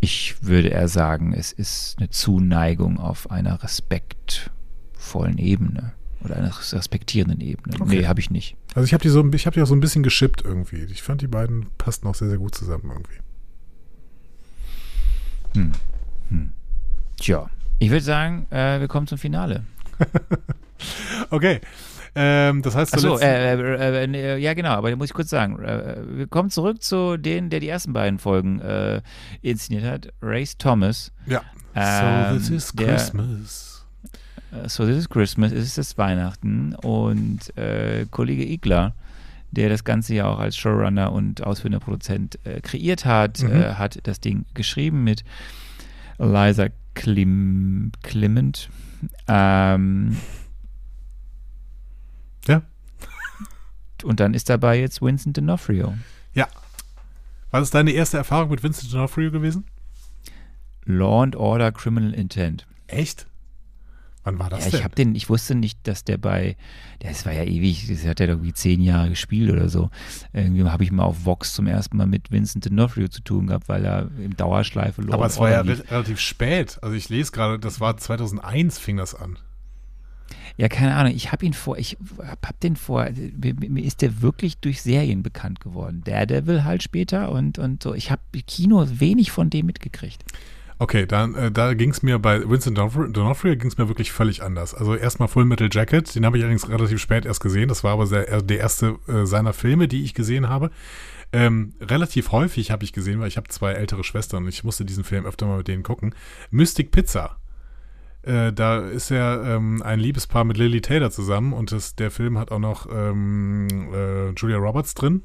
Ich 0.00 0.42
würde 0.42 0.68
eher 0.68 0.88
sagen, 0.88 1.32
es 1.32 1.52
ist 1.52 1.96
eine 1.98 2.10
Zuneigung 2.10 2.98
auf 2.98 3.30
einer 3.30 3.62
respektvollen 3.62 5.38
Ebene 5.38 5.94
oder 6.24 6.36
einer 6.36 6.50
respektierenden 6.50 7.40
Ebene. 7.40 7.76
Okay. 7.80 8.00
Nee, 8.00 8.06
habe 8.06 8.20
ich 8.20 8.30
nicht. 8.30 8.56
Also 8.74 8.86
ich 8.86 8.94
habe 8.94 9.02
die, 9.02 9.08
so, 9.08 9.22
hab 9.22 9.54
die 9.54 9.62
auch 9.62 9.66
so 9.66 9.74
ein 9.74 9.80
bisschen 9.80 10.02
geschippt 10.02 10.42
irgendwie. 10.44 10.84
Ich 10.84 11.02
fand, 11.02 11.20
die 11.20 11.26
beiden 11.26 11.66
passten 11.78 12.06
auch 12.06 12.14
sehr, 12.14 12.28
sehr 12.28 12.38
gut 12.38 12.54
zusammen 12.54 12.90
irgendwie. 12.90 13.18
Hm. 15.54 15.72
Hm. 16.30 16.52
Tja, 17.20 17.48
ich 17.78 17.90
würde 17.90 18.04
sagen, 18.04 18.46
äh, 18.50 18.80
wir 18.80 18.88
kommen 18.88 19.06
zum 19.06 19.18
Finale. 19.18 19.64
okay. 21.30 21.60
Ähm, 22.16 22.62
das 22.62 22.76
heißt, 22.76 22.94
Achso, 22.94 23.18
äh, 23.18 23.54
äh, 23.54 24.04
äh, 24.04 24.38
ja 24.38 24.54
genau, 24.54 24.70
aber 24.70 24.90
da 24.90 24.96
muss 24.96 25.08
ich 25.08 25.14
kurz 25.14 25.30
sagen, 25.30 25.58
äh, 25.60 25.96
wir 26.06 26.28
kommen 26.28 26.48
zurück 26.48 26.80
zu 26.80 27.16
denen, 27.16 27.50
der 27.50 27.58
die 27.58 27.68
ersten 27.68 27.92
beiden 27.92 28.20
Folgen 28.20 28.60
äh, 28.60 29.02
inszeniert 29.42 29.84
hat, 29.84 30.08
Race 30.22 30.56
Thomas. 30.56 31.12
Ja. 31.26 31.42
Ähm, 31.74 32.34
so 32.34 32.38
this 32.38 32.50
is 32.50 32.76
Christmas. 32.76 33.73
Äh, 34.54 34.68
so 34.68 34.86
This 34.86 34.96
is 34.96 35.08
Christmas, 35.08 35.52
es 35.52 35.78
ist 35.78 35.98
Weihnachten 35.98 36.74
und 36.76 37.56
äh, 37.56 38.06
Kollege 38.10 38.44
Igler, 38.44 38.94
der 39.50 39.68
das 39.68 39.84
Ganze 39.84 40.14
ja 40.14 40.26
auch 40.26 40.38
als 40.38 40.56
Showrunner 40.56 41.12
und 41.12 41.44
ausführender 41.44 41.80
Produzent 41.80 42.38
äh, 42.44 42.60
kreiert 42.60 43.04
hat, 43.04 43.42
mhm. 43.42 43.52
äh, 43.52 43.74
hat 43.74 43.98
das 44.04 44.20
Ding 44.20 44.46
geschrieben 44.54 45.04
mit 45.04 45.24
Eliza 46.18 46.68
Klim 46.94 47.92
Clement. 48.02 48.68
Ähm, 49.28 50.16
ja. 52.46 52.62
Und 54.02 54.20
dann 54.20 54.34
ist 54.34 54.50
dabei 54.50 54.78
jetzt 54.78 55.02
Vincent 55.02 55.38
D'Onofrio. 55.38 55.94
Ja. 56.34 56.48
Was 57.50 57.64
ist 57.64 57.74
deine 57.74 57.92
erste 57.92 58.16
Erfahrung 58.16 58.50
mit 58.50 58.62
Vincent 58.62 58.92
D'Onofrio 58.92 59.30
gewesen? 59.30 59.64
Law 60.84 61.22
and 61.22 61.36
Order 61.36 61.72
Criminal 61.72 62.12
Intent. 62.12 62.66
Echt? 62.86 63.26
Wann 64.24 64.38
war 64.38 64.48
das 64.48 64.64
ja, 64.64 64.70
denn? 64.70 64.80
Ich, 64.80 64.84
hab 64.84 64.94
den, 64.94 65.14
ich 65.14 65.28
wusste 65.28 65.54
nicht, 65.54 65.78
dass 65.86 66.02
der 66.02 66.16
bei, 66.16 66.56
das 67.00 67.26
war 67.26 67.32
ja 67.32 67.44
ewig, 67.44 67.86
das 67.88 68.06
hat 68.06 68.20
ja 68.20 68.26
irgendwie 68.26 68.54
zehn 68.54 68.80
Jahre 68.80 69.10
gespielt 69.10 69.52
oder 69.52 69.68
so. 69.68 69.90
Irgendwie 70.32 70.64
habe 70.64 70.82
ich 70.82 70.90
mal 70.90 71.04
auf 71.04 71.26
Vox 71.26 71.52
zum 71.52 71.66
ersten 71.66 71.98
Mal 71.98 72.06
mit 72.06 72.30
Vincent 72.30 72.66
D'Onofrio 72.66 73.10
zu 73.10 73.22
tun 73.22 73.48
gehabt, 73.48 73.68
weil 73.68 73.84
er 73.84 74.10
im 74.18 74.34
Dauerschleife 74.34 75.02
Law 75.02 75.14
Aber 75.14 75.26
es 75.26 75.38
war 75.38 75.50
ja 75.50 75.60
lief. 75.60 75.90
relativ 75.90 76.20
spät. 76.20 76.78
Also 76.80 76.96
ich 76.96 77.10
lese 77.10 77.32
gerade, 77.32 77.58
das 77.58 77.80
war 77.80 77.96
2001 77.98 78.78
fing 78.78 78.96
das 78.96 79.14
an. 79.14 79.38
Ja, 80.56 80.68
keine 80.68 80.94
Ahnung. 80.94 81.12
Ich 81.14 81.32
habe 81.32 81.44
ihn 81.44 81.52
vor, 81.52 81.76
ich 81.76 81.98
habe 82.18 82.58
den 82.62 82.76
vor, 82.76 83.08
mir, 83.10 83.54
mir, 83.54 83.84
ist 83.84 84.02
der 84.02 84.22
wirklich 84.22 84.58
durch 84.58 84.82
Serien 84.82 85.22
bekannt 85.22 85.60
geworden. 85.60 86.02
Daredevil 86.04 86.64
halt 86.64 86.82
später 86.82 87.30
und, 87.32 87.58
und 87.58 87.82
so. 87.82 87.92
Ich 87.92 88.10
habe 88.10 88.22
Kino 88.46 88.86
wenig 88.88 89.32
von 89.32 89.50
dem 89.50 89.66
mitgekriegt. 89.66 90.24
Okay, 90.78 91.06
dann 91.06 91.34
äh, 91.34 91.52
da 91.52 91.74
ging 91.74 91.90
es 91.90 92.02
mir 92.02 92.18
bei 92.18 92.48
Vincent 92.48 92.78
D'Onofrio 92.78 93.54
ging 93.54 93.68
es 93.68 93.78
mir 93.78 93.88
wirklich 93.88 94.10
völlig 94.10 94.42
anders. 94.42 94.74
Also 94.74 94.96
erstmal 94.96 95.28
Full 95.28 95.44
Metal 95.44 95.68
Jacket, 95.70 96.14
den 96.14 96.26
habe 96.26 96.36
ich 96.36 96.42
allerdings 96.42 96.68
relativ 96.68 96.98
spät 97.00 97.24
erst 97.26 97.40
gesehen. 97.40 97.68
Das 97.68 97.84
war 97.84 97.92
aber 97.92 98.06
sehr, 98.06 98.42
der 98.42 98.58
erste 98.58 98.98
äh, 99.06 99.24
seiner 99.24 99.52
Filme, 99.52 99.86
die 99.86 100.02
ich 100.02 100.14
gesehen 100.14 100.48
habe. 100.48 100.70
Ähm, 101.32 101.74
relativ 101.80 102.32
häufig 102.32 102.70
habe 102.70 102.84
ich 102.84 102.92
gesehen, 102.92 103.20
weil 103.20 103.28
ich 103.28 103.36
habe 103.36 103.48
zwei 103.48 103.72
ältere 103.72 104.04
Schwestern 104.04 104.44
und 104.44 104.48
ich 104.48 104.64
musste 104.64 104.84
diesen 104.84 105.04
Film 105.04 105.26
öfter 105.26 105.46
mal 105.46 105.58
mit 105.58 105.68
denen 105.68 105.82
gucken. 105.82 106.14
Mystic 106.50 106.90
Pizza. 106.90 107.38
Äh, 108.22 108.52
da 108.52 108.78
ist 108.78 109.10
ja 109.10 109.56
ähm, 109.56 109.82
ein 109.82 110.00
Liebespaar 110.00 110.44
mit 110.44 110.56
Lily 110.56 110.80
Taylor 110.80 111.10
zusammen 111.10 111.52
und 111.52 111.72
das, 111.72 111.94
der 111.94 112.10
Film 112.10 112.38
hat 112.38 112.50
auch 112.50 112.58
noch 112.58 112.88
ähm, 112.90 113.68
äh, 113.92 114.30
Julia 114.30 114.56
Roberts 114.56 114.94
drin. 114.94 115.22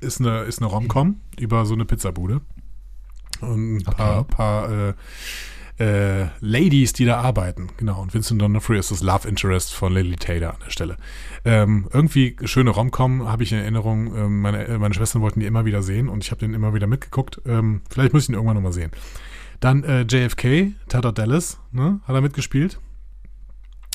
Ist 0.00 0.20
eine, 0.20 0.42
ist 0.42 0.60
eine 0.60 0.68
Rom-Com 0.68 1.20
über 1.38 1.64
so 1.66 1.74
eine 1.74 1.84
Pizzabude. 1.84 2.42
Und 3.40 3.78
ein 3.78 3.82
paar, 3.84 4.20
okay. 4.20 4.34
paar 4.34 4.88
äh, 4.88 4.94
äh, 5.78 6.28
Ladies, 6.40 6.92
die 6.92 7.04
da 7.04 7.20
arbeiten. 7.20 7.68
Genau. 7.76 8.00
Und 8.00 8.14
Vincent 8.14 8.40
D'Onofrio 8.40 8.78
ist 8.78 8.90
das 8.90 9.02
Love 9.02 9.28
Interest 9.28 9.74
von 9.74 9.92
Lily 9.92 10.16
Taylor 10.16 10.54
an 10.54 10.60
der 10.64 10.70
Stelle. 10.70 10.96
Ähm, 11.44 11.88
irgendwie 11.92 12.36
schöne 12.44 12.70
Romcom 12.70 13.28
habe 13.28 13.42
ich 13.42 13.52
in 13.52 13.58
Erinnerung. 13.58 14.14
Ähm, 14.16 14.40
meine, 14.40 14.78
meine 14.78 14.94
Schwestern 14.94 15.22
wollten 15.22 15.40
die 15.40 15.46
immer 15.46 15.64
wieder 15.64 15.82
sehen 15.82 16.08
und 16.08 16.24
ich 16.24 16.30
habe 16.30 16.40
den 16.40 16.54
immer 16.54 16.74
wieder 16.74 16.86
mitgeguckt. 16.86 17.40
Ähm, 17.46 17.82
vielleicht 17.90 18.12
muss 18.12 18.24
ich 18.24 18.28
ihn 18.30 18.34
irgendwann 18.34 18.56
nochmal 18.56 18.72
sehen. 18.72 18.90
Dann 19.60 19.84
äh, 19.84 20.02
JFK, 20.02 20.72
Tata 20.88 21.12
Dallas, 21.12 21.58
ne, 21.72 22.00
hat 22.06 22.14
er 22.14 22.20
mitgespielt. 22.20 22.78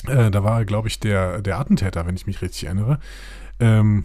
Äh, 0.06 0.30
da 0.30 0.42
war 0.42 0.60
er, 0.60 0.64
glaube 0.64 0.88
ich, 0.88 0.98
der, 0.98 1.42
der 1.42 1.58
Attentäter, 1.58 2.06
wenn 2.06 2.16
ich 2.16 2.26
mich 2.26 2.42
richtig 2.42 2.64
erinnere. 2.64 2.98
Ähm, 3.60 4.04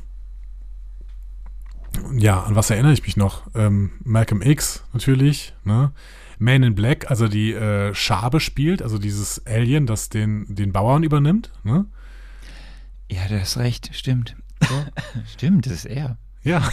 ja, 2.18 2.44
an 2.44 2.56
was 2.56 2.70
erinnere 2.70 2.94
ich 2.94 3.04
mich 3.04 3.18
noch? 3.18 3.44
Ähm, 3.56 3.92
Malcolm 4.04 4.42
X 4.42 4.84
natürlich, 4.94 5.54
ne? 5.64 5.92
Man 6.40 6.62
in 6.62 6.76
Black, 6.76 7.10
also 7.10 7.28
die 7.28 7.54
äh, 7.54 7.96
Schabe 7.96 8.40
spielt, 8.40 8.84
also 8.84 9.00
dieses 9.00 9.46
Alien, 9.48 9.88
das 9.88 10.10
den, 10.10 10.46
den 10.54 10.72
Bauern 10.72 11.04
übernimmt, 11.04 11.52
ne? 11.64 11.86
Ja, 13.10 13.28
du 13.28 13.40
hast 13.40 13.58
recht, 13.58 13.90
stimmt. 13.94 14.36
So. 14.68 14.86
stimmt, 15.34 15.66
das 15.66 15.74
ist 15.74 15.86
er. 15.86 16.18
Ja. 16.44 16.70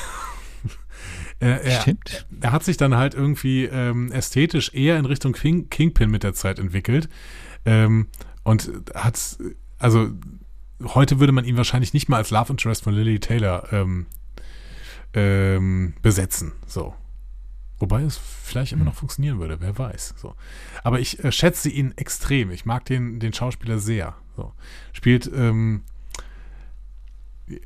Äh, 1.41 1.47
er, 1.65 1.81
Stimmt. 1.81 2.27
er 2.41 2.53
hat 2.53 2.65
sich 2.65 2.77
dann 2.77 2.95
halt 2.95 3.15
irgendwie 3.15 3.65
ähm, 3.65 4.13
ästhetisch 4.13 4.73
eher 4.75 4.99
in 4.99 5.07
Richtung 5.07 5.33
King, 5.33 5.69
Kingpin 5.71 6.11
mit 6.11 6.23
der 6.23 6.35
Zeit 6.35 6.59
entwickelt. 6.59 7.09
Ähm, 7.65 8.09
und 8.43 8.71
hat, 8.95 9.39
also 9.79 10.11
heute 10.83 11.21
würde 11.21 11.33
man 11.33 11.45
ihn 11.45 11.57
wahrscheinlich 11.57 11.95
nicht 11.95 12.09
mal 12.09 12.19
als 12.19 12.31
Love 12.31 12.53
Interest 12.53 12.83
von 12.85 12.95
Lily 12.95 13.19
Taylor 13.21 13.73
ähm, 13.73 14.07
ähm, 15.15 15.95
besetzen. 16.03 16.53
So. 16.67 16.95
Wobei 17.79 18.03
es 18.03 18.17
vielleicht 18.17 18.73
immer 18.73 18.85
noch 18.85 18.95
funktionieren 18.95 19.41
würde, 19.41 19.61
wer 19.61 19.77
weiß. 19.77 20.15
So. 20.17 20.35
Aber 20.83 21.01
ich 21.01 21.23
äh, 21.25 21.33
schätze 21.33 21.69
ihn 21.69 21.93
extrem. 21.97 22.51
Ich 22.51 22.65
mag 22.65 22.85
den, 22.85 23.19
den 23.21 23.33
Schauspieler 23.33 23.79
sehr. 23.79 24.15
So. 24.37 24.53
Spielt, 24.93 25.31
ähm, 25.35 25.83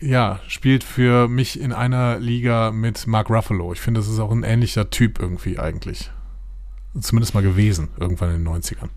ja, 0.01 0.41
spielt 0.49 0.83
für 0.85 1.29
mich 1.29 1.61
in 1.61 1.73
einer 1.73 2.19
Liga 2.19 2.73
mit 2.73 3.07
Mark 3.07 3.31
Ruffalo. 3.31 3.73
Ich 3.73 3.81
finde, 3.81 4.01
das 4.01 4.09
ist 4.09 4.19
auch 4.19 4.33
ein 4.33 4.45
ähnlicher 4.45 4.91
Typ 4.91 5.19
irgendwie 5.19 5.59
eigentlich. 5.59 6.11
Zumindest 6.99 7.35
mal 7.35 7.43
gewesen, 7.43 7.91
irgendwann 7.99 8.35
in 8.35 8.45
den 8.45 8.53
90ern. 8.53 8.89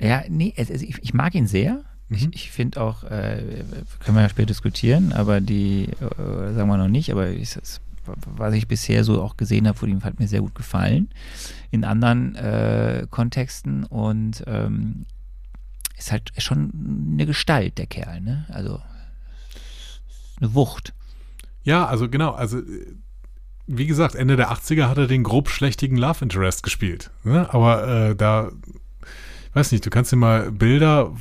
Ja, 0.00 0.24
nee, 0.28 0.54
also 0.56 0.72
ich, 0.72 0.98
ich 1.02 1.14
mag 1.14 1.34
ihn 1.34 1.46
sehr. 1.46 1.84
Ich, 2.10 2.26
Mhm. 2.26 2.30
ich 2.34 2.50
finde 2.50 2.80
auch, 2.80 3.04
äh, 3.04 3.64
können 4.00 4.16
wir 4.16 4.22
ja 4.22 4.28
später 4.28 4.46
diskutieren, 4.46 5.12
aber 5.12 5.40
die, 5.40 5.84
äh, 6.00 6.52
sagen 6.54 6.68
wir 6.68 6.76
noch 6.76 6.88
nicht, 6.88 7.10
aber 7.12 7.28
ich, 7.30 7.56
was 8.36 8.54
ich 8.54 8.66
bisher 8.66 9.04
so 9.04 9.22
auch 9.22 9.36
gesehen 9.36 9.68
habe 9.68 9.78
von 9.78 9.88
ihm, 9.88 10.02
hat 10.02 10.18
mir 10.18 10.26
sehr 10.28 10.40
gut 10.40 10.54
gefallen. 10.54 11.08
In 11.70 11.84
anderen 11.84 12.34
äh, 12.34 13.06
Kontexten 13.10 13.84
und 13.84 14.42
ähm, 14.46 15.06
ist 15.96 16.10
halt 16.10 16.32
schon 16.38 16.72
eine 17.12 17.26
Gestalt, 17.26 17.78
der 17.78 17.86
Kerl, 17.86 18.20
ne? 18.20 18.46
Also 18.48 18.80
eine 20.40 20.54
Wucht. 20.54 20.92
Ja, 21.62 21.86
also 21.86 22.08
genau, 22.08 22.30
also 22.32 22.60
wie 23.66 23.86
gesagt, 23.86 24.14
Ende 24.16 24.34
der 24.36 24.50
80er 24.50 24.88
hat 24.88 24.98
er 24.98 25.06
den 25.06 25.22
grob 25.22 25.48
schlechtigen 25.48 25.96
Love 25.96 26.24
Interest 26.24 26.62
gespielt. 26.62 27.10
Ne? 27.22 27.52
Aber 27.52 27.86
äh, 27.86 28.16
da, 28.16 28.50
weiß 29.52 29.72
nicht, 29.72 29.84
du 29.84 29.90
kannst 29.90 30.12
dir 30.12 30.16
mal 30.16 30.52
Bilder 30.52 31.12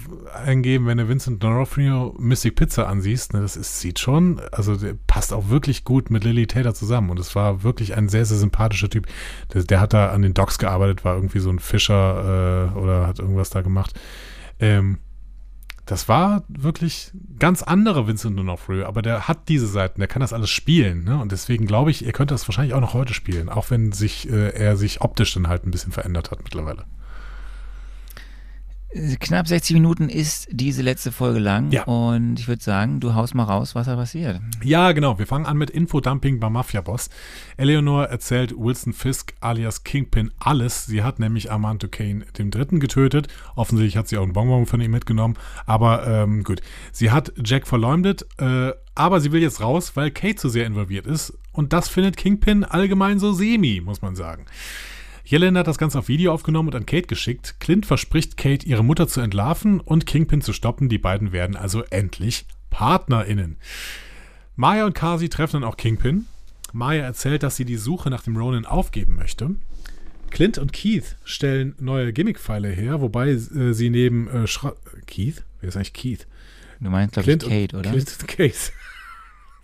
eingeben, 0.46 0.86
wenn 0.86 1.00
du 1.00 1.08
Vincent 1.08 1.44
D'Onofrio 1.44 2.14
Mystic 2.20 2.56
Pizza 2.56 2.88
ansiehst. 2.88 3.34
Ne? 3.34 3.42
Das 3.42 3.56
ist, 3.58 3.80
sieht 3.80 4.00
schon, 4.00 4.40
also 4.52 4.78
passt 5.08 5.34
auch 5.34 5.50
wirklich 5.50 5.84
gut 5.84 6.12
mit 6.12 6.24
Lily 6.24 6.46
Taylor 6.46 6.74
zusammen. 6.74 7.10
Und 7.10 7.20
es 7.20 7.36
war 7.36 7.64
wirklich 7.64 7.98
ein 7.98 8.08
sehr, 8.08 8.26
sehr 8.26 8.38
sympathischer 8.38 8.90
Typ. 8.90 9.08
Der, 9.54 9.64
der 9.64 9.82
hat 9.82 9.94
da 9.94 10.10
an 10.10 10.22
den 10.22 10.34
Docks 10.34 10.60
gearbeitet, 10.60 11.04
war 11.04 11.16
irgendwie 11.16 11.40
so 11.40 11.50
ein 11.50 11.60
Fischer 11.60 12.72
äh, 12.76 12.78
oder 12.78 13.08
hat 13.08 13.20
irgendwas 13.20 13.50
da 13.50 13.62
gemacht. 13.62 14.00
Ähm, 14.60 15.00
das 15.90 16.08
war 16.08 16.44
wirklich 16.48 17.12
ganz 17.40 17.64
andere 17.64 18.08
Vincent 18.08 18.40
D'Onofrio, 18.40 18.84
aber 18.84 19.02
der 19.02 19.28
hat 19.28 19.50
diese 19.50 19.66
Seiten, 19.66 20.00
der 20.00 20.08
kann 20.08 20.20
das 20.20 20.34
alles 20.34 20.52
spielen, 20.52 21.04
ne? 21.04 21.20
Und 21.20 21.32
deswegen 21.32 21.66
glaube 21.66 21.90
ich, 21.90 22.06
er 22.06 22.12
könnte 22.12 22.36
das 22.36 22.48
wahrscheinlich 22.48 22.76
auch 22.76 22.80
noch 22.80 22.94
heute 22.94 23.16
spielen, 23.16 23.50
auch 23.50 23.72
wenn 23.72 23.92
sich 23.92 24.30
äh, 24.30 24.50
er 24.50 24.78
sich 24.78 25.02
optisch 25.02 25.34
dann 25.34 25.48
halt 25.48 25.66
ein 25.66 25.72
bisschen 25.72 25.92
verändert 25.92 26.30
hat 26.30 26.44
mittlerweile. 26.44 26.86
Knapp 29.20 29.48
60 29.48 29.76
Minuten 29.76 30.10
ist 30.10 30.48
diese 30.52 30.82
letzte 30.82 31.11
Folge 31.11 31.38
lang 31.38 31.72
Ja. 31.72 31.84
und 31.84 32.40
ich 32.40 32.48
würde 32.48 32.64
sagen, 32.64 32.99
du 32.99 33.14
haust 33.14 33.36
mal 33.36 33.44
raus, 33.44 33.76
was 33.76 33.86
da 33.86 33.95
passiert. 33.95 34.41
Ja, 34.64 34.94
genau. 34.94 35.20
Wir 35.20 35.28
fangen 35.28 35.45
an 35.45 35.57
mit 35.57 35.70
Infodumping 35.70 36.40
beim 36.40 36.53
Mafia-Boss. 36.53 37.11
Eleanor 37.56 38.06
erzählt 38.06 38.52
Wilson 38.57 38.94
Fisk 38.94 39.34
alias 39.41 39.84
Kingpin 39.84 40.32
alles. 40.40 40.88
Sie 40.88 41.03
hat 41.03 41.20
nämlich 41.20 41.52
Armando 41.52 41.88
Kane 41.88 42.26
dem 42.40 42.49
Dritten 42.49 42.80
getötet. 42.80 43.28
Offensichtlich 43.56 43.95
hat 43.95 44.07
sie 44.07 44.18
auch 44.18 44.24
einen 44.24 44.34
Bonbon 44.34 44.66
von 44.66 44.82
ihm 44.82 44.90
mitgenommen. 44.90 45.36
Aber 45.68 46.07
ähm, 46.07 46.44
gut. 46.44 46.61
Sie 46.91 47.11
hat 47.11 47.32
Jack 47.45 47.68
verleumdet, 47.68 48.26
äh, 48.40 48.72
aber 48.95 49.22
sie 49.22 49.32
will 49.32 49.41
jetzt 49.44 49.61
raus, 49.61 49.95
weil 49.98 50.10
Kate 50.10 50.36
zu 50.36 50.49
sehr 50.49 50.66
involviert 50.66 51.06
ist. 51.06 51.38
Und 51.52 51.74
das 51.74 51.90
findet 51.90 52.18
Kingpin 52.18 52.64
allgemein 52.64 53.20
so 53.20 53.34
semi, 53.34 53.82
muss 53.82 54.02
man 54.02 54.16
sagen. 54.16 54.45
Yellen 55.30 55.58
hat 55.60 55.68
das 55.68 55.78
Ganze 55.78 56.00
auf 56.00 56.08
Video 56.08 56.34
aufgenommen 56.34 56.70
und 56.70 56.76
an 56.76 56.88
Kate 56.88 57.06
geschickt. 57.06 57.60
Clint 57.60 57.86
verspricht 57.86 58.36
Kate, 58.36 58.66
ihre 58.66 58.84
Mutter 58.84 59.08
zu 59.08 59.22
entlarven 59.22 59.80
und 59.80 60.08
Kingpin 60.08 60.42
zu 60.42 60.54
stoppen. 60.54 60.90
Die 60.90 60.98
beiden 60.98 61.32
werden 61.32 61.56
also 61.56 61.84
endlich 61.84 62.48
PartnerInnen. 62.72 63.58
Maya 64.56 64.88
und 64.88 64.96
Kasi 64.96 65.30
treffen 65.30 65.62
dann 65.62 65.70
auch 65.70 65.78
Kingpin. 65.78 66.26
Maya 66.74 67.04
erzählt, 67.04 67.44
dass 67.44 67.56
sie 67.56 67.66
die 67.66 67.78
Suche 67.78 68.10
nach 68.10 68.24
dem 68.24 68.38
Ronin 68.38 68.66
aufgeben 68.66 69.16
möchte. 69.16 69.52
Clint 70.32 70.58
und 70.58 70.74
Keith 70.74 71.16
stellen 71.24 71.76
neue 71.80 72.12
Gimmick-Pfeile 72.12 72.70
her, 72.70 73.00
wobei 73.02 73.30
äh, 73.30 73.74
sie 73.74 73.92
neben 73.92 74.28
äh, 74.30 74.48
Schra 74.48 74.74
Keith? 75.06 75.44
Wer 75.62 75.70
ist 75.70 75.76
eigentlich 75.76 75.94
Keith? 75.94 76.28
Du 76.80 76.90
meinst, 76.90 77.14
glaube 77.14 77.32
ich, 77.32 77.40
Kate, 77.40 77.78
oder? 77.78 77.92
Clint 77.92 78.18
und 78.20 78.28
Kate. 78.28 78.72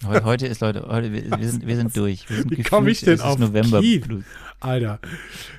Heu- 0.07 0.23
Heute 0.23 0.47
ist, 0.47 0.61
Leute, 0.61 0.85
heute, 0.87 1.11
wir, 1.11 1.21
sind, 1.49 1.65
wir 1.67 1.75
sind 1.75 1.95
durch. 1.97 2.29
Wir 2.29 2.37
sind 2.37 2.51
Wie 2.57 2.63
komm 2.63 2.87
ich 2.87 3.01
denn 3.01 3.13
es 3.15 3.21
auf 3.21 3.37
November 3.39 3.81
Keith? 3.81 4.07
Blues. 4.07 4.23
Alter. 4.59 4.99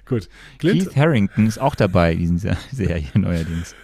Gut. 0.07 0.29
Clint, 0.59 0.85
Keith 0.87 0.97
Harrington 0.97 1.47
ist 1.47 1.59
auch 1.59 1.75
dabei 1.75 2.13
in 2.13 2.37
dieser 2.37 2.57
Serie 2.73 3.07
neuerdings. 3.15 3.75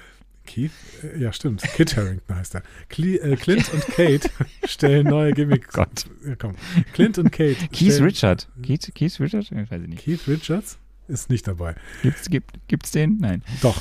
Keith? 0.47 0.73
Ja, 1.19 1.33
stimmt. 1.33 1.63
Kit 1.63 1.97
Harrington 1.97 2.37
heißt 2.37 2.57
er. 2.57 2.63
Cle 2.89 3.17
äh, 3.21 3.37
Clint 3.37 3.73
und 3.73 3.87
Kate 3.89 4.29
stellen 4.67 5.07
neue 5.07 5.33
Gimmicks. 5.33 5.73
Gott. 5.73 6.07
Ja, 6.27 6.35
komm. 6.37 6.57
Clint 6.93 7.17
und 7.19 7.31
Kate. 7.33 7.57
Keith 7.73 8.01
Richard. 8.01 8.49
Keith, 8.63 8.91
Keith 8.95 9.19
Richard? 9.21 9.51
Ich 9.51 9.71
weiß 9.71 9.83
ich 9.83 9.89
nicht. 9.89 10.03
Keith 10.05 10.27
Richards 10.29 10.79
ist 11.09 11.31
nicht 11.31 11.47
dabei. 11.47 11.75
Gibt's, 12.03 12.29
gibt, 12.29 12.59
gibt's 12.69 12.91
den? 12.91 13.19
Nein. 13.19 13.43
Doch. 13.63 13.81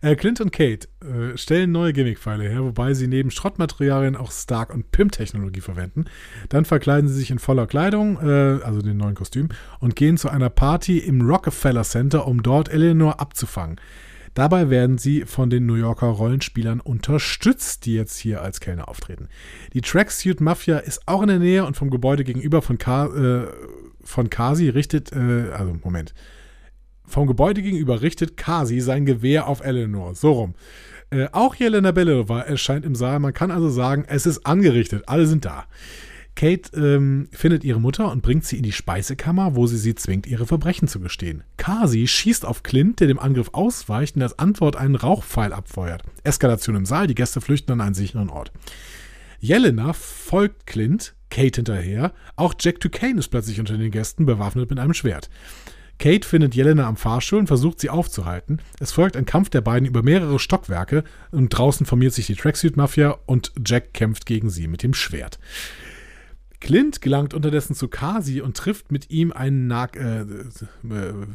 Äh, 0.00 0.16
Clint 0.16 0.40
und 0.40 0.52
Kate 0.52 0.88
äh, 1.02 1.36
stellen 1.36 1.72
neue 1.72 1.92
Gimmick-Pfeile 1.92 2.48
her, 2.48 2.62
wobei 2.64 2.94
sie 2.94 3.08
neben 3.08 3.30
Schrottmaterialien 3.30 4.16
auch 4.16 4.30
Stark- 4.30 4.72
und 4.72 4.90
Pimp-Technologie 4.92 5.60
verwenden. 5.60 6.04
Dann 6.48 6.64
verkleiden 6.64 7.08
sie 7.08 7.14
sich 7.14 7.30
in 7.30 7.38
voller 7.38 7.66
Kleidung, 7.66 8.18
äh, 8.22 8.62
also 8.62 8.80
den 8.80 8.96
neuen 8.96 9.14
Kostüm, 9.14 9.48
und 9.80 9.96
gehen 9.96 10.16
zu 10.16 10.28
einer 10.28 10.50
Party 10.50 10.98
im 10.98 11.22
Rockefeller 11.28 11.82
Center, 11.82 12.26
um 12.26 12.42
dort 12.42 12.68
Eleanor 12.68 13.20
abzufangen. 13.20 13.80
Dabei 14.34 14.70
werden 14.70 14.98
sie 14.98 15.22
von 15.22 15.50
den 15.50 15.66
New 15.66 15.74
Yorker 15.74 16.06
Rollenspielern 16.06 16.78
unterstützt, 16.78 17.86
die 17.86 17.94
jetzt 17.94 18.18
hier 18.18 18.40
als 18.40 18.60
Kellner 18.60 18.88
auftreten. 18.88 19.28
Die 19.72 19.80
Tracksuit 19.80 20.40
Mafia 20.40 20.78
ist 20.78 21.08
auch 21.08 21.22
in 21.22 21.28
der 21.28 21.40
Nähe 21.40 21.64
und 21.64 21.76
vom 21.76 21.90
Gebäude 21.90 22.22
gegenüber 22.22 22.62
von, 22.62 22.78
Ka 22.78 23.06
äh, 23.06 23.48
von 24.04 24.30
Kasi 24.30 24.68
richtet, 24.68 25.10
äh, 25.12 25.50
also 25.50 25.76
Moment, 25.82 26.14
vom 27.08 27.26
Gebäude 27.26 27.62
gegenüber 27.62 28.02
richtet 28.02 28.36
Kasi 28.36 28.80
sein 28.80 29.06
Gewehr 29.06 29.46
auf 29.46 29.64
Eleanor. 29.64 30.14
So 30.14 30.32
rum. 30.32 30.54
Äh, 31.10 31.28
auch 31.32 31.54
Jelena 31.54 31.92
Belova 31.92 32.40
erscheint 32.40 32.84
im 32.84 32.94
Saal. 32.94 33.18
Man 33.18 33.32
kann 33.32 33.50
also 33.50 33.70
sagen, 33.70 34.04
es 34.08 34.26
ist 34.26 34.46
angerichtet. 34.46 35.04
Alle 35.06 35.26
sind 35.26 35.44
da. 35.44 35.64
Kate 36.38 36.70
ähm, 36.76 37.28
findet 37.32 37.64
ihre 37.64 37.80
Mutter 37.80 38.12
und 38.12 38.22
bringt 38.22 38.44
sie 38.44 38.58
in 38.58 38.62
die 38.62 38.70
Speisekammer, 38.70 39.56
wo 39.56 39.66
sie 39.66 39.76
sie 39.76 39.96
zwingt, 39.96 40.24
ihre 40.24 40.46
Verbrechen 40.46 40.86
zu 40.86 41.00
gestehen. 41.00 41.42
Kasi 41.56 42.06
schießt 42.06 42.44
auf 42.44 42.62
Clint, 42.62 43.00
der 43.00 43.08
dem 43.08 43.18
Angriff 43.18 43.50
ausweicht 43.52 44.14
und 44.14 44.22
als 44.22 44.38
Antwort 44.38 44.76
einen 44.76 44.94
Rauchpfeil 44.94 45.52
abfeuert. 45.52 46.04
Eskalation 46.22 46.76
im 46.76 46.86
Saal, 46.86 47.08
die 47.08 47.16
Gäste 47.16 47.40
flüchten 47.40 47.72
an 47.72 47.80
einen 47.80 47.94
sicheren 47.94 48.30
Ort. 48.30 48.52
Jelena 49.40 49.92
folgt 49.94 50.66
Clint, 50.66 51.16
Kate 51.28 51.56
hinterher. 51.56 52.12
Auch 52.36 52.54
Jack 52.60 52.78
Duquesne 52.80 53.18
ist 53.18 53.28
plötzlich 53.28 53.58
unter 53.58 53.76
den 53.76 53.90
Gästen, 53.90 54.24
bewaffnet 54.24 54.70
mit 54.70 54.78
einem 54.78 54.94
Schwert. 54.94 55.30
Kate 55.98 56.26
findet 56.26 56.54
Jelena 56.54 56.86
am 56.86 56.96
Fahrstuhl 56.96 57.40
und 57.40 57.48
versucht 57.48 57.80
sie 57.80 57.90
aufzuhalten. 57.90 58.60
Es 58.78 58.92
folgt 58.92 59.16
ein 59.16 59.26
Kampf 59.26 59.50
der 59.50 59.60
beiden 59.60 59.88
über 59.88 60.02
mehrere 60.02 60.38
Stockwerke 60.38 61.04
und 61.32 61.48
draußen 61.48 61.86
formiert 61.86 62.12
sich 62.12 62.26
die 62.26 62.36
Tracksuit-Mafia 62.36 63.18
und 63.26 63.52
Jack 63.66 63.94
kämpft 63.94 64.26
gegen 64.26 64.50
sie 64.50 64.68
mit 64.68 64.82
dem 64.82 64.94
Schwert. 64.94 65.38
Clint 66.60 67.00
gelangt 67.00 67.34
unterdessen 67.34 67.74
zu 67.74 67.88
Kasi 67.88 68.40
und 68.40 68.56
trifft 68.56 68.90
mit 68.90 69.10
ihm 69.10 69.32
einen 69.32 69.68
nah 69.68 69.86
äh, 69.94 70.22
äh, 70.22 70.26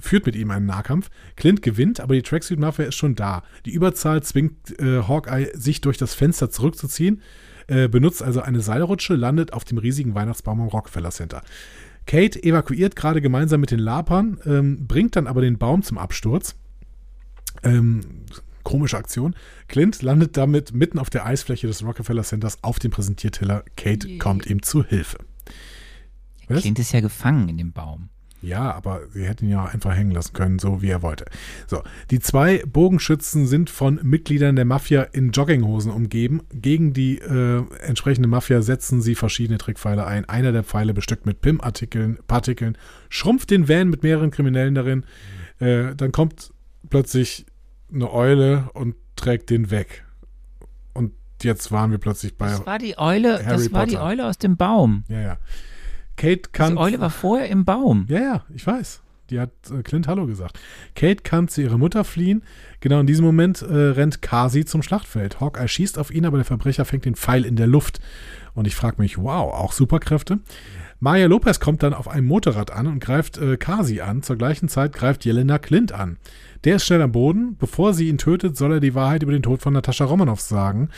führt 0.01 0.25
mit 0.25 0.35
ihm 0.35 0.51
einen 0.51 0.65
Nahkampf. 0.65 1.09
Clint 1.37 1.61
gewinnt, 1.61 2.01
aber 2.01 2.15
die 2.15 2.21
Tracksuit 2.21 2.59
Mafia 2.59 2.85
ist 2.85 2.95
schon 2.95 3.15
da. 3.15 3.43
Die 3.65 3.71
Überzahl 3.71 4.21
zwingt 4.23 4.77
äh, 4.79 5.03
Hawkeye, 5.03 5.49
sich 5.53 5.79
durch 5.79 5.97
das 5.97 6.13
Fenster 6.13 6.49
zurückzuziehen, 6.49 7.21
äh, 7.67 7.87
benutzt 7.87 8.21
also 8.21 8.41
eine 8.41 8.59
Seilrutsche, 8.59 9.15
landet 9.15 9.53
auf 9.53 9.63
dem 9.63 9.77
riesigen 9.77 10.13
Weihnachtsbaum 10.13 10.59
im 10.59 10.67
Rockefeller 10.67 11.11
Center. 11.11 11.41
Kate 12.05 12.41
evakuiert 12.43 12.95
gerade 12.95 13.21
gemeinsam 13.21 13.61
mit 13.61 13.71
den 13.71 13.79
Lapern, 13.79 14.39
ähm, 14.45 14.87
bringt 14.87 15.15
dann 15.15 15.27
aber 15.27 15.41
den 15.41 15.57
Baum 15.57 15.83
zum 15.83 15.97
Absturz. 15.97 16.55
Ähm, 17.63 18.01
komische 18.63 18.97
Aktion. 18.97 19.35
Clint 19.67 20.01
landet 20.01 20.37
damit 20.37 20.73
mitten 20.73 20.99
auf 20.99 21.09
der 21.09 21.25
Eisfläche 21.25 21.67
des 21.67 21.83
Rockefeller 21.83 22.23
Centers 22.23 22.63
auf 22.63 22.79
dem 22.79 22.91
Präsentierteller. 22.91 23.63
Kate 23.77 24.17
kommt 24.17 24.45
ihm 24.47 24.61
zu 24.61 24.83
Hilfe. 24.83 25.17
Was? 26.47 26.61
Clint 26.61 26.79
ist 26.79 26.91
ja 26.91 27.01
gefangen 27.01 27.49
in 27.49 27.57
dem 27.57 27.71
Baum. 27.71 28.09
Ja, 28.43 28.73
aber 28.73 29.01
sie 29.09 29.25
hätten 29.25 29.45
ihn 29.45 29.51
ja 29.51 29.63
auch 29.63 29.73
einfach 29.73 29.95
hängen 29.95 30.11
lassen 30.11 30.33
können, 30.33 30.59
so 30.59 30.81
wie 30.81 30.89
er 30.89 31.01
wollte. 31.01 31.25
So, 31.65 31.81
die 32.11 32.19
zwei 32.19 32.61
Bogenschützen 32.67 33.47
sind 33.47 33.69
von 33.69 34.01
Mitgliedern 34.03 34.57
der 34.57 34.65
Mafia 34.65 35.03
in 35.03 35.31
Jogginghosen 35.31 35.89
umgeben. 35.89 36.41
Gegen 36.51 36.91
die 36.91 37.19
äh, 37.19 37.63
entsprechende 37.79 38.27
Mafia 38.27 38.61
setzen 38.61 39.01
sie 39.01 39.15
verschiedene 39.15 39.59
Trickpfeile 39.59 40.05
ein. 40.05 40.25
Einer 40.25 40.51
der 40.51 40.63
Pfeile 40.63 40.93
bestückt 40.93 41.25
mit 41.25 41.39
PIM-Artikeln, 41.39 42.19
Partikeln, 42.27 42.77
schrumpft 43.07 43.49
den 43.49 43.69
Van 43.69 43.89
mit 43.89 44.03
mehreren 44.03 44.29
Kriminellen 44.29 44.75
darin. 44.75 45.05
Äh, 45.59 45.95
dann 45.95 46.11
kommt 46.11 46.51
plötzlich 46.89 47.45
eine 47.93 48.11
Eule 48.11 48.69
und 48.73 48.95
trägt 49.15 49.51
den 49.51 49.71
weg. 49.71 50.03
Und 50.93 51.13
jetzt 51.41 51.71
waren 51.71 51.91
wir 51.91 51.97
plötzlich 51.97 52.35
bei. 52.35 52.47
Das 52.47 52.65
war 52.65 52.77
die 52.77 52.97
Eule, 52.97 53.35
Harry 53.35 53.45
das 53.45 53.71
war 53.71 53.85
die. 53.85 53.97
Eule 53.97 54.25
aus 54.27 54.37
dem 54.37 54.57
Baum. 54.57 55.05
Ja, 55.07 55.21
ja. 55.21 55.37
Kate 56.15 56.49
kann. 56.51 56.73
Die 56.73 56.79
Eule 56.79 56.99
war 56.99 57.09
vorher 57.09 57.49
im 57.49 57.65
Baum. 57.65 58.05
Ja, 58.09 58.19
ja, 58.19 58.43
ich 58.53 58.65
weiß. 58.65 59.01
Die 59.29 59.39
hat 59.39 59.51
äh, 59.71 59.81
Clint 59.83 60.07
Hallo 60.07 60.27
gesagt. 60.27 60.59
Kate 60.95 61.23
kann 61.23 61.47
zu 61.47 61.61
ihrer 61.61 61.77
Mutter 61.77 62.03
fliehen. 62.03 62.43
Genau 62.81 62.99
in 62.99 63.07
diesem 63.07 63.25
Moment 63.25 63.61
äh, 63.61 63.73
rennt 63.73 64.21
Kasi 64.21 64.65
zum 64.65 64.83
Schlachtfeld. 64.83 65.39
Hawkeye 65.39 65.67
schießt 65.67 65.97
auf 65.97 66.11
ihn, 66.11 66.25
aber 66.25 66.37
der 66.37 66.45
Verbrecher 66.45 66.85
fängt 66.85 67.05
den 67.05 67.15
Pfeil 67.15 67.45
in 67.45 67.55
der 67.55 67.67
Luft. 67.67 67.99
Und 68.53 68.67
ich 68.67 68.75
frage 68.75 69.01
mich, 69.01 69.17
wow, 69.17 69.53
auch 69.53 69.71
Superkräfte. 69.71 70.39
Maya 70.99 71.27
Lopez 71.27 71.59
kommt 71.59 71.83
dann 71.83 71.93
auf 71.93 72.07
einem 72.07 72.27
Motorrad 72.27 72.71
an 72.71 72.87
und 72.87 72.99
greift 72.99 73.37
äh, 73.37 73.57
Kasi 73.57 74.01
an. 74.01 74.21
Zur 74.21 74.35
gleichen 74.35 74.69
Zeit 74.69 74.93
greift 74.93 75.25
Jelena 75.25 75.57
Clint 75.57 75.91
an. 75.91 76.17
Der 76.63 76.77
ist 76.77 76.85
schnell 76.85 77.01
am 77.01 77.11
Boden. 77.11 77.57
Bevor 77.57 77.93
sie 77.93 78.07
ihn 78.07 78.17
tötet, 78.17 78.55
soll 78.55 78.73
er 78.73 78.79
die 78.79 78.95
Wahrheit 78.95 79.23
über 79.23 79.31
den 79.31 79.43
Tod 79.43 79.61
von 79.61 79.73
Natascha 79.73 80.05
Romanoff 80.05 80.39
sagen. 80.39 80.89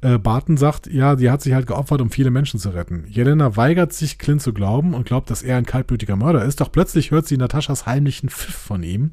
Äh, 0.00 0.18
Barton 0.18 0.56
sagt, 0.56 0.86
ja, 0.86 1.16
die 1.16 1.30
hat 1.30 1.42
sich 1.42 1.52
halt 1.52 1.66
geopfert, 1.66 2.00
um 2.00 2.10
viele 2.10 2.30
Menschen 2.30 2.58
zu 2.58 2.70
retten. 2.70 3.04
Jelena 3.08 3.56
weigert 3.56 3.92
sich, 3.92 4.18
Clint 4.18 4.40
zu 4.40 4.52
glauben 4.54 4.94
und 4.94 5.06
glaubt, 5.06 5.30
dass 5.30 5.42
er 5.42 5.56
ein 5.56 5.66
kaltblütiger 5.66 6.16
Mörder 6.16 6.44
ist. 6.44 6.60
Doch 6.60 6.72
plötzlich 6.72 7.10
hört 7.10 7.26
sie 7.26 7.36
Nataschas 7.36 7.86
heimlichen 7.86 8.30
Pfiff 8.30 8.54
von 8.54 8.82
ihm 8.82 9.12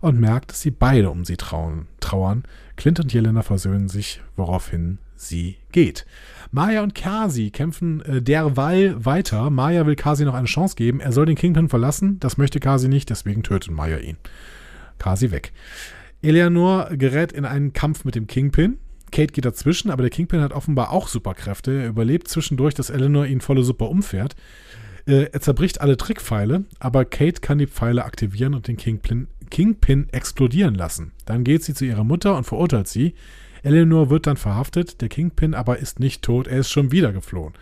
und 0.00 0.18
merkt, 0.18 0.50
dass 0.50 0.60
sie 0.60 0.70
beide 0.70 1.10
um 1.10 1.24
sie 1.24 1.36
trauen, 1.36 1.86
trauern. 2.00 2.44
Clint 2.76 3.00
und 3.00 3.12
Jelena 3.12 3.42
versöhnen 3.42 3.88
sich, 3.88 4.22
woraufhin 4.36 4.98
sie 5.16 5.56
geht. 5.72 6.06
Maya 6.50 6.82
und 6.82 6.94
Kasi 6.94 7.50
kämpfen 7.50 8.00
äh, 8.02 8.22
derweil 8.22 9.04
weiter. 9.04 9.50
Maya 9.50 9.86
will 9.86 9.96
Kasi 9.96 10.24
noch 10.24 10.34
eine 10.34 10.46
Chance 10.46 10.76
geben. 10.76 11.00
Er 11.00 11.12
soll 11.12 11.26
den 11.26 11.36
Kingpin 11.36 11.68
verlassen. 11.68 12.18
Das 12.20 12.36
möchte 12.36 12.60
Kasi 12.60 12.88
nicht, 12.88 13.10
deswegen 13.10 13.42
tötet 13.42 13.72
Maya 13.72 13.98
ihn. 13.98 14.16
Kasi 14.98 15.30
weg. 15.30 15.52
Eleanor 16.22 16.88
gerät 16.92 17.32
in 17.32 17.44
einen 17.44 17.72
Kampf 17.72 18.04
mit 18.04 18.14
dem 18.14 18.26
Kingpin. 18.26 18.78
Kate 19.12 19.32
geht 19.32 19.44
dazwischen, 19.44 19.90
aber 19.90 20.02
der 20.02 20.10
Kingpin 20.10 20.40
hat 20.40 20.52
offenbar 20.52 20.90
auch 20.90 21.08
Superkräfte. 21.08 21.82
Er 21.82 21.88
überlebt 21.88 22.28
zwischendurch, 22.28 22.74
dass 22.74 22.90
Eleanor 22.90 23.26
ihn 23.26 23.40
volle 23.40 23.62
Suppe 23.62 23.84
umfährt. 23.84 24.34
Äh, 25.06 25.30
er 25.32 25.40
zerbricht 25.40 25.80
alle 25.80 25.96
Trickpfeile, 25.96 26.64
aber 26.78 27.04
Kate 27.04 27.40
kann 27.40 27.58
die 27.58 27.66
Pfeile 27.66 28.04
aktivieren 28.04 28.54
und 28.54 28.68
den 28.68 28.76
Kingpin, 28.76 29.28
Kingpin 29.50 30.08
explodieren 30.10 30.74
lassen. 30.74 31.12
Dann 31.26 31.44
geht 31.44 31.62
sie 31.62 31.74
zu 31.74 31.84
ihrer 31.84 32.04
Mutter 32.04 32.36
und 32.36 32.44
verurteilt 32.44 32.88
sie. 32.88 33.14
Eleanor 33.62 34.10
wird 34.10 34.26
dann 34.26 34.36
verhaftet, 34.36 35.00
der 35.00 35.08
Kingpin 35.08 35.54
aber 35.54 35.78
ist 35.78 36.00
nicht 36.00 36.22
tot, 36.22 36.46
er 36.46 36.58
ist 36.58 36.70
schon 36.70 36.90
wieder 36.90 37.12
geflohen. 37.12 37.54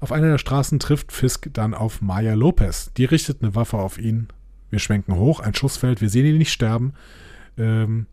Auf 0.00 0.12
einer 0.12 0.28
der 0.28 0.38
Straßen 0.38 0.78
trifft 0.78 1.12
Fisk 1.12 1.48
dann 1.52 1.74
auf 1.74 2.02
Maya 2.02 2.34
Lopez. 2.34 2.92
Die 2.96 3.04
richtet 3.04 3.42
eine 3.42 3.54
Waffe 3.54 3.78
auf 3.78 3.98
ihn. 3.98 4.28
Wir 4.76 4.80
schwenken 4.80 5.14
hoch, 5.14 5.40
ein 5.40 5.54
Schuss 5.54 5.78
fällt, 5.78 6.02
wir 6.02 6.10
sehen 6.10 6.26
ihn 6.26 6.36
nicht 6.36 6.52
sterben. 6.52 6.92
Ähm, 7.56 8.04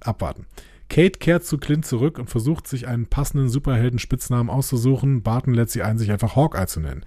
abwarten. 0.00 0.46
Kate 0.88 1.18
kehrt 1.18 1.44
zu 1.44 1.58
Clint 1.58 1.84
zurück 1.84 2.18
und 2.18 2.30
versucht, 2.30 2.66
sich 2.66 2.88
einen 2.88 3.04
passenden 3.04 3.50
Superhelden-Spitznamen 3.50 4.48
auszusuchen. 4.48 5.22
Barton 5.22 5.52
lädt 5.52 5.68
sie 5.68 5.82
ein, 5.82 5.98
sich 5.98 6.10
einfach 6.10 6.34
Hawkeye 6.34 6.66
zu 6.66 6.80
nennen. 6.80 7.04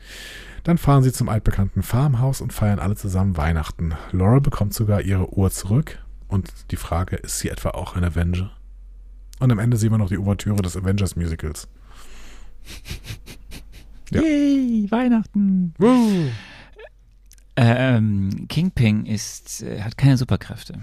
Dann 0.64 0.78
fahren 0.78 1.02
sie 1.02 1.12
zum 1.12 1.30
altbekannten 1.30 1.82
Farmhaus 1.82 2.42
und 2.42 2.54
feiern 2.54 2.78
alle 2.78 2.96
zusammen 2.96 3.38
Weihnachten. 3.38 3.96
Laura 4.12 4.38
bekommt 4.38 4.76
sogar 4.76 5.02
ihre 5.02 5.34
Uhr 5.36 5.50
zurück. 5.50 5.98
Und 6.28 6.52
die 6.70 6.78
Frage, 6.78 7.16
ist 7.16 7.40
sie 7.40 7.50
etwa 7.50 7.70
auch 7.70 7.96
ein 7.96 8.04
Avenger? 8.04 8.52
Und 9.40 9.52
am 9.52 9.58
Ende 9.58 9.78
sehen 9.78 9.90
wir 9.90 9.98
noch 9.98 10.10
die 10.10 10.20
Ouvertüre 10.20 10.62
des 10.62 10.78
Avengers-Musicals. 10.78 11.68
Ja. 14.14 14.22
Yay, 14.22 14.92
Weihnachten. 14.92 15.74
Woo! 15.78 16.28
Ähm, 17.56 18.48
Kingpin 18.48 19.06
ist, 19.06 19.62
äh, 19.62 19.82
hat 19.82 19.98
keine 19.98 20.18
Superkräfte. 20.18 20.80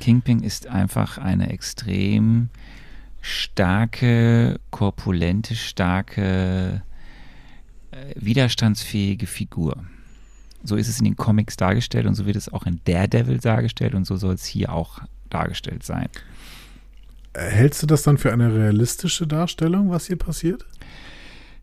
Kingpin 0.00 0.42
ist 0.42 0.66
einfach 0.66 1.18
eine 1.18 1.50
extrem 1.50 2.48
starke, 3.20 4.58
korpulente, 4.70 5.54
starke, 5.54 6.82
äh, 7.90 8.14
widerstandsfähige 8.16 9.26
Figur. 9.26 9.84
So 10.64 10.76
ist 10.76 10.88
es 10.88 10.98
in 10.98 11.04
den 11.04 11.16
Comics 11.16 11.56
dargestellt 11.56 12.06
und 12.06 12.14
so 12.14 12.26
wird 12.26 12.36
es 12.36 12.52
auch 12.52 12.66
in 12.66 12.80
Daredevil 12.84 13.38
dargestellt 13.38 13.94
und 13.94 14.06
so 14.06 14.16
soll 14.16 14.34
es 14.34 14.44
hier 14.44 14.72
auch 14.72 15.00
dargestellt 15.30 15.84
sein. 15.84 16.08
Hältst 17.34 17.82
du 17.82 17.86
das 17.86 18.02
dann 18.02 18.16
für 18.16 18.32
eine 18.32 18.54
realistische 18.54 19.26
Darstellung, 19.26 19.90
was 19.90 20.06
hier 20.06 20.16
passiert? 20.16 20.64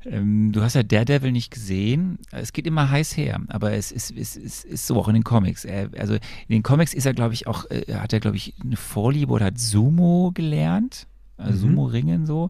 Ähm, 0.06 0.52
du 0.52 0.62
hast 0.62 0.76
ja 0.76 0.84
Daredevil 0.84 1.32
nicht 1.32 1.52
gesehen. 1.52 2.18
Es 2.32 2.54
geht 2.54 2.68
immer 2.68 2.90
heiß 2.90 3.16
her, 3.18 3.42
aber 3.48 3.74
es 3.74 3.92
ist, 3.92 4.12
es 4.12 4.36
ist, 4.36 4.66
ist 4.66 4.88
so 4.88 4.98
auch 4.98 5.08
in 5.08 5.14
den 5.14 5.24
Comics. 5.24 5.66
Er, 5.66 5.90
also 5.98 6.16
in 6.16 6.22
den 6.50 6.64
Comics 6.64 6.94
ist 6.94 7.06
er, 7.06 7.14
glaube 7.14 7.34
ich, 7.34 7.48
auch, 7.48 7.70
äh, 7.72 7.94
hat 7.96 8.14
er, 8.14 8.20
glaube 8.20 8.38
ich, 8.38 8.54
eine 8.64 8.76
Vorliebe 8.76 9.32
oder 9.32 9.46
hat 9.46 9.60
Sumo 9.60 10.32
gelernt. 10.34 11.08
Also 11.38 11.68
Mhm. 11.68 11.72
Sumo-Ringen 11.72 12.26
so. 12.26 12.50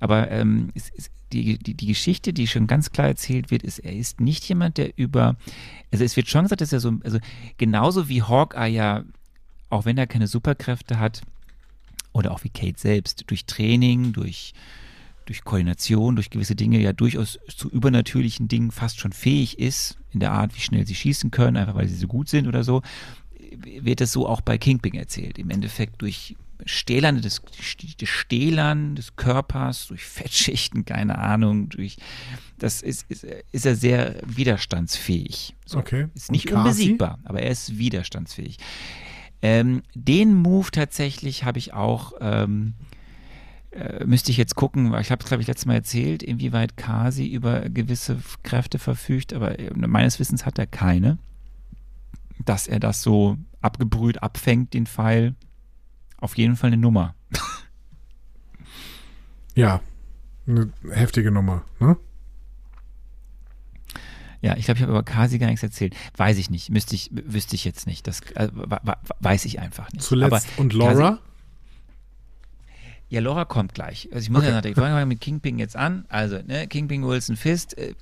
Aber 0.00 0.30
ähm, 0.30 0.70
es, 0.74 0.90
es, 0.96 1.10
die, 1.32 1.58
die, 1.58 1.74
die 1.74 1.86
Geschichte, 1.86 2.32
die 2.32 2.46
schon 2.46 2.66
ganz 2.66 2.90
klar 2.90 3.08
erzählt 3.08 3.50
wird, 3.50 3.62
ist, 3.62 3.78
er 3.78 3.94
ist 3.94 4.20
nicht 4.20 4.44
jemand, 4.48 4.78
der 4.78 4.96
über, 4.98 5.36
also 5.92 6.04
es 6.04 6.16
wird 6.16 6.28
schon 6.28 6.42
gesagt, 6.42 6.60
dass 6.60 6.72
er 6.72 6.80
so, 6.80 6.94
also 7.04 7.18
genauso 7.58 8.08
wie 8.08 8.22
Hawkeye 8.22 8.68
ja, 8.68 9.04
auch 9.70 9.84
wenn 9.84 9.98
er 9.98 10.06
keine 10.06 10.26
Superkräfte 10.26 10.98
hat, 10.98 11.22
oder 12.12 12.30
auch 12.30 12.44
wie 12.44 12.50
Kate 12.50 12.78
selbst, 12.78 13.24
durch 13.26 13.44
Training, 13.44 14.12
durch 14.12 14.52
durch 15.26 15.44
Koordination, 15.44 16.16
durch 16.16 16.30
gewisse 16.30 16.54
Dinge 16.54 16.80
ja 16.80 16.92
durchaus 16.92 17.38
zu 17.48 17.70
übernatürlichen 17.70 18.48
Dingen 18.48 18.70
fast 18.70 19.00
schon 19.00 19.12
fähig 19.12 19.58
ist, 19.58 19.98
in 20.12 20.20
der 20.20 20.32
Art, 20.32 20.54
wie 20.54 20.60
schnell 20.60 20.86
sie 20.86 20.94
schießen 20.94 21.30
können, 21.30 21.56
einfach 21.56 21.74
weil 21.74 21.88
sie 21.88 21.96
so 21.96 22.06
gut 22.06 22.28
sind 22.28 22.46
oder 22.46 22.64
so, 22.64 22.82
wird 23.56 24.00
das 24.00 24.12
so 24.12 24.28
auch 24.28 24.40
bei 24.40 24.58
Kingpin 24.58 24.94
erzählt. 24.94 25.38
Im 25.38 25.50
Endeffekt 25.50 26.02
durch 26.02 26.36
Stählern 26.66 27.20
des, 27.20 27.42
des 28.00 28.08
Stählern 28.08 28.94
des 28.94 29.16
Körpers, 29.16 29.88
durch 29.88 30.04
Fettschichten, 30.04 30.84
keine 30.84 31.18
Ahnung, 31.18 31.68
durch 31.68 31.96
das 32.58 32.82
ist, 32.82 33.04
ist, 33.10 33.24
ist 33.24 33.66
er 33.66 33.76
sehr 33.76 34.16
widerstandsfähig. 34.24 35.54
So. 35.66 35.78
Okay. 35.78 36.06
Ist 36.14 36.30
nicht 36.30 36.50
unbesiegbar, 36.52 37.18
aber 37.24 37.40
er 37.40 37.50
ist 37.50 37.78
widerstandsfähig. 37.78 38.58
Ähm, 39.42 39.82
den 39.94 40.34
Move 40.34 40.70
tatsächlich 40.70 41.44
habe 41.44 41.58
ich 41.58 41.74
auch 41.74 42.12
ähm, 42.20 42.74
äh, 43.74 44.04
müsste 44.04 44.30
ich 44.30 44.36
jetzt 44.36 44.54
gucken, 44.54 44.92
weil 44.92 45.00
ich 45.00 45.10
habe 45.10 45.22
es, 45.22 45.28
glaube 45.28 45.42
ich, 45.42 45.48
letztes 45.48 45.66
Mal 45.66 45.74
erzählt, 45.74 46.22
inwieweit 46.22 46.76
Kasi 46.76 47.26
über 47.26 47.68
gewisse 47.68 48.18
Kräfte 48.42 48.78
verfügt, 48.78 49.32
aber 49.32 49.58
äh, 49.58 49.70
meines 49.74 50.20
Wissens 50.20 50.46
hat 50.46 50.58
er 50.58 50.66
keine. 50.66 51.18
Dass 52.44 52.66
er 52.68 52.80
das 52.80 53.02
so 53.02 53.36
abgebrüht 53.60 54.22
abfängt, 54.22 54.74
den 54.74 54.86
Pfeil, 54.86 55.34
auf 56.18 56.36
jeden 56.36 56.56
Fall 56.56 56.68
eine 56.68 56.76
Nummer. 56.78 57.14
Ja, 59.56 59.80
eine 60.48 60.72
heftige 60.90 61.30
Nummer, 61.30 61.64
ne? 61.78 61.96
Ja, 64.40 64.56
ich 64.56 64.64
glaube, 64.64 64.78
ich 64.78 64.82
habe 64.82 64.92
über 64.92 65.04
Kasi 65.04 65.38
gar 65.38 65.46
nichts 65.46 65.62
erzählt. 65.62 65.94
Weiß 66.16 66.36
ich 66.38 66.50
nicht, 66.50 66.70
müsste 66.70 66.96
ich, 66.96 67.08
wüsste 67.12 67.54
ich 67.54 67.64
jetzt 67.64 67.86
nicht. 67.86 68.06
Das 68.06 68.20
äh, 68.34 68.48
weiß 69.20 69.44
ich 69.44 69.60
einfach 69.60 69.90
nicht. 69.92 70.02
Zuletzt. 70.02 70.32
Aber 70.32 70.42
Und 70.56 70.72
Laura? 70.72 71.20
Ja, 73.08 73.20
Laura 73.20 73.44
kommt 73.44 73.74
gleich. 73.74 74.08
Also 74.12 74.24
ich 74.24 74.30
muss 74.30 74.40
Okay. 74.40 74.48
ja 74.48 74.54
natürlich, 74.54 74.76
fangen 74.76 74.90
wir 74.90 74.94
mal 75.00 75.06
mit 75.06 75.20
Kingpin 75.20 75.58
jetzt 75.58 75.76
an. 75.76 76.04
Also, 76.08 76.38
ne, 76.46 76.66
Kingpin 76.66 77.04
Wilson 77.06 77.36
Fist 77.36 77.76
äh, 77.78 77.94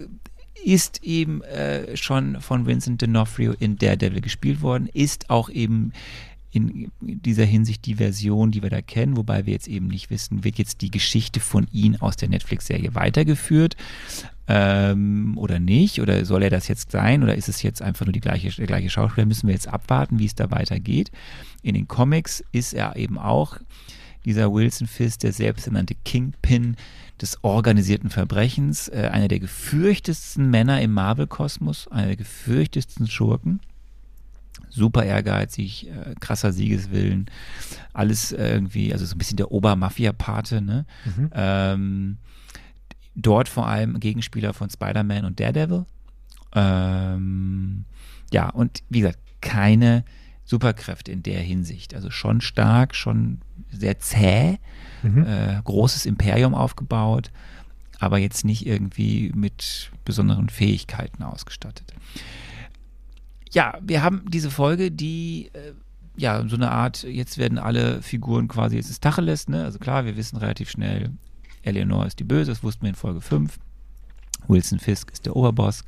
ist 0.65 1.03
eben 1.03 1.43
äh, 1.43 1.97
schon 1.97 2.41
von 2.41 2.67
Vincent 2.67 3.03
D'Onofrio 3.03 3.55
in 3.59 3.77
Daredevil 3.77 4.21
gespielt 4.21 4.63
worden, 4.63 4.89
ist 4.93 5.29
auch 5.31 5.51
eben 5.51 5.93
in 6.55 6.93
dieser 7.01 7.47
Hinsicht 7.47 7.87
die 7.87 7.95
Version, 7.95 8.51
die 8.51 8.63
wir 8.63 8.69
da 8.69 8.83
kennen, 8.83 9.17
wobei 9.17 9.47
wir 9.47 9.55
jetzt 9.55 9.69
eben 9.69 9.87
nicht 9.87 10.11
wissen, 10.11 10.45
wird 10.45 10.59
jetzt 10.59 10.83
die 10.83 10.91
Geschichte 10.91 11.41
von 11.41 11.67
ihm 11.73 11.97
aus 11.97 12.17
der 12.17 12.29
Netflix-Serie 12.29 12.95
weitergeführt 12.95 13.75
ähm, 14.49 15.37
oder 15.39 15.59
nicht? 15.59 16.01
Oder 16.01 16.25
soll 16.27 16.43
er 16.43 16.51
das 16.51 16.69
jetzt 16.69 16.91
sein? 16.91 17.23
Oder 17.23 17.37
ist 17.37 17.49
es 17.49 17.63
jetzt 17.63 17.81
einfach 17.81 18.05
nur 18.05 18.13
die 18.13 18.21
gleiche, 18.21 18.51
der 18.51 18.67
gleiche 18.67 18.91
Schauspieler? 18.91 19.27
Müssen 19.27 19.47
wir 19.47 19.55
jetzt 19.55 19.69
abwarten, 19.69 20.19
wie 20.19 20.27
es 20.27 20.35
da 20.35 20.51
weitergeht. 20.51 21.11
In 21.63 21.75
den 21.75 21.89
Comics 21.89 22.45
ist 22.53 22.75
er 22.75 22.97
eben 22.97 23.19
auch 23.19 23.57
dieser 24.25 24.53
Wilson 24.53 24.87
Fisk, 24.87 25.21
der 25.21 25.33
selbsternannte 25.33 25.95
Kingpin 26.05 26.77
des 27.21 27.43
organisierten 27.43 28.11
Verbrechens, 28.11 28.89
äh, 28.89 29.09
einer 29.13 29.29
der 29.29 29.41
gefürchtetsten 29.41 30.51
Männer 30.51 30.81
im 30.81 30.93
Marvel-Kosmos, 30.93 31.89
einer 31.89 32.09
der 32.09 32.17
gefürchtetsten 32.17 33.07
Schurken. 33.07 33.61
Super 34.69 35.05
ehrgeizig, 35.05 35.89
äh, 35.89 36.15
krasser 36.21 36.53
Siegeswillen, 36.53 37.27
alles 37.93 38.33
irgendwie, 38.33 38.93
also 38.93 39.05
so 39.05 39.15
ein 39.15 39.19
bisschen 39.19 39.37
der 39.37 39.53
Obermafia-Pate, 39.53 40.63
ne? 40.63 40.87
Mhm. 41.05 41.31
Ähm, 41.33 42.17
dort 43.15 43.49
vor 43.49 43.67
allem 43.67 44.01
Gegenspieler 44.01 44.55
von 44.55 44.71
Spider-Man 44.71 45.25
und 45.25 45.41
Daredevil. 45.41 45.85
Ähm, 46.55 47.85
ja, 48.33 48.49
und 48.51 48.83
wie 48.89 49.01
gesagt, 49.01 49.19
keine 49.41 50.05
Superkräfte 50.45 51.13
in 51.13 51.23
der 51.23 51.41
Hinsicht. 51.41 51.95
Also 51.95 52.11
schon 52.11 52.41
stark, 52.41 52.95
schon 52.95 53.41
sehr 53.71 53.99
zäh, 53.99 54.59
Mhm. 55.03 55.25
äh, 55.27 55.61
großes 55.65 56.07
Imperium 56.07 56.55
aufgebaut, 56.55 57.31
aber 57.99 58.19
jetzt 58.19 58.45
nicht 58.45 58.67
irgendwie 58.67 59.33
mit 59.35 59.91
besonderen 60.05 60.49
Fähigkeiten 60.49 61.23
ausgestattet. 61.25 61.93
Ja, 63.53 63.79
wir 63.83 64.03
haben 64.03 64.23
diese 64.31 64.51
Folge, 64.51 64.91
die 64.91 65.51
äh, 65.53 65.73
ja 66.17 66.47
so 66.49 66.57
eine 66.57 66.71
Art, 66.71 67.03
jetzt 67.03 67.37
werden 67.39 67.59
alle 67.59 68.01
Figuren 68.03 68.49
quasi, 68.49 68.77
jetzt 68.77 68.91
ist 68.91 69.03
Tacheles, 69.03 69.49
ne? 69.49 69.65
Also 69.65 69.79
klar, 69.79 70.05
wir 70.05 70.17
wissen 70.17 70.37
relativ 70.37 70.71
schnell, 70.71 71.11
Eleanor 71.63 72.07
ist 72.07 72.19
die 72.19 72.25
Böse, 72.25 72.51
das 72.53 72.63
wussten 72.63 72.83
wir 72.83 72.91
in 72.91 72.95
Folge 72.95 73.21
5. 73.21 73.59
Wilson 74.49 74.79
Fisk 74.79 75.11
ist 75.13 75.27
der 75.27 75.37
Oberboss. 75.37 75.85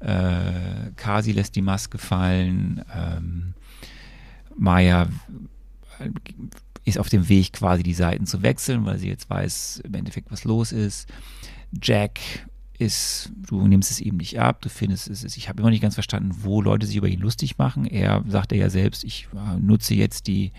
Äh, 0.00 0.90
Kasi 0.96 1.32
lässt 1.32 1.54
die 1.56 1.62
Maske 1.62 1.98
fallen. 1.98 2.84
Ähm, 2.94 3.54
Maya 4.56 5.08
ist 6.84 6.98
auf 6.98 7.08
dem 7.08 7.28
Weg, 7.28 7.52
quasi 7.52 7.82
die 7.82 7.94
Seiten 7.94 8.26
zu 8.26 8.42
wechseln, 8.42 8.84
weil 8.84 8.98
sie 8.98 9.08
jetzt 9.08 9.30
weiß, 9.30 9.82
im 9.84 9.94
Endeffekt, 9.94 10.30
was 10.30 10.44
los 10.44 10.72
ist. 10.72 11.08
Jack 11.80 12.18
ist, 12.78 13.30
du 13.36 13.66
nimmst 13.68 13.90
es 13.90 14.00
ihm 14.00 14.16
nicht 14.16 14.40
ab, 14.40 14.60
du 14.60 14.68
findest 14.68 15.08
es, 15.08 15.24
ich 15.36 15.48
habe 15.48 15.60
immer 15.60 15.70
nicht 15.70 15.82
ganz 15.82 15.94
verstanden, 15.94 16.32
wo 16.40 16.60
Leute 16.60 16.86
sich 16.86 16.96
über 16.96 17.08
ihn 17.08 17.20
lustig 17.20 17.58
machen. 17.58 17.86
Er 17.86 18.24
sagte 18.26 18.56
ja 18.56 18.70
selbst, 18.70 19.04
ich 19.04 19.28
äh, 19.34 19.58
nutze 19.60 19.94
jetzt 19.94 20.26
die, 20.26 20.52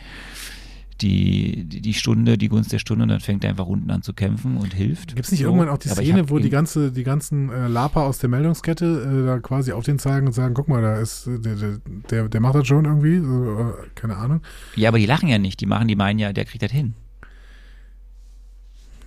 die, 1.03 1.65
die 1.65 1.93
Stunde, 1.93 2.38
die 2.38 2.47
Gunst 2.47 2.71
der 2.71 2.80
Stunde 2.80 3.03
und 3.03 3.09
dann 3.09 3.19
fängt 3.19 3.43
er 3.43 3.49
einfach 3.49 3.67
unten 3.67 3.91
an 3.91 4.01
zu 4.01 4.13
kämpfen 4.13 4.57
und 4.57 4.73
hilft. 4.73 5.15
Gibt 5.15 5.25
es 5.25 5.31
nicht 5.31 5.41
so. 5.41 5.47
irgendwann 5.47 5.69
auch 5.69 5.77
die 5.77 5.89
Szene, 5.89 6.30
wo 6.30 6.39
die 6.39 6.49
ganze, 6.49 6.91
die 6.91 7.03
ganzen 7.03 7.49
äh, 7.49 7.67
Lapa 7.67 8.03
aus 8.03 8.19
der 8.19 8.30
Meldungskette 8.30 8.85
äh, 8.85 9.25
da 9.25 9.39
quasi 9.39 9.73
auf 9.73 9.84
den 9.84 9.99
zeigen 9.99 10.27
und 10.27 10.34
sagen, 10.34 10.53
guck 10.53 10.69
mal, 10.69 10.81
da 10.81 10.97
ist 10.97 11.27
äh, 11.27 11.39
der, 11.39 11.80
der, 12.09 12.30
der 12.30 12.41
macht 12.41 12.55
das 12.55 12.67
schon 12.67 12.85
irgendwie, 12.85 13.19
so, 13.19 13.59
äh, 13.59 13.89
keine 13.95 14.15
Ahnung. 14.15 14.41
Ja, 14.75 14.89
aber 14.89 14.97
die 14.97 15.05
lachen 15.05 15.27
ja 15.27 15.38
nicht, 15.38 15.59
die 15.59 15.65
machen, 15.65 15.88
die 15.88 15.95
meinen 15.95 16.19
ja, 16.19 16.31
der 16.31 16.45
kriegt 16.45 16.63
das 16.63 16.71
hin. 16.71 16.93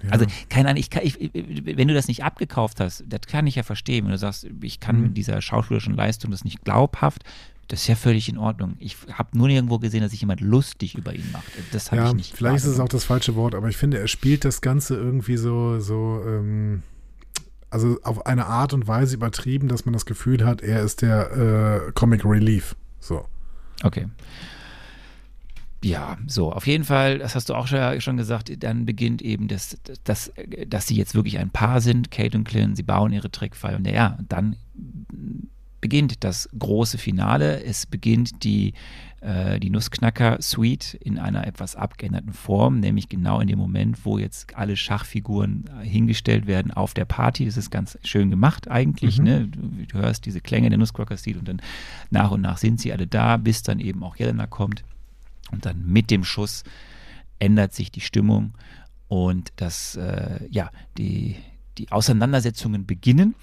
Ja. 0.03 0.11
Also, 0.11 0.27
keine 0.51 0.69
Ahnung, 0.69 0.81
ich 0.81 0.91
kann, 0.91 1.03
ich, 1.05 1.19
wenn 1.33 1.89
du 1.89 1.95
das 1.95 2.09
nicht 2.09 2.23
abgekauft 2.23 2.81
hast, 2.81 3.05
das 3.09 3.23
kann 3.23 3.47
ich 3.47 3.55
ja 3.55 3.63
verstehen. 3.63 4.05
Wenn 4.05 4.13
du 4.13 4.19
sagst, 4.19 4.47
ich 4.61 4.81
kann 4.81 4.97
mhm. 4.97 5.03
mit 5.03 5.17
dieser 5.17 5.41
schauspielerischen 5.41 5.95
Leistung 5.95 6.31
das 6.31 6.45
nicht 6.45 6.63
glaubhaft, 6.65 7.25
das 7.69 7.83
ist 7.83 7.87
ja 7.89 7.97
völlig 7.97 8.29
in 8.29 8.39
Ordnung. 8.39 8.77
Ich 8.79 8.97
habe 9.13 9.37
nur 9.37 9.49
nirgendwo 9.49 9.79
gesehen, 9.79 10.01
dass 10.01 10.13
sich 10.13 10.21
jemand 10.21 10.41
lustig 10.41 10.95
über 10.97 11.15
ihn 11.15 11.31
macht. 11.33 11.51
Das 11.73 11.91
habe 11.91 12.03
ja, 12.03 12.09
ich 12.09 12.15
nicht. 12.15 12.37
Vielleicht 12.37 12.59
ist 12.59 12.67
es 12.67 12.81
auch 12.81 12.89
das 12.89 13.05
falsche 13.05 13.35
Wort, 13.35 13.55
aber 13.55 13.69
ich 13.69 13.77
finde, 13.77 13.99
er 13.99 14.09
spielt 14.09 14.45
das 14.45 14.61
Ganze 14.61 14.95
irgendwie 14.97 15.37
so, 15.37 15.81
so, 15.81 16.23
ähm, 16.27 16.83
also 17.71 17.99
auf 18.03 18.27
eine 18.27 18.47
Art 18.47 18.73
und 18.73 18.87
Weise 18.87 19.17
übertrieben, 19.17 19.69
dass 19.69 19.85
man 19.85 19.93
das 19.93 20.07
Gefühl 20.07 20.45
hat, 20.45 20.63
er 20.63 20.83
ist 20.83 21.03
der 21.03 21.89
äh, 21.89 21.93
Comic 21.93 22.25
Relief. 22.25 22.77
So. 23.01 23.25
Okay. 23.83 24.07
Ja, 25.83 26.17
so, 26.27 26.53
auf 26.53 26.67
jeden 26.67 26.85
Fall, 26.85 27.19
das 27.19 27.35
hast 27.35 27.49
du 27.49 27.55
auch 27.55 27.67
schon 27.67 28.17
gesagt, 28.17 28.51
dann 28.63 28.87
beginnt 28.87 29.23
eben 29.23 29.47
das, 29.47 29.77
das, 30.05 30.33
dass 30.67 30.87
sie 30.87 30.97
jetzt 30.97 31.15
wirklich 31.15 31.39
ein 31.39 31.51
Paar 31.51 31.81
sind, 31.81 32.11
Kate 32.11 32.37
und 32.37 32.45
Clint, 32.45 32.77
sie 32.77 32.83
bauen 32.83 33.13
ihre 33.13 33.31
Trickfall 33.31 33.77
und 33.77 33.87
ja, 33.87 34.19
dann 34.29 34.57
beginnt 35.81 36.25
das 36.25 36.49
große 36.59 36.99
Finale. 36.99 37.63
Es 37.63 37.87
beginnt 37.87 38.45
die, 38.45 38.75
äh, 39.21 39.61
die 39.61 39.71
Nussknacker-Suite 39.71 40.95
in 40.95 41.19
einer 41.19 41.47
etwas 41.47 41.77
abgeänderten 41.77 42.33
Form, 42.33 42.81
nämlich 42.81 43.09
genau 43.09 43.41
in 43.41 43.49
dem 43.49 43.59
Moment, 43.59 44.05
wo 44.05 44.19
jetzt 44.19 44.57
alle 44.57 44.77
Schachfiguren 44.77 45.65
äh, 45.81 45.87
hingestellt 45.87 46.47
werden 46.47 46.71
auf 46.71 46.95
der 46.95 47.05
Party. 47.05 47.45
Das 47.45 47.57
ist 47.57 47.71
ganz 47.71 47.99
schön 48.05 48.31
gemacht 48.31 48.71
eigentlich. 48.71 49.19
Mhm. 49.19 49.25
Ne? 49.25 49.49
Du, 49.49 49.87
du, 49.87 49.99
hörst 49.99 50.27
diese 50.27 50.41
Klänge 50.41 50.69
der 50.71 50.79
Nussknacker-Suite 50.79 51.39
und 51.39 51.49
dann 51.49 51.63
nach 52.11 52.31
und 52.31 52.41
nach 52.41 52.59
sind 52.59 52.81
sie 52.81 52.93
alle 52.93 53.07
da, 53.07 53.37
bis 53.37 53.63
dann 53.63 53.81
eben 53.81 54.03
auch 54.03 54.17
Jelena 54.17 54.47
kommt. 54.47 54.83
Und 55.53 55.67
dann 55.67 55.87
mit 55.87 56.11
dem 56.11 56.25
Schuss 56.25 56.65
ändert 57.39 57.75
sich 57.75 57.91
die 57.93 58.01
Stimmung 58.01 58.55
und 59.09 59.53
das, 59.57 59.97
äh, 59.97 60.41
ja, 60.51 60.71
die, 60.99 61.37
die 61.79 61.93
Auseinandersetzungen 61.93 62.87
beginnen. 62.87 63.35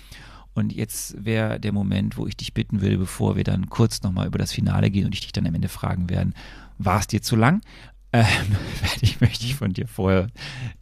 Und 0.54 0.74
jetzt 0.74 1.24
wäre 1.24 1.60
der 1.60 1.72
Moment, 1.72 2.18
wo 2.18 2.28
ich 2.28 2.38
dich 2.38 2.54
bitten 2.54 2.82
würde, 2.82 2.98
bevor 2.98 3.36
wir 3.36 3.44
dann 3.44 3.70
kurz 3.70 4.04
nochmal 4.04 4.28
über 4.28 4.38
das 4.38 4.52
Finale 4.52 4.92
gehen 4.92 5.06
und 5.06 5.14
ich 5.14 5.22
dich 5.22 5.32
dann 5.32 5.48
am 5.48 5.56
Ende 5.56 5.70
fragen 5.70 6.10
werden, 6.10 6.34
war 6.78 7.00
es 7.00 7.08
dir 7.08 7.22
zu 7.22 7.36
lang? 7.36 7.62
Ähm, 8.16 8.28
ich 9.02 9.22
möchte 9.22 9.44
ich 9.44 9.56
von 9.56 9.74
dir 9.74 9.88
vorher 9.88 10.28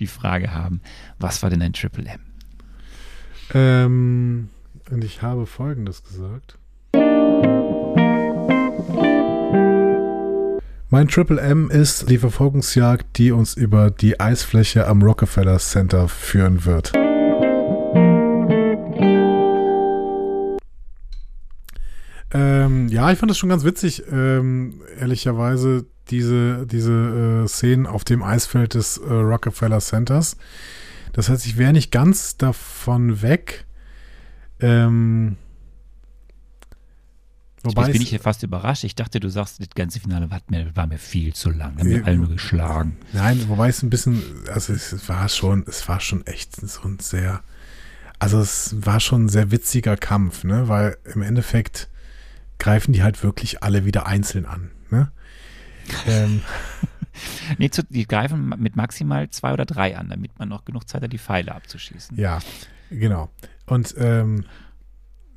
die 0.01 0.07
Frage 0.07 0.53
haben, 0.53 0.81
was 1.17 1.41
war 1.41 1.49
denn 1.49 1.61
ein 1.61 1.71
Triple 1.71 2.05
M? 2.05 2.19
Ähm, 3.53 4.49
und 4.89 5.01
ich 5.05 5.21
habe 5.21 5.45
Folgendes 5.45 6.03
gesagt. 6.03 6.57
Mein 10.89 11.07
Triple 11.07 11.39
M 11.39 11.71
ist 11.71 12.09
die 12.09 12.17
Verfolgungsjagd, 12.17 13.17
die 13.17 13.31
uns 13.31 13.53
über 13.53 13.91
die 13.91 14.19
Eisfläche 14.19 14.87
am 14.87 15.01
Rockefeller 15.01 15.57
Center 15.57 16.09
führen 16.09 16.65
wird. 16.65 16.91
Ähm, 22.33 22.87
ja, 22.87 23.11
ich 23.11 23.19
fand 23.19 23.29
das 23.29 23.37
schon 23.37 23.49
ganz 23.49 23.63
witzig, 23.63 24.03
ähm, 24.11 24.81
ehrlicherweise, 24.99 25.85
diese, 26.09 26.65
diese 26.65 27.43
äh, 27.43 27.47
Szenen 27.47 27.87
auf 27.87 28.03
dem 28.03 28.23
Eisfeld 28.23 28.73
des 28.73 28.97
äh, 28.97 29.11
Rockefeller 29.11 29.79
Centers. 29.79 30.37
Das 31.13 31.29
heißt, 31.29 31.45
ich 31.45 31.57
wäre 31.57 31.73
nicht 31.73 31.91
ganz 31.91 32.37
davon 32.37 33.21
weg. 33.21 33.65
Ähm, 34.59 35.37
Wobei 37.63 37.83
Jetzt 37.83 37.93
bin 37.93 38.01
ich 38.01 38.09
hier 38.09 38.19
fast 38.19 38.41
überrascht. 38.41 38.83
Ich 38.83 38.95
dachte, 38.95 39.19
du 39.19 39.29
sagst, 39.29 39.59
das 39.59 39.69
ganze 39.75 39.99
Finale 39.99 40.31
war 40.31 40.41
mir, 40.47 40.75
war 40.75 40.87
mir 40.87 40.97
viel 40.97 41.33
zu 41.33 41.51
lang. 41.51 41.77
Haben 41.77 41.89
wir 41.89 42.05
alle 42.05 42.17
nur 42.17 42.29
geschlagen. 42.29 42.97
Nein, 43.13 43.47
wobei 43.49 43.69
es 43.69 43.83
ein 43.83 43.91
bisschen, 43.91 44.23
also 44.51 44.73
es 44.73 45.07
war 45.07 45.29
schon, 45.29 45.63
es 45.67 45.87
war 45.87 45.99
schon 45.99 46.25
echt 46.25 46.55
so 46.55 46.81
ein 46.87 46.97
sehr, 46.99 47.43
also 48.17 48.39
es 48.39 48.75
war 48.79 48.99
schon 48.99 49.25
ein 49.25 49.29
sehr 49.29 49.51
witziger 49.51 49.95
Kampf, 49.95 50.43
ne? 50.43 50.67
Weil 50.69 50.97
im 51.13 51.21
Endeffekt 51.21 51.90
greifen 52.61 52.93
die 52.93 53.01
halt 53.01 53.23
wirklich 53.23 53.63
alle 53.63 53.85
wieder 53.85 54.05
einzeln 54.05 54.45
an. 54.45 54.69
Ne? 54.91 55.11
ähm. 56.07 56.41
nee, 57.57 57.69
zu, 57.69 57.83
die 57.83 58.07
greifen 58.07 58.53
mit 58.57 58.75
maximal 58.75 59.29
zwei 59.31 59.51
oder 59.51 59.65
drei 59.65 59.97
an, 59.97 60.09
damit 60.09 60.37
man 60.37 60.47
noch 60.47 60.63
genug 60.63 60.87
Zeit 60.87 61.01
hat, 61.01 61.11
die 61.11 61.17
Pfeile 61.17 61.53
abzuschießen. 61.55 62.17
Ja, 62.17 62.39
genau. 62.91 63.29
Und 63.65 63.95
ähm, 63.97 64.45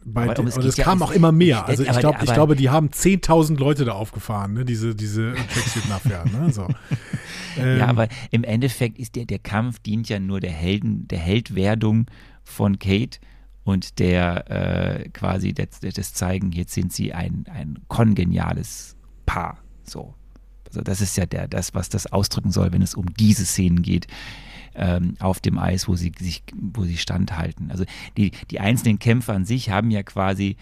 bei 0.05 0.25
aber, 0.25 0.35
den, 0.35 0.49
es, 0.49 0.57
es 0.59 0.77
kam 0.77 1.01
ja, 1.01 1.07
auch 1.07 1.13
immer 1.13 1.33
mehr. 1.33 1.65
Also 1.65 1.83
ich, 1.83 1.99
glaub, 1.99 2.23
ich 2.23 2.33
glaube, 2.33 2.57
die 2.57 2.69
haben 2.69 2.89
10.000 2.89 3.59
Leute 3.59 3.87
da 3.87 3.93
aufgefahren, 3.93 4.53
ne? 4.53 4.67
diese, 4.67 4.95
diese 4.95 5.33
Tracksuit-Mafia. 5.55 6.25
ne? 6.27 6.53
so. 6.53 6.69
ähm, 7.57 7.79
ja, 7.79 7.87
aber 7.87 8.09
im 8.33 8.45
Endeffekt 8.45 8.99
ist 8.99 9.17
der, 9.17 9.25
der 9.25 9.39
Kampf 9.39 9.79
dient 9.79 10.11
ja 10.11 10.19
nur 10.19 10.41
der 10.41 10.53
Helden, 10.53 11.09
der 11.09 11.21
Heldwerdung 11.21 12.07
von 12.43 12.79
Kate 12.79 13.19
und 13.65 13.99
der 13.99 14.51
äh, 14.51 15.09
quasi 15.09 15.55
das, 15.55 15.81
das, 15.81 16.15
Zeigen, 16.15 16.53
jetzt 16.53 16.75
sind 16.75 16.93
sie 16.93 17.13
ein, 17.13 17.47
ein 17.51 17.79
kongeniales 17.89 18.97
Paar. 19.27 19.59
So. 19.85 20.15
Also 20.67 20.83
das 20.83 21.01
ist 21.01 21.17
ja 21.17 21.27
der, 21.27 21.49
das, 21.49 21.75
was 21.75 21.89
das 21.89 22.07
ausdrücken 22.07 22.53
soll, 22.53 22.73
wenn 22.73 22.83
es 22.83 22.95
um 22.95 23.07
diese 23.15 23.45
Szenen 23.45 23.83
geht. 23.83 24.07
Ähm, 24.77 25.15
auf 25.21 25.39
dem 25.39 25.57
Eis, 25.57 25.87
wo 25.87 25.95
sie 25.95 26.13
sich, 26.19 26.43
wo 26.53 26.83
sie 26.83 26.97
standhalten. 26.97 27.71
Also 27.71 27.85
die, 28.17 28.33
die 28.51 28.59
einzelnen 28.59 28.99
Kämpfe 28.99 29.33
an 29.33 29.45
sich 29.45 29.71
haben 29.71 29.93
ja 29.93 30.03
quasi, 30.03 30.57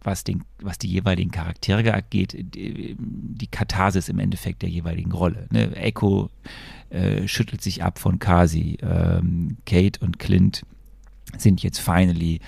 was, 0.00 0.22
den, 0.22 0.44
was 0.62 0.78
die 0.78 0.86
jeweiligen 0.86 1.32
Charaktere 1.32 1.92
angeht, 1.92 2.36
die, 2.38 2.96
die 2.98 3.46
Katharsis 3.48 4.08
im 4.08 4.20
Endeffekt 4.20 4.62
der 4.62 4.68
jeweiligen 4.68 5.10
Rolle. 5.10 5.48
Ne? 5.50 5.74
Echo 5.74 6.30
äh, 6.90 7.26
schüttelt 7.26 7.60
sich 7.60 7.82
ab 7.82 7.98
von 7.98 8.20
Kasi, 8.20 8.78
ähm, 8.80 9.56
Kate 9.66 9.98
und 10.04 10.20
Clint 10.20 10.64
sind 11.36 11.62
jetzt 11.62 11.78
finally 11.78 12.40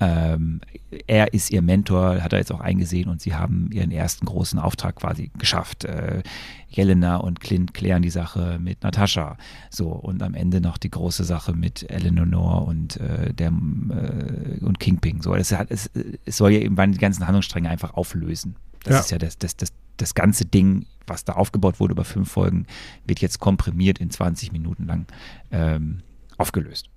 ähm, 0.00 0.60
er 1.06 1.32
ist 1.34 1.50
ihr 1.50 1.60
Mentor, 1.60 2.22
hat 2.22 2.32
er 2.32 2.38
jetzt 2.38 2.52
auch 2.52 2.60
eingesehen 2.60 3.08
und 3.08 3.20
sie 3.20 3.34
haben 3.34 3.70
ihren 3.72 3.90
ersten 3.90 4.26
großen 4.26 4.58
Auftrag 4.58 4.96
quasi 4.96 5.30
geschafft. 5.38 5.84
Äh, 5.84 6.22
Jelena 6.68 7.16
und 7.16 7.40
Clint 7.40 7.74
klären 7.74 8.02
die 8.02 8.10
Sache 8.10 8.58
mit 8.60 8.82
Natascha. 8.82 9.36
So, 9.70 9.88
und 9.88 10.22
am 10.22 10.34
Ende 10.34 10.60
noch 10.60 10.78
die 10.78 10.90
große 10.90 11.24
Sache 11.24 11.52
mit 11.52 11.90
Eleanor 11.90 12.66
und 12.66 12.98
äh, 12.98 13.32
der 13.34 13.48
äh, 13.48 14.64
und 14.64 14.78
Kingpin. 14.78 15.20
So, 15.20 15.34
es, 15.34 15.50
hat, 15.50 15.70
es, 15.70 15.90
es 16.24 16.36
soll 16.36 16.52
ja 16.52 16.60
eben 16.60 16.76
die 16.92 16.98
ganzen 16.98 17.26
Handlungsstränge 17.26 17.68
einfach 17.68 17.94
auflösen. 17.94 18.54
Das 18.84 18.94
ja. 18.94 19.00
ist 19.00 19.10
ja 19.10 19.18
das, 19.18 19.38
das, 19.38 19.56
das, 19.56 19.72
das 19.96 20.14
ganze 20.14 20.44
Ding, 20.44 20.86
was 21.08 21.24
da 21.24 21.32
aufgebaut 21.32 21.80
wurde 21.80 21.92
über 21.92 22.04
fünf 22.04 22.30
Folgen, 22.30 22.66
wird 23.04 23.20
jetzt 23.20 23.40
komprimiert 23.40 23.98
in 23.98 24.10
20 24.10 24.52
Minuten 24.52 24.86
lang 24.86 25.06
ähm, 25.50 26.02
aufgelöst 26.36 26.88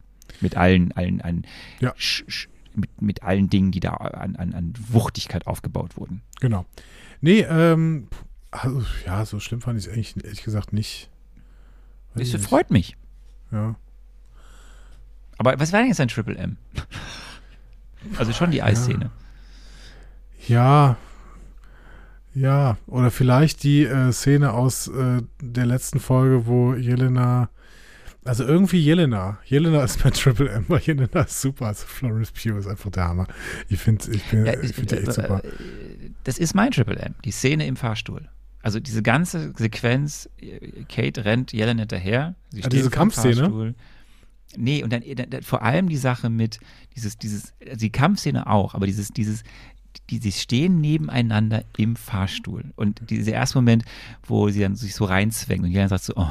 mit 0.42 0.58
allen, 0.58 0.92
allen, 0.94 1.22
allen 1.22 1.46
ja. 1.80 1.94
mit, 2.76 3.02
mit 3.02 3.24
allen 3.24 3.50
Dingen, 3.50 3.72
die 3.72 3.80
da 3.80 3.92
an, 3.94 4.36
an, 4.36 4.54
an 4.54 4.74
Wuchtigkeit 4.90 5.48
aufgebaut 5.48 5.98
wurden. 5.98 6.22
Genau. 6.40 6.66
Nee, 7.22 7.42
ähm, 7.42 8.08
also, 8.50 8.84
ja, 9.06 9.26
so 9.26 9.40
schlimm 9.40 9.62
fand 9.62 9.80
ich 9.80 9.88
es 9.88 9.94
eigentlich 9.94 10.24
ehrlich 10.24 10.44
gesagt 10.44 10.74
nicht. 10.74 11.10
Es 12.16 12.36
freut 12.36 12.72
mich. 12.72 12.98
Ja. 13.52 13.76
Aber 15.38 15.60
was 15.60 15.72
war 15.72 15.80
denn 15.80 15.88
jetzt 15.88 16.02
ein 16.02 16.08
Triple 16.08 16.36
M? 16.36 16.58
also 18.18 18.34
schon 18.34 18.52
die 18.52 18.62
Eisszene. 18.62 19.12
Ja. 20.48 20.98
ja. 22.34 22.78
oder 22.88 23.12
vielleicht 23.12 23.64
die 23.64 23.86
äh, 23.86 24.12
Szene 24.12 24.54
aus 24.54 24.88
äh, 24.88 25.22
der 25.42 25.66
letzten 25.66 26.00
Folge, 26.00 26.46
wo 26.46 26.74
Jelena 26.74 27.50
also 28.24 28.44
irgendwie 28.44 28.80
Jelena. 28.80 29.40
Jelena 29.46 29.84
ist 29.84 30.04
mein 30.04 30.14
Triple 30.14 30.50
M, 30.50 30.66
weil 30.68 30.80
Jelena 30.82 31.22
ist 31.22 31.42
super. 31.42 31.68
Also 31.68 31.86
Florence 31.88 32.32
Pugh 32.32 32.58
ist 32.58 32.68
einfach 32.68 32.92
der 32.92 33.08
Hammer. 33.08 33.28
Ich 33.68 33.80
finde 33.80 34.12
ich 34.12 34.32
ja, 34.32 34.62
ich 34.62 34.74
find 34.74 34.92
die 34.92 34.98
echt 34.98 35.14
super. 35.14 35.42
Das 36.24 36.38
ist 36.38 36.54
mein 36.54 36.72
Triple 36.72 36.98
M, 36.98 37.16
die 37.26 37.32
Szene 37.32 37.66
im 37.66 37.76
Fahrstuhl. 37.76 38.30
Also 38.62 38.80
diese 38.80 39.02
ganze 39.02 39.54
Sequenz, 39.58 40.30
Kate 40.88 41.26
rennt 41.26 41.52
Jelena 41.52 41.80
hinterher. 41.80 42.36
Sie 42.52 42.60
ja, 42.60 42.66
ah, 42.68 42.70
diese 42.70 42.92
Kampfszene? 42.92 43.74
Nee, 44.56 44.84
und 44.84 44.92
dann, 44.94 45.02
dann, 45.30 45.42
vor 45.42 45.64
allem 45.64 45.90
die 45.90 45.98
Sache 45.98 46.30
mit 46.30 46.60
dieses, 46.96 47.18
dieses, 47.18 47.54
also 47.66 47.78
die 47.78 47.90
Kampfszene 47.90 48.48
auch, 48.48 48.76
aber 48.76 48.86
dieses, 48.86 49.10
dieses, 49.10 49.44
die, 50.10 50.20
sie 50.20 50.32
stehen 50.32 50.80
nebeneinander 50.80 51.64
im 51.78 51.96
Fahrstuhl. 51.96 52.66
Und 52.76 53.10
dieser 53.10 53.32
erste 53.32 53.58
Moment, 53.58 53.84
wo 54.24 54.50
sie 54.50 54.60
dann 54.60 54.76
sich 54.76 54.94
so 54.94 55.06
reinzwängen 55.06 55.66
und 55.66 55.72
Jelena 55.72 55.90
sagt 55.90 56.04
so, 56.04 56.14
oh, 56.18 56.28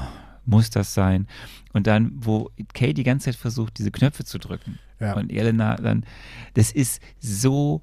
muss 0.51 0.71
das 0.71 0.93
sein? 0.93 1.27
Und 1.73 1.87
dann, 1.87 2.13
wo 2.15 2.51
Kay 2.75 2.93
die 2.93 3.05
ganze 3.05 3.27
Zeit 3.27 3.37
versucht, 3.37 3.79
diese 3.79 3.91
Knöpfe 3.91 4.25
zu 4.25 4.39
drücken. 4.39 4.79
Ja. 4.99 5.15
Und 5.15 5.33
Jelena 5.33 5.77
dann, 5.77 6.05
das 6.55 6.73
ist 6.73 7.01
so 7.21 7.83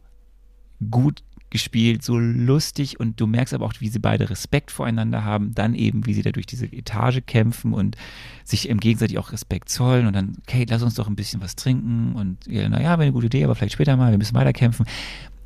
gut 0.91 1.23
gespielt, 1.49 2.03
so 2.03 2.19
lustig 2.19 2.99
und 2.99 3.22
du 3.22 3.26
merkst 3.26 3.53
aber 3.53 3.65
auch, 3.65 3.73
wie 3.80 3.88
sie 3.88 3.99
beide 3.99 4.30
Respekt 4.30 4.69
voreinander 4.69 5.23
haben, 5.23 5.56
dann 5.56 5.76
eben, 5.76 6.06
wie 6.06 6.14
sie 6.14 6.22
da 6.22 6.31
durch 6.31 6.45
diese 6.45 6.65
Etage 6.65 7.22
kämpfen 7.26 7.73
und 7.73 7.95
sich 8.44 8.68
im 8.68 8.80
gegenseitig 8.80 9.18
auch 9.18 9.31
Respekt 9.31 9.69
zollen 9.69 10.07
und 10.07 10.14
dann, 10.14 10.38
Kate, 10.45 10.68
lass 10.69 10.84
uns 10.84 10.95
doch 10.95 11.07
ein 11.07 11.15
bisschen 11.15 11.41
was 11.41 11.56
trinken 11.56 12.15
und 12.15 12.45
Jelena, 12.48 12.81
ja, 12.81 12.89
wäre 12.89 13.03
eine 13.03 13.14
gute 13.14 13.27
Idee, 13.27 13.45
aber 13.45 13.56
vielleicht 13.56 13.73
später 13.73 13.95
mal, 13.95 14.11
wir 14.11 14.18
müssen 14.18 14.35
weiter 14.35 14.53
kämpfen. 14.53 14.85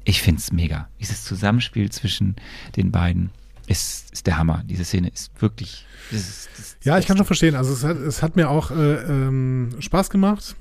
Ich 0.04 0.22
finde 0.22 0.40
es 0.40 0.52
mega. 0.52 0.90
Dieses 1.00 1.24
Zusammenspiel 1.24 1.92
zwischen 1.92 2.36
den 2.76 2.92
beiden 2.92 3.30
ist, 3.68 4.12
ist 4.12 4.28
der 4.28 4.38
Hammer. 4.38 4.64
Diese 4.66 4.84
Szene 4.84 5.10
ist 5.10 5.32
wirklich. 5.40 5.86
Ist, 6.12 6.50
ist, 6.58 6.78
ja, 6.84 6.98
ich 6.98 7.08
kann 7.08 7.18
schon 7.18 7.26
verstehen. 7.26 7.56
Also 7.56 7.74
es 7.74 7.84
hat, 7.84 7.98
es 7.98 8.22
hat 8.22 8.36
mir 8.36 8.50
auch 8.50 8.72
äh, 8.72 8.96
ähm, 9.04 9.70
Spaß 9.80 10.10
gemacht 10.10 10.56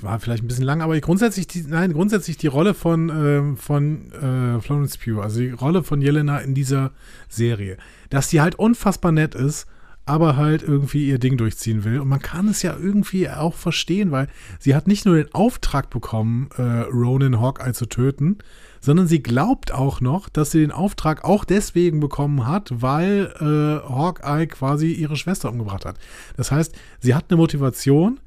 war 0.00 0.20
vielleicht 0.20 0.44
ein 0.44 0.48
bisschen 0.48 0.64
lang, 0.64 0.82
aber 0.82 0.98
grundsätzlich 1.00 1.46
die, 1.46 1.62
nein, 1.62 1.92
grundsätzlich 1.92 2.36
die 2.36 2.46
Rolle 2.46 2.74
von, 2.74 3.08
ähm, 3.08 3.56
von 3.56 4.12
äh, 4.12 4.60
Florence 4.60 4.98
Pugh, 4.98 5.22
also 5.22 5.40
die 5.40 5.50
Rolle 5.50 5.82
von 5.82 6.02
Jelena 6.02 6.38
in 6.38 6.54
dieser 6.54 6.92
Serie, 7.28 7.78
dass 8.10 8.28
sie 8.28 8.40
halt 8.40 8.54
unfassbar 8.56 9.12
nett 9.12 9.34
ist, 9.34 9.66
aber 10.04 10.36
halt 10.36 10.62
irgendwie 10.62 11.08
ihr 11.08 11.18
Ding 11.18 11.36
durchziehen 11.36 11.84
will. 11.84 12.00
Und 12.00 12.08
man 12.08 12.20
kann 12.20 12.48
es 12.48 12.62
ja 12.62 12.76
irgendwie 12.76 13.28
auch 13.30 13.54
verstehen, 13.54 14.10
weil 14.10 14.28
sie 14.58 14.74
hat 14.74 14.88
nicht 14.88 15.06
nur 15.06 15.16
den 15.16 15.32
Auftrag 15.32 15.90
bekommen, 15.90 16.50
äh, 16.56 16.62
Ronan 16.62 17.40
Hawkeye 17.40 17.72
zu 17.72 17.86
töten, 17.86 18.38
sondern 18.82 19.06
sie 19.06 19.22
glaubt 19.22 19.72
auch 19.72 20.00
noch, 20.00 20.28
dass 20.28 20.50
sie 20.50 20.60
den 20.60 20.72
Auftrag 20.72 21.24
auch 21.24 21.44
deswegen 21.44 22.00
bekommen 22.00 22.46
hat, 22.46 22.70
weil 22.82 23.32
äh, 23.38 23.88
Hawkeye 23.88 24.48
quasi 24.48 24.92
ihre 24.92 25.16
Schwester 25.16 25.50
umgebracht 25.50 25.86
hat. 25.86 25.96
Das 26.36 26.50
heißt, 26.50 26.74
sie 27.00 27.14
hat 27.14 27.26
eine 27.28 27.38
Motivation, 27.38 28.20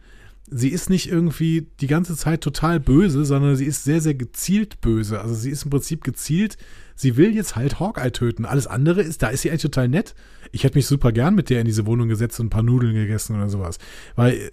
sie 0.50 0.70
ist 0.70 0.90
nicht 0.90 1.12
irgendwie 1.12 1.68
die 1.82 1.88
ganze 1.88 2.16
Zeit 2.16 2.40
total 2.42 2.80
böse, 2.80 3.26
sondern 3.26 3.58
sie 3.58 3.66
ist 3.66 3.84
sehr, 3.84 4.00
sehr 4.00 4.14
gezielt 4.16 4.80
böse. 4.80 5.20
Also 5.20 5.36
sie 5.36 5.50
ist 5.50 5.64
im 5.64 5.72
Prinzip 5.72 6.06
gezielt, 6.06 6.58
sie 6.96 7.18
will 7.18 7.36
jetzt 7.36 7.58
halt 7.58 7.82
Hawkeye 7.82 8.12
töten. 8.12 8.46
Alles 8.46 8.66
andere 8.66 9.02
ist, 9.02 9.24
da 9.24 9.28
ist 9.28 9.42
sie 9.42 9.50
eigentlich 9.50 9.64
total 9.64 9.90
nett. 9.90 10.16
Ich 10.54 10.64
hätte 10.64 10.78
mich 10.78 10.88
super 10.88 11.12
gern 11.12 11.36
mit 11.36 11.50
der 11.50 11.60
in 11.60 11.66
diese 11.66 11.86
Wohnung 11.86 12.08
gesetzt 12.08 12.40
und 12.40 12.48
ein 12.48 12.52
paar 12.52 12.64
Nudeln 12.64 12.94
gegessen 12.94 13.36
oder 13.36 13.50
sowas. 13.50 13.78
Weil 14.16 14.36
äh, 14.36 14.52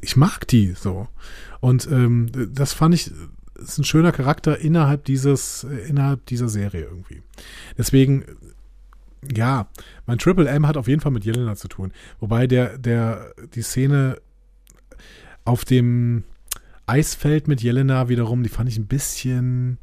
ich 0.00 0.16
mag 0.16 0.48
die 0.48 0.72
so. 0.72 1.08
Und 1.60 1.88
ähm, 1.90 2.30
das 2.54 2.72
fand 2.72 2.94
ich, 2.94 3.10
ist 3.58 3.78
ein 3.78 3.84
schöner 3.84 4.12
Charakter 4.12 4.58
innerhalb 4.58 5.04
dieses, 5.04 5.64
innerhalb 5.64 6.24
dieser 6.26 6.48
Serie 6.48 6.82
irgendwie. 6.82 7.22
Deswegen, 7.76 8.24
ja, 9.34 9.68
mein 10.06 10.18
Triple 10.18 10.48
M 10.48 10.66
hat 10.66 10.76
auf 10.76 10.88
jeden 10.88 11.00
Fall 11.00 11.12
mit 11.12 11.24
Jelena 11.24 11.56
zu 11.56 11.68
tun. 11.68 11.92
Wobei 12.20 12.46
der, 12.46 12.78
der, 12.78 13.34
die 13.54 13.62
Szene 13.62 14.18
auf 15.44 15.64
dem 15.64 16.24
Eisfeld 16.86 17.48
mit 17.48 17.62
Jelena 17.62 18.08
wiederum, 18.08 18.42
die 18.42 18.48
fand 18.48 18.68
ich 18.68 18.78
ein 18.78 18.86
bisschen 18.86 19.78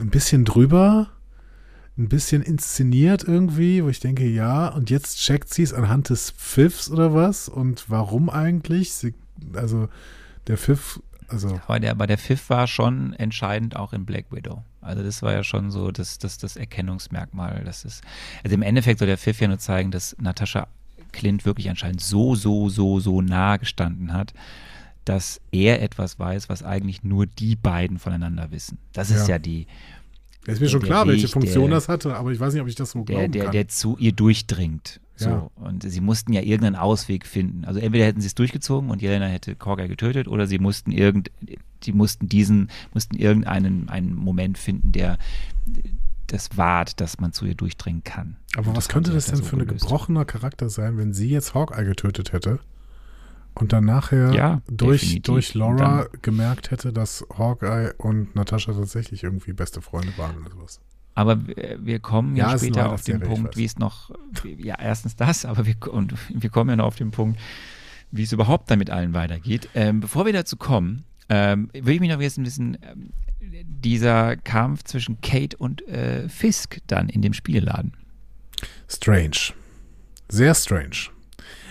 ein 0.00 0.10
bisschen 0.10 0.44
drüber, 0.44 1.10
ein 1.96 2.08
bisschen 2.08 2.42
inszeniert 2.42 3.24
irgendwie, 3.24 3.84
wo 3.84 3.88
ich 3.88 4.00
denke, 4.00 4.26
ja, 4.26 4.68
und 4.68 4.90
jetzt 4.90 5.18
checkt 5.18 5.52
sie 5.52 5.62
es 5.62 5.72
anhand 5.72 6.08
des 6.08 6.30
Pfiffs 6.30 6.90
oder 6.90 7.14
was 7.14 7.48
und 7.48 7.88
warum 7.88 8.30
eigentlich? 8.30 8.92
Sie, 8.92 9.14
also 9.54 9.88
der 10.46 10.58
Pfiff, 10.58 11.00
also. 11.28 11.60
Aber 11.66 11.80
der, 11.80 11.90
aber 11.92 12.06
der 12.06 12.18
Pfiff 12.18 12.50
war 12.50 12.66
schon 12.66 13.12
entscheidend 13.14 13.76
auch 13.76 13.92
in 13.92 14.04
Black 14.04 14.26
Widow. 14.30 14.62
Also 14.80 15.02
das 15.02 15.22
war 15.22 15.32
ja 15.32 15.42
schon 15.42 15.70
so 15.70 15.90
das, 15.90 16.18
das, 16.18 16.38
das 16.38 16.56
Erkennungsmerkmal. 16.56 17.62
Das 17.64 17.84
ist, 17.84 18.02
also 18.42 18.54
im 18.54 18.62
Endeffekt 18.62 18.98
soll 18.98 19.08
der 19.08 19.18
Pfiff 19.18 19.40
ja 19.40 19.48
nur 19.48 19.58
zeigen, 19.58 19.90
dass 19.90 20.16
Natascha 20.18 20.68
Clint 21.12 21.46
wirklich 21.46 21.70
anscheinend 21.70 22.00
so, 22.00 22.34
so, 22.34 22.68
so, 22.68 23.00
so 23.00 23.22
nah 23.22 23.56
gestanden 23.56 24.12
hat, 24.12 24.34
dass 25.04 25.40
er 25.52 25.82
etwas 25.82 26.18
weiß, 26.18 26.48
was 26.48 26.62
eigentlich 26.62 27.02
nur 27.02 27.26
die 27.26 27.56
beiden 27.56 27.98
voneinander 27.98 28.50
wissen. 28.50 28.78
Das 28.92 29.10
ist 29.10 29.28
ja, 29.28 29.34
ja 29.34 29.38
die. 29.38 29.66
Es 30.46 30.54
ist 30.54 30.60
mir 30.60 30.68
schon 30.68 30.82
klar, 30.82 31.06
Weg, 31.06 31.14
welche 31.14 31.28
Funktion 31.28 31.70
der, 31.70 31.78
das 31.78 31.88
hatte, 31.88 32.16
aber 32.16 32.32
ich 32.32 32.40
weiß 32.40 32.52
nicht, 32.52 32.62
ob 32.62 32.68
ich 32.68 32.74
das 32.74 32.90
so 32.90 33.04
der, 33.04 33.16
glauben 33.16 33.32
der, 33.32 33.44
kann. 33.44 33.52
Der 33.52 33.68
zu 33.68 33.96
ihr 33.98 34.12
durchdringt. 34.12 35.00
So. 35.16 35.28
Ja. 35.28 35.50
Und 35.54 35.88
sie 35.88 36.00
mussten 36.00 36.32
ja 36.32 36.40
irgendeinen 36.40 36.76
Ausweg 36.76 37.26
finden. 37.26 37.64
Also 37.64 37.80
entweder 37.80 38.04
hätten 38.04 38.20
sie 38.20 38.26
es 38.26 38.34
durchgezogen 38.34 38.90
und 38.90 39.00
Jelena 39.00 39.26
hätte 39.26 39.54
Korga 39.54 39.86
getötet, 39.86 40.26
oder 40.28 40.46
sie 40.46 40.58
mussten 40.58 40.90
irgend, 40.90 41.30
sie 41.82 41.92
mussten 41.92 42.28
diesen, 42.28 42.70
mussten 42.92 43.16
irgendeinen 43.16 43.88
einen 43.88 44.14
Moment 44.14 44.58
finden, 44.58 44.92
der 44.92 45.18
das 46.26 46.56
wahrt, 46.56 47.00
dass 47.00 47.20
man 47.20 47.32
zu 47.32 47.44
ihr 47.44 47.54
durchdringen 47.54 48.02
kann. 48.02 48.36
Aber 48.56 48.74
was 48.74 48.88
könnte 48.88 49.12
das 49.12 49.26
denn 49.26 49.36
so 49.36 49.44
für 49.44 49.56
ein 49.56 49.66
gebrochener 49.66 50.24
Charakter 50.24 50.68
sein, 50.68 50.96
wenn 50.96 51.12
sie 51.12 51.28
jetzt 51.28 51.54
Hawkeye 51.54 51.84
getötet 51.84 52.32
hätte 52.32 52.58
und 53.54 53.72
dann 53.72 53.84
nachher 53.84 54.32
ja, 54.32 54.62
durch, 54.66 55.22
durch 55.22 55.54
Laura 55.54 56.06
gemerkt 56.22 56.70
hätte, 56.70 56.92
dass 56.92 57.24
Hawkeye 57.38 57.92
und 57.98 58.34
Natascha 58.34 58.72
tatsächlich 58.72 59.22
irgendwie 59.22 59.52
beste 59.52 59.80
Freunde 59.80 60.16
waren 60.16 60.38
oder 60.38 60.50
sowas? 60.50 60.80
Aber 61.14 61.38
wir 61.46 62.00
kommen 62.00 62.34
ja, 62.36 62.52
ja 62.52 62.58
später 62.58 62.92
auf 62.92 63.02
den 63.04 63.20
Punkt, 63.20 63.56
wie 63.56 63.64
es 63.64 63.78
noch, 63.78 64.10
ja, 64.44 64.76
erstens 64.80 65.14
das, 65.14 65.44
aber 65.44 65.64
wir, 65.64 65.76
und 65.92 66.14
wir 66.28 66.50
kommen 66.50 66.70
ja 66.70 66.76
noch 66.76 66.86
auf 66.86 66.96
den 66.96 67.12
Punkt, 67.12 67.38
wie 68.10 68.24
es 68.24 68.32
überhaupt 68.32 68.70
dann 68.70 68.78
mit 68.78 68.90
allen 68.90 69.14
weitergeht. 69.14 69.68
Ähm, 69.74 70.00
bevor 70.00 70.26
wir 70.26 70.32
dazu 70.32 70.56
kommen, 70.56 71.04
ähm, 71.28 71.70
würde 71.72 71.92
ich 71.92 72.00
mich 72.00 72.10
noch 72.10 72.20
jetzt 72.20 72.38
ein 72.38 72.44
bisschen 72.44 72.78
ähm, 72.82 73.10
dieser 73.40 74.36
Kampf 74.36 74.84
zwischen 74.84 75.20
Kate 75.20 75.56
und 75.56 75.86
äh, 75.88 76.28
Fisk 76.28 76.80
dann 76.86 77.08
in 77.08 77.22
dem 77.22 77.32
Spielladen. 77.32 77.92
Strange. 78.88 79.52
Sehr 80.28 80.54
strange. 80.54 81.10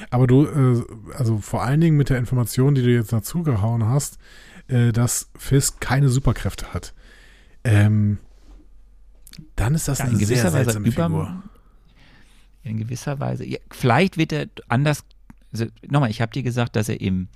Aber 0.10 0.28
du, 0.28 0.45
äh, 0.45 1.14
also 1.18 1.38
vor 1.40 1.64
allen 1.64 1.82
Dingen 1.82 1.98
mit 1.98 2.10
der 2.10 2.18
Information, 2.18 2.76
die 2.76 2.84
du 2.84 2.94
jetzt 2.94 3.14
dazu 3.14 3.44
gehauen 3.44 3.86
hast, 3.86 4.18
äh, 4.68 4.91
dass 4.91 5.30
Fisk 5.38 5.82
keine 5.82 6.10
Superkräfte 6.10 6.74
hat. 6.74 6.94
Ähm, 7.64 8.20
dann 9.55 9.76
ist 9.76 9.88
das 9.88 9.99
ja, 9.99 10.05
eine 10.05 10.14
in 10.14 10.26
sehr 10.26 10.49
seltsame 10.49 10.85
Weise 10.85 10.91
Figur. 10.91 11.43
In 12.64 12.77
gewisser 12.77 13.19
Weise. 13.19 13.45
Ja, 13.45 13.60
vielleicht 13.72 14.18
wird 14.18 14.31
er 14.31 14.47
anders. 14.69 15.03
Also, 15.51 15.65
nochmal, 15.88 16.10
ich 16.10 16.22
habe 16.22 16.31
dir 16.31 16.43
gesagt, 16.43 16.76
dass 16.76 16.89
er 16.89 17.01
im 17.01 17.27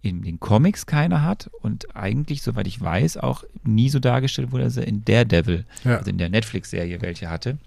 in 0.00 0.22
den 0.22 0.38
Comics 0.38 0.86
keine 0.86 1.22
hat 1.22 1.50
und 1.60 1.96
eigentlich, 1.96 2.42
soweit 2.42 2.66
ich 2.66 2.80
weiß, 2.80 3.16
auch 3.16 3.44
nie 3.64 3.88
so 3.88 3.98
dargestellt 3.98 4.52
wurde, 4.52 4.64
dass 4.64 4.76
er 4.76 4.86
in 4.86 5.04
Daredevil, 5.04 5.64
ja. 5.84 5.96
also 5.96 6.10
in 6.10 6.18
der 6.18 6.28
Netflix-Serie, 6.28 7.02
welche 7.02 7.28
hatte. 7.28 7.58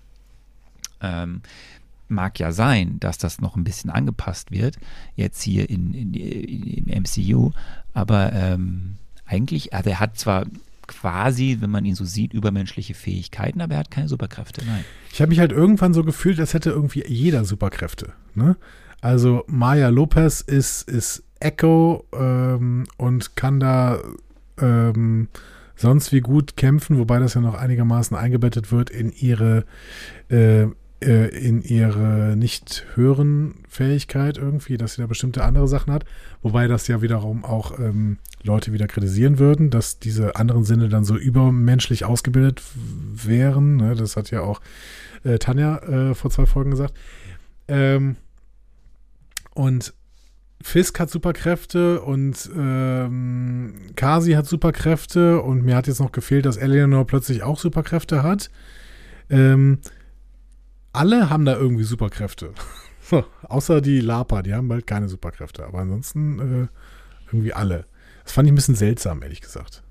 Ähm, 1.01 1.41
mag 2.07 2.39
ja 2.39 2.51
sein, 2.51 2.99
dass 2.99 3.17
das 3.17 3.41
noch 3.41 3.55
ein 3.55 3.63
bisschen 3.63 3.89
angepasst 3.89 4.51
wird, 4.51 4.77
jetzt 5.15 5.41
hier 5.41 5.69
in, 5.69 5.93
in, 5.93 6.13
in 6.13 6.87
im 6.87 7.03
MCU, 7.03 7.51
aber 7.93 8.33
ähm, 8.33 8.95
eigentlich, 9.25 9.73
also 9.73 9.89
er 9.89 9.99
hat 9.99 10.17
zwar 10.17 10.45
quasi, 10.91 11.57
wenn 11.61 11.69
man 11.69 11.85
ihn 11.85 11.95
so 11.95 12.05
sieht, 12.05 12.33
übermenschliche 12.33 12.93
Fähigkeiten, 12.93 13.61
aber 13.61 13.75
er 13.75 13.79
hat 13.79 13.91
keine 13.91 14.07
Superkräfte, 14.07 14.63
nein. 14.65 14.83
Ich 15.11 15.21
habe 15.21 15.29
mich 15.29 15.39
halt 15.39 15.51
irgendwann 15.51 15.93
so 15.93 16.03
gefühlt, 16.03 16.39
als 16.39 16.53
hätte 16.53 16.69
irgendwie 16.69 17.03
jeder 17.07 17.45
Superkräfte. 17.45 18.13
Ne? 18.35 18.57
Also 18.99 19.43
Maya 19.47 19.89
Lopez 19.89 20.41
ist, 20.41 20.87
ist 20.89 21.23
Echo 21.39 22.05
ähm, 22.13 22.85
und 22.97 23.35
kann 23.35 23.59
da 23.59 23.99
ähm, 24.59 25.29
sonst 25.75 26.11
wie 26.11 26.21
gut 26.21 26.57
kämpfen, 26.57 26.99
wobei 26.99 27.19
das 27.19 27.33
ja 27.33 27.41
noch 27.41 27.55
einigermaßen 27.55 28.15
eingebettet 28.15 28.71
wird 28.71 28.89
in 28.89 29.11
ihre 29.11 29.65
äh, 30.29 30.67
in 31.01 31.63
ihre 31.63 32.35
nicht 32.37 32.85
hören 32.93 33.55
Fähigkeit 33.67 34.37
irgendwie, 34.37 34.77
dass 34.77 34.93
sie 34.93 35.01
da 35.01 35.07
bestimmte 35.07 35.43
andere 35.43 35.67
Sachen 35.67 35.91
hat, 35.91 36.05
wobei 36.41 36.67
das 36.67 36.87
ja 36.87 37.01
wiederum 37.01 37.43
auch 37.43 37.79
ähm, 37.79 38.17
Leute 38.43 38.71
wieder 38.71 38.87
kritisieren 38.87 39.39
würden, 39.39 39.69
dass 39.69 39.99
diese 39.99 40.35
anderen 40.35 40.63
Sinne 40.63 40.89
dann 40.89 41.03
so 41.03 41.17
übermenschlich 41.17 42.05
ausgebildet 42.05 42.61
wären. 42.75 43.77
Ne? 43.77 43.95
Das 43.95 44.15
hat 44.15 44.29
ja 44.31 44.41
auch 44.41 44.61
äh, 45.23 45.39
Tanja 45.39 45.77
äh, 45.77 46.15
vor 46.15 46.31
zwei 46.31 46.45
Folgen 46.45 46.71
gesagt. 46.71 46.93
Ähm, 47.67 48.15
und 49.53 49.93
Fisk 50.61 50.99
hat 50.99 51.09
Superkräfte 51.09 52.01
und 52.01 52.49
ähm, 52.55 53.73
Kasi 53.95 54.33
hat 54.33 54.45
Superkräfte 54.45 55.41
und 55.41 55.63
mir 55.63 55.75
hat 55.75 55.87
jetzt 55.87 55.99
noch 55.99 56.11
gefehlt, 56.11 56.45
dass 56.45 56.57
Eleanor 56.57 57.05
plötzlich 57.05 57.43
auch 57.43 57.59
Superkräfte 57.59 58.23
hat. 58.23 58.51
Ähm, 59.29 59.79
alle 60.93 61.29
haben 61.29 61.45
da 61.45 61.55
irgendwie 61.55 61.83
Superkräfte. 61.83 62.53
außer 63.43 63.81
die 63.81 63.99
Lapa, 63.99 64.41
die 64.41 64.53
haben 64.53 64.71
halt 64.71 64.87
keine 64.87 65.09
Superkräfte. 65.09 65.65
Aber 65.65 65.79
ansonsten 65.79 66.39
äh, 66.39 66.67
irgendwie 67.27 67.53
alle. 67.53 67.85
Das 68.23 68.33
fand 68.33 68.47
ich 68.47 68.51
ein 68.51 68.55
bisschen 68.55 68.75
seltsam, 68.75 69.21
ehrlich 69.23 69.41
gesagt. 69.41 69.83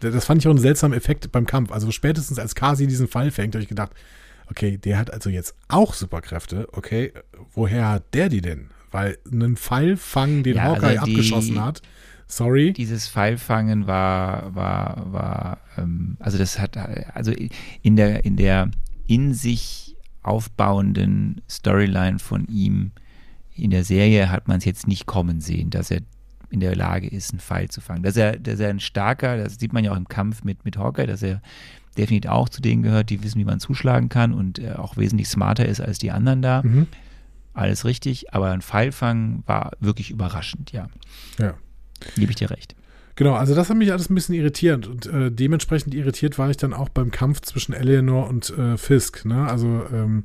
Das 0.00 0.24
fand 0.26 0.42
ich 0.42 0.46
auch 0.46 0.50
einen 0.52 0.58
seltsamen 0.60 0.96
Effekt 0.96 1.32
beim 1.32 1.46
Kampf. 1.46 1.72
Also 1.72 1.90
spätestens 1.90 2.38
als 2.38 2.54
Kasi 2.54 2.86
diesen 2.86 3.08
Fall 3.08 3.30
fängt, 3.30 3.54
habe 3.54 3.62
ich 3.62 3.68
gedacht, 3.68 3.92
okay, 4.50 4.76
der 4.76 4.98
hat 4.98 5.12
also 5.12 5.30
jetzt 5.30 5.54
auch 5.68 5.94
Superkräfte, 5.94 6.68
okay, 6.72 7.12
woher 7.52 7.88
hat 7.88 8.14
der 8.14 8.28
die 8.28 8.42
denn? 8.42 8.68
Weil 8.90 9.18
einen 9.30 9.56
Pfeil 9.56 9.96
fangen, 9.96 10.42
den 10.42 10.56
Ja, 10.56 10.64
Hawkeye 10.64 10.98
also 10.98 11.06
die- 11.06 11.12
abgeschossen 11.12 11.64
hat. 11.64 11.82
Sorry. 12.26 12.72
Dieses 12.72 13.08
Pfeilfangen 13.08 13.86
war, 13.86 14.54
war, 14.54 15.12
war, 15.12 15.58
ähm, 15.76 16.16
also 16.20 16.38
das 16.38 16.58
hat, 16.58 16.76
also 16.76 17.32
in 17.82 17.96
der, 17.96 18.24
in 18.24 18.36
der 18.36 18.70
in 19.06 19.34
sich 19.34 19.83
aufbauenden 20.24 21.40
Storyline 21.48 22.18
von 22.18 22.46
ihm 22.48 22.90
in 23.54 23.70
der 23.70 23.84
Serie 23.84 24.30
hat 24.30 24.48
man 24.48 24.58
es 24.58 24.64
jetzt 24.64 24.88
nicht 24.88 25.06
kommen 25.06 25.40
sehen, 25.40 25.70
dass 25.70 25.90
er 25.90 26.00
in 26.50 26.60
der 26.60 26.74
Lage 26.74 27.08
ist, 27.08 27.32
einen 27.32 27.40
Pfeil 27.40 27.68
zu 27.68 27.80
fangen. 27.80 28.02
Dass 28.02 28.16
er, 28.16 28.38
dass 28.38 28.60
er 28.60 28.70
ein 28.70 28.80
starker, 28.80 29.36
das 29.36 29.58
sieht 29.58 29.72
man 29.72 29.84
ja 29.84 29.92
auch 29.92 29.96
im 29.96 30.08
Kampf 30.08 30.44
mit, 30.44 30.64
mit 30.64 30.76
Hawkeye, 30.76 31.06
dass 31.06 31.22
er 31.22 31.40
definitiv 31.96 32.30
auch 32.30 32.48
zu 32.48 32.60
denen 32.60 32.82
gehört, 32.82 33.10
die 33.10 33.22
wissen, 33.22 33.38
wie 33.38 33.44
man 33.44 33.60
zuschlagen 33.60 34.08
kann 34.08 34.32
und 34.32 34.58
äh, 34.58 34.72
auch 34.72 34.96
wesentlich 34.96 35.28
smarter 35.28 35.66
ist 35.66 35.80
als 35.80 35.98
die 35.98 36.10
anderen 36.10 36.42
da. 36.42 36.62
Mhm. 36.62 36.88
Alles 37.52 37.84
richtig, 37.84 38.34
aber 38.34 38.50
ein 38.50 38.62
Pfeilfangen 38.62 39.44
war 39.46 39.72
wirklich 39.78 40.10
überraschend, 40.10 40.72
ja. 40.72 40.88
Ja. 41.38 41.54
Gebe 42.16 42.30
ich 42.30 42.36
dir 42.36 42.50
recht. 42.50 42.74
Genau, 43.16 43.34
also 43.34 43.54
das 43.54 43.70
hat 43.70 43.76
mich 43.76 43.92
alles 43.92 44.10
ein 44.10 44.14
bisschen 44.14 44.34
irritierend 44.34 44.86
und 44.86 45.06
äh, 45.06 45.30
dementsprechend 45.30 45.94
irritiert 45.94 46.38
war 46.38 46.50
ich 46.50 46.56
dann 46.56 46.72
auch 46.72 46.88
beim 46.88 47.10
Kampf 47.10 47.42
zwischen 47.42 47.72
Eleanor 47.72 48.28
und 48.28 48.50
äh, 48.58 48.76
Fisk, 48.76 49.24
ne? 49.24 49.46
Also, 49.46 49.86
ähm, 49.92 50.24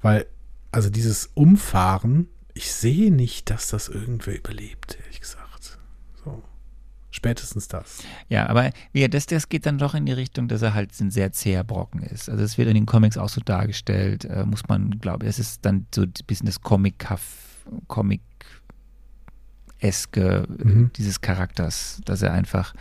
weil, 0.00 0.26
also 0.72 0.88
dieses 0.88 1.30
Umfahren, 1.34 2.28
ich 2.54 2.72
sehe 2.72 3.12
nicht, 3.12 3.50
dass 3.50 3.68
das 3.68 3.88
irgendwer 3.88 4.36
überlebt, 4.36 4.96
ehrlich 5.02 5.20
gesagt. 5.20 5.78
So. 6.24 6.42
Spätestens 7.10 7.68
das. 7.68 7.98
Ja, 8.28 8.48
aber 8.48 8.70
ja, 8.92 9.08
das, 9.08 9.26
das 9.26 9.48
geht 9.48 9.66
dann 9.66 9.78
doch 9.78 9.94
in 9.94 10.06
die 10.06 10.12
Richtung, 10.12 10.48
dass 10.48 10.62
er 10.62 10.74
halt 10.74 10.98
ein 11.00 11.10
sehr 11.10 11.32
zäher 11.32 11.62
Brocken 11.62 12.02
ist. 12.02 12.28
Also 12.28 12.42
es 12.42 12.58
wird 12.58 12.68
in 12.68 12.74
den 12.74 12.86
Comics 12.86 13.18
auch 13.18 13.28
so 13.28 13.40
dargestellt, 13.40 14.24
äh, 14.24 14.44
muss 14.44 14.66
man, 14.66 14.98
glaube 14.98 15.24
ich, 15.24 15.30
es 15.30 15.38
ist 15.38 15.64
dann 15.64 15.86
so 15.94 16.02
ein 16.02 16.12
bisschen 16.26 16.46
das 16.46 16.60
comic 16.60 17.06
Comic 17.86 18.20
eske 19.84 20.46
Mhm. 20.48 20.90
dieses 20.96 21.20
Charakters, 21.20 22.00
dass 22.04 22.22
er 22.22 22.32
einfach 22.32 22.74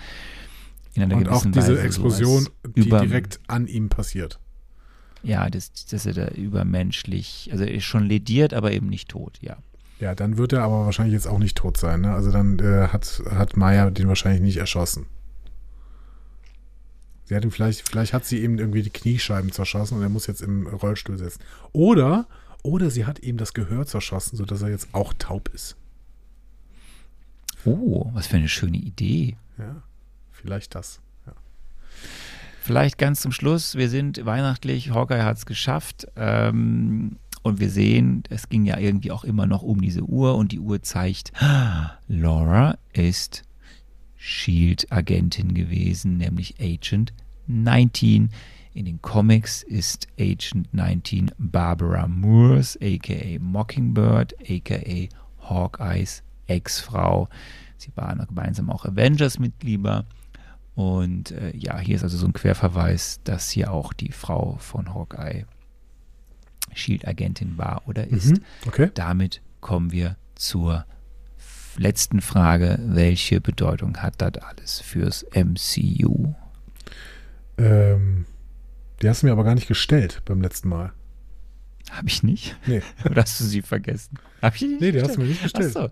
in 0.94 1.04
einer 1.04 1.16
Und 1.18 1.28
auch 1.28 1.42
gewissen 1.44 1.52
diese 1.52 1.72
Weise 1.74 1.82
Explosion, 1.82 2.44
so 2.44 2.50
die 2.76 2.88
über, 2.88 3.02
direkt 3.02 3.40
an 3.48 3.68
ihm 3.68 3.90
passiert. 3.90 4.40
ja, 5.24 5.50
dass, 5.50 5.72
dass 5.86 6.06
er 6.06 6.14
da 6.14 6.28
übermenschlich, 6.30 7.50
also 7.52 7.64
er 7.64 7.74
ist 7.74 7.84
schon 7.86 8.06
lediert, 8.06 8.54
aber 8.54 8.72
eben 8.72 8.88
nicht 8.88 9.10
tot, 9.10 9.38
ja. 9.42 9.58
Ja, 10.00 10.16
dann 10.16 10.38
wird 10.38 10.54
er 10.54 10.64
aber 10.64 10.86
wahrscheinlich 10.86 11.14
jetzt 11.14 11.28
auch 11.28 11.40
nicht 11.40 11.56
tot 11.58 11.78
sein, 11.78 12.02
ne? 12.02 12.14
Also 12.14 12.30
dann 12.32 12.60
äh, 12.60 12.88
hat, 12.90 13.22
hat 13.30 13.56
Maya 13.56 13.90
den 13.90 14.08
wahrscheinlich 14.08 14.42
nicht 14.42 14.58
erschossen. 14.58 15.06
Sie 17.26 17.36
hat 17.36 17.46
ihn 17.46 17.52
vielleicht, 17.52 17.88
vielleicht 17.88 18.12
hat 18.14 18.26
sie 18.26 18.44
ihm 18.44 18.60
irgendwie 18.60 18.82
die 18.84 18.90
Kniescheiben 18.90 19.52
zerschossen 19.52 19.96
und 19.98 20.04
er 20.04 20.10
muss 20.10 20.28
jetzt 20.28 20.42
im 20.42 20.68
Rollstuhl 20.68 21.18
sitzen. 21.18 21.40
Oder, 21.72 22.28
oder 22.64 22.90
sie 22.90 23.06
hat 23.06 23.20
ihm 23.24 23.38
das 23.38 23.54
Gehör 23.54 23.86
zerschossen, 23.86 24.36
sodass 24.38 24.62
er 24.62 24.70
jetzt 24.70 24.90
auch 24.92 25.14
taub 25.18 25.50
ist. 25.54 25.78
Oh, 27.66 28.10
was 28.14 28.28
für 28.28 28.38
eine 28.38 28.50
schöne 28.50 28.78
Idee. 28.78 29.38
Ja, 29.58 29.84
vielleicht 30.32 30.76
das. 30.76 31.00
Vielleicht 32.64 32.98
ganz 32.98 33.20
zum 33.20 33.34
Schluss, 33.34 33.76
wir 33.76 33.90
sind 33.90 34.26
weihnachtlich, 34.26 34.92
Hawkeye 34.92 35.24
hat 35.24 35.36
es 35.36 35.46
geschafft 35.46 36.08
ähm, 36.16 37.18
und 37.42 37.60
wir 37.60 37.70
sehen, 37.70 38.24
es 38.30 38.48
ging 38.48 38.64
ja 38.64 38.78
irgendwie 38.78 39.12
auch 39.12 39.26
immer 39.26 39.46
noch 39.46 39.64
um 39.64 39.82
diese 39.82 40.04
Uhr 40.04 40.36
und 40.36 40.54
die 40.54 40.62
Uhr 40.62 40.82
zeigt, 40.82 41.34
Laura 42.08 42.78
ist 42.94 43.44
Shield-Agentin 44.16 45.54
gewesen, 45.54 46.16
nämlich 46.20 46.56
Agent 46.62 47.12
19. 47.48 48.30
In 48.74 48.86
den 48.86 49.02
Comics 49.02 49.64
ist 49.64 50.08
Agent 50.18 50.74
19 50.74 51.32
Barbara 51.38 52.08
Moores, 52.08 52.80
aka 52.82 53.40
Mockingbird, 53.42 54.36
aka 54.50 55.10
Hawkeyes 55.42 56.24
Ex-Frau. 56.48 57.30
Sie 57.78 57.92
waren 57.96 58.26
gemeinsam 58.28 58.70
auch 58.70 58.86
Avengers-Mitglieder. 58.86 60.06
Und 60.76 61.32
äh, 61.32 61.56
ja, 61.56 61.78
hier 61.80 61.96
ist 61.96 62.04
also 62.04 62.18
so 62.18 62.26
ein 62.26 62.34
Querverweis, 62.34 63.20
dass 63.24 63.50
hier 63.50 63.72
auch 63.72 63.94
die 63.94 64.12
Frau 64.12 64.58
von 64.60 64.94
Hawkeye 64.94 65.46
Shield-Agentin 66.74 67.58
war 67.58 67.84
oder 67.88 68.08
ist. 68.08 68.32
Mhm, 68.32 68.44
okay. 68.66 68.90
Damit 68.96 69.42
kommen 69.62 69.92
wir 69.92 70.18
zur 70.36 70.86
letzten 71.78 72.22
Frage. 72.22 72.80
Welche 72.84 73.40
Bedeutung 73.42 73.98
hat 73.98 74.16
das 74.22 74.34
alles 74.44 74.80
fürs 74.82 75.26
MCU? 75.36 76.34
Ähm, 77.58 78.26
die 79.02 79.10
hast 79.10 79.22
du 79.22 79.28
mir 79.28 79.34
aber 79.34 79.44
gar 79.44 79.56
nicht 79.56 79.68
gestellt 79.68 80.22
beim 80.26 80.42
letzten 80.42 80.70
Mal. 80.70 80.94
Habe 81.92 82.08
ich 82.08 82.24
nicht? 82.24 82.56
Nee. 82.66 82.82
Oder 83.06 83.22
hast 83.24 83.40
du 83.40 83.44
sie 83.44 83.62
vergessen? 83.62 84.18
Habe 84.42 84.56
ich 84.56 84.62
die 84.62 84.68
nicht 84.70 84.82
Nee, 84.82 84.92
die 84.94 85.02
hast 85.02 85.10
gestellt? 85.10 85.18
du 85.18 85.22
mir 85.22 85.28
nicht 85.30 85.44
gestellt. 85.44 85.74
Ach 85.76 85.82
so. 85.84 85.90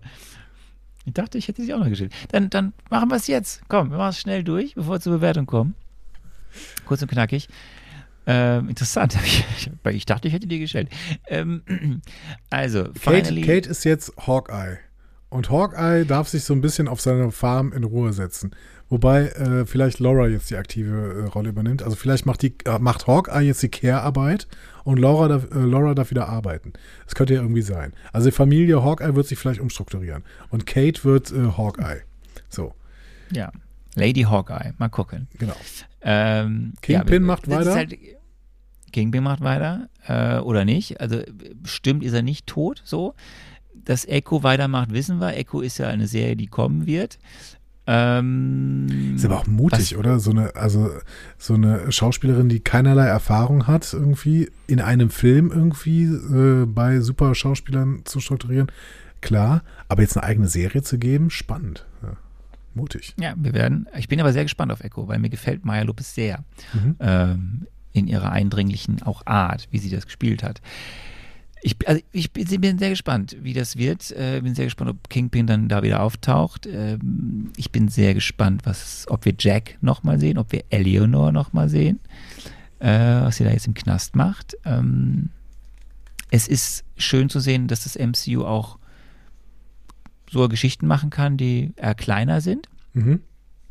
Ich 1.05 1.13
dachte, 1.13 1.37
ich 1.37 1.47
hätte 1.47 1.63
sie 1.63 1.73
auch 1.73 1.79
noch 1.79 1.89
gestellt. 1.89 2.13
Dann, 2.29 2.49
dann 2.49 2.73
machen 2.89 3.09
wir 3.09 3.15
es 3.15 3.27
jetzt. 3.27 3.61
Komm, 3.67 3.89
wir 3.91 3.97
machen 3.97 4.11
es 4.11 4.19
schnell 4.19 4.43
durch, 4.43 4.75
bevor 4.75 4.95
wir 4.95 4.99
zur 4.99 5.13
Bewertung 5.13 5.45
kommen. 5.45 5.75
Kurz 6.85 7.01
und 7.01 7.09
knackig. 7.09 7.47
Ähm, 8.27 8.69
interessant. 8.69 9.17
Ich, 9.91 10.05
dachte, 10.05 10.27
ich 10.27 10.33
hätte 10.33 10.47
die 10.47 10.59
gestellt. 10.59 10.89
Ähm, 11.27 11.63
also, 12.49 12.89
Kate. 13.03 13.41
Kate 13.41 13.69
ist 13.69 13.83
jetzt 13.83 14.13
Hawkeye. 14.27 14.77
Und 15.29 15.49
Hawkeye 15.49 16.05
darf 16.05 16.27
sich 16.27 16.43
so 16.43 16.53
ein 16.53 16.61
bisschen 16.61 16.87
auf 16.87 17.01
seine 17.01 17.31
Farm 17.31 17.73
in 17.73 17.83
Ruhe 17.83 18.13
setzen. 18.13 18.51
Wobei 18.89 19.27
äh, 19.29 19.65
vielleicht 19.65 19.99
Laura 19.99 20.27
jetzt 20.27 20.49
die 20.49 20.57
aktive 20.57 21.23
äh, 21.25 21.29
Rolle 21.29 21.49
übernimmt. 21.49 21.81
Also 21.81 21.95
vielleicht 21.95 22.25
macht, 22.25 22.41
die, 22.41 22.53
äh, 22.65 22.79
macht 22.79 23.07
Hawkeye 23.07 23.39
jetzt 23.41 23.63
die 23.63 23.69
Care-Arbeit 23.69 24.47
und 24.83 24.99
Laura 24.99 25.27
darf, 25.27 25.51
äh, 25.51 25.59
Laura 25.59 25.93
darf 25.93 26.09
wieder 26.11 26.27
arbeiten. 26.29 26.73
Das 27.05 27.15
könnte 27.15 27.33
ja 27.35 27.41
irgendwie 27.41 27.61
sein. 27.61 27.93
Also 28.13 28.29
die 28.29 28.35
Familie 28.35 28.83
Hawkeye 28.83 29.15
wird 29.15 29.27
sich 29.27 29.37
vielleicht 29.37 29.59
umstrukturieren. 29.59 30.23
Und 30.49 30.65
Kate 30.65 31.03
wird 31.03 31.31
äh, 31.31 31.51
Hawkeye. 31.57 32.01
So, 32.49 32.73
Ja. 33.31 33.51
Lady 33.95 34.21
Hawkeye. 34.21 34.73
Mal 34.77 34.89
gucken. 34.89 35.27
genau. 35.37 35.55
Ähm, 36.01 36.73
Kingpin 36.81 37.23
ja, 37.23 37.27
macht 37.27 37.49
weiter? 37.49 37.75
Halt, 37.75 37.97
Kingpin 38.93 39.23
macht 39.23 39.41
weiter 39.41 39.89
äh, 40.07 40.39
oder 40.39 40.65
nicht. 40.65 40.99
Also 41.01 41.21
stimmt, 41.65 42.03
ist 42.03 42.13
er 42.13 42.21
nicht 42.23 42.47
tot 42.47 42.81
so. 42.85 43.13
Dass 43.73 44.05
Echo 44.05 44.43
weitermacht, 44.43 44.91
wissen 44.93 45.19
wir. 45.19 45.35
Echo 45.35 45.59
ist 45.61 45.77
ja 45.77 45.87
eine 45.87 46.07
Serie, 46.07 46.35
die 46.35 46.47
kommen 46.47 46.85
wird. 46.85 47.19
Ähm, 47.87 49.15
Ist 49.15 49.25
aber 49.25 49.37
auch 49.39 49.47
mutig, 49.47 49.91
was- 49.93 49.95
oder? 49.97 50.19
So 50.19 50.31
eine, 50.31 50.55
also 50.55 50.89
so 51.37 51.55
eine 51.55 51.91
Schauspielerin, 51.91 52.47
die 52.49 52.59
keinerlei 52.59 53.05
Erfahrung 53.07 53.67
hat, 53.67 53.91
irgendwie 53.93 54.49
in 54.67 54.79
einem 54.81 55.09
Film 55.09 55.51
irgendwie 55.51 56.03
äh, 56.03 56.65
bei 56.65 56.99
super 56.99 57.33
Schauspielern 57.35 58.01
zu 58.05 58.19
strukturieren. 58.19 58.67
Klar, 59.21 59.63
aber 59.87 60.01
jetzt 60.01 60.17
eine 60.17 60.25
eigene 60.25 60.47
Serie 60.47 60.81
zu 60.83 60.97
geben, 60.97 61.29
spannend. 61.29 61.85
Ja. 62.03 62.13
Mutig. 62.73 63.13
Ja, 63.19 63.33
wir 63.37 63.53
werden. 63.53 63.87
Ich 63.97 64.07
bin 64.07 64.19
aber 64.19 64.31
sehr 64.33 64.43
gespannt 64.43 64.71
auf 64.71 64.81
Echo, 64.83 65.07
weil 65.07 65.19
mir 65.19 65.29
gefällt 65.29 65.65
Maya 65.65 65.83
Lopez 65.83 66.15
sehr 66.15 66.43
Mhm. 66.73 66.95
ähm, 66.99 67.67
in 67.93 68.07
ihrer 68.07 68.31
eindringlichen 68.31 69.01
auch 69.03 69.25
Art, 69.25 69.67
wie 69.71 69.77
sie 69.79 69.89
das 69.89 70.05
gespielt 70.05 70.43
hat. 70.43 70.61
Ich, 71.63 71.75
also 71.87 72.01
ich 72.11 72.31
bin, 72.31 72.79
sehr 72.79 72.89
gespannt, 72.89 73.37
wie 73.41 73.53
das 73.53 73.77
wird. 73.77 74.11
Äh, 74.11 74.41
bin 74.41 74.55
sehr 74.55 74.65
gespannt, 74.65 74.89
ob 74.89 75.09
Kingpin 75.09 75.45
dann 75.45 75.69
da 75.69 75.83
wieder 75.83 76.01
auftaucht. 76.01 76.65
Ähm, 76.65 77.51
ich 77.55 77.71
bin 77.71 77.87
sehr 77.87 78.15
gespannt, 78.15 78.61
was, 78.63 79.05
ob 79.09 79.25
wir 79.25 79.33
Jack 79.37 79.77
nochmal 79.81 80.19
sehen, 80.19 80.37
ob 80.39 80.51
wir 80.51 80.63
Eleanor 80.71 81.31
nochmal 81.31 81.69
sehen, 81.69 81.99
äh, 82.79 82.87
was 82.87 83.37
sie 83.37 83.43
da 83.43 83.51
jetzt 83.51 83.67
im 83.67 83.75
Knast 83.75 84.15
macht. 84.15 84.57
Ähm, 84.65 85.29
es 86.31 86.47
ist 86.47 86.83
schön 86.97 87.29
zu 87.29 87.39
sehen, 87.39 87.67
dass 87.67 87.83
das 87.83 87.95
MCU 87.95 88.43
auch 88.43 88.79
so 90.31 90.47
Geschichten 90.47 90.87
machen 90.87 91.09
kann, 91.09 91.37
die 91.37 91.73
eher 91.75 91.93
kleiner 91.93 92.41
sind. 92.41 92.69
Mhm. 92.93 93.19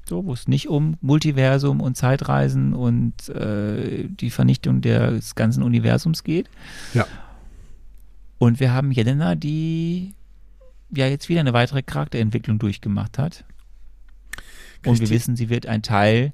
So, 0.09 0.25
wo 0.27 0.33
es 0.33 0.47
nicht 0.47 0.69
um 0.69 0.97
Multiversum 1.01 1.81
und 1.81 1.97
Zeitreisen 1.97 2.75
und 2.75 3.29
äh, 3.31 4.09
die 4.09 4.31
Vernichtung 4.31 4.81
des 4.81 5.35
ganzen 5.35 5.62
Universums 5.62 6.23
geht. 6.25 6.49
Ja. 6.95 7.07
Und 8.41 8.59
wir 8.59 8.73
haben 8.73 8.91
Jelena, 8.91 9.37
die 9.37 10.15
ja 10.91 11.07
jetzt 11.07 11.29
wieder 11.29 11.41
eine 11.41 11.53
weitere 11.53 11.83
Charakterentwicklung 11.83 12.59
durchgemacht 12.59 13.19
hat. 13.19 13.45
Und 14.85 14.99
wir 14.99 15.07
Kriegt 15.07 15.11
wissen, 15.11 15.37
sie 15.37 15.51
wird 15.51 15.67
ein 15.67 15.83
Teil. 15.83 16.33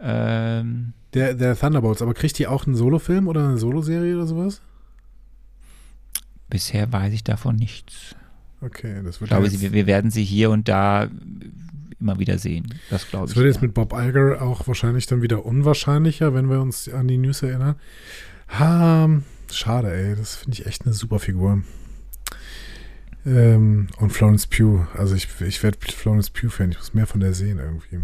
Ähm, 0.00 0.94
Der, 1.14 1.34
der 1.34 1.56
Thunderbolts, 1.56 2.02
aber 2.02 2.14
kriegt 2.14 2.38
die 2.38 2.46
auch 2.46 2.66
einen 2.66 2.74
Solofilm 2.74 3.28
oder 3.28 3.46
eine 3.46 3.58
Soloserie 3.58 4.16
oder 4.16 4.26
sowas? 4.26 4.62
bisher 6.48 6.92
weiß 6.92 7.12
ich 7.12 7.24
davon 7.24 7.56
nichts. 7.56 8.14
Okay, 8.60 9.02
das 9.04 9.16
Ich 9.16 9.20
wird, 9.20 9.30
glaube, 9.30 9.44
ja 9.44 9.50
sie, 9.50 9.72
wir 9.72 9.86
werden 9.86 10.10
sie 10.10 10.24
hier 10.24 10.50
und 10.50 10.68
da 10.68 11.08
immer 12.00 12.18
wieder 12.18 12.38
sehen. 12.38 12.66
Das 12.90 13.08
glaube 13.08 13.26
ich. 13.26 13.32
das 13.32 13.36
wird 13.36 13.46
jetzt 13.46 13.56
ja. 13.56 13.66
mit 13.66 13.74
Bob 13.74 13.92
Iger 13.92 14.42
auch 14.42 14.66
wahrscheinlich 14.66 15.06
dann 15.06 15.22
wieder 15.22 15.44
unwahrscheinlicher, 15.44 16.34
wenn 16.34 16.48
wir 16.48 16.60
uns 16.60 16.88
an 16.88 17.08
die 17.08 17.18
News 17.18 17.42
erinnern. 17.42 17.76
Ha, 18.58 19.08
schade, 19.54 19.92
ey. 19.92 20.16
Das 20.16 20.36
finde 20.36 20.58
ich 20.58 20.66
echt 20.66 20.84
eine 20.84 20.94
super 20.94 21.18
Figur. 21.18 21.62
Ähm, 23.24 23.88
und 23.98 24.10
Florence 24.12 24.46
Pugh. 24.46 24.86
Also 24.94 25.14
ich, 25.14 25.28
ich 25.40 25.62
werde 25.62 25.78
Florence 25.80 26.30
Pugh-Fan. 26.30 26.70
Ich 26.72 26.78
muss 26.78 26.94
mehr 26.94 27.06
von 27.06 27.20
der 27.20 27.34
sehen 27.34 27.58
irgendwie. 27.58 28.00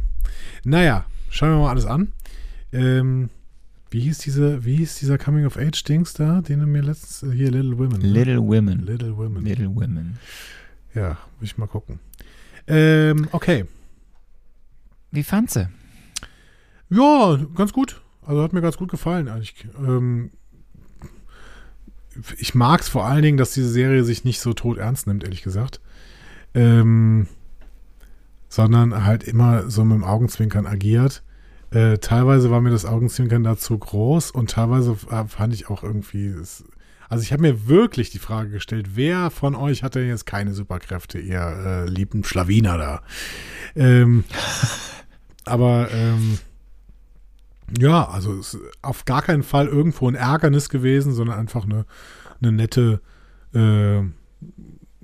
Naja, 0.64 1.06
schauen 1.31 1.51
wir 1.51 1.59
mal 1.59 1.70
alles 1.70 1.86
an. 1.86 2.12
Ähm, 2.73 3.28
Wie 3.90 4.01
hieß 4.01 4.19
diese, 4.19 4.64
wie 4.64 4.77
hieß 4.77 4.98
dieser 4.98 5.19
Coming 5.19 5.44
of 5.44 5.56
Age 5.59 5.85
Dings 5.85 6.14
da, 6.14 6.40
den 6.40 6.60
du 6.60 6.66
mir 6.66 6.82
letztens 6.82 7.32
hier 7.35 7.51
Little 7.51 7.78
Women. 7.78 8.01
ne? 8.01 8.09
Little 8.09 8.40
Women. 8.43 8.78
Little 8.86 9.16
Women. 9.16 9.44
Little 9.44 9.74
Women. 9.74 10.19
Ja, 10.94 11.19
will 11.39 11.47
ich 11.47 11.59
mal 11.59 11.66
gucken. 11.66 12.01
Ähm, 12.66 13.28
okay. 13.32 13.66
Wie 15.10 15.23
fandst 15.23 15.56
du? 15.56 15.69
Ja, 16.90 17.39
ganz 17.55 17.73
gut. 17.73 18.01
Also 18.24 18.43
hat 18.43 18.52
mir 18.52 18.60
ganz 18.62 18.77
gut 18.77 18.90
gefallen 18.90 19.28
eigentlich. 19.28 19.66
Ähm, 19.78 20.31
ich 22.39 22.55
mag 22.55 22.80
es 22.80 22.89
vor 22.89 23.06
allen 23.06 23.22
Dingen, 23.22 23.39
dass 23.39 23.52
diese 23.52 23.68
Serie 23.68 24.05
sich 24.05 24.24
nicht 24.24 24.40
so 24.40 24.52
tot 24.52 24.78
ernst 24.78 25.06
nimmt, 25.06 25.24
ehrlich 25.24 25.43
gesagt. 25.43 25.80
Ähm, 26.55 27.26
sondern 28.48 29.05
halt 29.05 29.22
immer 29.22 29.70
so 29.70 29.84
mit 29.84 29.97
dem 29.97 30.05
Augenzwinkern 30.05 30.66
agiert. 30.66 31.22
Äh, 31.70 31.98
teilweise 31.98 32.51
war 32.51 32.60
mir 32.60 32.70
das 32.70 32.84
Augenzwinkern 32.84 33.43
da 33.43 33.56
zu 33.56 33.78
groß 33.78 34.30
und 34.30 34.51
teilweise 34.51 34.94
fand 34.94 35.55
ich 35.55 35.70
auch 35.70 35.82
irgendwie. 35.82 36.26
Es, 36.26 36.64
also 37.09 37.22
ich 37.22 37.32
habe 37.32 37.43
mir 37.43 37.66
wirklich 37.66 38.10
die 38.10 38.18
Frage 38.18 38.51
gestellt, 38.51 38.90
wer 38.94 39.30
von 39.30 39.55
euch 39.55 39.82
hat 39.82 39.94
denn 39.94 40.09
jetzt 40.09 40.26
keine 40.26 40.52
Superkräfte, 40.52 41.18
ihr 41.18 41.40
äh, 41.40 41.89
lieben 41.89 42.24
Schlawiner 42.24 42.76
da? 42.76 43.02
Ähm, 43.74 44.24
aber 45.44 45.89
ähm, 45.93 46.39
ja, 47.78 48.09
also 48.09 48.39
es 48.39 48.55
ist 48.55 48.62
auf 48.82 49.05
gar 49.05 49.23
keinen 49.23 49.43
Fall 49.43 49.66
irgendwo 49.66 50.09
ein 50.09 50.15
Ärgernis 50.15 50.69
gewesen, 50.69 51.12
sondern 51.12 51.39
einfach 51.39 51.65
eine, 51.65 51.86
eine 52.40 52.53
nette 52.53 53.01
äh, 53.55 54.03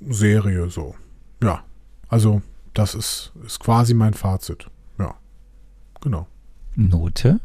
Serie 0.08 0.70
so. 0.70 0.94
Ja, 1.42 1.62
also 2.08 2.42
das 2.74 2.94
ist, 2.94 3.32
ist 3.44 3.60
quasi 3.60 3.94
mein 3.94 4.14
Fazit. 4.14 4.70
Ja, 4.98 5.14
genau. 6.00 6.26
Note? 6.76 7.40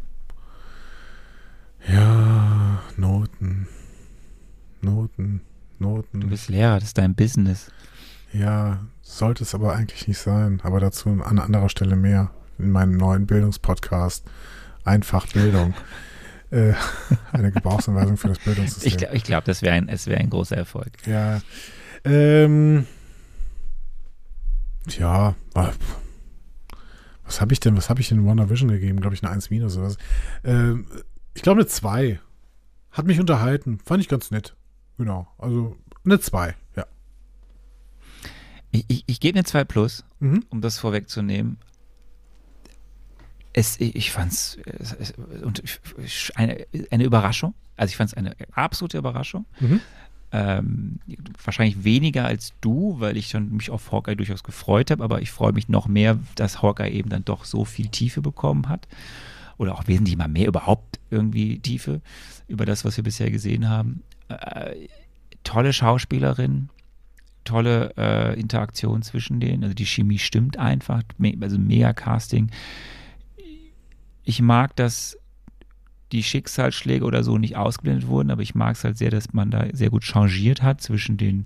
Ja, 1.88 2.82
Noten. 2.98 3.68
Noten, 4.82 5.41
Du 5.80 5.86
Noten. 5.86 6.30
bist 6.30 6.50
Lehrer, 6.50 6.76
das 6.76 6.86
ist 6.90 6.98
dein 6.98 7.16
Business. 7.16 7.72
Ja, 8.32 8.80
sollte 9.02 9.44
es 9.44 9.54
aber 9.54 9.74
eigentlich 9.76 10.08
nicht 10.08 10.18
sein. 10.20 10.60
Aber 10.64 10.80
dazu 10.80 11.10
an 11.10 11.40
anderer 11.40 11.70
Stelle 11.70 11.95
mehr. 11.95 12.32
In 12.60 12.72
meinem 12.72 12.95
neuen 12.98 13.26
Bildungspodcast. 13.26 14.26
Einfach 14.84 15.28
Bildung. 15.28 15.74
äh, 16.52 16.74
eine 17.32 17.52
Gebrauchsanweisung 17.52 18.18
für 18.18 18.28
das 18.30 18.40
Bildungssystem. 18.40 18.88
Ich, 18.92 18.98
gl- 18.98 19.14
ich 19.14 19.24
glaube, 19.24 19.44
das 19.46 19.62
wäre 19.62 19.76
ein, 19.76 19.88
es 19.90 20.08
wäre 20.08 20.20
ein 20.20 20.30
großer 20.30 20.58
Erfolg. 20.58 20.92
Ja. 21.06 21.42
Ähm. 22.04 22.86
Tja, 24.88 25.36
wa- 25.54 25.74
was 27.26 27.40
habe 27.40 27.54
ich 27.54 27.60
denn, 27.62 27.78
was 27.78 27.90
habe 27.90 28.02
ich 28.02 28.12
in 28.12 28.26
Wonder 28.26 28.50
Vision 28.50 28.70
gegeben? 28.70 29.00
Glaube 29.00 29.16
ich 29.16 29.24
eine 29.24 29.32
1 29.32 29.50
minus 29.50 29.78
oder 29.78 29.86
was. 29.88 29.98
Ähm, 30.44 30.86
ich 31.34 31.42
glaube 31.42 31.62
eine 31.62 31.68
2. 31.68 32.20
Hat 32.92 33.06
mich 33.06 33.20
unterhalten. 33.20 33.80
Fand 33.84 34.02
ich 34.02 34.10
ganz 34.10 34.30
nett. 34.30 34.56
Genau. 34.98 35.28
Also 35.38 35.78
eine 36.06 36.20
2, 36.20 36.54
ja. 36.76 36.86
Ich, 38.72 38.86
ich, 38.90 39.04
ich 39.08 39.20
gebe 39.20 39.38
eine 39.40 39.46
2 39.46 39.64
Plus, 39.64 40.04
Mhm. 40.20 40.44
um 40.50 40.62
das 40.62 40.78
vorwegzunehmen. 40.80 41.58
Es, 43.54 43.80
ich 43.80 43.96
ich 43.96 44.12
fand 44.12 44.32
es 44.34 44.58
eine, 46.36 46.66
eine 46.90 47.04
Überraschung. 47.04 47.54
Also 47.78 47.92
ich 47.92 47.98
fand 47.98 48.12
es 48.12 48.18
eine 48.18 48.36
absolute 48.54 48.98
Überraschung. 48.98 49.46
Mhm. 49.60 49.80
Ähm, 50.32 51.00
wahrscheinlich 51.44 51.84
weniger 51.84 52.26
als 52.26 52.54
du, 52.60 52.96
weil 53.00 53.18
ich 53.18 53.28
schon 53.28 53.52
mich 53.52 53.70
auf 53.70 53.92
Hawkeye 53.92 54.16
durchaus 54.16 54.44
gefreut 54.44 54.90
habe, 54.90 55.04
aber 55.04 55.22
ich 55.22 55.30
freue 55.30 55.54
mich 55.54 55.70
noch 55.70 55.88
mehr, 55.88 56.18
dass 56.36 56.64
Hawkeye 56.64 56.90
eben 56.90 57.10
dann 57.10 57.24
doch 57.24 57.46
so 57.46 57.66
viel 57.66 57.90
Tiefe 57.90 58.22
bekommen 58.22 58.68
hat. 58.68 58.88
Oder 59.58 59.76
auch 59.76 59.88
wesentlich 59.88 60.18
mal 60.18 60.28
mehr 60.28 60.48
überhaupt 60.48 61.00
irgendwie 61.12 61.60
Tiefe 61.60 62.02
über 62.48 62.66
das, 62.66 62.84
was 62.84 62.98
wir 62.98 63.04
bisher 63.04 63.30
gesehen 63.30 63.70
haben. 63.70 64.02
Äh, 64.30 64.88
tolle 65.44 65.72
Schauspielerin, 65.72 66.70
tolle 67.44 67.94
äh, 67.98 68.40
Interaktion 68.40 69.04
zwischen 69.04 69.40
denen. 69.40 69.64
Also 69.64 69.76
die 69.76 69.86
Chemie 69.86 70.18
stimmt 70.18 70.58
einfach, 70.58 71.04
also 71.42 71.60
mega 71.60 71.94
Casting. 71.94 72.50
Ich 74.24 74.41
mag, 74.41 74.76
dass 74.76 75.18
die 76.12 76.24
Schicksalsschläge 76.24 77.06
oder 77.06 77.24
so 77.24 77.38
nicht 77.38 77.56
ausgeblendet 77.56 78.08
wurden, 78.08 78.30
aber 78.32 78.41
ich 78.41 78.56
mag 78.56 78.76
es 78.76 78.84
halt 78.84 78.98
sehr, 78.98 79.10
dass 79.10 79.34
man 79.34 79.50
da 79.52 79.66
sehr 79.74 79.90
gut 79.90 80.04
changiert 80.04 80.62
hat 80.62 80.82
zwischen 80.82 81.18
den 81.18 81.45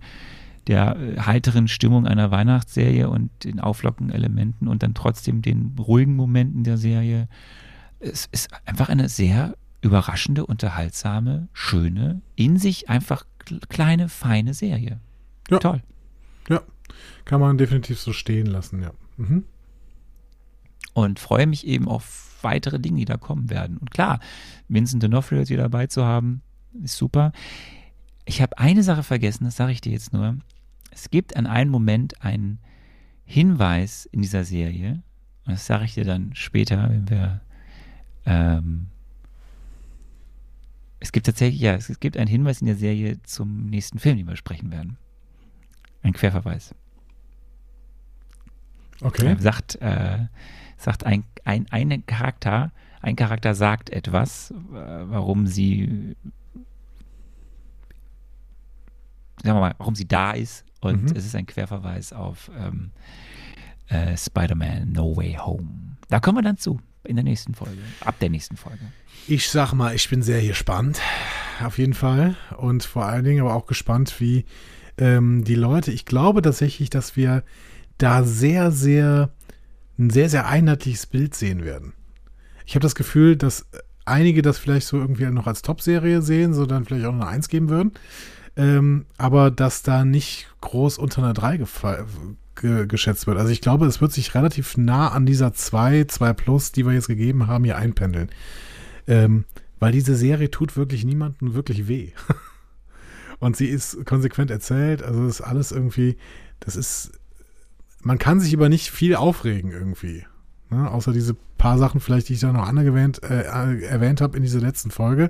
der 0.67 0.97
äh, 0.97 1.19
heiteren 1.21 1.69
Stimmung 1.69 2.05
einer 2.05 2.29
Weihnachtsserie 2.29 3.09
und 3.09 3.29
den 3.45 3.61
auflockenden 3.61 4.13
Elementen 4.13 4.67
und 4.67 4.83
dann 4.83 4.93
trotzdem 4.93 5.41
den 5.41 5.73
ruhigen 5.79 6.15
Momenten 6.17 6.65
der 6.65 6.77
Serie. 6.77 7.29
Es 7.99 8.27
ist 8.33 8.49
einfach 8.65 8.89
eine 8.89 9.07
sehr 9.07 9.55
überraschende, 9.81 10.45
unterhaltsame, 10.45 11.47
schöne, 11.53 12.21
in 12.35 12.57
sich 12.57 12.89
einfach 12.89 13.25
kl- 13.45 13.65
kleine, 13.69 14.09
feine 14.09 14.53
Serie. 14.53 14.99
Ja. 15.49 15.59
Toll. 15.59 15.81
Kann 17.25 17.41
man 17.41 17.57
definitiv 17.57 17.99
so 17.99 18.13
stehen 18.13 18.45
lassen, 18.47 18.81
ja. 18.81 18.91
Mhm. 19.17 19.43
Und 20.97 21.19
freue 21.19 21.45
mich 21.45 21.67
eben 21.67 21.87
auf 21.87 22.39
weitere 22.41 22.79
Dinge, 22.79 22.97
die 22.97 23.05
da 23.05 23.17
kommen 23.17 23.51
werden. 23.51 23.77
Und 23.77 23.91
klar, 23.91 24.19
Vincent 24.67 25.03
D'Onofrio 25.03 25.37
jetzt 25.37 25.51
wieder 25.51 25.63
dabei 25.63 25.85
zu 25.85 26.03
haben, 26.03 26.41
ist 26.83 26.97
super. 26.97 27.33
Ich 28.25 28.41
habe 28.41 28.57
eine 28.57 28.81
Sache 28.81 29.03
vergessen, 29.03 29.45
das 29.45 29.55
sage 29.55 29.73
ich 29.73 29.81
dir 29.81 29.91
jetzt 29.91 30.11
nur. 30.11 30.37
Es 30.89 31.11
gibt 31.11 31.35
an 31.35 31.45
einem 31.45 31.69
Moment 31.69 32.23
einen 32.23 32.57
Hinweis 33.25 34.07
in 34.11 34.23
dieser 34.23 34.43
Serie, 34.43 35.03
und 35.45 35.53
das 35.53 35.67
sage 35.67 35.85
ich 35.85 35.93
dir 35.93 36.03
dann 36.03 36.33
später, 36.33 36.89
wenn 36.89 37.07
wir 37.07 37.41
ähm, 38.25 38.87
es 40.99 41.11
gibt 41.11 41.27
tatsächlich, 41.27 41.61
ja, 41.61 41.75
es 41.75 41.99
gibt 41.99 42.17
einen 42.17 42.27
Hinweis 42.27 42.59
in 42.59 42.65
der 42.65 42.75
Serie 42.75 43.21
zum 43.21 43.67
nächsten 43.67 43.99
Film, 43.99 44.17
den 44.17 44.27
wir 44.27 44.35
sprechen 44.35 44.71
werden. 44.71 44.97
Ein 46.01 46.13
Querverweis. 46.13 46.73
Okay. 49.01 49.33
Äh, 49.33 49.39
sagt, 49.39 49.75
äh, 49.75 50.25
sagt 50.77 51.05
ein, 51.05 51.23
ein, 51.43 51.65
ein 51.71 52.05
Charakter, 52.05 52.71
ein 53.01 53.15
Charakter 53.15 53.55
sagt 53.55 53.89
etwas, 53.89 54.51
äh, 54.51 54.55
warum 54.73 55.47
sie, 55.47 56.15
sagen 59.43 59.57
wir 59.57 59.61
mal, 59.61 59.75
warum 59.77 59.95
sie 59.95 60.07
da 60.07 60.31
ist. 60.31 60.65
Und 60.81 61.03
Mhm. 61.03 61.15
es 61.15 61.25
ist 61.25 61.35
ein 61.35 61.45
Querverweis 61.45 62.13
auf 62.13 62.51
ähm, 62.57 62.91
äh, 63.87 64.15
Spider-Man 64.15 64.91
No 64.91 65.15
Way 65.15 65.37
Home. 65.39 65.97
Da 66.09 66.19
kommen 66.19 66.37
wir 66.37 66.43
dann 66.43 66.57
zu 66.57 66.79
in 67.03 67.15
der 67.15 67.23
nächsten 67.23 67.55
Folge, 67.55 67.77
ab 68.01 68.19
der 68.19 68.29
nächsten 68.29 68.57
Folge. 68.57 68.79
Ich 69.27 69.49
sag 69.49 69.73
mal, 69.73 69.95
ich 69.95 70.09
bin 70.09 70.21
sehr 70.21 70.41
gespannt. 70.45 70.99
Auf 71.63 71.77
jeden 71.77 71.93
Fall. 71.93 72.35
Und 72.57 72.83
vor 72.83 73.05
allen 73.05 73.23
Dingen 73.23 73.41
aber 73.41 73.55
auch 73.55 73.65
gespannt, 73.65 74.19
wie 74.19 74.45
ähm, 74.97 75.43
die 75.45 75.55
Leute, 75.55 75.91
ich 75.91 76.05
glaube 76.05 76.41
tatsächlich, 76.41 76.89
dass 76.89 77.15
wir 77.15 77.43
da 77.97 78.23
sehr, 78.23 78.71
sehr, 78.71 79.31
ein 79.97 80.09
sehr, 80.09 80.29
sehr 80.29 80.47
einheitliches 80.47 81.05
Bild 81.05 81.35
sehen 81.35 81.63
werden. 81.63 81.93
Ich 82.65 82.75
habe 82.75 82.83
das 82.83 82.95
Gefühl, 82.95 83.35
dass 83.35 83.65
einige 84.05 84.41
das 84.41 84.57
vielleicht 84.57 84.87
so 84.87 84.97
irgendwie 84.97 85.25
noch 85.25 85.47
als 85.47 85.61
Top-Serie 85.61 86.21
sehen, 86.21 86.53
so 86.53 86.65
dann 86.65 86.85
vielleicht 86.85 87.05
auch 87.05 87.13
eine 87.13 87.27
Eins 87.27 87.49
geben 87.49 87.69
würden. 87.69 87.91
Ähm, 88.55 89.05
aber 89.17 89.51
dass 89.51 89.83
da 89.83 90.03
nicht 90.03 90.47
groß 90.61 90.97
unter 90.97 91.19
einer 91.23 91.33
3 91.33 91.55
gefa- 91.57 92.05
ge 92.55 92.87
geschätzt 92.87 93.27
wird. 93.27 93.37
Also 93.37 93.51
ich 93.51 93.61
glaube, 93.61 93.85
es 93.85 94.01
wird 94.01 94.11
sich 94.11 94.33
relativ 94.33 94.77
nah 94.77 95.09
an 95.09 95.25
dieser 95.25 95.53
2, 95.53 96.05
2 96.05 96.33
Plus, 96.33 96.71
die 96.71 96.85
wir 96.85 96.93
jetzt 96.93 97.07
gegeben 97.07 97.47
haben, 97.47 97.63
hier 97.63 97.77
einpendeln. 97.77 98.29
Ähm, 99.05 99.45
weil 99.79 99.91
diese 99.91 100.15
Serie 100.15 100.49
tut 100.49 100.75
wirklich 100.75 101.05
niemandem 101.05 101.53
wirklich 101.53 101.87
weh. 101.87 102.11
Und 103.39 103.55
sie 103.55 103.67
ist 103.67 104.03
konsequent 104.05 104.49
erzählt, 104.49 105.03
also 105.03 105.27
ist 105.27 105.41
alles 105.41 105.71
irgendwie, 105.71 106.17
das 106.59 106.75
ist, 106.75 107.11
man 108.07 108.17
kann 108.19 108.39
sich 108.39 108.53
über 108.53 108.69
nicht 108.69 108.89
viel 108.89 109.15
aufregen 109.15 109.71
irgendwie. 109.71 110.23
Ne? 110.69 110.89
Außer 110.89 111.11
diese 111.11 111.35
paar 111.57 111.77
Sachen 111.77 111.99
vielleicht, 111.99 112.29
die 112.29 112.33
ich 112.33 112.39
da 112.39 112.53
noch 112.53 112.65
anerwähnt, 112.65 113.21
äh, 113.21 113.43
erwähnt 113.43 114.21
habe 114.21 114.37
in 114.37 114.43
dieser 114.43 114.61
letzten 114.61 114.91
Folge. 114.91 115.29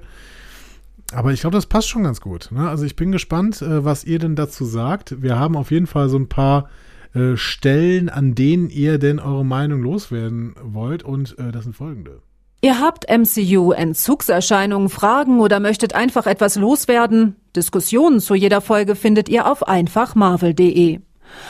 Aber 1.11 1.33
ich 1.33 1.41
glaube, 1.41 1.55
das 1.55 1.65
passt 1.65 1.89
schon 1.89 2.03
ganz 2.03 2.21
gut. 2.21 2.49
Ne? 2.51 2.69
Also 2.69 2.85
ich 2.85 2.95
bin 2.95 3.11
gespannt, 3.11 3.63
äh, 3.63 3.83
was 3.83 4.03
ihr 4.03 4.19
denn 4.19 4.35
dazu 4.35 4.63
sagt. 4.63 5.23
Wir 5.23 5.39
haben 5.39 5.57
auf 5.57 5.71
jeden 5.71 5.87
Fall 5.87 6.07
so 6.07 6.19
ein 6.19 6.29
paar 6.29 6.69
äh, 7.15 7.35
Stellen, 7.35 8.09
an 8.09 8.35
denen 8.35 8.69
ihr 8.69 8.99
denn 8.99 9.19
eure 9.19 9.45
Meinung 9.45 9.81
loswerden 9.81 10.53
wollt. 10.61 11.01
Und 11.01 11.35
äh, 11.39 11.51
das 11.51 11.63
sind 11.63 11.75
folgende. 11.75 12.21
Ihr 12.61 12.79
habt 12.79 13.09
MCU-Entzugserscheinungen, 13.09 14.89
Fragen 14.89 15.39
oder 15.39 15.59
möchtet 15.59 15.95
einfach 15.95 16.27
etwas 16.27 16.55
loswerden? 16.55 17.37
Diskussionen 17.55 18.19
zu 18.19 18.35
jeder 18.35 18.61
Folge 18.61 18.95
findet 18.95 19.29
ihr 19.29 19.49
auf 19.49 19.67
einfachmarvel.de. 19.67 20.99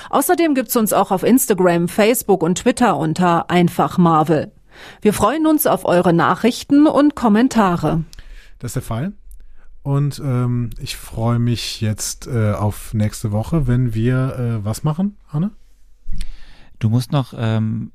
Außerdem 0.10 0.56
gibt's 0.56 0.76
uns 0.76 0.94
auch 0.94 1.12
auf 1.12 1.24
Instagram, 1.24 1.88
Facebook 1.88 2.44
und 2.44 2.60
Twitter 2.60 2.98
unter 2.98 3.50
einfachmarvel. 3.50 4.52
Wir 5.02 5.14
freuen 5.14 5.48
uns 5.48 5.66
auf 5.66 5.86
eure 5.86 6.14
Nachrichten 6.14 6.88
und 6.88 7.16
Kommentare. 7.16 8.04
Das 8.60 8.70
ist 8.70 8.76
der 8.76 8.84
Fall. 8.84 9.14
Und 9.84 10.20
ähm, 10.20 10.72
ich 10.80 10.98
freue 10.98 11.40
mich 11.40 11.80
jetzt 11.80 12.28
äh, 12.28 12.52
auf 12.52 12.94
nächste 12.94 13.32
Woche, 13.32 13.68
wenn 13.68 13.94
wir 13.94 14.60
äh, 14.62 14.66
was 14.66 14.84
machen, 14.84 15.16
Anne? 15.32 15.52
Du 16.80 16.90
musst 16.90 17.12
noch 17.12 17.34
ähm, 17.38 17.92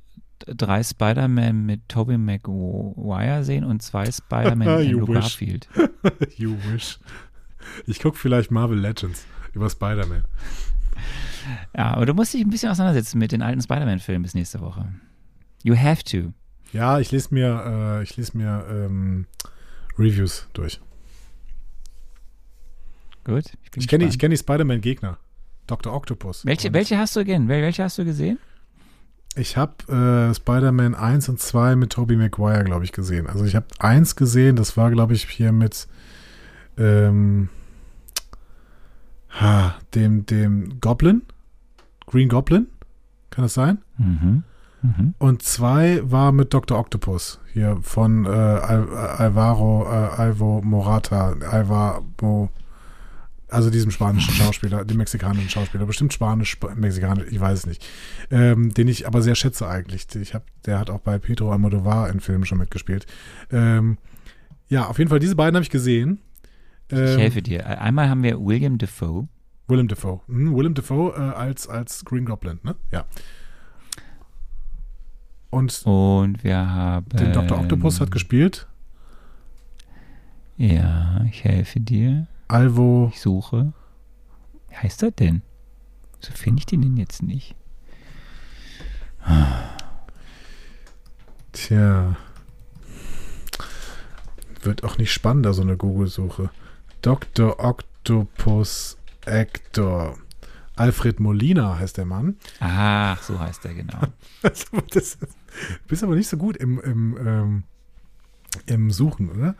drei 0.46 0.82
Spider-Man 0.82 1.66
mit 1.66 1.88
Tobey 1.88 2.18
Maguire 2.18 3.44
sehen 3.44 3.64
und 3.64 3.82
zwei 3.82 4.10
Spider-Man 4.10 4.58
mit 4.58 4.68
Andrew 4.68 5.08
wish. 5.08 5.14
Garfield. 5.20 5.68
You 6.36 6.56
wish. 6.72 6.98
Ich 7.86 8.00
gucke 8.00 8.16
vielleicht 8.16 8.50
Marvel 8.50 8.78
Legends 8.78 9.26
über 9.52 9.68
Spider-Man. 9.68 10.24
Ja, 11.76 11.94
aber 11.94 12.06
du 12.06 12.14
musst 12.14 12.34
dich 12.34 12.42
ein 12.42 12.50
bisschen 12.50 12.70
auseinandersetzen 12.70 13.18
mit 13.18 13.32
den 13.32 13.42
alten 13.42 13.60
Spider-Man-Filmen 13.62 14.22
bis 14.22 14.34
nächste 14.34 14.60
Woche. 14.60 14.86
You 15.62 15.76
have 15.76 16.02
to. 16.04 16.32
Ja, 16.72 16.98
ich 16.98 17.10
lese 17.12 17.32
mir, 17.34 17.98
äh, 17.98 18.02
ich 18.02 18.16
lese 18.16 18.36
mir 18.36 18.64
ähm, 18.70 19.26
Reviews 19.98 20.48
durch. 20.54 20.80
Gut. 23.24 23.44
Ich, 23.70 23.76
Ich 23.82 23.88
kenne 23.88 24.08
die, 24.08 24.18
kenn 24.18 24.30
die 24.30 24.36
Spider-Man-Gegner. 24.36 25.18
Dr. 25.68 25.92
Octopus. 25.94 26.44
welche, 26.44 26.72
welche 26.72 26.98
hast 26.98 27.14
du 27.14 27.24
gesehen? 27.24 27.46
Wel- 27.48 27.62
Welche 27.62 27.84
hast 27.84 27.96
du 27.96 28.04
gesehen? 28.04 28.38
Ich 29.36 29.56
habe 29.56 30.30
äh, 30.30 30.34
Spider-Man 30.34 30.94
1 30.94 31.28
und 31.28 31.40
2 31.40 31.76
mit 31.76 31.90
Tobey 31.90 32.16
Maguire, 32.16 32.64
glaube 32.64 32.84
ich, 32.84 32.92
gesehen. 32.92 33.26
Also 33.28 33.44
ich 33.44 33.54
habe 33.54 33.66
1 33.78 34.16
gesehen, 34.16 34.56
das 34.56 34.76
war, 34.76 34.90
glaube 34.90 35.14
ich, 35.14 35.24
hier 35.30 35.52
mit 35.52 35.86
ähm, 36.76 37.48
ha, 39.40 39.76
dem, 39.94 40.26
dem 40.26 40.80
Goblin. 40.80 41.22
Green 42.06 42.28
Goblin. 42.28 42.66
Kann 43.30 43.44
das 43.44 43.54
sein? 43.54 43.78
Mhm. 43.98 44.44
Mhm. 44.82 45.14
Und 45.18 45.42
2 45.42 46.10
war 46.10 46.32
mit 46.32 46.52
Dr. 46.52 46.78
Octopus. 46.78 47.40
Hier 47.52 47.78
von 47.82 48.26
äh, 48.26 48.28
Al 48.28 48.88
Alvaro, 48.94 49.84
äh, 49.84 50.20
Alvo 50.20 50.60
Morata. 50.62 51.36
Alvaro, 51.48 52.50
also 53.48 53.70
diesem 53.70 53.90
spanischen 53.90 54.34
Schauspieler, 54.34 54.84
dem 54.84 54.96
mexikanischen 54.96 55.48
Schauspieler, 55.48 55.86
bestimmt 55.86 56.12
spanisch, 56.12 56.54
Sp 56.58 56.74
mexikanisch, 56.74 57.26
ich 57.30 57.40
weiß 57.40 57.60
es 57.60 57.66
nicht. 57.66 57.86
Ähm, 58.30 58.74
den 58.74 58.88
ich 58.88 59.06
aber 59.06 59.22
sehr 59.22 59.36
schätze 59.36 59.68
eigentlich. 59.68 60.06
Ich 60.16 60.34
hab, 60.34 60.44
der 60.64 60.78
hat 60.78 60.90
auch 60.90 61.00
bei 61.00 61.18
Pedro 61.18 61.52
Almodovar 61.52 62.10
in 62.10 62.20
Filmen 62.20 62.44
schon 62.44 62.58
mitgespielt. 62.58 63.06
Ähm, 63.50 63.98
ja, 64.68 64.86
auf 64.86 64.98
jeden 64.98 65.10
Fall, 65.10 65.20
diese 65.20 65.36
beiden 65.36 65.54
habe 65.54 65.62
ich 65.62 65.70
gesehen. 65.70 66.18
Ich 66.92 66.98
Ähm, 66.98 67.18
helfe 67.18 67.40
dir. 67.42 67.66
Einmal 67.80 68.08
haben 68.10 68.22
wir 68.22 68.38
William 68.44 68.76
Defoe. 68.78 69.26
Willem 69.66 69.88
Dafoe. 69.88 70.20
Hm, 70.26 70.54
Willem 70.54 70.74
Dafoe 70.74 71.14
äh, 71.16 71.20
als, 71.34 71.66
als 71.68 72.04
Green 72.04 72.26
Goblin, 72.26 72.58
ne? 72.62 72.76
Ja. 72.90 73.04
Und 75.50 75.82
Und 75.86 76.44
wir 76.44 76.58
haben. 76.70 77.08
den 77.10 77.32
Dr. 77.32 77.58
Octopus 77.58 78.00
hat 78.00 78.10
gespielt. 78.10 78.66
Ja, 80.58 81.24
ich 81.28 81.44
helfe 81.44 81.80
dir. 81.80 82.26
Alvo. 82.48 83.08
Ich 83.12 83.20
suche. 83.20 83.72
Wie 84.68 84.76
heißt 84.76 85.02
er 85.02 85.10
denn? 85.12 85.40
So 86.20 86.32
finde 86.32 86.60
ich 86.60 86.66
den 86.66 86.82
denn 86.82 86.96
jetzt 86.98 87.22
nicht. 87.22 87.54
Tja. 91.52 92.16
Wird 94.62 94.84
auch 94.84 94.98
nicht 94.98 95.12
spannender, 95.12 95.52
so 95.54 95.62
eine 95.62 95.76
Google-Suche. 95.76 96.50
Dr. 97.02 97.58
Octopus 97.62 98.96
Actor. 99.26 100.18
Alfred 100.76 101.20
Molina 101.20 101.78
heißt 101.78 101.98
der 101.98 102.06
Mann. 102.06 102.36
Ach, 102.60 103.22
so 103.22 103.38
heißt 103.38 103.64
er 103.66 103.74
genau. 103.74 104.00
Das, 104.42 104.70
du 105.18 105.28
bist 105.86 106.02
aber 106.02 106.16
nicht 106.16 106.28
so 106.28 106.36
gut 106.36 106.56
im, 106.56 106.80
im, 106.80 107.16
ähm, 107.24 107.62
im 108.66 108.90
Suchen, 108.90 109.30
oder? 109.30 109.54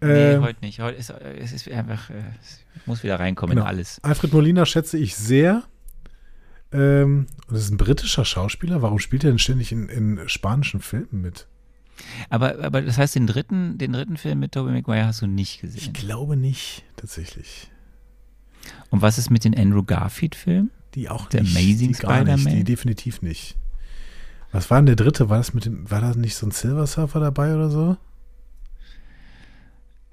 Nee, 0.00 0.32
Ähm, 0.32 0.42
heute 0.42 0.60
nicht. 0.64 0.80
Heute 0.80 0.96
ist 0.96 1.10
es 1.10 1.52
ist 1.52 1.68
einfach, 1.68 2.08
äh, 2.10 2.22
es 2.42 2.64
muss 2.86 3.02
wieder 3.02 3.20
reinkommen 3.20 3.54
Genau. 3.54 3.66
in 3.66 3.68
alles. 3.68 3.98
Alfred 4.02 4.32
Molina 4.32 4.64
schätze 4.64 4.96
ich 4.96 5.14
sehr. 5.14 5.64
Ähm, 6.72 7.26
und 7.48 7.54
das 7.54 7.64
ist 7.64 7.70
ein 7.70 7.76
britischer 7.76 8.24
Schauspieler. 8.24 8.80
Warum 8.80 8.98
spielt 8.98 9.24
er 9.24 9.30
denn 9.30 9.38
ständig 9.38 9.72
in, 9.72 9.88
in 9.88 10.28
spanischen 10.28 10.80
Filmen 10.80 11.20
mit? 11.20 11.46
Aber, 12.28 12.62
aber 12.62 12.82
das 12.82 12.98
heißt, 12.98 13.14
den 13.14 13.26
dritten, 13.26 13.78
den 13.78 13.92
dritten 13.92 14.16
Film 14.16 14.40
mit 14.40 14.52
Tobey 14.52 14.72
Maguire 14.72 15.06
hast 15.06 15.22
du 15.22 15.26
nicht 15.26 15.56
Ich 15.56 15.60
gesehen. 15.60 15.92
glaube 15.92 16.36
nicht, 16.36 16.84
tatsächlich. 16.96 17.70
Und 18.90 19.02
was 19.02 19.18
ist 19.18 19.30
mit 19.30 19.44
den 19.44 19.56
Andrew 19.56 19.82
Garfield-Filmen? 19.82 20.70
Die 20.94 21.08
auch 21.08 21.26
Der 21.28 21.42
nicht. 21.42 21.56
Amazing 21.56 21.94
Spider-Man? 21.94 22.46
Die 22.56 22.64
definitiv 22.64 23.22
nicht. 23.22 23.56
Was 24.52 24.68
war 24.70 24.78
denn 24.78 24.86
der 24.86 24.96
dritte? 24.96 25.28
War 25.28 25.38
das 25.38 25.54
mit 25.54 25.64
dem, 25.64 25.88
war 25.90 26.00
da 26.00 26.14
nicht 26.14 26.34
so 26.34 26.46
ein 26.46 26.50
Silver 26.50 26.86
Surfer 26.86 27.20
dabei 27.20 27.54
oder 27.54 27.70
so? 27.70 27.96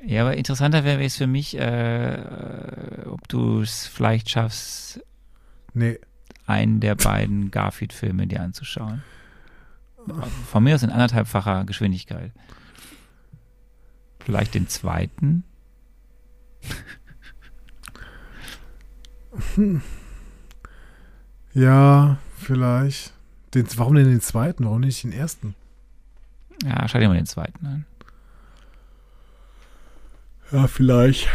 Ja, 0.06 0.22
aber 0.22 0.38
interessanter 0.38 0.84
wäre 0.84 1.04
es 1.04 1.18
für 1.18 1.28
mich, 1.28 1.58
äh, 1.58 3.02
ob 3.08 3.28
du 3.28 3.62
es 3.62 3.88
vielleicht 3.88 4.30
schaffst, 4.30 5.02
Nee. 5.74 6.00
einen 6.46 6.80
der 6.80 6.96
beiden 6.96 7.52
Garfield-Filme 7.52 8.28
dir 8.28 8.42
anzuschauen. 8.42 9.02
Von 10.52 10.64
mir 10.64 10.76
aus 10.76 10.84
in 10.84 10.90
anderthalbfacher 10.90 11.66
Geschwindigkeit. 11.66 12.32
Vielleicht 14.20 14.56
den 14.56 14.68
zweiten. 14.68 15.44
Ja, 21.58 22.18
vielleicht. 22.38 23.14
Den, 23.56 23.68
warum 23.78 23.96
denn 23.96 24.06
den 24.06 24.22
zweiten? 24.22 24.66
Warum 24.66 24.82
nicht 24.82 25.04
den 25.04 25.12
ersten? 25.12 25.56
Ja, 26.64 26.88
schau 26.88 27.00
dir 27.00 27.08
mal 27.08 27.18
den 27.18 27.26
zweiten 27.26 27.66
an. 27.66 27.86
Ja, 30.52 30.68
vielleicht. 30.68 31.28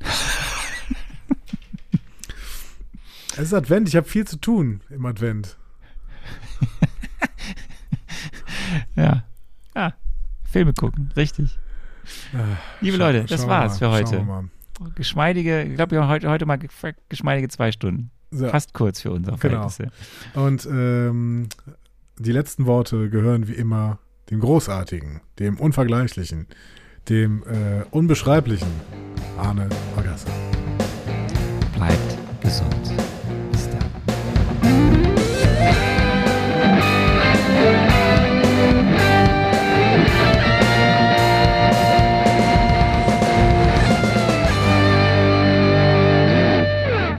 es 3.32 3.38
ist 3.38 3.54
Advent, 3.54 3.88
ich 3.88 3.94
habe 3.94 4.08
viel 4.08 4.26
zu 4.26 4.38
tun 4.38 4.80
im 4.90 5.06
Advent. 5.06 5.56
Ja. 8.96 9.24
Ja. 9.74 9.94
Filme 10.44 10.72
gucken, 10.72 11.10
richtig. 11.16 11.58
Liebe 12.80 12.96
Schau- 12.96 13.04
Leute, 13.04 13.24
das 13.24 13.46
war's 13.46 13.72
mal, 13.72 13.78
für 13.78 13.90
heute. 13.90 14.48
Geschmeidige, 14.94 15.62
ich 15.64 15.74
glaube, 15.74 15.90
wir 15.92 16.02
haben 16.02 16.08
heute, 16.08 16.28
heute 16.30 16.46
mal 16.46 16.56
ge- 16.56 16.70
geschmeidige 17.08 17.48
zwei 17.48 17.70
Stunden. 17.72 18.10
So, 18.30 18.48
Fast 18.48 18.74
kurz 18.74 19.00
für 19.00 19.10
unsere 19.10 19.36
Genau. 19.38 19.68
Verhältnisse. 19.68 19.90
und 20.34 20.66
ähm, 20.70 21.48
die 22.18 22.32
letzten 22.32 22.66
Worte 22.66 23.08
gehören 23.10 23.48
wie 23.48 23.52
immer 23.54 23.98
dem 24.30 24.40
Großartigen, 24.40 25.20
dem 25.38 25.58
Unvergleichlichen, 25.58 26.46
dem 27.08 27.42
äh, 27.44 27.84
Unbeschreiblichen 27.90 28.68
Arne 29.38 29.68
Agasse. 29.96 30.26
Bleibt 31.76 32.18
gesund. 32.42 32.92